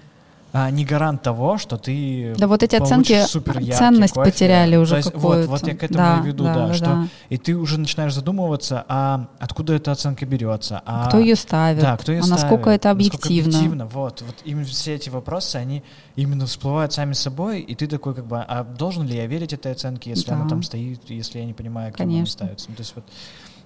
а, 0.53 0.69
не 0.69 0.84
гарант 0.86 1.22
того, 1.22 1.57
что 1.57 1.78
ты 1.78 2.34
Да 2.38 2.48
вот 2.48 2.61
эти 2.64 2.76
оценки 2.76 3.23
супер 3.23 3.64
ценность 3.73 4.14
кофе. 4.14 4.32
потеряли 4.32 4.76
уже 4.76 4.98
есть 4.98 5.14
вот, 5.14 5.45
какую-то. 5.45 5.49
вот 5.49 5.68
я 5.68 5.76
к 5.76 5.84
этому 5.84 6.23
и 6.23 6.28
веду, 6.28 6.44
да, 6.44 6.73
что 6.73 6.86
да. 6.86 7.07
и 7.30 7.38
ты 7.38 7.56
уже 7.56 7.80
начинаешь 7.80 8.14
задумываться, 8.14 8.84
а 8.88 9.28
откуда 9.40 9.73
эта 9.73 9.91
оценка 9.94 10.26
берется, 10.26 10.82
а 10.86 11.07
Кто 11.07 11.19
ее 11.19 11.36
ставит? 11.36 11.82
да, 11.82 11.95
кто 11.98 12.11
ее 12.11 12.22
а 12.22 12.28
насколько 12.28 12.64
ставит, 12.64 12.80
это 12.82 12.94
насколько 12.94 13.18
объективно? 13.18 13.49
объективно, 13.57 13.86
Вот, 13.86 14.22
вот 14.22 14.36
именно 14.44 14.65
все 14.65 14.95
эти 14.95 15.10
вопросы, 15.10 15.56
они 15.56 15.84
именно 16.18 16.45
всплывают 16.45 16.91
сами 16.91 17.14
собой, 17.14 17.61
и 17.61 17.73
ты 17.73 17.88
такой 17.88 18.14
как 18.14 18.26
бы, 18.26 18.40
а 18.40 18.64
должен 18.64 19.06
ли 19.07 19.15
я 19.15 19.28
верить 19.28 19.53
этой 19.53 19.72
оценке, 19.72 20.10
если 20.10 20.32
она 20.32 20.44
Да. 20.44 20.49
там 20.49 20.64
стоит, 20.64 21.10
если 21.10 21.40
я 21.40 21.45
не 21.45 21.53
понимаю, 21.53 21.94
кем 21.94 22.10
она 22.10 22.26
ставится. 22.26 22.69
Ну, 22.69 22.76
то 22.76 22.82
есть 22.82 22.94
вот 22.95 23.06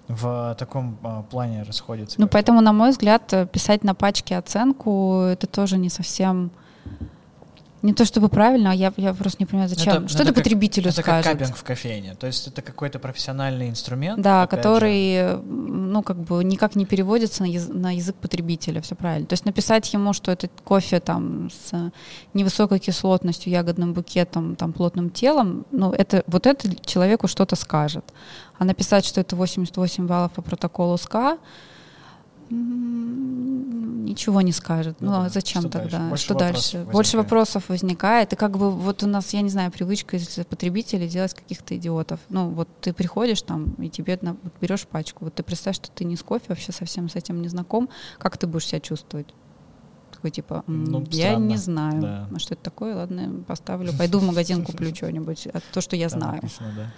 в 0.08 0.56
таком 0.60 1.00
а, 1.02 1.24
плане 1.24 1.64
расходится. 1.64 2.22
Ну, 2.22 2.28
поэтому, 2.28 2.62
на 2.62 2.74
мой 2.74 2.92
взгляд, 2.92 3.34
писать 3.52 3.84
на 3.84 3.96
пачке 3.96 4.38
оценку 4.38 5.22
это 5.22 5.48
тоже 5.48 5.80
не 5.80 5.90
совсем 5.90 6.52
Не 7.86 7.94
то 7.94 8.04
чтобы 8.04 8.30
правильно, 8.30 8.72
а 8.72 8.74
я, 8.74 8.92
я 8.98 9.14
просто 9.14 9.38
не 9.42 9.46
понимаю, 9.46 9.70
зачем. 9.70 9.94
Это- 9.94 10.08
что 10.08 10.18
это 10.24 10.30
это 10.30 10.34
как- 10.34 10.44
потребителю 10.44 10.90
Это 10.90 11.02
скажет? 11.02 11.26
как 11.32 11.38
капинг 11.40 11.56
в 11.56 11.64
кофейне. 11.64 12.16
То 12.16 12.28
есть 12.28 12.48
это 12.48 12.62
какой-то 12.62 12.98
профессиональный 13.00 13.70
инструмент. 13.70 14.20
Да, 14.22 14.42
же. 14.44 14.48
который, 14.48 15.14
э, 15.14 15.38
ну, 15.38 16.02
как 16.02 16.18
бы 16.18 16.44
никак 16.44 16.76
не 16.76 16.86
переводится 16.86 17.44
на, 17.44 17.48
яз- 17.48 17.70
на 17.70 17.92
язык 17.96 18.16
потребителя, 18.16 18.82
все 18.82 18.96
правильно. 18.96 19.28
То 19.28 19.34
есть 19.34 19.46
написать 19.46 19.94
ему, 19.94 20.14
что 20.14 20.32
этот 20.32 20.52
кофе 20.64 21.00
там 21.00 21.50
с 21.52 21.92
невысокой 22.34 22.80
кислотностью, 22.80 23.52
ягодным 23.52 23.94
букетом, 23.94 24.56
там 24.56 24.74
плотным 24.74 25.10
телом, 25.12 25.66
ну, 25.72 25.92
это, 25.92 26.24
вот 26.28 26.48
это 26.48 26.68
человеку 26.86 27.28
что-то 27.28 27.56
скажет. 27.56 28.04
А 28.58 28.66
написать, 28.66 29.06
что 29.06 29.22
это 29.22 29.36
88 29.36 30.08
баллов 30.08 30.32
по 30.32 30.42
протоколу 30.42 30.98
СКА, 30.98 31.38
ничего 34.06 34.42
не 34.42 34.52
скажет. 34.52 34.98
Ну 35.00 35.12
Ну, 35.12 35.18
а 35.20 35.24
да. 35.24 35.30
зачем 35.30 35.62
Что 35.64 35.72
тогда? 35.72 35.98
дальше? 36.00 36.10
Больше 36.10 36.24
что 36.26 36.34
вопросов 36.34 36.54
дальше? 36.54 36.78
возникает. 36.78 36.94
Больше 36.94 37.18
вопросов 37.18 37.70
возникает. 37.70 38.34
И 38.34 38.36
как 38.36 38.58
бы 38.58 38.72
вот 38.72 39.04
у 39.04 39.08
нас, 39.08 39.34
я 39.34 39.42
не 39.42 39.50
знаю, 39.50 39.72
привычка 39.72 40.18
из 40.18 40.28
потребителей 40.50 41.08
делать 41.08 41.34
каких-то 41.34 41.76
идиотов. 41.76 42.20
Ну, 42.30 42.50
вот 42.50 42.68
ты 42.82 42.94
приходишь 42.94 43.42
там, 43.42 43.74
и 43.74 43.90
тебе 43.90 44.18
на- 44.22 44.34
вот 44.44 44.54
берешь 44.62 44.86
пачку. 44.88 45.26
Вот 45.26 45.34
ты 45.36 45.44
представь, 45.44 45.76
что 45.76 45.90
ты 45.92 46.06
не 46.06 46.16
с 46.16 46.24
кофе, 46.24 46.46
вообще 46.50 46.72
совсем 46.72 47.10
с 47.10 47.16
этим 47.16 47.42
не 47.42 47.48
знаком. 47.48 47.90
Как 48.20 48.38
ты 48.38 48.48
будешь 48.48 48.68
себя 48.68 48.80
чувствовать? 48.80 49.28
Такой 50.12 50.32
типа, 50.32 50.64
«М, 50.68 50.84
Ну, 50.86 51.04
я 51.12 51.30
странно. 51.32 51.46
не 51.46 51.58
знаю, 51.58 52.02
Да. 52.02 52.30
а 52.34 52.40
что 52.40 52.54
это 52.54 52.64
такое, 52.64 52.96
ладно, 52.96 53.44
поставлю, 53.48 53.92
пойду 53.98 54.20
в 54.20 54.24
магазин 54.24 54.64
куплю 54.66 54.96
что-нибудь, 54.96 55.48
а 55.54 55.60
то, 55.74 55.82
что 55.82 55.96
я 55.96 56.10
знаю 56.10 56.36
написано, 56.36 56.72
да. 56.76 56.92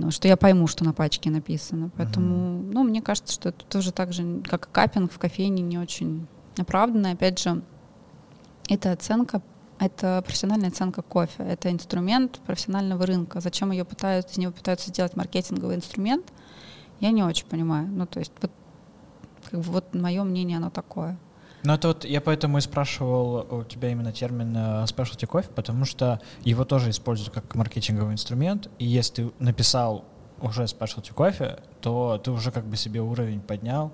Ну, 0.00 0.10
что 0.10 0.28
я 0.28 0.36
пойму, 0.36 0.66
что 0.66 0.84
на 0.84 0.92
пачке 0.92 1.30
написано. 1.30 1.90
Поэтому, 1.96 2.62
ну, 2.72 2.84
мне 2.84 3.02
кажется, 3.02 3.32
что 3.32 3.48
это 3.48 3.64
тоже 3.64 3.92
так 3.92 4.12
же, 4.12 4.42
как 4.42 4.66
и 4.66 4.68
капинг 4.70 5.12
в 5.12 5.18
кофейне, 5.18 5.62
не 5.62 5.78
очень 5.78 6.26
оправданно. 6.56 7.10
Опять 7.12 7.38
же, 7.38 7.62
это 8.68 8.92
оценка, 8.92 9.42
это 9.78 10.22
профессиональная 10.24 10.68
оценка 10.68 11.02
кофе, 11.02 11.42
это 11.42 11.70
инструмент 11.70 12.40
профессионального 12.46 13.06
рынка. 13.06 13.40
Зачем 13.40 13.70
ее 13.70 13.84
пытаются, 13.84 14.34
из 14.34 14.38
него 14.38 14.52
пытаются 14.52 14.88
сделать 14.88 15.16
маркетинговый 15.16 15.76
инструмент, 15.76 16.32
я 17.00 17.10
не 17.10 17.22
очень 17.22 17.46
понимаю. 17.46 17.88
Ну, 17.88 18.06
то 18.06 18.18
есть, 18.18 18.32
вот, 18.40 18.50
как 19.50 19.60
бы, 19.60 19.72
вот 19.72 19.94
мое 19.94 20.22
мнение, 20.24 20.58
оно 20.58 20.70
такое. 20.70 21.18
Ну, 21.66 21.72
это 21.72 21.88
вот 21.88 22.04
я 22.04 22.20
поэтому 22.20 22.58
и 22.58 22.60
спрашивал 22.60 23.44
у 23.50 23.64
тебя 23.64 23.90
именно 23.90 24.12
термин 24.12 24.56
э, 24.56 24.84
specialty 24.84 25.26
кофе, 25.26 25.48
потому 25.52 25.84
что 25.84 26.20
его 26.44 26.64
тоже 26.64 26.90
используют 26.90 27.34
как 27.34 27.56
маркетинговый 27.56 28.12
инструмент, 28.14 28.70
и 28.78 28.84
если 28.84 29.24
ты 29.24 29.32
написал 29.40 30.04
уже 30.40 30.62
specialty 30.62 31.12
кофе, 31.12 31.58
то 31.80 32.20
ты 32.22 32.30
уже 32.30 32.52
как 32.52 32.64
бы 32.66 32.76
себе 32.76 33.00
уровень 33.00 33.40
поднял 33.40 33.90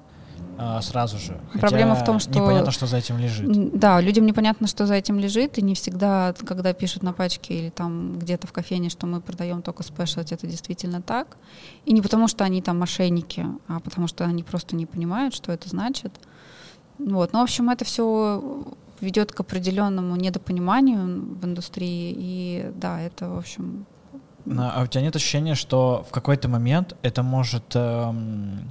а, 0.58 0.82
сразу 0.82 1.18
же. 1.18 1.40
Хотя 1.52 1.60
Проблема 1.60 1.94
в 1.94 2.04
том, 2.04 2.18
что- 2.18 2.30
Непонятно, 2.30 2.72
что 2.72 2.86
за 2.86 2.98
этим 2.98 3.16
лежит. 3.18 3.78
Да, 3.78 4.00
людям 4.00 4.26
непонятно, 4.26 4.66
что 4.66 4.86
за 4.86 4.94
этим 4.94 5.18
лежит, 5.18 5.56
и 5.56 5.62
не 5.62 5.74
всегда, 5.74 6.34
когда 6.44 6.74
пишут 6.74 7.02
на 7.02 7.12
пачке 7.12 7.54
или 7.54 7.70
там 7.70 8.18
где-то 8.18 8.46
в 8.46 8.52
кофейне, 8.52 8.90
что 8.90 9.06
мы 9.06 9.20
продаем 9.20 9.62
только 9.62 9.82
спешлти, 9.82 10.34
это 10.34 10.46
действительно 10.46 11.00
так. 11.00 11.38
И 11.86 11.92
не 11.92 12.02
потому, 12.02 12.28
что 12.28 12.44
они 12.44 12.60
там 12.60 12.78
мошенники, 12.78 13.46
а 13.68 13.80
потому 13.80 14.08
что 14.08 14.24
они 14.24 14.42
просто 14.42 14.76
не 14.76 14.84
понимают, 14.84 15.34
что 15.34 15.52
это 15.52 15.68
значит. 15.68 16.12
Вот. 17.04 17.32
Ну, 17.32 17.40
в 17.40 17.42
общем, 17.42 17.70
это 17.70 17.84
все 17.84 18.64
ведет 19.00 19.32
к 19.32 19.40
определенному 19.40 20.16
недопониманию 20.16 21.22
в 21.40 21.44
индустрии, 21.44 22.14
и 22.16 22.70
да, 22.76 23.00
это, 23.00 23.28
в 23.28 23.38
общем, 23.38 23.84
Но, 24.44 24.70
а 24.74 24.82
у 24.82 24.86
тебя 24.86 25.02
нет 25.02 25.16
ощущения, 25.16 25.54
что 25.56 26.04
в 26.08 26.12
какой-то 26.12 26.48
момент 26.48 26.96
это 27.02 27.22
может 27.22 27.64
эм, 27.74 28.70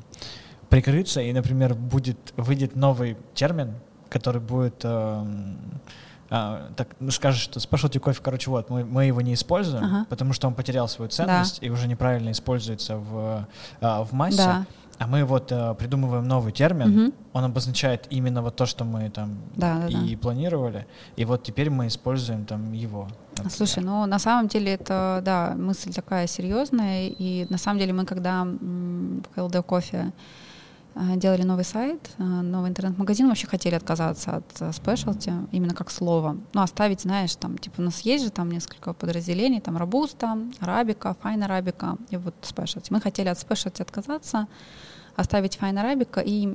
прикрыться, 0.70 1.22
и, 1.22 1.34
например, 1.34 1.74
будет, 1.76 2.34
выйдет 2.38 2.76
новый 2.76 3.18
термин, 3.34 3.74
который 4.10 4.41
будет... 4.41 4.86
эм, 4.86 5.58
а, 6.34 6.72
так, 6.78 6.88
ну, 7.02 7.12
скажешь, 7.12 7.41
что 7.41 7.60
specialty 7.60 7.99
кофе, 7.99 8.22
короче, 8.24 8.49
вот, 8.49 8.70
мы, 8.70 8.86
мы 8.86 9.03
его 9.03 9.20
не 9.20 9.34
используем, 9.34 9.84
Ага. 9.84 10.06
потому 10.10 10.32
что 10.32 10.48
он 10.48 10.53
потерял 10.53 10.88
свою 10.88 11.10
ценность 11.10 11.60
и 11.62 11.70
уже 11.70 11.90
неправильно 11.90 12.32
используется 12.32 12.95
в, 12.95 13.45
а, 13.82 14.03
в 14.06 14.14
массе. 14.14 14.38
да. 14.38 14.66
А 15.03 15.07
мы 15.07 15.26
вот 15.26 15.52
э, 15.52 15.73
придумываем 15.80 16.28
новый 16.28 16.52
термин, 16.52 16.90
Мгм. 16.90 17.14
он 17.34 17.44
обозначает 17.44 18.06
именно 18.11 18.41
вот 18.44 18.56
то, 18.56 18.65
что 18.68 18.84
мы 18.86 19.10
там 19.10 19.30
Да, 19.56 19.88
да, 19.90 19.99
и 19.99 20.15
планировали, 20.15 20.86
и 21.15 21.26
вот 21.26 21.44
теперь 21.44 21.69
мы 21.72 21.88
используем 21.88 22.45
там 22.45 22.72
его. 22.73 23.07
например. 23.32 23.52
Слушай, 23.52 23.84
ну 23.84 24.06
на 24.06 24.19
самом 24.19 24.48
деле 24.48 24.73
это, 24.73 25.22
да, 25.26 25.56
мысль 25.57 25.91
такая 25.91 26.28
серьезная, 26.28 27.07
и 27.07 27.48
на 27.49 27.57
самом 27.57 27.80
деле 27.80 27.94
мы 27.94 28.06
когда 28.06 28.44
в 28.44 29.23
КЛД 29.36 29.65
кофе 29.65 30.11
э, 30.94 31.15
делали 31.15 31.44
новый 31.44 31.64
сайт, 31.64 32.11
э, 32.19 32.23
новый 32.23 32.69
интернет-магазин, 32.69 33.28
вообще 33.28 33.48
хотели 33.48 33.73
отказаться 33.76 34.36
от 34.36 34.76
спешлти, 34.76 35.34
именно 35.52 35.73
как 35.73 35.90
слово. 35.90 36.38
Ну, 36.53 36.61
оставить, 36.61 37.02
знаешь, 37.02 37.36
там, 37.36 37.57
типа, 37.57 37.82
у 37.82 37.84
нас 37.86 38.02
есть 38.02 38.23
же 38.26 38.30
там 38.30 38.52
несколько 38.52 38.94
подразделений, 38.94 39.61
там, 39.61 39.78
Робуста, 39.78 40.38
Арабика, 40.60 41.15
Файн 41.22 41.41
Арабика 41.44 41.98
и 42.11 42.18
вот 42.18 42.36
спешлти. 42.41 42.94
Мы 42.94 43.02
хотели 43.02 43.30
от 43.30 43.40
спешлти 43.40 43.82
отказаться, 43.82 44.48
оставить 45.16 45.58
Файн 45.58 45.78
Арабика 45.78 46.22
и 46.22 46.48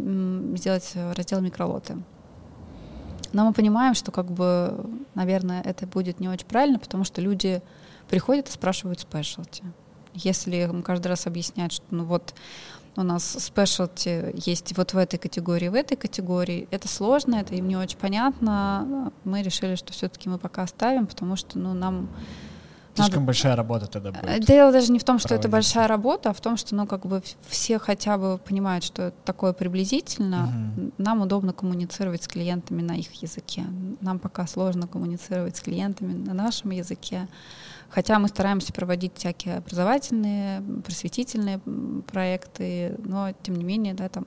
сделать 0.56 0.92
э, 0.94 1.12
раздел 1.12 1.40
микролоты. 1.40 1.96
Но 3.32 3.44
мы 3.44 3.52
понимаем, 3.52 3.94
что 3.94 4.12
как 4.12 4.30
бы, 4.30 4.86
наверное, 5.14 5.60
это 5.62 5.86
будет 5.86 6.20
не 6.20 6.28
очень 6.28 6.46
правильно, 6.46 6.78
потому 6.78 7.04
что 7.04 7.20
люди 7.20 7.62
приходят 8.08 8.48
и 8.48 8.52
спрашивают 8.52 9.00
спешлти. 9.00 9.62
Если 10.14 10.56
им 10.56 10.82
каждый 10.82 11.08
раз 11.08 11.26
объяснять, 11.26 11.72
что 11.72 11.84
ну 11.90 12.04
вот 12.04 12.34
у 12.96 13.02
нас 13.02 13.24
спешлти 13.24 14.32
есть 14.34 14.76
вот 14.76 14.94
в 14.94 14.96
этой 14.96 15.18
категории, 15.18 15.68
в 15.68 15.74
этой 15.74 15.96
категории, 15.96 16.66
это 16.70 16.88
сложно, 16.88 17.36
это 17.36 17.54
им 17.54 17.68
не 17.68 17.76
очень 17.76 17.98
понятно. 17.98 19.12
Мы 19.24 19.42
решили, 19.42 19.74
что 19.74 19.92
все-таки 19.92 20.28
мы 20.28 20.38
пока 20.38 20.62
оставим, 20.62 21.06
потому 21.06 21.36
что 21.36 21.58
ну, 21.58 21.74
нам 21.74 22.08
Слишком 22.96 23.26
большая 23.26 23.56
работа 23.56 23.86
тогда 23.86 24.10
Э, 24.10 24.36
будет. 24.36 24.46
Дело 24.46 24.72
даже 24.72 24.92
не 24.92 24.98
в 24.98 25.04
том, 25.04 25.18
что 25.18 25.34
это 25.34 25.48
большая 25.48 25.88
работа, 25.88 26.30
а 26.30 26.32
в 26.32 26.40
том, 26.40 26.56
что 26.56 26.74
ну, 26.74 26.86
как 26.86 27.06
бы 27.06 27.22
все 27.48 27.78
хотя 27.78 28.18
бы 28.18 28.38
понимают, 28.38 28.84
что 28.84 29.04
это 29.04 29.16
такое 29.24 29.52
приблизительно. 29.52 30.46
Мгм. 30.76 30.92
Нам 30.98 31.20
удобно 31.22 31.52
коммуницировать 31.52 32.22
с 32.22 32.28
клиентами 32.28 32.82
на 32.82 32.92
их 32.92 33.12
языке. 33.22 33.64
Нам 34.00 34.18
пока 34.18 34.46
сложно 34.46 34.86
коммуницировать 34.86 35.56
с 35.56 35.60
клиентами 35.60 36.12
на 36.12 36.34
нашем 36.34 36.70
языке. 36.70 37.28
Хотя 37.88 38.18
мы 38.18 38.28
стараемся 38.28 38.72
проводить 38.72 39.12
всякие 39.16 39.58
образовательные, 39.58 40.60
просветительные 40.84 41.60
проекты, 42.10 42.96
но 43.04 43.32
тем 43.42 43.56
не 43.56 43.64
менее, 43.64 43.94
да, 43.94 44.08
там 44.08 44.26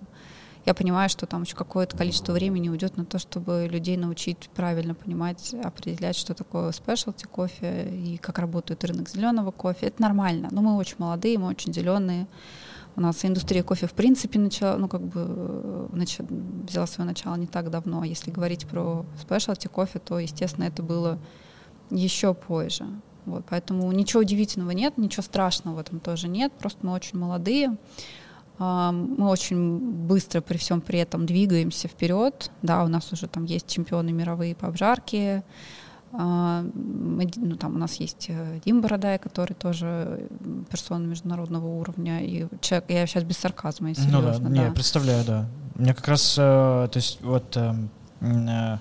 я 0.70 0.76
понимаю, 0.76 1.10
что 1.10 1.26
там 1.26 1.42
еще 1.44 1.56
какое-то 1.56 1.98
количество 1.98 2.32
времени 2.32 2.70
уйдет 2.70 2.96
на 2.96 3.04
то, 3.04 3.18
чтобы 3.18 3.68
людей 3.70 3.98
научить 3.98 4.52
правильно 4.54 4.94
понимать, 4.94 5.56
определять, 5.64 6.16
что 6.16 6.36
такое 6.36 6.72
спешлти 6.72 7.26
кофе 7.26 7.90
и 7.92 8.18
как 8.18 8.38
работает 8.38 8.84
рынок 8.84 9.10
зеленого 9.10 9.50
кофе. 9.50 9.88
Это 9.88 10.00
нормально. 10.00 10.50
Но 10.52 10.62
мы 10.62 10.78
очень 10.78 10.98
молодые, 11.00 11.40
мы 11.40 11.48
очень 11.48 11.74
зеленые. 11.74 12.28
У 12.96 13.02
нас 13.02 13.26
индустрия 13.26 13.64
кофе 13.64 13.88
в 13.88 13.94
принципе 13.94 14.38
начала, 14.38 14.78
ну 14.78 14.88
как 14.88 15.02
бы 15.02 15.26
э, 15.26 15.88
нач- 15.94 16.66
взяла 16.68 16.86
свое 16.86 17.10
начало 17.10 17.36
не 17.36 17.48
так 17.48 17.72
давно. 17.72 18.04
Если 18.04 18.30
говорить 18.30 18.68
про 18.68 19.08
спешлти 19.20 19.68
кофе, 19.68 19.98
то, 19.98 20.20
естественно, 20.20 20.66
это 20.66 20.84
было 20.84 21.18
еще 21.90 22.36
позже. 22.36 22.86
Вот, 23.26 23.44
поэтому 23.50 23.92
ничего 23.92 24.22
удивительного 24.22 24.72
нет, 24.72 25.00
ничего 25.00 25.24
страшного 25.24 25.78
в 25.78 25.80
этом 25.80 26.00
тоже 26.00 26.28
нет. 26.28 26.54
Просто 26.54 26.86
мы 26.86 26.94
очень 26.94 27.18
молодые. 27.18 27.76
А, 28.60 28.92
Мы 28.92 29.28
очень 29.28 29.80
быстро 29.80 30.42
при 30.42 30.58
всем 30.58 30.82
при 30.82 31.00
этом 31.00 31.26
двигаемся 31.26 31.88
вперед. 31.88 32.52
Да, 32.62 32.84
у 32.84 32.88
нас 32.88 33.12
уже 33.14 33.28
там 33.28 33.46
есть 33.46 33.68
чемпионы 33.68 34.12
мировые 34.12 34.54
по 34.54 34.68
обжарке. 34.68 35.44
А, 36.12 36.62
мы 36.74 37.30
ну, 37.36 37.56
там 37.56 37.76
у 37.76 37.78
нас 37.78 37.96
есть 37.96 38.26
э, 38.30 38.60
Дим 38.66 38.82
Бородай, 38.82 39.20
который 39.20 39.54
тоже 39.54 40.28
персона 40.70 41.06
международного 41.06 41.68
уровня. 41.68 42.22
И 42.22 42.48
человек, 42.62 42.90
я 42.90 43.06
сейчас 43.06 43.24
без 43.24 43.38
сарказма, 43.38 43.90
если 43.90 44.10
Ну 44.10 44.22
да, 44.22 44.34
серьезно. 44.34 44.48
не, 44.48 44.66
да. 44.66 44.72
представляю, 44.72 45.26
да. 45.26 45.46
Мне 45.76 45.94
как 45.94 46.08
раз, 46.08 46.36
э, 46.38 46.42
то 46.42 46.92
есть 46.96 47.22
вот 47.22 47.56
эм, 47.56 47.90
э, 48.22 48.78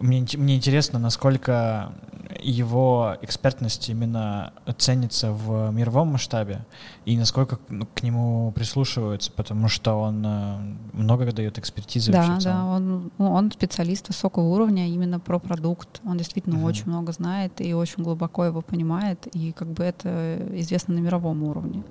мне, 0.00 0.26
мне 0.36 0.56
интересно, 0.56 0.98
насколько 0.98 1.92
его 2.40 3.16
экспертность 3.22 3.88
именно 3.88 4.52
ценится 4.76 5.32
в 5.32 5.70
мировом 5.70 6.08
масштабе 6.08 6.66
и 7.04 7.16
насколько 7.16 7.58
ну, 7.68 7.86
к 7.94 8.02
нему 8.02 8.52
прислушиваются, 8.52 9.32
потому 9.32 9.68
что 9.68 9.94
он 10.00 10.24
э, 10.24 10.56
много 10.92 11.32
дает 11.32 11.58
экспертизы 11.58 12.12
Да, 12.12 12.38
да, 12.40 12.64
он, 12.64 13.10
ну, 13.18 13.32
он 13.32 13.50
специалист 13.50 14.08
высокого 14.08 14.44
уровня 14.44 14.88
именно 14.88 15.18
про 15.20 15.38
продукт. 15.38 16.00
Он 16.04 16.16
действительно 16.18 16.56
Мгм. 16.56 16.64
очень 16.64 16.86
много 16.86 17.12
знает 17.12 17.60
и 17.60 17.72
очень 17.74 18.04
глубоко 18.04 18.44
его 18.44 18.60
понимает, 18.62 19.26
и 19.34 19.52
как 19.52 19.68
бы 19.68 19.82
это 19.84 20.38
известно 20.52 20.94
на 20.94 20.98
мировом 21.00 21.42
уровне. 21.42 21.82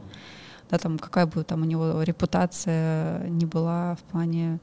Да, 0.70 0.78
там 0.78 1.00
какая 1.00 1.26
бы 1.26 1.44
там 1.44 1.62
у 1.62 1.66
него 1.66 2.02
репутация 2.04 3.28
ни 3.30 3.46
была 3.46 3.96
в 3.96 4.04
плане 4.12 4.60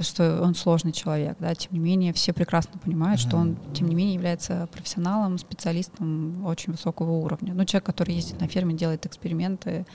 что 0.00 0.40
он 0.42 0.54
сложный 0.54 0.92
человек, 0.92 1.36
да, 1.40 1.54
тем 1.54 1.72
не 1.72 1.80
менее 1.80 2.12
все 2.12 2.32
прекрасно 2.32 2.78
понимают, 2.78 3.20
что 3.20 3.36
он, 3.36 3.56
тем 3.74 3.88
не 3.88 3.94
менее, 3.94 4.14
является 4.14 4.68
профессионалом, 4.72 5.38
специалистом 5.38 6.44
очень 6.46 6.72
высокого 6.72 7.10
уровня. 7.12 7.54
Ну, 7.54 7.64
человек, 7.64 7.86
который 7.86 8.14
ездит 8.14 8.40
на 8.40 8.46
ферме, 8.46 8.74
делает 8.74 9.06
эксперименты, 9.06 9.86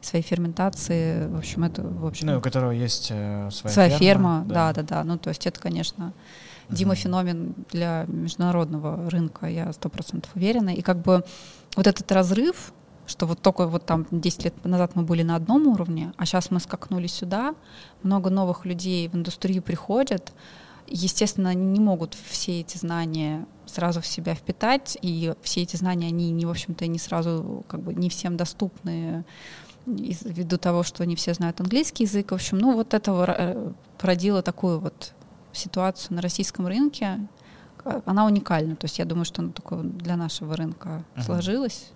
свои 0.00 0.22
ферментации, 0.22 1.26
в 1.28 1.36
общем, 1.36 1.64
это, 1.64 1.82
в 1.82 2.06
общем, 2.06 2.26
Ну, 2.28 2.38
у 2.38 2.40
которого 2.40 2.70
есть 2.70 3.08
э, 3.10 3.48
своя, 3.50 3.74
своя 3.74 3.98
ферма, 3.98 4.44
да. 4.46 4.72
да, 4.72 4.82
да, 4.82 4.96
да. 4.96 5.04
Ну, 5.04 5.18
то 5.18 5.30
есть 5.30 5.46
это, 5.46 5.58
конечно, 5.58 6.12
Дима 6.68 6.94
феномен 6.94 7.54
для 7.70 8.04
международного 8.08 9.08
рынка, 9.10 9.46
я 9.46 9.72
сто 9.72 9.88
процентов 9.88 10.30
уверена. 10.34 10.70
И 10.70 10.82
как 10.82 11.00
бы 11.00 11.24
вот 11.76 11.86
этот 11.86 12.10
разрыв, 12.10 12.72
что 13.06 13.26
вот 13.26 13.40
только 13.40 13.66
вот 13.66 13.86
там 13.86 14.06
10 14.10 14.44
лет 14.44 14.64
назад 14.64 14.92
мы 14.94 15.02
были 15.02 15.22
на 15.22 15.36
одном 15.36 15.66
уровне, 15.66 16.12
а 16.16 16.26
сейчас 16.26 16.50
мы 16.50 16.60
скакнули 16.60 17.06
сюда, 17.06 17.54
много 18.02 18.30
новых 18.30 18.64
людей 18.64 19.08
в 19.08 19.14
индустрию 19.14 19.62
приходят, 19.62 20.32
естественно, 20.86 21.50
они 21.50 21.64
не 21.64 21.80
могут 21.80 22.14
все 22.14 22.60
эти 22.60 22.78
знания 22.78 23.46
сразу 23.66 24.00
в 24.00 24.06
себя 24.06 24.34
впитать, 24.34 24.96
и 25.02 25.34
все 25.42 25.62
эти 25.62 25.76
знания, 25.76 26.08
они 26.08 26.30
не, 26.30 26.46
в 26.46 26.50
общем-то, 26.50 26.86
не 26.86 26.98
сразу, 26.98 27.64
как 27.68 27.82
бы, 27.82 27.94
не 27.94 28.08
всем 28.08 28.36
доступны 28.36 29.24
ввиду 29.86 30.58
того, 30.58 30.82
что 30.82 31.06
не 31.06 31.14
все 31.14 31.32
знают 31.34 31.60
английский 31.60 32.04
язык. 32.04 32.32
В 32.32 32.34
общем, 32.34 32.58
ну 32.58 32.74
вот 32.74 32.92
это 32.92 33.74
породило 33.98 34.42
такую 34.42 34.80
вот 34.80 35.12
ситуацию 35.52 36.16
на 36.16 36.22
российском 36.22 36.66
рынке. 36.66 37.20
Она 38.04 38.26
уникальна. 38.26 38.74
То 38.74 38.86
есть 38.86 38.98
я 38.98 39.04
думаю, 39.04 39.24
что 39.24 39.42
она 39.42 39.52
только 39.52 39.76
для 39.76 40.16
нашего 40.16 40.56
рынка 40.56 41.04
uh-huh. 41.14 41.22
сложилась. 41.22 41.90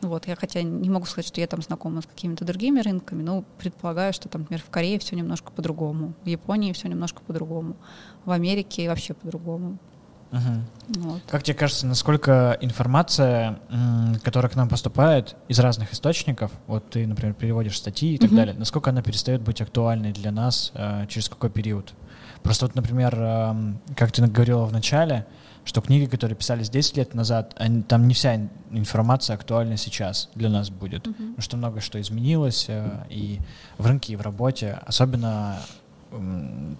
Вот, 0.00 0.28
я 0.28 0.36
хотя 0.36 0.62
не 0.62 0.90
могу 0.90 1.06
сказать, 1.06 1.26
что 1.26 1.40
я 1.40 1.46
там 1.46 1.60
знакома 1.60 2.02
с 2.02 2.06
какими-то 2.06 2.44
другими 2.44 2.80
рынками, 2.80 3.22
но 3.22 3.44
предполагаю, 3.58 4.12
что 4.12 4.28
там, 4.28 4.42
например, 4.42 4.62
в 4.62 4.70
Корее 4.70 4.98
все 4.98 5.16
немножко 5.16 5.50
по-другому, 5.50 6.14
в 6.22 6.26
Японии 6.26 6.72
все 6.72 6.88
немножко 6.88 7.20
по-другому, 7.26 7.76
в 8.24 8.30
Америке 8.30 8.88
вообще 8.88 9.14
по-другому. 9.14 9.78
Угу. 10.30 11.00
Вот. 11.00 11.22
Как 11.28 11.42
тебе 11.42 11.56
кажется, 11.56 11.86
насколько 11.86 12.56
информация, 12.60 13.60
которая 14.22 14.50
к 14.50 14.56
нам 14.56 14.68
поступает 14.68 15.36
из 15.48 15.58
разных 15.58 15.92
источников, 15.92 16.52
вот 16.66 16.90
ты, 16.90 17.06
например, 17.06 17.34
переводишь 17.34 17.78
статьи 17.78 18.14
и 18.14 18.18
так 18.18 18.30
угу. 18.30 18.36
далее, 18.36 18.54
насколько 18.54 18.90
она 18.90 19.02
перестает 19.02 19.40
быть 19.42 19.60
актуальной 19.60 20.12
для 20.12 20.30
нас, 20.30 20.70
э, 20.74 21.06
через 21.08 21.28
какой 21.28 21.50
период? 21.50 21.94
Просто 22.42 22.66
вот, 22.66 22.74
например, 22.74 23.14
э, 23.18 23.54
как 23.96 24.12
ты 24.12 24.24
говорила 24.26 24.64
в 24.64 24.72
начале, 24.72 25.26
что 25.68 25.82
книги, 25.82 26.06
которые 26.06 26.34
писались 26.34 26.70
10 26.70 26.96
лет 26.96 27.14
назад, 27.14 27.54
они, 27.58 27.82
там 27.82 28.08
не 28.08 28.14
вся 28.14 28.40
информация 28.70 29.34
актуальна 29.34 29.76
сейчас 29.76 30.30
для 30.34 30.48
нас 30.48 30.70
будет, 30.70 31.06
mm-hmm. 31.06 31.12
потому 31.12 31.40
что 31.42 31.56
много 31.58 31.80
что 31.82 32.00
изменилось 32.00 32.66
э, 32.68 33.04
и 33.10 33.38
в 33.76 33.86
рынке, 33.86 34.14
и 34.14 34.16
в 34.16 34.22
работе, 34.22 34.78
особенно 34.86 35.58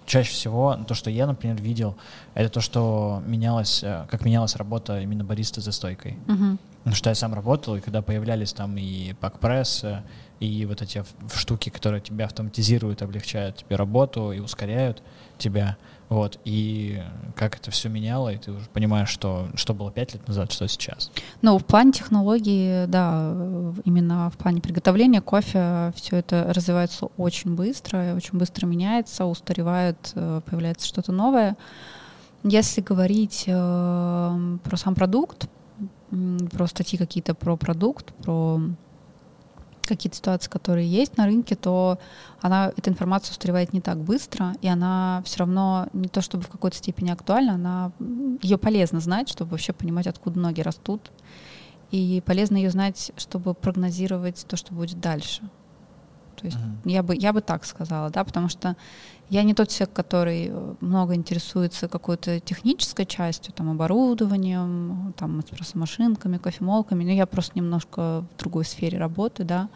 чаще 0.07 0.31
всего 0.31 0.75
то, 0.87 0.95
что 0.95 1.11
я, 1.11 1.27
например, 1.27 1.61
видел, 1.61 1.95
это 2.33 2.49
то, 2.49 2.61
что 2.61 3.21
менялось, 3.27 3.83
э, 3.83 4.07
как 4.09 4.25
менялась 4.25 4.55
работа 4.55 4.99
именно 4.99 5.23
бариста 5.23 5.61
за 5.61 5.71
стойкой. 5.71 6.17
Uh-huh. 6.25 6.57
Потому 6.79 6.95
что 6.95 7.09
я 7.09 7.15
сам 7.15 7.35
работал, 7.35 7.75
и 7.75 7.81
когда 7.81 8.01
появлялись 8.01 8.53
там 8.53 8.75
и 8.75 9.13
пакпресс, 9.13 9.83
э, 9.83 10.01
и 10.39 10.65
вот 10.65 10.81
эти 10.81 11.03
штуки, 11.31 11.69
которые 11.69 12.01
тебя 12.01 12.25
автоматизируют, 12.25 13.03
облегчают 13.03 13.57
тебе 13.57 13.75
работу 13.75 14.31
и 14.31 14.39
ускоряют 14.39 15.03
тебя, 15.37 15.77
вот, 16.09 16.39
и 16.43 17.01
как 17.35 17.55
это 17.57 17.69
все 17.69 17.87
меняло, 17.87 18.29
и 18.29 18.37
ты 18.37 18.51
уже 18.51 18.65
понимаешь, 18.73 19.09
что, 19.09 19.47
что 19.53 19.75
было 19.75 19.91
пять 19.91 20.15
лет 20.15 20.27
назад, 20.27 20.51
что 20.51 20.67
сейчас. 20.67 21.11
Ну, 21.43 21.59
в 21.59 21.65
плане 21.65 21.91
технологии, 21.91 22.87
да, 22.87 23.31
именно 23.85 24.31
в 24.31 24.37
плане 24.37 24.59
приготовления 24.59 25.21
кофе 25.21 25.93
все 25.95 26.17
это 26.17 26.51
развивается 26.51 27.05
очень 27.17 27.55
быстро, 27.55 28.15
очень 28.15 28.39
быстро 28.39 28.65
меняется, 28.65 29.25
устаревает, 29.25 30.11
э, 30.15 30.41
появляется 30.49 30.87
что-то 30.87 31.11
новое. 31.11 31.55
Если 32.43 32.81
говорить 32.81 33.43
э, 33.45 34.57
про 34.63 34.77
сам 34.77 34.95
продукт, 34.95 35.47
про 36.51 36.65
статьи 36.65 36.97
какие-то 36.97 37.35
про 37.35 37.55
продукт, 37.55 38.13
про 38.23 38.59
какие-то 39.87 40.17
ситуации, 40.17 40.49
которые 40.49 40.87
есть 40.87 41.17
на 41.17 41.25
рынке, 41.25 41.55
то 41.55 41.99
она, 42.41 42.71
эта 42.75 42.89
информация 42.89 43.31
устаревает 43.31 43.73
не 43.73 43.81
так 43.81 43.97
быстро, 43.97 44.53
и 44.61 44.67
она 44.67 45.21
все 45.25 45.39
равно 45.39 45.87
не 45.93 46.07
то 46.07 46.21
чтобы 46.21 46.43
в 46.43 46.49
какой-то 46.49 46.77
степени 46.77 47.11
актуальна, 47.11 47.53
она, 47.53 47.91
ее 48.41 48.57
полезно 48.57 48.99
знать, 48.99 49.29
чтобы 49.29 49.51
вообще 49.51 49.73
понимать, 49.73 50.07
откуда 50.07 50.39
ноги 50.39 50.61
растут, 50.61 51.11
и 51.91 52.21
полезно 52.25 52.57
ее 52.57 52.69
знать, 52.69 53.11
чтобы 53.17 53.53
прогнозировать 53.53 54.45
то, 54.47 54.55
что 54.57 54.73
будет 54.73 54.99
дальше. 54.99 55.41
То 56.35 56.45
есть 56.45 56.57
uh-huh. 56.57 56.91
я, 56.91 57.03
бы, 57.03 57.15
я 57.15 57.33
бы 57.33 57.41
так 57.41 57.65
сказала, 57.65 58.09
да, 58.09 58.23
потому 58.23 58.47
что 58.47 58.77
я 59.29 59.43
не 59.43 59.53
тот 59.53 59.69
человек, 59.69 59.95
который 59.95 60.47
э, 60.49 60.75
много 60.81 61.13
интересуется 61.13 61.87
какой-то 61.87 62.39
технической 62.39 63.05
частью, 63.05 63.53
там, 63.53 63.69
оборудованием, 63.69 65.13
там, 65.17 65.39
эспрессо-машинками, 65.39 66.37
кофемолками, 66.37 67.03
но 67.03 67.11
я 67.11 67.27
просто 67.27 67.53
немножко 67.55 68.25
в 68.33 68.39
другой 68.39 68.65
сфере 68.65 68.97
работы, 68.97 69.43
да. 69.43 69.69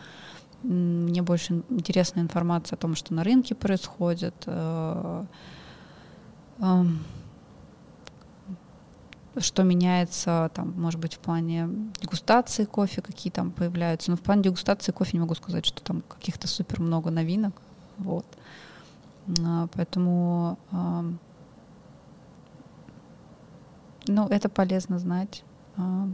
Мне 0.64 1.22
больше 1.22 1.62
интересна 1.70 2.22
информация 2.22 2.78
о 2.78 2.80
том, 2.80 2.96
что 2.96 3.14
на 3.14 3.24
рынке 3.24 3.54
происходит, 3.54 4.34
э, 4.48 5.26
эм, 6.60 7.00
что 9.38 9.64
меняется, 9.64 10.50
там, 10.56 10.74
может 10.80 11.00
быть, 11.00 11.16
в 11.16 11.20
плане 11.20 11.70
дегустации 12.02 12.66
кофе, 12.66 13.02
какие 13.02 13.32
там 13.32 13.52
появляются. 13.52 14.10
Но 14.10 14.18
в 14.18 14.22
плане 14.22 14.44
дегустации 14.44 14.92
кофе 14.92 15.12
не 15.14 15.20
могу 15.20 15.36
сказать, 15.36 15.66
что 15.66 15.84
там 15.84 16.02
каких-то 16.02 16.48
супер 16.48 16.80
много 16.80 17.12
новинок. 17.12 17.54
Вот. 17.98 18.26
А, 19.44 19.68
поэтому 19.74 20.58
ну, 24.08 24.28
это 24.28 24.50
полезно 24.50 25.00
знать. 25.00 25.44
А, 25.78 26.08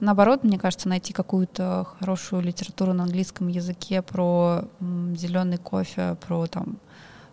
наоборот, 0.00 0.42
мне 0.44 0.58
кажется, 0.58 0.88
найти 0.88 1.12
какую-то 1.12 1.86
хорошую 1.98 2.42
литературу 2.42 2.92
на 2.92 3.04
английском 3.04 3.48
языке 3.48 4.02
про 4.02 4.64
зеленый 4.80 5.58
кофе, 5.58 6.16
про 6.26 6.46
там 6.46 6.78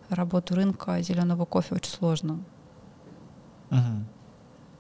работу 0.09 0.55
рынка 0.55 1.01
зеленого 1.01 1.45
кофе 1.45 1.75
очень 1.75 1.91
сложно. 1.91 2.39
Угу. 3.71 4.16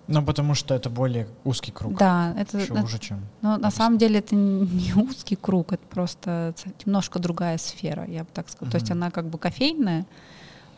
Ну, 0.07 0.23
потому 0.23 0.53
что 0.53 0.73
это 0.73 0.89
более 0.89 1.27
узкий 1.43 1.71
круг. 1.71 1.97
Да, 1.97 2.33
это, 2.37 2.57
Еще 2.57 2.73
это 2.73 2.83
уже, 2.83 2.99
чем. 2.99 3.25
Но 3.41 3.57
на 3.57 3.71
самом 3.71 3.97
деле 3.97 4.19
это 4.19 4.35
не 4.35 4.93
узкий 4.95 5.35
круг, 5.35 5.73
это 5.73 5.85
просто 5.87 6.53
немножко 6.85 7.19
другая 7.19 7.57
сфера, 7.57 8.05
я 8.05 8.23
бы 8.23 8.29
так 8.33 8.49
сказала. 8.49 8.67
Угу. 8.67 8.71
То 8.71 8.77
есть 8.77 8.91
она 8.91 9.11
как 9.11 9.27
бы 9.27 9.37
кофейная, 9.37 10.05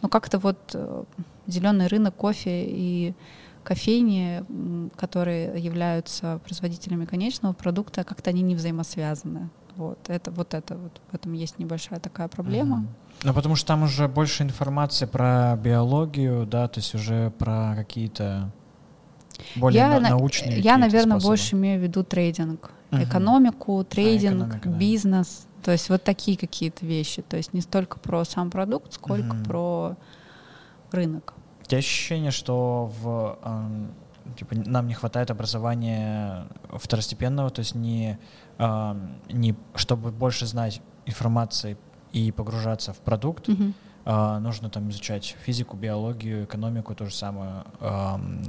но 0.01 0.09
как-то 0.09 0.39
вот 0.39 0.57
э, 0.73 1.03
зеленый 1.47 1.87
рынок 1.87 2.15
кофе 2.15 2.65
и 2.65 3.13
кофейни, 3.63 4.43
которые 4.95 5.59
являются 5.59 6.39
производителями 6.43 7.05
конечного 7.05 7.53
продукта, 7.53 8.03
как-то 8.03 8.31
они 8.31 8.41
не 8.41 8.55
взаимосвязаны. 8.55 9.49
Вот 9.75 9.99
это 10.09 10.31
вот 10.31 10.53
это 10.53 10.75
вот 10.75 10.99
в 11.11 11.15
этом 11.15 11.33
есть 11.33 11.59
небольшая 11.59 11.99
такая 11.99 12.27
проблема. 12.27 12.77
Угу. 12.77 12.87
Ну, 13.25 13.33
потому 13.33 13.55
что 13.55 13.67
там 13.67 13.83
уже 13.83 14.07
больше 14.07 14.43
информации 14.43 15.05
про 15.05 15.55
биологию, 15.57 16.45
да, 16.45 16.67
то 16.67 16.79
есть 16.79 16.95
уже 16.95 17.31
про 17.31 17.75
какие-то 17.75 18.51
более 19.55 19.79
я, 19.79 19.99
на, 19.99 20.09
научные 20.09 20.59
Я, 20.59 20.77
наверное, 20.77 21.19
способы. 21.19 21.31
больше 21.31 21.55
имею 21.55 21.79
в 21.79 21.83
виду 21.83 22.03
трейдинг. 22.03 22.71
Угу. 22.91 23.03
Экономику, 23.03 23.83
трейдинг, 23.83 24.53
а, 24.53 24.57
экономика, 24.57 24.69
бизнес. 24.69 25.47
Да. 25.57 25.63
То 25.65 25.71
есть 25.71 25.89
вот 25.89 26.03
такие 26.03 26.37
какие-то 26.37 26.85
вещи. 26.85 27.21
То 27.21 27.37
есть 27.37 27.53
не 27.53 27.61
столько 27.61 27.99
про 27.99 28.23
сам 28.25 28.49
продукт, 28.49 28.93
сколько 28.93 29.35
угу. 29.35 29.43
про 29.43 29.95
рынок. 30.91 31.33
У 31.61 31.65
тебя 31.65 31.79
ощущение, 31.79 32.31
что 32.31 32.91
в, 33.01 33.37
э, 33.43 34.35
типа, 34.37 34.55
нам 34.55 34.87
не 34.87 34.93
хватает 34.93 35.29
образования 35.29 36.47
второстепенного, 36.71 37.51
то 37.51 37.59
есть 37.59 37.75
не, 37.75 38.17
э, 38.57 38.95
не 39.29 39.55
чтобы 39.75 40.11
больше 40.11 40.47
знать 40.47 40.81
информации 41.05 41.77
и 42.11 42.31
погружаться 42.31 42.93
в 42.93 42.97
продукт, 42.97 43.49
угу 43.49 43.73
нужно 44.05 44.69
там 44.69 44.89
изучать 44.89 45.35
физику, 45.43 45.77
биологию, 45.77 46.45
экономику, 46.45 46.95
то 46.95 47.05
же 47.05 47.13
самое, 47.13 47.63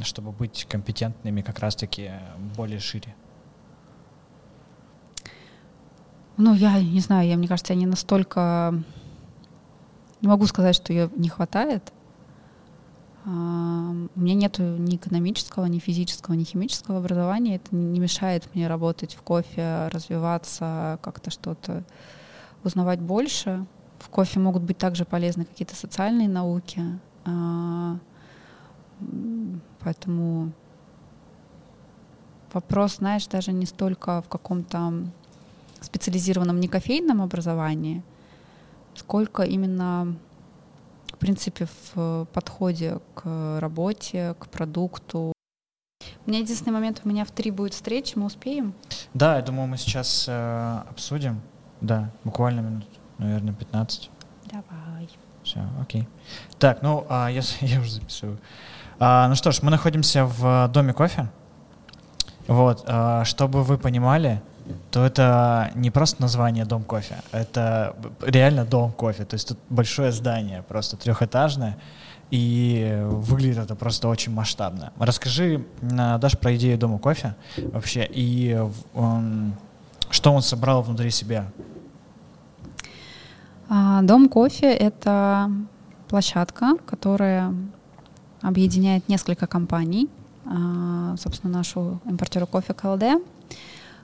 чтобы 0.03 0.33
быть 0.33 0.67
компетентными 0.69 1.43
как 1.43 1.59
раз-таки 1.59 2.13
более 2.57 2.79
шире. 2.79 3.15
Ну, 6.37 6.55
я 6.55 6.83
не 6.83 7.01
знаю, 7.01 7.29
я, 7.29 7.37
мне 7.37 7.49
кажется, 7.49 7.75
я 7.75 7.79
не 7.79 7.87
настолько... 7.87 8.83
Не 10.23 10.29
могу 10.29 10.47
сказать, 10.47 10.75
что 10.75 10.93
ее 10.93 11.11
не 11.17 11.29
хватает. 11.29 11.93
Uh, 13.27 14.09
у 14.17 14.21
меня 14.21 14.35
нет 14.35 14.59
ни 14.59 14.97
экономического, 14.97 15.67
ни 15.67 15.79
физического, 15.79 16.33
ни 16.33 16.45
химического 16.45 16.99
образования. 16.99 17.57
Это 17.57 17.77
не 17.77 18.01
мешает 18.01 18.49
мне 18.55 18.67
работать 18.67 19.15
в 19.15 19.21
кофе, 19.21 19.89
развиваться, 19.93 20.99
как-то 21.03 21.31
что-то 21.31 21.85
узнавать 22.65 23.01
больше. 23.01 23.67
В 24.01 24.09
кофе 24.09 24.41
могут 24.41 24.63
быть 24.63 24.79
также 24.79 25.05
полезны 25.05 25.45
какие-то 25.45 25.77
социальные 25.77 26.29
науки. 26.29 26.83
А, 27.27 27.99
поэтому 29.79 30.53
вопрос, 32.53 32.97
знаешь, 32.97 33.27
даже 33.27 33.53
не 33.53 33.67
столько 33.67 34.23
в 34.23 34.29
каком-то 34.29 34.93
специализированном 35.83 36.59
некофейном 36.61 37.21
образовании, 37.21 38.03
сколько 38.95 39.43
именно, 39.43 40.17
в 41.13 41.19
принципе, 41.19 41.69
в 41.95 42.27
подходе 42.33 43.01
к 43.15 43.61
работе, 43.61 44.35
к 44.39 44.49
продукту. 44.49 45.33
У 46.27 46.31
меня 46.31 46.41
единственный 46.41 46.73
момент, 46.73 47.03
у 47.05 47.09
меня 47.09 47.27
в 47.27 47.31
три 47.31 47.51
будет 47.51 47.75
встреча, 47.75 48.19
мы 48.19 48.27
успеем? 48.27 48.75
Да, 49.13 49.37
я 49.37 49.43
думаю, 49.43 49.69
мы 49.69 49.77
сейчас 49.77 50.27
э, 50.27 50.83
обсудим. 50.89 51.41
Да, 51.81 52.11
буквально 52.25 52.61
минут 52.61 53.00
наверное, 53.21 53.55
15. 53.55 54.11
Давай. 54.51 55.09
Все, 55.43 55.61
окей. 55.81 56.09
Так, 56.59 56.83
ну, 56.83 57.07
а, 57.09 57.29
я, 57.31 57.43
я 57.61 57.81
уже 57.81 57.93
записываю. 57.93 58.39
А, 58.99 59.29
ну 59.29 59.35
что 59.35 59.53
ж, 59.53 59.63
мы 59.63 59.71
находимся 59.71 60.25
в 60.25 60.69
доме 60.69 60.93
кофе. 60.93 61.29
Вот, 62.47 62.85
а, 62.87 63.25
чтобы 63.25 63.63
вы 63.63 63.79
понимали, 63.79 64.43
то 64.91 65.05
это 65.05 65.71
не 65.75 65.91
просто 65.91 66.23
название 66.23 66.65
«Дом 66.65 66.85
кофе», 66.85 67.17
это 67.33 67.97
реально 68.21 68.65
дом 68.65 68.93
кофе. 68.93 69.25
То 69.25 69.35
есть 69.35 69.49
тут 69.49 69.59
большое 69.69 70.13
здание, 70.13 70.63
просто 70.63 70.97
трехэтажное, 70.97 71.77
и 72.31 73.01
выглядит 73.05 73.59
это 73.59 73.75
просто 73.75 74.09
очень 74.09 74.33
масштабно. 74.33 74.93
Расскажи, 74.99 75.65
Даш, 75.81 76.39
про 76.39 76.55
идею 76.55 76.79
Дома 76.79 76.99
кофе 76.99 77.35
вообще, 77.57 78.07
и 78.09 78.65
он, 78.95 79.55
что 80.11 80.33
он 80.33 80.43
собрал 80.43 80.83
внутри 80.83 81.11
себя. 81.11 81.47
А, 83.73 84.03
Дом 84.03 84.29
кофе— 84.29 84.67
это 84.75 85.49
площадка, 86.09 86.77
которая 86.87 87.55
объединяет 88.43 89.09
несколько 89.09 89.47
компаний. 89.47 90.09
А, 90.45 91.15
собственно, 91.17 91.53
нашу 91.59 92.01
импортеру 92.05 92.49
кофе 92.49 92.75
КЛД, 92.75 93.23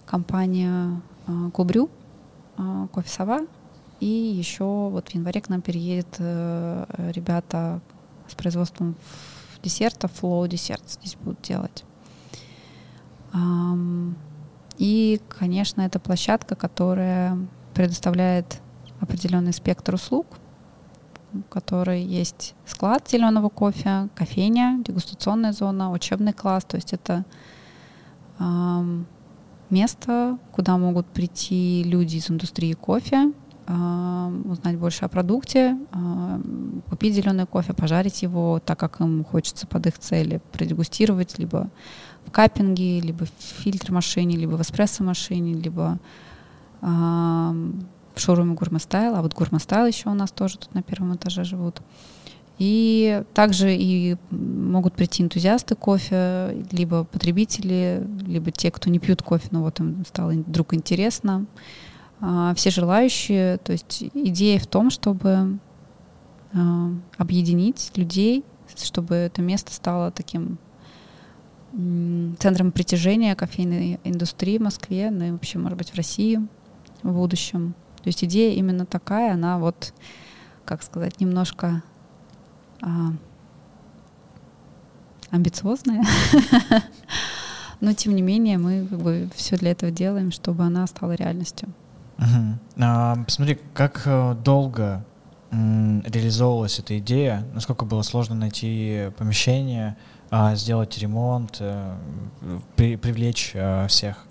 компанию 0.05 1.02
а, 1.26 1.51
Кубрю, 1.51 1.90
кофе 2.93 3.09
Сова, 3.09 3.40
и 3.98 4.06
еще 4.06 4.64
вот 4.64 5.09
в 5.09 5.14
январе 5.14 5.40
к 5.40 5.48
нам 5.48 5.60
переедет 5.60 6.06
э, 6.18 7.10
ребята 7.14 7.80
с 8.28 8.34
производством 8.34 8.94
десертов, 9.62 10.10
Flow 10.22 10.48
десерт 10.48 10.82
здесь 10.86 11.16
будут 11.16 11.43
делать. 11.43 11.84
И, 14.78 15.20
конечно, 15.28 15.82
это 15.82 15.98
площадка, 15.98 16.55
которая 16.55 17.38
предоставляет 17.74 18.60
определенный 19.01 19.52
спектр 19.52 19.94
услуг, 19.94 20.27
в 21.32 21.43
которой 21.51 22.02
есть 22.02 22.55
склад 22.64 23.09
зеленого 23.10 23.48
кофе, 23.48 24.09
кофейня, 24.14 24.81
дегустационная 24.85 25.52
зона, 25.52 25.90
учебный 25.93 26.32
класс. 26.32 26.64
То 26.64 26.77
есть 26.77 26.93
это 26.93 27.24
место, 29.70 30.39
куда 30.52 30.78
могут 30.78 31.06
прийти 31.06 31.82
люди 31.85 32.16
из 32.16 32.31
индустрии 32.31 32.73
кофе, 32.73 33.32
узнать 33.66 34.78
больше 34.78 35.05
о 35.05 35.09
продукте, 35.09 35.77
купить 36.89 37.14
зеленый 37.14 37.47
кофе, 37.47 37.73
пожарить 37.73 38.23
его 38.23 38.60
так, 38.64 38.78
как 38.78 39.01
им 39.01 39.24
хочется 39.24 39.66
под 39.66 39.89
их 39.89 39.98
цели, 39.98 40.40
продегустировать 40.52 41.39
либо 41.39 41.68
в 42.24 42.31
каппинге, 42.31 43.01
либо 43.01 43.24
в 43.24 43.31
фильтр-машине, 43.40 44.36
либо 44.36 44.56
в 44.56 44.60
эспрессо-машине, 44.60 45.55
либо 45.55 45.98
в 48.16 48.20
шоуруме 48.20 48.55
Gourmet 48.55 48.87
Style, 48.87 49.15
а 49.14 49.22
вот 49.22 49.34
Gourmet 49.35 49.65
Style 49.65 49.86
еще 49.86 50.09
у 50.09 50.14
нас 50.14 50.32
тоже 50.32 50.59
тут 50.59 50.74
на 50.74 50.82
первом 50.82 51.14
этаже 51.14 51.44
живут. 51.44 51.82
И 52.59 53.22
также 53.34 53.76
и 53.76 54.16
могут 54.30 54.94
прийти 54.94 55.22
энтузиасты 55.22 55.74
кофе, 55.74 56.64
либо 56.72 57.05
потребители, 57.05 58.06
либо 58.26 58.51
те, 58.51 58.70
кто 58.70 58.88
не 58.88 58.98
пьют 58.98 59.22
кофе, 59.22 59.48
но 59.51 59.62
вот 59.62 59.78
им 59.80 60.05
стало 60.06 60.30
вдруг 60.30 60.72
интересно. 60.72 61.44
А, 62.20 62.55
все 62.55 62.70
желающие. 62.70 63.59
То 63.59 63.72
есть 63.72 64.05
идея 64.14 64.59
в 64.59 64.66
том, 64.66 64.88
чтобы 64.88 65.59
а, 66.55 66.90
объединить 67.18 67.93
людей, 67.94 68.43
чтобы 68.74 69.14
это 69.14 69.43
место 69.43 69.74
стало 69.74 70.10
таким 70.10 70.59
центром 72.38 72.72
притяжения 72.72 73.34
кофейной 73.34 74.01
индустрии 74.02 74.56
в 74.56 74.62
Москве, 74.62 75.10
ну 75.10 75.24
и 75.26 75.30
вообще, 75.30 75.59
может 75.59 75.76
быть, 75.76 75.90
в 75.90 75.94
России 75.94 76.40
в 77.02 77.12
будущем. 77.12 77.74
То 78.07 78.11
есть 78.11 78.23
идея 78.23 78.55
именно 78.55 78.87
такая, 78.87 79.35
она 79.35 79.59
вот, 79.59 79.93
как 80.65 80.85
сказать, 80.85 81.19
немножко 81.19 81.83
а, 82.81 83.15
амбициозная, 85.33 86.05
но 87.81 87.95
тем 87.95 88.15
не 88.15 88.23
менее 88.23 88.59
мы 88.59 88.87
как 88.87 89.01
бы 89.01 89.28
все 89.35 89.57
для 89.57 89.73
этого 89.73 89.91
делаем, 89.91 90.31
чтобы 90.31 90.62
она 90.62 90.87
стала 90.87 91.15
реальностью. 91.16 91.69
А, 92.78 93.16
посмотри, 93.24 93.59
как 93.74 94.03
э, 94.05 94.37
долго 94.45 95.05
м, 95.51 96.03
реализовывалась 96.03 96.78
эта 96.78 96.97
идея, 97.01 97.45
насколько 97.55 97.85
было 97.85 98.03
сложно 98.03 98.37
найти 98.37 99.11
помещение, 99.19 99.97
а, 100.31 100.55
сделать 100.55 100.97
ремонт, 100.99 101.61
при, 102.77 102.95
привлечь 102.95 103.51
а, 103.57 103.89
всех, 103.89 104.27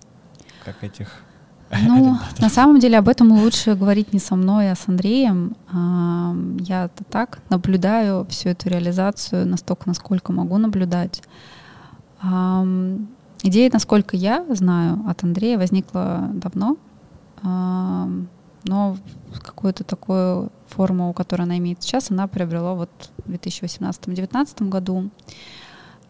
как 0.64 0.82
этих. 0.82 1.25
Ну, 1.72 2.18
на 2.40 2.50
самом 2.50 2.80
деле 2.80 2.98
об 2.98 3.10
этом 3.10 3.32
лучше 3.32 3.76
говорить 3.76 4.14
не 4.14 4.20
со 4.20 4.36
мной, 4.36 4.72
а 4.72 4.76
с 4.76 4.88
Андреем. 4.88 5.56
Я 6.60 6.90
так 7.10 7.40
наблюдаю 7.50 8.26
всю 8.30 8.50
эту 8.50 8.70
реализацию 8.70 9.48
настолько, 9.48 9.88
насколько 9.88 10.32
могу 10.32 10.58
наблюдать. 10.58 11.22
Идея, 13.44 13.70
насколько 13.74 14.16
я 14.16 14.46
знаю, 14.50 15.04
от 15.08 15.24
Андрея 15.24 15.58
возникла 15.58 16.30
давно, 16.34 16.78
но 17.44 18.98
какую-то 19.44 19.84
такую 19.84 20.52
форму, 20.68 21.14
которую 21.14 21.46
она 21.46 21.58
имеет 21.58 21.84
сейчас, 21.84 22.10
она 22.10 22.28
приобрела 22.28 22.74
вот 22.74 22.90
в 23.26 23.32
2018-2019 23.32 24.70
году. 24.70 25.10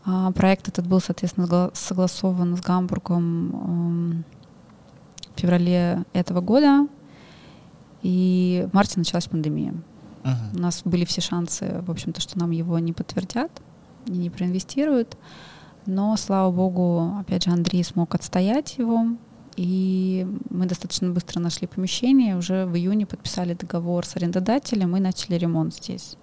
А, 0.06 0.32
проект 0.32 0.68
этот 0.70 0.88
был, 0.88 1.02
соответственно, 1.02 1.72
согласован 1.74 2.56
с 2.56 2.62
Гамбургом 2.62 4.24
в 5.36 5.40
феврале 5.40 6.04
этого 6.14 6.42
года, 6.42 6.88
и 8.02 8.68
в 8.72 8.76
марте 8.76 9.00
началась 9.00 9.28
пандемия. 9.28 9.74
Uh-huh. 10.24 10.56
У 10.56 10.60
нас 10.60 10.82
были 10.86 11.06
все 11.06 11.22
шансы, 11.22 11.82
в 11.86 11.92
общем-то, 11.92 12.22
что 12.22 12.40
нам 12.40 12.52
его 12.52 12.78
не 12.80 12.94
подтвердят 12.94 13.52
и 14.08 14.12
не 14.12 14.30
проинвестируют. 14.30 15.18
Но, 15.86 16.16
слава 16.18 16.52
богу, 16.52 17.16
опять 17.20 17.44
же, 17.44 17.52
Андрей 17.52 17.84
смог 17.84 18.16
отстоять 18.16 18.78
его. 18.78 19.06
И 19.56 20.28
мы 20.50 20.66
достаточно 20.66 21.10
быстро 21.12 21.40
нашли 21.40 21.66
помещение, 21.66 22.36
уже 22.36 22.66
в 22.66 22.76
июне 22.76 23.06
подписали 23.06 23.54
договор 23.54 24.06
с 24.06 24.18
арендодателем 24.18 24.98
и 24.98 25.00
начали 25.00 25.36
ремонт 25.36 25.74
здесь. 25.74 26.18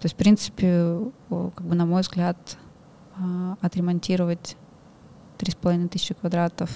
То 0.00 0.04
есть, 0.04 0.14
в 0.14 0.18
принципе, 0.18 0.98
как 1.30 1.66
бы, 1.66 1.74
на 1.74 1.86
мой 1.86 2.02
взгляд, 2.02 2.58
а, 3.16 3.56
отремонтировать 3.62 4.56
три 5.38 5.52
с 5.52 5.54
половиной 5.54 5.88
тысячи 5.88 6.12
квадратов 6.12 6.70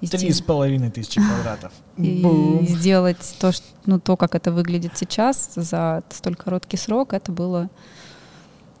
Три 0.00 0.32
с 0.32 0.42
половиной 0.42 0.90
тысячи 0.90 1.20
квадратов. 1.20 1.72
И 1.96 2.66
сделать 2.68 3.36
то, 3.40 3.52
что, 3.52 3.66
ну, 3.86 3.98
то, 3.98 4.16
как 4.16 4.34
это 4.34 4.52
выглядит 4.52 4.92
сейчас 4.96 5.54
за 5.54 6.02
столь 6.10 6.36
короткий 6.36 6.76
срок, 6.76 7.14
это 7.14 7.32
было 7.32 7.70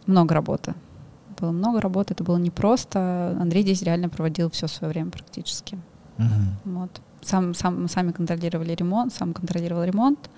много 0.06 0.34
работы 0.34 0.74
было 1.40 1.52
много 1.52 1.80
работы, 1.80 2.14
это 2.14 2.24
было 2.24 2.38
непросто. 2.38 3.36
Андрей 3.40 3.62
здесь 3.62 3.82
реально 3.82 4.08
проводил 4.08 4.50
все 4.50 4.66
свое 4.66 4.92
время 4.92 5.10
практически. 5.10 5.78
Угу. 6.18 6.72
Вот. 6.76 7.00
Сам, 7.22 7.54
сам, 7.54 7.82
мы 7.82 7.88
сами 7.88 8.12
контролировали 8.12 8.74
ремонт, 8.74 9.12
сам 9.12 9.32
контролировал 9.32 9.84
ремонт. 9.84 10.30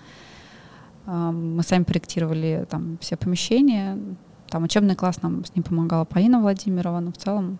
Мы 1.06 1.62
сами 1.62 1.84
проектировали 1.84 2.66
там 2.68 2.98
все 3.00 3.16
помещения. 3.16 3.98
Там 4.48 4.64
учебный 4.64 4.96
класс 4.96 5.22
нам 5.22 5.44
с 5.44 5.54
ним 5.54 5.62
помогала 5.62 6.04
Полина 6.04 6.40
Владимирова, 6.40 7.00
но 7.00 7.12
в 7.12 7.16
целом 7.16 7.58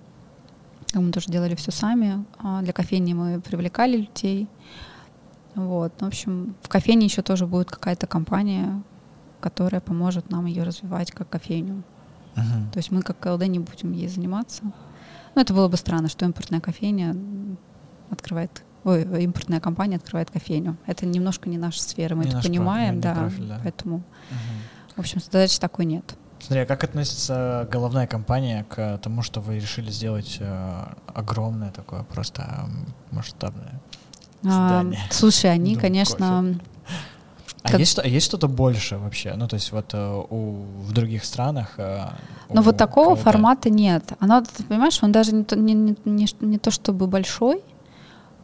мы 0.95 1.13
тоже 1.13 1.31
делали 1.31 1.55
все 1.55 1.71
сами. 1.71 2.25
А 2.39 2.63
для 2.63 2.73
кофейни 2.73 3.13
мы 3.13 3.41
привлекали 3.41 3.97
людей. 3.99 4.49
Вот. 5.55 5.93
В 6.01 6.05
общем, 6.05 6.55
в 6.63 6.69
кофейне 6.69 7.07
еще 7.07 7.23
тоже 7.23 7.47
будет 7.47 7.71
какая-то 7.71 8.07
компания, 8.07 8.83
которая 9.41 9.81
поможет 9.81 10.31
нам 10.31 10.47
ее 10.47 10.63
развивать 10.63 11.13
как 11.13 11.29
кофейню. 11.29 11.83
Uh-huh. 12.35 12.73
То 12.73 12.79
есть 12.79 12.91
мы 12.91 13.03
как 13.03 13.19
КЛД 13.19 13.47
не 13.47 13.59
будем 13.59 13.93
ей 13.93 14.09
заниматься. 14.09 14.65
Ну, 15.35 15.41
это 15.41 15.55
было 15.55 15.69
бы 15.69 15.77
странно, 15.77 16.09
что 16.09 16.25
импортная 16.25 16.61
кофейня 16.61 17.17
открывает 18.11 18.63
ой, 18.85 19.25
импортная 19.25 19.61
компания 19.61 19.97
открывает 19.97 20.31
кофейню. 20.31 20.77
Это 20.87 21.07
немножко 21.07 21.49
не 21.49 21.59
наша 21.59 21.83
сфера, 21.83 22.15
мы 22.15 22.25
не 22.25 22.31
это 22.31 22.43
понимаем, 22.43 23.01
да, 23.01 23.15
профиль, 23.15 23.49
да. 23.49 23.61
Поэтому, 23.63 23.99
uh-huh. 23.99 24.97
в 24.97 24.99
общем, 25.01 25.21
задачи 25.21 25.59
такой 25.59 25.87
нет. 25.87 26.17
Смотри, 26.47 26.62
а 26.62 26.66
как 26.66 26.85
относится 26.85 27.68
головная 27.73 28.06
компания 28.06 28.64
к 28.68 28.98
тому, 28.98 29.23
что 29.23 29.40
вы 29.40 29.56
решили 29.56 29.90
сделать 29.90 30.36
э, 30.39 30.85
огромное 31.12 31.73
такое, 31.73 32.05
просто 32.05 32.68
масштабное 33.10 33.81
здание? 34.43 35.01
А, 35.10 35.12
слушай, 35.12 35.51
они, 35.51 35.73
Дом 35.73 35.81
конечно. 35.81 36.60
А 37.64 37.70
как... 37.70 37.81
есть, 37.81 37.98
есть 38.05 38.27
что-то 38.27 38.47
больше 38.47 38.97
вообще? 38.97 39.35
Ну, 39.35 39.48
то 39.48 39.55
есть 39.55 39.73
вот 39.73 39.93
э, 39.93 40.23
у, 40.31 40.62
в 40.82 40.93
других 40.93 41.24
странах... 41.24 41.74
Э, 41.78 42.10
Но 42.48 42.62
вот 42.62 42.77
такого 42.77 43.16
формата 43.16 43.68
нет. 43.68 44.12
Оно, 44.20 44.40
ты 44.43 44.62
понимаешь, 44.62 45.02
он 45.02 45.10
даже 45.10 45.32
не 45.32 45.43
то, 45.43 45.56
не, 45.56 45.74
не, 45.74 45.97
не, 46.05 46.28
не 46.39 46.59
то 46.59 46.70
чтобы 46.70 47.09
большой, 47.09 47.64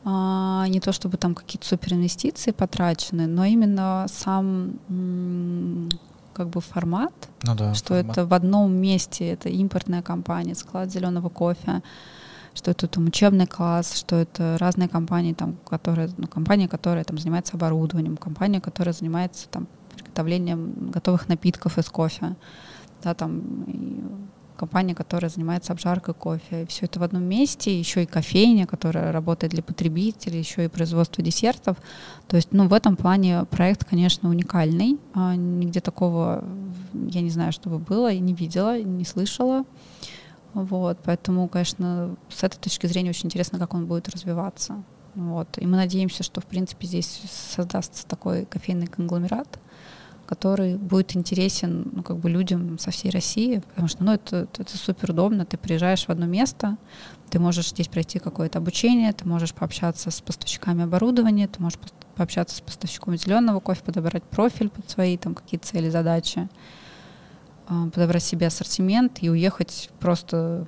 а, 0.04 0.66
не 0.66 0.80
то 0.80 0.90
чтобы 0.90 1.18
там 1.18 1.36
какие-то 1.36 1.68
суперинвестиции 1.68 2.50
потрачены, 2.50 3.28
но 3.28 3.44
именно 3.44 4.06
сам 4.08 4.72
как 6.42 6.50
бы 6.50 6.60
формат, 6.60 7.12
ну 7.44 7.54
да, 7.54 7.72
что 7.74 7.94
формат. 7.94 8.18
это 8.18 8.26
в 8.26 8.34
одном 8.34 8.72
месте, 8.72 9.28
это 9.28 9.48
импортная 9.48 10.02
компания, 10.02 10.54
склад 10.54 10.90
зеленого 10.90 11.28
кофе, 11.28 11.82
что 12.54 12.70
это 12.72 12.88
там 12.88 13.06
учебный 13.06 13.46
класс, 13.46 13.94
что 13.94 14.16
это 14.16 14.56
разные 14.58 14.88
компании, 14.88 15.34
там, 15.34 15.56
которые, 15.68 16.10
ну, 16.16 16.26
компания, 16.26 16.68
которая 16.68 17.04
там 17.04 17.18
занимается 17.18 17.56
оборудованием, 17.56 18.16
компания, 18.16 18.60
которая 18.60 18.92
занимается 18.92 19.48
там 19.48 19.68
приготовлением 19.94 20.90
готовых 20.90 21.28
напитков 21.28 21.78
из 21.78 21.88
кофе. 21.88 22.34
Да, 23.04 23.14
там 23.14 24.28
компания, 24.62 24.94
которая 24.94 25.28
занимается 25.28 25.72
обжаркой 25.72 26.14
кофе. 26.14 26.66
Все 26.68 26.84
это 26.84 27.00
в 27.00 27.02
одном 27.02 27.24
месте, 27.24 27.76
еще 27.76 28.04
и 28.04 28.06
кофейня, 28.06 28.64
которая 28.64 29.10
работает 29.10 29.52
для 29.52 29.60
потребителей, 29.60 30.38
еще 30.38 30.64
и 30.64 30.68
производство 30.68 31.20
десертов. 31.20 31.76
То 32.28 32.36
есть, 32.36 32.52
ну, 32.52 32.68
в 32.68 32.72
этом 32.72 32.94
плане 32.94 33.44
проект, 33.50 33.84
конечно, 33.84 34.30
уникальный. 34.30 35.00
А, 35.14 35.34
нигде 35.34 35.80
такого, 35.80 36.44
я 36.92 37.22
не 37.22 37.30
знаю, 37.30 37.50
чтобы 37.50 37.78
было, 37.78 38.12
я 38.12 38.20
не 38.20 38.34
видела, 38.34 38.80
не 38.80 39.04
слышала. 39.04 39.64
Вот, 40.54 40.98
поэтому, 41.02 41.48
конечно, 41.48 42.14
с 42.28 42.44
этой 42.44 42.58
точки 42.58 42.86
зрения 42.86 43.10
очень 43.10 43.26
интересно, 43.26 43.58
как 43.58 43.74
он 43.74 43.86
будет 43.86 44.08
развиваться. 44.08 44.84
Вот. 45.16 45.58
И 45.58 45.66
мы 45.66 45.76
надеемся, 45.76 46.22
что, 46.22 46.40
в 46.40 46.46
принципе, 46.46 46.86
здесь 46.86 47.20
создастся 47.56 48.06
такой 48.06 48.44
кофейный 48.44 48.86
конгломерат, 48.86 49.58
который 50.32 50.78
будет 50.78 51.14
интересен 51.14 51.90
ну, 51.92 52.02
как 52.02 52.16
бы 52.16 52.30
людям 52.30 52.78
со 52.78 52.90
всей 52.90 53.10
России, 53.10 53.58
потому 53.58 53.86
что 53.86 54.02
ну, 54.02 54.14
это, 54.14 54.48
это 54.56 54.78
супер 54.78 55.10
удобно. 55.10 55.44
Ты 55.44 55.58
приезжаешь 55.58 56.06
в 56.06 56.08
одно 56.08 56.24
место, 56.24 56.78
ты 57.28 57.38
можешь 57.38 57.68
здесь 57.68 57.88
пройти 57.88 58.18
какое-то 58.18 58.58
обучение, 58.58 59.12
ты 59.12 59.28
можешь 59.28 59.52
пообщаться 59.52 60.10
с 60.10 60.22
поставщиками 60.22 60.84
оборудования, 60.84 61.48
ты 61.48 61.60
можешь 61.60 61.78
пообщаться 62.16 62.56
с 62.56 62.60
поставщиком 62.62 63.14
зеленого 63.18 63.60
кофе, 63.60 63.82
подобрать 63.84 64.22
профиль 64.22 64.70
под 64.70 64.88
свои 64.88 65.18
там 65.18 65.34
какие-то 65.34 65.66
цели, 65.66 65.90
задачи, 65.90 66.48
а, 67.68 67.90
подобрать 67.90 68.22
себе 68.22 68.46
ассортимент 68.46 69.22
и 69.22 69.28
уехать 69.28 69.90
просто 70.00 70.66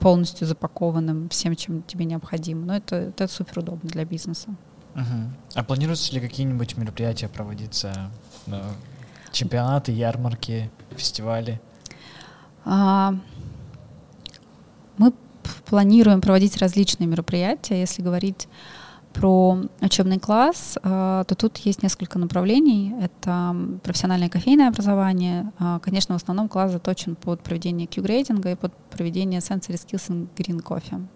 полностью 0.00 0.48
запакованным 0.48 1.28
всем, 1.28 1.54
чем 1.54 1.84
тебе 1.84 2.06
необходимо. 2.06 2.66
Но 2.66 2.76
это, 2.76 2.96
это 2.96 3.28
супер 3.28 3.60
удобно 3.60 3.88
для 3.88 4.04
бизнеса. 4.04 4.48
Угу. 4.96 5.30
А 5.54 5.62
планируются 5.62 6.12
ли 6.12 6.20
какие-нибудь 6.20 6.76
мероприятия 6.76 7.28
проводиться 7.28 8.10
чемпионаты, 9.32 9.92
ярмарки, 9.92 10.70
фестивали? 10.96 11.60
А, 12.64 13.14
мы 14.96 15.12
планируем 15.66 16.20
проводить 16.20 16.56
различные 16.58 17.06
мероприятия. 17.06 17.80
Если 17.80 18.02
говорить 18.02 18.48
про 19.12 19.58
учебный 19.80 20.18
класс, 20.18 20.78
а, 20.82 21.24
то 21.24 21.34
тут 21.34 21.58
есть 21.58 21.82
несколько 21.82 22.18
направлений. 22.18 22.94
Это 23.00 23.56
профессиональное 23.82 24.28
кофейное 24.28 24.68
образование. 24.68 25.52
А, 25.58 25.78
конечно, 25.80 26.16
в 26.16 26.22
основном 26.22 26.48
класс 26.48 26.72
заточен 26.72 27.16
под 27.16 27.42
проведение 27.42 27.86
Q-грейдинга 27.86 28.52
и 28.52 28.54
под 28.56 28.72
проведение 28.90 29.40
Sensory 29.40 29.74
Skills 29.74 30.08
in 30.10 30.28
Green 30.36 30.62
Coffee. 30.62 31.06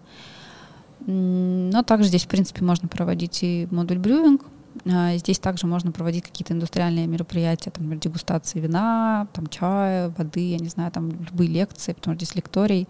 Но 1.07 1.83
также 1.83 2.07
здесь, 2.07 2.25
в 2.25 2.27
принципе, 2.27 2.63
можно 2.63 2.87
проводить 2.87 3.43
и 3.43 3.67
модуль 3.69 3.99
брюинг, 3.99 4.41
здесь 4.83 5.39
также 5.39 5.67
можно 5.67 5.91
проводить 5.91 6.23
какие-то 6.23 6.53
индустриальные 6.53 7.07
мероприятия, 7.07 7.71
там, 7.71 7.97
дегустации 7.99 8.59
вина, 8.59 9.27
там, 9.33 9.47
чая, 9.47 10.13
воды, 10.17 10.51
я 10.51 10.57
не 10.57 10.69
знаю, 10.69 10.91
там, 10.91 11.11
любые 11.11 11.49
лекции, 11.49 11.93
потому 11.93 12.15
что 12.15 12.25
здесь 12.25 12.35
лекторий 12.35 12.87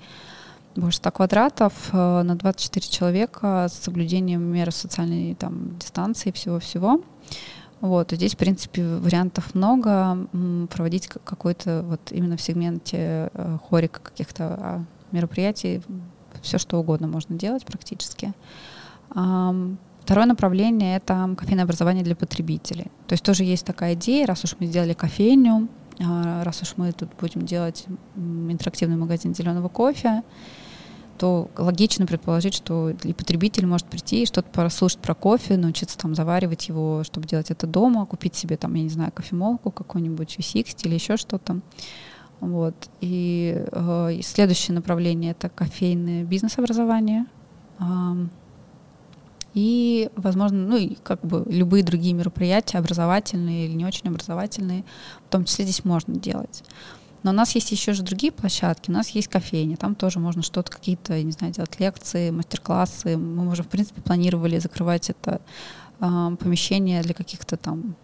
больше 0.76 0.98
100 0.98 1.12
квадратов 1.12 1.74
э, 1.94 2.22
на 2.24 2.36
24 2.36 2.88
человека 2.88 3.68
с 3.70 3.74
соблюдением 3.74 4.42
меры 4.42 4.72
социальной 4.72 5.36
там, 5.36 5.78
дистанции 5.78 6.30
и 6.30 6.34
всего-всего. 6.34 7.02
Вот, 7.82 8.14
и 8.14 8.16
здесь, 8.16 8.34
в 8.34 8.38
принципе, 8.38 8.84
вариантов 8.84 9.54
много. 9.54 10.18
Проводить 10.70 11.08
какой-то 11.08 11.84
вот 11.88 12.12
именно 12.12 12.38
в 12.38 12.42
сегменте 12.42 13.30
э, 13.34 13.58
хорика 13.70 14.00
каких-то 14.02 14.44
а, 14.60 14.84
мероприятий, 15.12 15.82
все 16.42 16.58
что 16.58 16.80
угодно 16.80 17.08
можно 17.08 17.36
делать 17.36 17.66
практически. 17.66 18.34
Второе 20.06 20.28
направление— 20.28 20.98
это 20.98 21.34
кофейное 21.36 21.64
образование 21.64 22.04
для 22.04 22.16
потребителей. 22.16 22.92
То 23.08 23.14
есть 23.14 23.24
тоже 23.24 23.44
есть 23.44 23.66
такая 23.66 23.96
идея, 23.96 24.28
раз 24.28 24.44
уж 24.44 24.56
мы 24.60 24.68
сделали 24.68 24.94
кофейню, 24.94 25.68
а, 26.00 26.44
раз 26.44 26.62
уж 26.62 26.74
мы 26.78 26.92
тут 26.92 27.10
будем 27.20 27.42
делать 27.42 27.86
интерактивный 28.16 28.98
магазин 28.98 29.34
зеленого 29.34 29.68
кофе, 29.68 30.22
то 31.18 31.50
логично 31.58 32.06
предположить, 32.06 32.54
что 32.54 32.92
и 32.92 33.14
потребитель 33.14 33.66
может 33.66 33.88
прийти 33.88 34.22
и 34.22 34.26
что-то 34.28 34.48
послушать 34.52 35.00
про 35.00 35.16
кофе, 35.16 35.58
научиться 35.58 35.98
там 35.98 36.14
заваривать 36.14 36.68
его, 36.68 37.04
чтобы 37.04 37.28
делать 37.28 37.50
это 37.50 37.66
дома, 37.66 38.06
купить 38.06 38.36
себе 38.36 38.58
там, 38.58 38.76
я 38.76 38.84
не 38.84 38.90
знаю, 38.90 39.12
кофемолку 39.12 39.72
какую-нибудь, 39.72 40.38
V60 40.38 40.86
или 40.86 40.94
еще 40.94 41.18
что-то. 41.18 41.62
Вот. 42.42 42.76
И, 43.02 43.66
э, 43.72 44.14
и 44.20 44.22
следующее 44.22 44.76
направление— 44.76 45.32
это 45.40 45.50
кофейное 45.50 46.24
бизнес-образование. 46.24 47.26
И, 49.56 50.10
возможно, 50.18 50.58
ну 50.58 50.78
и 50.78 50.96
как 51.02 51.22
бы 51.22 51.44
любые 51.48 51.84
другие 51.84 52.14
мероприятия, 52.14 52.78
образовательные 52.78 53.66
или 53.66 53.74
не 53.74 53.86
очень 53.86 54.10
образовательные, 54.10 54.84
в 55.28 55.32
том 55.32 55.46
числе 55.46 55.64
здесь 55.64 55.86
можно 55.86 56.14
делать. 56.14 56.64
Но 57.24 57.32
у 57.32 57.34
нас 57.34 57.56
есть 57.56 57.72
еще 57.72 57.94
же 57.94 58.04
другие 58.04 58.32
площадки. 58.32 58.92
У 58.92 58.94
нас 58.94 59.10
есть 59.10 59.30
кофейня. 59.30 59.78
Там 59.78 59.96
тоже 59.96 60.20
можно 60.20 60.44
что-то, 60.44 60.70
какие-то, 60.70 61.20
не 61.24 61.32
знаю, 61.32 61.54
делать 61.54 61.80
лекции, 61.80 62.30
мастер-классы. 62.30 63.18
Мы 63.18 63.50
уже, 63.50 63.64
в 63.64 63.68
принципе, 63.68 64.02
планировали 64.02 64.60
закрывать 64.60 65.10
это 65.10 65.42
э, 66.02 66.36
помещение 66.40 67.02
для 67.02 67.16
каких-то 67.16 67.58
там 67.58 67.96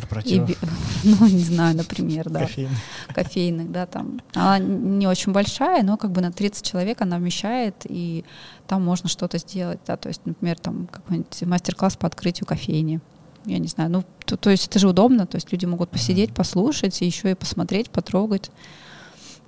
Корпоративов. 0.00 0.50
И, 0.50 0.56
ну, 1.04 1.26
не 1.26 1.44
знаю, 1.44 1.76
например, 1.76 2.28
да. 2.28 2.40
Кофейных. 2.40 2.78
Кофейных, 3.14 3.72
да, 3.72 3.86
там. 3.86 4.20
Она 4.34 4.58
не 4.58 5.06
очень 5.06 5.32
большая, 5.32 5.82
но 5.82 5.96
как 5.96 6.12
бы 6.12 6.20
на 6.20 6.32
30 6.32 6.64
человек 6.64 7.00
она 7.00 7.18
вмещает, 7.18 7.74
и 7.84 8.24
там 8.66 8.84
можно 8.84 9.08
что-то 9.08 9.38
сделать, 9.38 9.80
да, 9.86 9.96
то 9.96 10.08
есть, 10.08 10.22
например, 10.24 10.58
там 10.58 10.86
какой-нибудь 10.86 11.42
мастер-класс 11.42 11.96
по 11.96 12.06
открытию 12.06 12.46
кофейни. 12.46 13.00
Я 13.46 13.58
не 13.58 13.68
знаю, 13.68 13.90
ну, 13.90 14.04
то, 14.26 14.36
то 14.36 14.50
есть 14.50 14.66
это 14.66 14.78
же 14.78 14.88
удобно, 14.88 15.26
то 15.26 15.36
есть 15.36 15.50
люди 15.50 15.64
могут 15.64 15.90
посидеть, 15.90 16.34
послушать, 16.34 17.00
и 17.00 17.06
еще 17.06 17.30
и 17.30 17.34
посмотреть, 17.34 17.90
потрогать. 17.90 18.50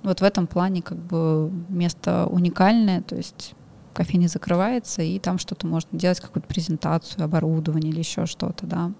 Вот 0.01 0.19
в 0.19 0.23
этом 0.23 0.47
плане 0.47 0.81
как 0.81 0.97
бы 0.97 1.51
место 1.69 2.27
уникальное, 2.27 3.01
то 3.01 3.15
есть 3.15 3.53
кофейня 3.93 4.27
закрывается, 4.27 5.01
и 5.01 5.19
там 5.19 5.37
что-то 5.37 5.67
можно 5.67 5.97
делать, 5.97 6.19
какую-то 6.19 6.47
презентацию, 6.47 7.23
оборудование 7.23 7.91
или 7.91 7.99
еще 7.99 8.25
что-то, 8.25 8.65
да. 8.65 8.91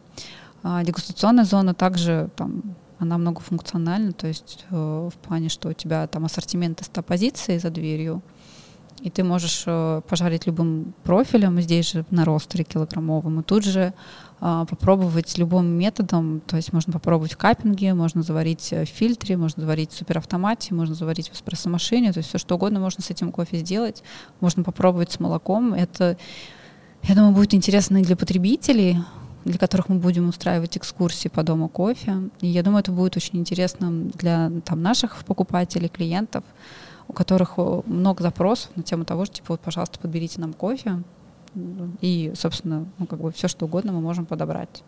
А 0.63 0.83
дегустационная 0.83 1.43
зона 1.43 1.73
также 1.73 2.29
там 2.35 2.75
она 2.99 3.17
многофункциональна, 3.17 4.13
то 4.13 4.27
есть 4.27 4.65
э, 4.69 5.09
в 5.13 5.17
плане, 5.27 5.49
что 5.49 5.69
у 5.69 5.73
тебя 5.73 6.07
там 6.07 6.23
ассортимент 6.23 6.79
из 6.81 6.87
100 6.87 7.03
позиций 7.03 7.59
за 7.59 7.69
дверью, 7.69 8.21
и 9.01 9.09
ты 9.09 9.25
можешь 9.25 9.63
э, 9.65 10.01
пожарить 10.07 10.47
любым 10.47 10.93
профилем, 11.03 11.59
здесь 11.59 11.91
же 11.91 12.05
на 12.11 12.23
ростере 12.23 12.63
килограммовым, 12.63 13.41
и 13.41 13.43
тут 13.43 13.65
же 13.65 13.93
э, 14.39 14.65
попробовать 14.69 15.37
любым 15.37 15.65
методом, 15.65 16.39
то 16.47 16.55
есть 16.55 16.71
можно 16.71 16.93
попробовать 16.93 17.33
в 17.33 17.37
каппинге, 17.37 17.93
можно 17.93 18.23
заварить 18.23 18.71
в 18.71 18.85
фильтре, 18.85 19.35
можно 19.35 19.61
заварить 19.61 19.91
в 19.91 19.97
суперавтомате, 19.97 20.73
можно 20.73 20.95
заварить 20.95 21.29
в 21.29 21.33
эспрессо-машине, 21.33 22.13
то 22.13 22.19
есть 22.19 22.29
все 22.29 22.37
что 22.37 22.55
угодно 22.55 22.79
можно 22.79 23.03
с 23.03 23.09
этим 23.09 23.33
кофе 23.33 23.57
сделать, 23.57 24.01
можно 24.39 24.63
попробовать 24.63 25.11
с 25.11 25.19
молоком, 25.19 25.73
это, 25.73 26.17
я 27.03 27.15
думаю, 27.15 27.33
будет 27.33 27.53
интересно 27.53 27.97
и 27.97 28.03
для 28.03 28.15
потребителей, 28.15 28.97
для 29.45 29.57
которых 29.57 29.89
мы 29.89 29.97
будем 29.97 30.29
устраивать 30.29 30.77
экскурсии 30.77 31.27
по 31.27 31.43
дому 31.43 31.67
кофе. 31.67 32.29
И 32.41 32.47
я 32.47 32.63
думаю, 32.63 32.81
это 32.81 32.91
будет 32.91 33.17
очень 33.17 33.39
интересно 33.39 33.91
для 33.91 34.51
там, 34.65 34.81
наших 34.81 35.23
покупателей, 35.25 35.89
клиентов, 35.89 36.43
у 37.07 37.13
которых 37.13 37.57
много 37.57 38.23
запросов 38.23 38.71
на 38.75 38.83
тему 38.83 39.05
того, 39.05 39.25
что, 39.25 39.35
типа, 39.35 39.53
вот, 39.53 39.59
пожалуйста, 39.59 39.99
подберите 39.99 40.39
нам 40.39 40.53
кофе. 40.53 41.03
И, 42.01 42.33
собственно, 42.35 42.85
ну, 42.97 43.05
как 43.05 43.19
бы 43.19 43.31
все, 43.31 43.47
что 43.47 43.65
угодно 43.65 43.91
мы 43.91 44.01
можем 44.01 44.25
подобрать. 44.25 44.83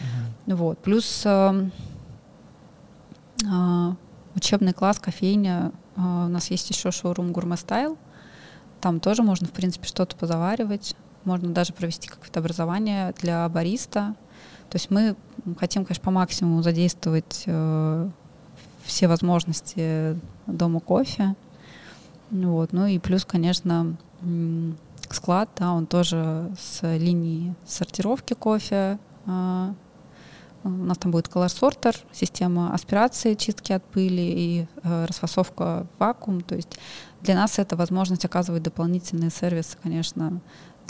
Uh-huh. 0.00 0.56
Вот. 0.56 0.78
Плюс 0.78 1.22
э, 1.24 1.70
э, 3.44 3.94
учебный 4.34 4.72
класс, 4.72 4.98
кофейня. 4.98 5.72
Э, 5.96 6.00
у 6.00 6.28
нас 6.28 6.50
есть 6.50 6.68
еще 6.70 6.90
шоурум 6.90 7.32
Гурме 7.32 7.56
Стайл. 7.56 7.96
Там 8.80 8.98
тоже 8.98 9.22
можно, 9.22 9.46
в 9.46 9.52
принципе, 9.52 9.86
что-то 9.86 10.16
позаваривать. 10.16 10.96
Можно 11.24 11.52
даже 11.52 11.72
провести 11.72 12.08
какое-то 12.08 12.40
образование 12.40 13.14
для 13.20 13.48
бариста. 13.48 14.14
То 14.70 14.76
есть 14.76 14.90
мы 14.90 15.16
хотим, 15.58 15.84
конечно, 15.84 16.04
по 16.04 16.10
максимуму 16.10 16.62
задействовать 16.62 17.44
э, 17.46 18.10
все 18.84 19.08
возможности 19.08 20.18
дома 20.46 20.80
кофе. 20.80 21.34
Вот. 22.30 22.72
Ну 22.72 22.86
и 22.86 22.98
плюс, 22.98 23.24
конечно, 23.24 23.96
склад, 25.10 25.50
да, 25.56 25.72
он 25.72 25.86
тоже 25.86 26.50
с 26.58 26.82
линией 26.82 27.54
сортировки 27.66 28.34
кофе. 28.34 28.98
Э, 29.26 29.72
у 30.62 30.68
нас 30.68 30.98
там 30.98 31.10
будет 31.10 31.26
sorter, 31.28 31.96
система 32.12 32.74
аспирации, 32.74 33.34
чистки 33.34 33.72
от 33.72 33.82
пыли 33.82 34.22
и 34.22 34.68
э, 34.82 35.04
расфасовка 35.06 35.86
в 35.96 36.00
вакуум. 36.00 36.42
То 36.42 36.54
есть 36.54 36.78
для 37.22 37.34
нас 37.34 37.58
это 37.58 37.76
возможность 37.76 38.24
оказывать 38.24 38.62
дополнительные 38.62 39.30
сервисы, 39.30 39.78
конечно, 39.82 40.40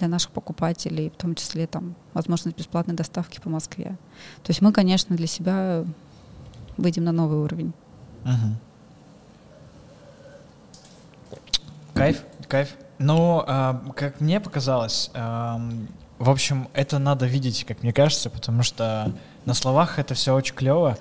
для 0.01 0.09
наших 0.09 0.33
покупателей, 0.33 1.11
в 1.11 1.17
том 1.17 1.35
числе 1.35 1.67
там 1.67 1.95
возможность 2.15 2.57
бесплатной 2.57 2.95
доставки 2.95 3.41
по 3.41 3.49
Москве. 3.49 3.97
То 4.43 4.51
есть 4.51 4.61
мы, 4.61 4.73
конечно, 4.73 5.17
для 5.17 5.27
себя 5.27 5.85
выйдем 6.77 7.05
на 7.05 7.13
новый 7.13 7.39
уровень. 7.39 7.73
Угу. 8.25 8.57
Кайф, 11.95 12.23
кайф. 12.49 12.75
Ну, 12.99 13.45
э, 13.47 13.75
как 13.95 14.21
мне 14.21 14.41
показалось, 14.41 15.11
э, 15.15 15.59
В 16.19 16.29
общем, 16.29 16.69
это 16.75 16.99
надо 16.99 17.27
видеть, 17.27 17.65
как 17.65 17.83
мне 17.83 17.95
кажется, 17.95 18.29
потому 18.29 18.63
что 18.63 19.11
на 19.47 19.55
словах 19.55 19.99
это 19.99 20.13
все 20.13 20.35
очень 20.35 20.55
клево, 20.55 20.99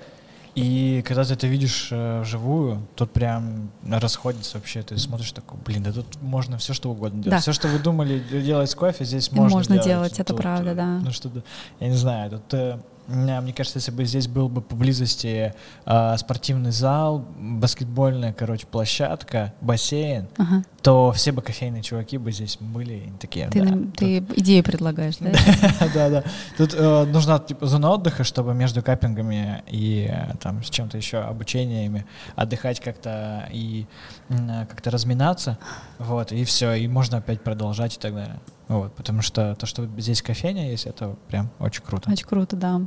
и 0.54 1.02
когда 1.06 1.24
ты 1.24 1.34
это 1.34 1.46
видишь 1.46 1.88
э, 1.90 2.22
вживую, 2.22 2.86
тут 2.96 3.10
прям 3.12 3.70
расходится 3.88 4.58
вообще. 4.58 4.82
Ты 4.82 4.98
смотришь 4.98 5.32
такой, 5.32 5.58
блин, 5.64 5.82
да 5.82 5.92
тут 5.92 6.06
можно 6.20 6.58
все 6.58 6.74
что 6.74 6.90
угодно 6.90 7.22
делать. 7.22 7.38
Да. 7.38 7.40
Все, 7.40 7.52
что 7.52 7.68
вы 7.68 7.78
думали 7.78 8.18
делать 8.18 8.70
с 8.70 8.74
кофе, 8.74 9.04
здесь 9.04 9.30
можно, 9.32 9.56
Можно 9.56 9.74
делать. 9.76 9.86
делать, 9.86 10.12
это 10.14 10.32
Тут, 10.32 10.42
правда, 10.42 10.70
э, 10.70 10.74
да. 10.74 10.98
Ну 11.04 11.12
что, 11.12 11.30
я 11.78 11.88
не 11.88 11.96
знаю, 11.96 12.30
тут 12.30 12.54
э, 12.54 12.78
мне 13.10 13.52
кажется, 13.52 13.78
если 13.78 13.90
бы 13.90 14.04
здесь 14.04 14.28
был 14.28 14.48
бы 14.48 14.60
поблизости 14.62 15.54
э, 15.86 16.16
спортивный 16.18 16.70
зал, 16.70 17.24
баскетбольная, 17.38 18.32
короче, 18.32 18.66
площадка, 18.66 19.52
бассейн, 19.60 20.28
Ага. 20.38 20.62
то 20.82 21.12
все 21.12 21.32
бы 21.32 21.42
кофейные 21.42 21.82
чуваки 21.82 22.18
бы 22.18 22.32
здесь 22.32 22.56
были 22.60 22.94
и 22.94 23.10
такие. 23.20 23.48
Ты, 23.48 23.58
да, 23.60 23.64
нам- 23.70 23.84
тут- 23.92 23.96
ты 23.96 24.18
идею 24.36 24.62
предлагаешь, 24.64 25.16
да? 25.18 25.30
да, 25.94 26.08
да. 26.10 26.24
Тут 26.56 26.74
э, 26.74 27.04
нужна 27.06 27.38
типа 27.38 27.66
зона 27.66 27.90
отдыха, 27.90 28.24
чтобы 28.24 28.54
между 28.54 28.82
каппингами 28.82 29.62
и 29.68 30.08
э, 30.10 30.36
там 30.40 30.62
с 30.62 30.70
чем-то 30.70 30.96
еще 30.96 31.18
обучениями 31.18 32.06
отдыхать 32.36 32.80
как-то 32.80 33.48
и 33.52 33.86
э, 34.28 34.66
как-то 34.68 34.90
разминаться, 34.90 35.58
вот 35.98 36.32
и 36.32 36.44
все, 36.44 36.74
и 36.74 36.86
можно 36.88 37.18
опять 37.18 37.42
продолжать 37.42 37.96
и 37.96 37.98
так 38.00 38.14
далее. 38.14 38.40
Вот, 38.68 38.94
потому 38.94 39.20
что 39.20 39.56
то, 39.56 39.66
что 39.66 39.88
здесь 39.98 40.22
кофейня 40.22 40.70
есть, 40.70 40.86
это 40.86 41.16
прям 41.28 41.50
очень 41.58 41.82
круто. 41.82 42.08
Очень 42.08 42.26
круто, 42.26 42.54
да. 42.54 42.80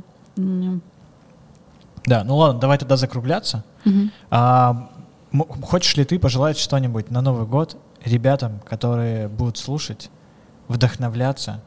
Да, 2.06 2.24
ну 2.24 2.36
ладно, 2.36 2.60
давай 2.60 2.78
тогда 2.78 2.96
закругляться. 2.96 3.64
Мгм. 3.84 4.10
А, 4.30 4.90
хочешь 5.62 5.96
ли 5.96 6.04
ты 6.04 6.18
пожелать 6.18 6.58
что-нибудь 6.58 7.10
на 7.10 7.22
Новый 7.22 7.46
год 7.46 7.76
ребятам, 8.04 8.60
которые 8.68 9.28
будут 9.28 9.56
слушать, 9.56 10.10
вдохновляться? 10.68 11.62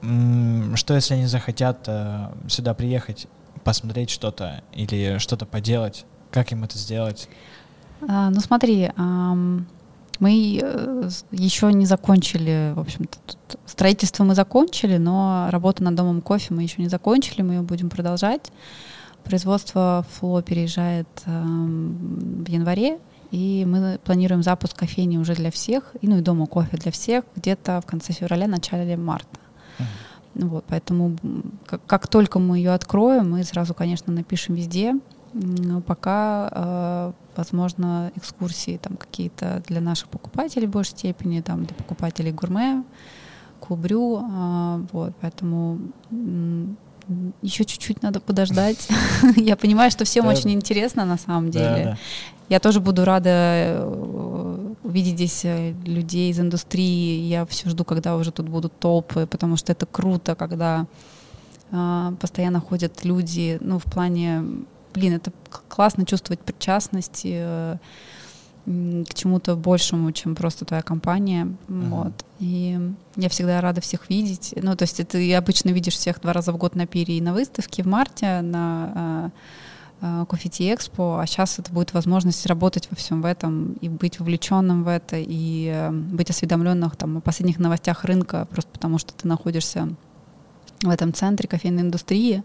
Что 0.00 0.94
если 0.94 1.14
они 1.14 1.26
захотят 1.26 1.84
э, 1.86 2.32
сюда 2.48 2.74
приехать, 2.74 3.28
посмотреть 3.62 4.10
что-то 4.10 4.62
или 4.72 5.18
что-то 5.18 5.46
поделать? 5.46 6.06
Как 6.32 6.50
им 6.50 6.64
это 6.64 6.76
сделать? 6.76 7.28
А, 8.08 8.30
ну 8.30 8.40
смотри, 8.40 8.90
ам, 8.96 9.66
мы 10.22 10.60
э, 10.62 11.08
еще 11.32 11.72
не 11.72 11.84
закончили, 11.84 12.72
в 12.76 12.78
общем-то, 12.78 13.18
строительство 13.66 14.22
мы 14.22 14.36
закончили, 14.36 14.96
но 14.96 15.48
работу 15.50 15.82
над 15.82 15.96
домом 15.96 16.20
кофе 16.20 16.54
мы 16.54 16.62
еще 16.62 16.80
не 16.80 16.88
закончили, 16.88 17.42
мы 17.42 17.54
ее 17.54 17.62
будем 17.62 17.90
продолжать. 17.90 18.52
Производство 19.24 20.06
ФЛО 20.12 20.42
переезжает 20.42 21.08
ам, 21.26 22.44
в 22.44 22.48
январе, 22.48 23.00
и 23.32 23.64
мы 23.66 23.98
планируем 24.04 24.44
запуск 24.44 24.76
кофейни 24.76 25.16
уже 25.16 25.34
для 25.34 25.50
всех, 25.50 25.92
и, 26.00 26.06
ну 26.06 26.18
и 26.18 26.20
дома 26.20 26.46
кофе 26.46 26.76
для 26.76 26.92
всех 26.92 27.24
где-то 27.34 27.80
в 27.80 27.86
конце 27.86 28.12
февраля, 28.12 28.46
начале 28.46 28.96
марта. 28.96 29.40
Ну 30.34 30.46
Вот, 30.46 30.64
поэтому 30.68 31.16
как, 31.66 31.84
как 31.86 32.06
только 32.06 32.38
мы 32.38 32.58
ее 32.58 32.70
откроем, 32.74 33.32
мы 33.32 33.42
сразу, 33.42 33.74
конечно, 33.74 34.12
напишем 34.12 34.54
везде. 34.54 34.94
Пока, 35.86 36.48
э, 36.52 37.12
возможно, 37.36 38.12
экскурсии 38.16 38.76
там 38.76 38.96
какие-то 38.96 39.62
для 39.66 39.80
наших 39.80 40.08
покупателей 40.08 40.66
в 40.66 40.70
большей 40.70 40.90
степени, 40.98 41.40
там 41.40 41.64
для 41.64 41.74
покупателей 41.74 42.32
гурме, 42.32 42.82
клубрю. 43.60 44.18
э, 44.22 44.86
вот, 44.92 45.12
поэтому 45.20 45.78
еще 47.42 47.64
чуть-чуть 47.64 48.02
надо 48.02 48.20
подождать. 48.20 48.88
Я 49.36 49.56
понимаю, 49.56 49.90
что 49.90 50.04
всем 50.04 50.24
Да. 50.24 50.30
очень 50.30 50.50
интересно 50.50 51.04
на 51.04 51.16
самом 51.18 51.50
деле. 51.50 51.84
да. 51.84 51.98
Я 52.48 52.60
тоже 52.60 52.80
буду 52.80 53.04
рада 53.04 53.30
э, 53.30 54.74
увидеть 54.84 55.14
здесь 55.14 55.44
людей 55.86 56.30
из 56.30 56.38
индустрии. 56.38 57.20
Я 57.26 57.46
все 57.46 57.70
жду, 57.70 57.84
когда 57.84 58.16
уже 58.16 58.30
тут 58.30 58.48
будут 58.48 58.78
толпы, 58.78 59.26
потому 59.26 59.56
что 59.56 59.72
это 59.72 59.86
круто, 59.86 60.34
когда 60.34 60.86
постоянно 62.20 62.60
ходят 62.60 63.02
люди. 63.04 63.56
Ну, 63.62 63.78
в 63.78 63.84
плане, 63.84 64.44
блин, 64.92 65.14
это 65.14 65.32
классно 65.68 66.06
чувствовать 66.06 66.40
причастность 66.40 67.22
э, 67.24 67.76
м, 68.66 69.04
к 69.04 69.14
чему-то 69.14 69.56
большему, 69.56 70.12
чем 70.12 70.34
просто 70.34 70.64
твоя 70.64 70.82
компания. 70.82 71.54
Мгм. 71.68 71.90
Вот. 71.90 72.12
И 72.38 72.78
я 73.16 73.28
всегда 73.28 73.60
рада 73.60 73.80
всех 73.80 74.08
видеть. 74.08 74.54
Ну, 74.60 74.76
то 74.76 74.82
есть 74.82 75.06
ты 75.08 75.34
обычно 75.34 75.70
видишь 75.70 75.94
всех 75.94 76.20
два 76.20 76.32
раза 76.32 76.52
в 76.52 76.56
год 76.56 76.74
на 76.74 76.86
пире 76.86 77.18
и 77.18 77.20
на 77.20 77.32
выставке 77.32 77.82
в 77.82 77.86
марте, 77.86 78.40
на 78.42 79.30
э, 80.02 80.24
Кофе 80.28 80.48
Экспо, 80.48 81.18
а 81.18 81.26
сейчас 81.26 81.60
это 81.60 81.72
будет 81.72 81.94
возможность 81.94 82.44
работать 82.46 82.88
во 82.90 82.96
всем 82.96 83.22
в 83.22 83.24
этом 83.24 83.74
и 83.74 83.88
быть 83.88 84.18
вовлеченным 84.18 84.82
в 84.82 84.88
это, 84.88 85.16
и 85.16 85.70
э, 85.72 85.90
быть 85.90 86.28
осведомленным 86.28 86.90
там, 86.90 87.18
о 87.18 87.20
последних 87.20 87.58
новостях 87.60 88.04
рынка, 88.04 88.46
просто 88.50 88.70
потому 88.72 88.98
что 88.98 89.14
ты 89.14 89.28
находишься 89.28 89.88
в 90.82 90.88
этом 90.88 91.14
центре 91.14 91.48
кофейной 91.48 91.82
индустрии. 91.82 92.42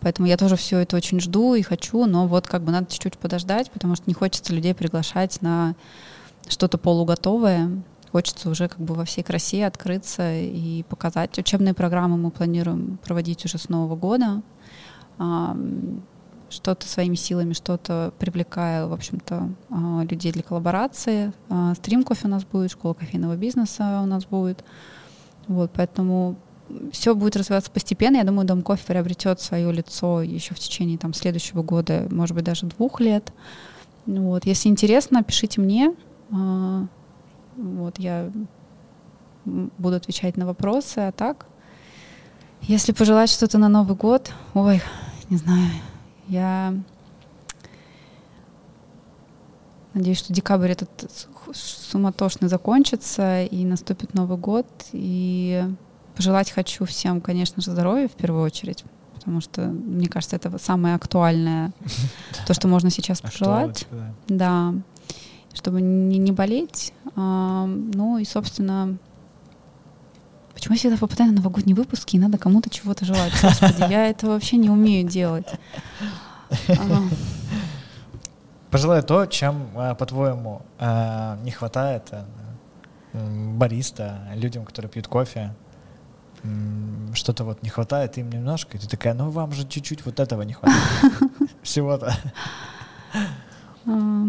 Поэтому 0.00 0.28
я 0.28 0.36
тоже 0.36 0.56
все 0.56 0.78
это 0.78 0.96
очень 0.96 1.20
жду 1.20 1.54
и 1.54 1.62
хочу, 1.62 2.06
но 2.06 2.26
вот 2.26 2.46
как 2.46 2.62
бы 2.62 2.70
надо 2.70 2.90
чуть-чуть 2.90 3.18
подождать, 3.18 3.70
потому 3.70 3.96
что 3.96 4.04
не 4.06 4.14
хочется 4.14 4.54
людей 4.54 4.74
приглашать 4.74 5.42
на 5.42 5.74
что-то 6.48 6.78
полуготовое. 6.78 7.82
Хочется 8.12 8.48
уже 8.48 8.68
как 8.68 8.78
бы 8.78 8.94
во 8.94 9.04
всей 9.04 9.22
красе 9.22 9.66
открыться 9.66 10.40
и 10.40 10.82
показать. 10.84 11.36
Учебные 11.38 11.74
программы 11.74 12.16
мы 12.16 12.30
планируем 12.30 12.98
проводить 13.04 13.44
уже 13.44 13.58
с 13.58 13.68
Нового 13.68 13.96
года. 13.96 14.42
Что-то 16.48 16.88
своими 16.88 17.14
силами, 17.14 17.52
что-то 17.52 18.14
привлекая, 18.18 18.86
в 18.86 18.94
общем-то, 18.94 19.50
а, 19.68 20.02
людей 20.08 20.32
для 20.32 20.42
коллаборации. 20.42 21.34
А, 21.50 21.74
Стрим 21.74 22.04
кофе 22.04 22.26
у 22.26 22.30
нас 22.30 22.44
будет, 22.44 22.70
школа 22.70 22.94
кофейного 22.94 23.36
бизнеса 23.36 24.00
у 24.02 24.06
нас 24.06 24.24
будет. 24.24 24.64
Вот, 25.46 25.70
поэтому 25.74 26.36
все 26.92 27.14
будет 27.14 27.36
развиваться 27.36 27.70
постепенно. 27.70 28.16
Я 28.16 28.24
думаю, 28.24 28.46
Дом 28.46 28.62
кофе 28.62 28.84
приобретет 28.86 29.40
свое 29.40 29.72
лицо 29.72 30.22
еще 30.22 30.54
в 30.54 30.58
течение 30.58 30.98
там, 30.98 31.14
следующего 31.14 31.62
года, 31.62 32.06
может 32.10 32.34
быть, 32.34 32.44
даже 32.44 32.66
двух 32.66 33.00
лет. 33.00 33.32
Вот. 34.06 34.46
Если 34.46 34.68
интересно, 34.68 35.22
пишите 35.22 35.60
мне. 35.60 35.94
А, 36.32 36.86
Вот, 37.56 37.98
я 37.98 38.30
буду 39.44 39.96
отвечать 39.96 40.36
на 40.36 40.46
вопросы, 40.46 40.98
а 40.98 41.12
так, 41.12 41.46
если 42.62 42.92
пожелать 42.92 43.30
что-то 43.30 43.58
на 43.58 43.68
Новый 43.68 43.96
год, 43.96 44.30
ой, 44.54 44.82
не 45.30 45.36
знаю, 45.38 45.70
я 46.28 46.74
надеюсь, 49.94 50.18
что 50.18 50.32
декабрь 50.32 50.70
этот 50.70 50.88
суматошный 51.52 52.48
закончится 52.48 53.42
и 53.44 53.64
наступит 53.64 54.14
Новый 54.14 54.38
год. 54.38 54.66
И 54.92 55.64
пожелать 56.18 56.50
хочу 56.50 56.84
всем, 56.84 57.20
конечно 57.20 57.62
же, 57.62 57.70
здоровья 57.70 58.08
в 58.08 58.12
первую 58.12 58.42
очередь, 58.42 58.84
потому 59.14 59.40
что, 59.40 59.60
мне 59.62 60.08
кажется, 60.08 60.34
это 60.34 60.58
самое 60.58 60.96
актуальное, 60.96 61.70
то, 62.46 62.54
что 62.54 62.66
можно 62.66 62.90
сейчас 62.90 63.20
пожелать. 63.20 63.86
Да. 64.26 64.74
Чтобы 65.54 65.80
не, 65.80 66.32
болеть. 66.32 66.92
А, 67.14 67.66
ну 67.66 68.18
и, 68.18 68.24
собственно, 68.24 68.98
почему 70.54 70.74
я 70.74 70.78
всегда 70.80 70.96
попадаю 70.96 71.30
на 71.30 71.36
новогодние 71.36 71.76
выпуски, 71.76 72.16
и 72.16 72.18
надо 72.18 72.36
кому-то 72.36 72.68
чего-то 72.68 73.04
желать? 73.04 73.32
Господи, 73.40 73.88
я 73.88 74.08
это 74.08 74.26
вообще 74.26 74.56
не 74.56 74.70
умею 74.70 75.08
делать. 75.08 75.46
А, 76.68 77.02
Пожелай 78.72 79.02
то, 79.02 79.24
чем, 79.26 79.68
а, 79.76 79.94
по-твоему, 79.94 80.62
не 81.44 81.50
хватает 81.52 82.12
м, 83.12 83.56
бариста, 83.56 84.18
людям, 84.34 84.64
которые 84.64 84.90
пьют 84.90 85.06
кофе. 85.06 85.54
Что-то 87.14 87.44
вот 87.44 87.62
не 87.62 87.68
хватает 87.70 88.18
им 88.18 88.30
немножко, 88.30 88.76
и 88.76 88.80
ты 88.80 88.88
такая, 88.88 89.14
ну 89.14 89.30
вам 89.30 89.52
же 89.52 89.66
чуть-чуть 89.66 90.04
вот 90.04 90.20
этого 90.20 90.42
не 90.42 90.52
хватает. 90.52 90.82
Всего-то. 91.62 92.14
а. 93.86 94.26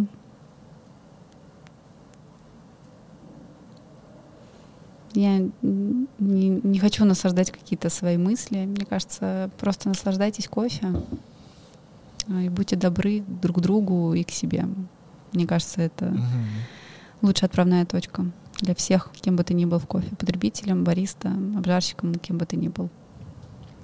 Я 5.14 5.40
не, 5.40 6.50
не 6.50 6.80
хочу 6.80 7.04
насаждать 7.04 7.52
какие-то 7.52 7.90
свои 7.90 8.18
мысли. 8.18 8.66
Мне 8.66 8.86
кажется, 8.86 9.50
просто 9.58 9.90
наслаждайтесь 9.90 10.48
кофе 10.48 10.88
а, 12.30 12.42
и 12.42 12.50
будьте 12.50 12.76
добры 12.76 13.22
друг 13.28 13.58
к 13.58 13.60
другу 13.60 14.14
и 14.14 14.24
к 14.24 14.30
себе. 14.32 14.66
Мне 15.34 15.48
кажется, 15.48 15.82
это 15.82 16.06
Мгм. 16.06 16.22
лучшая 17.22 17.50
отправная 17.50 17.86
точка 17.86 18.26
для 18.60 18.76
всех, 18.76 19.10
кем 19.22 19.36
бы 19.36 19.44
ты 19.44 19.54
ни 19.54 19.66
был 19.66 19.80
в 19.80 19.88
кофе, 19.88 20.16
потребителем, 20.16 20.84
бариста, 20.84 21.30
обжарщиком, 21.30 22.16
кем 22.16 22.38
бы 22.38 22.46
ты 22.46 22.56
ни 22.56 22.68
был. 22.68 22.90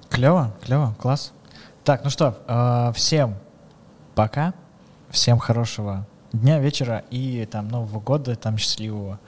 Клево, 0.09 0.55
клево, 0.61 0.95
класс. 0.99 1.33
Так, 1.83 2.03
ну 2.03 2.09
что, 2.09 2.37
а, 2.47 2.91
всем 2.93 3.35
пока, 4.15 4.53
всем 5.09 5.37
хорошего 5.37 6.07
дня, 6.31 6.59
вечера 6.59 7.03
и 7.09 7.47
там 7.49 7.67
Нового 7.67 7.99
года, 7.99 8.35
там 8.35 8.57
счастливого 8.57 9.19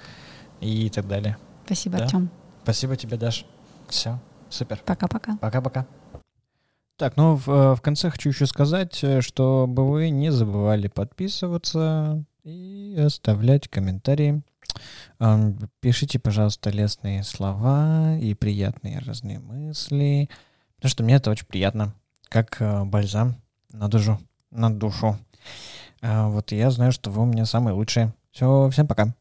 и 0.59 0.89
так 0.89 1.07
далее. 1.07 1.37
Спасибо, 1.65 1.97
Да. 1.97 2.05
Артем. 2.05 2.29
Спасибо 2.63 2.95
тебе, 2.95 3.17
Даш. 3.17 3.45
Все, 3.87 4.19
супер. 4.49 4.81
Пока-пока. 4.85 5.37
Пока-пока. 5.37 5.85
Так, 6.97 7.15
ну 7.15 7.35
в, 7.35 7.47
э, 7.47 7.75
в 7.75 7.81
конце 7.81 8.09
хочу 8.09 8.29
еще 8.29 8.47
сказать, 8.47 9.03
э, 9.03 9.21
чтобы 9.21 9.87
вы 9.87 10.09
не 10.09 10.31
забывали 10.31 10.87
подписываться 10.87 12.23
и 12.47 12.97
оставлять 12.97 13.67
комментарии. 13.67 14.41
Пишите, 15.81 16.19
пожалуйста, 16.19 16.69
лестные 16.69 17.23
слова 17.23 18.17
и 18.17 18.33
приятные 18.33 18.99
разные 18.99 19.39
мысли, 19.39 20.29
потому 20.75 20.89
что 20.89 21.03
мне 21.03 21.15
это 21.15 21.31
очень 21.31 21.45
приятно, 21.45 21.93
как 22.29 22.61
э, 22.61 22.83
бальзам 22.85 23.35
на 23.71 23.87
душу. 23.89 24.19
На 24.51 24.69
душу. 24.69 25.17
Э, 26.01 26.27
вот 26.27 26.51
я 26.51 26.69
знаю, 26.69 26.91
что 26.91 27.09
вы 27.09 27.23
у 27.23 27.25
меня 27.25 27.45
самые 27.45 27.73
лучшие. 27.73 28.13
Все, 28.31 28.69
всем 28.69 28.87
пока. 28.87 29.13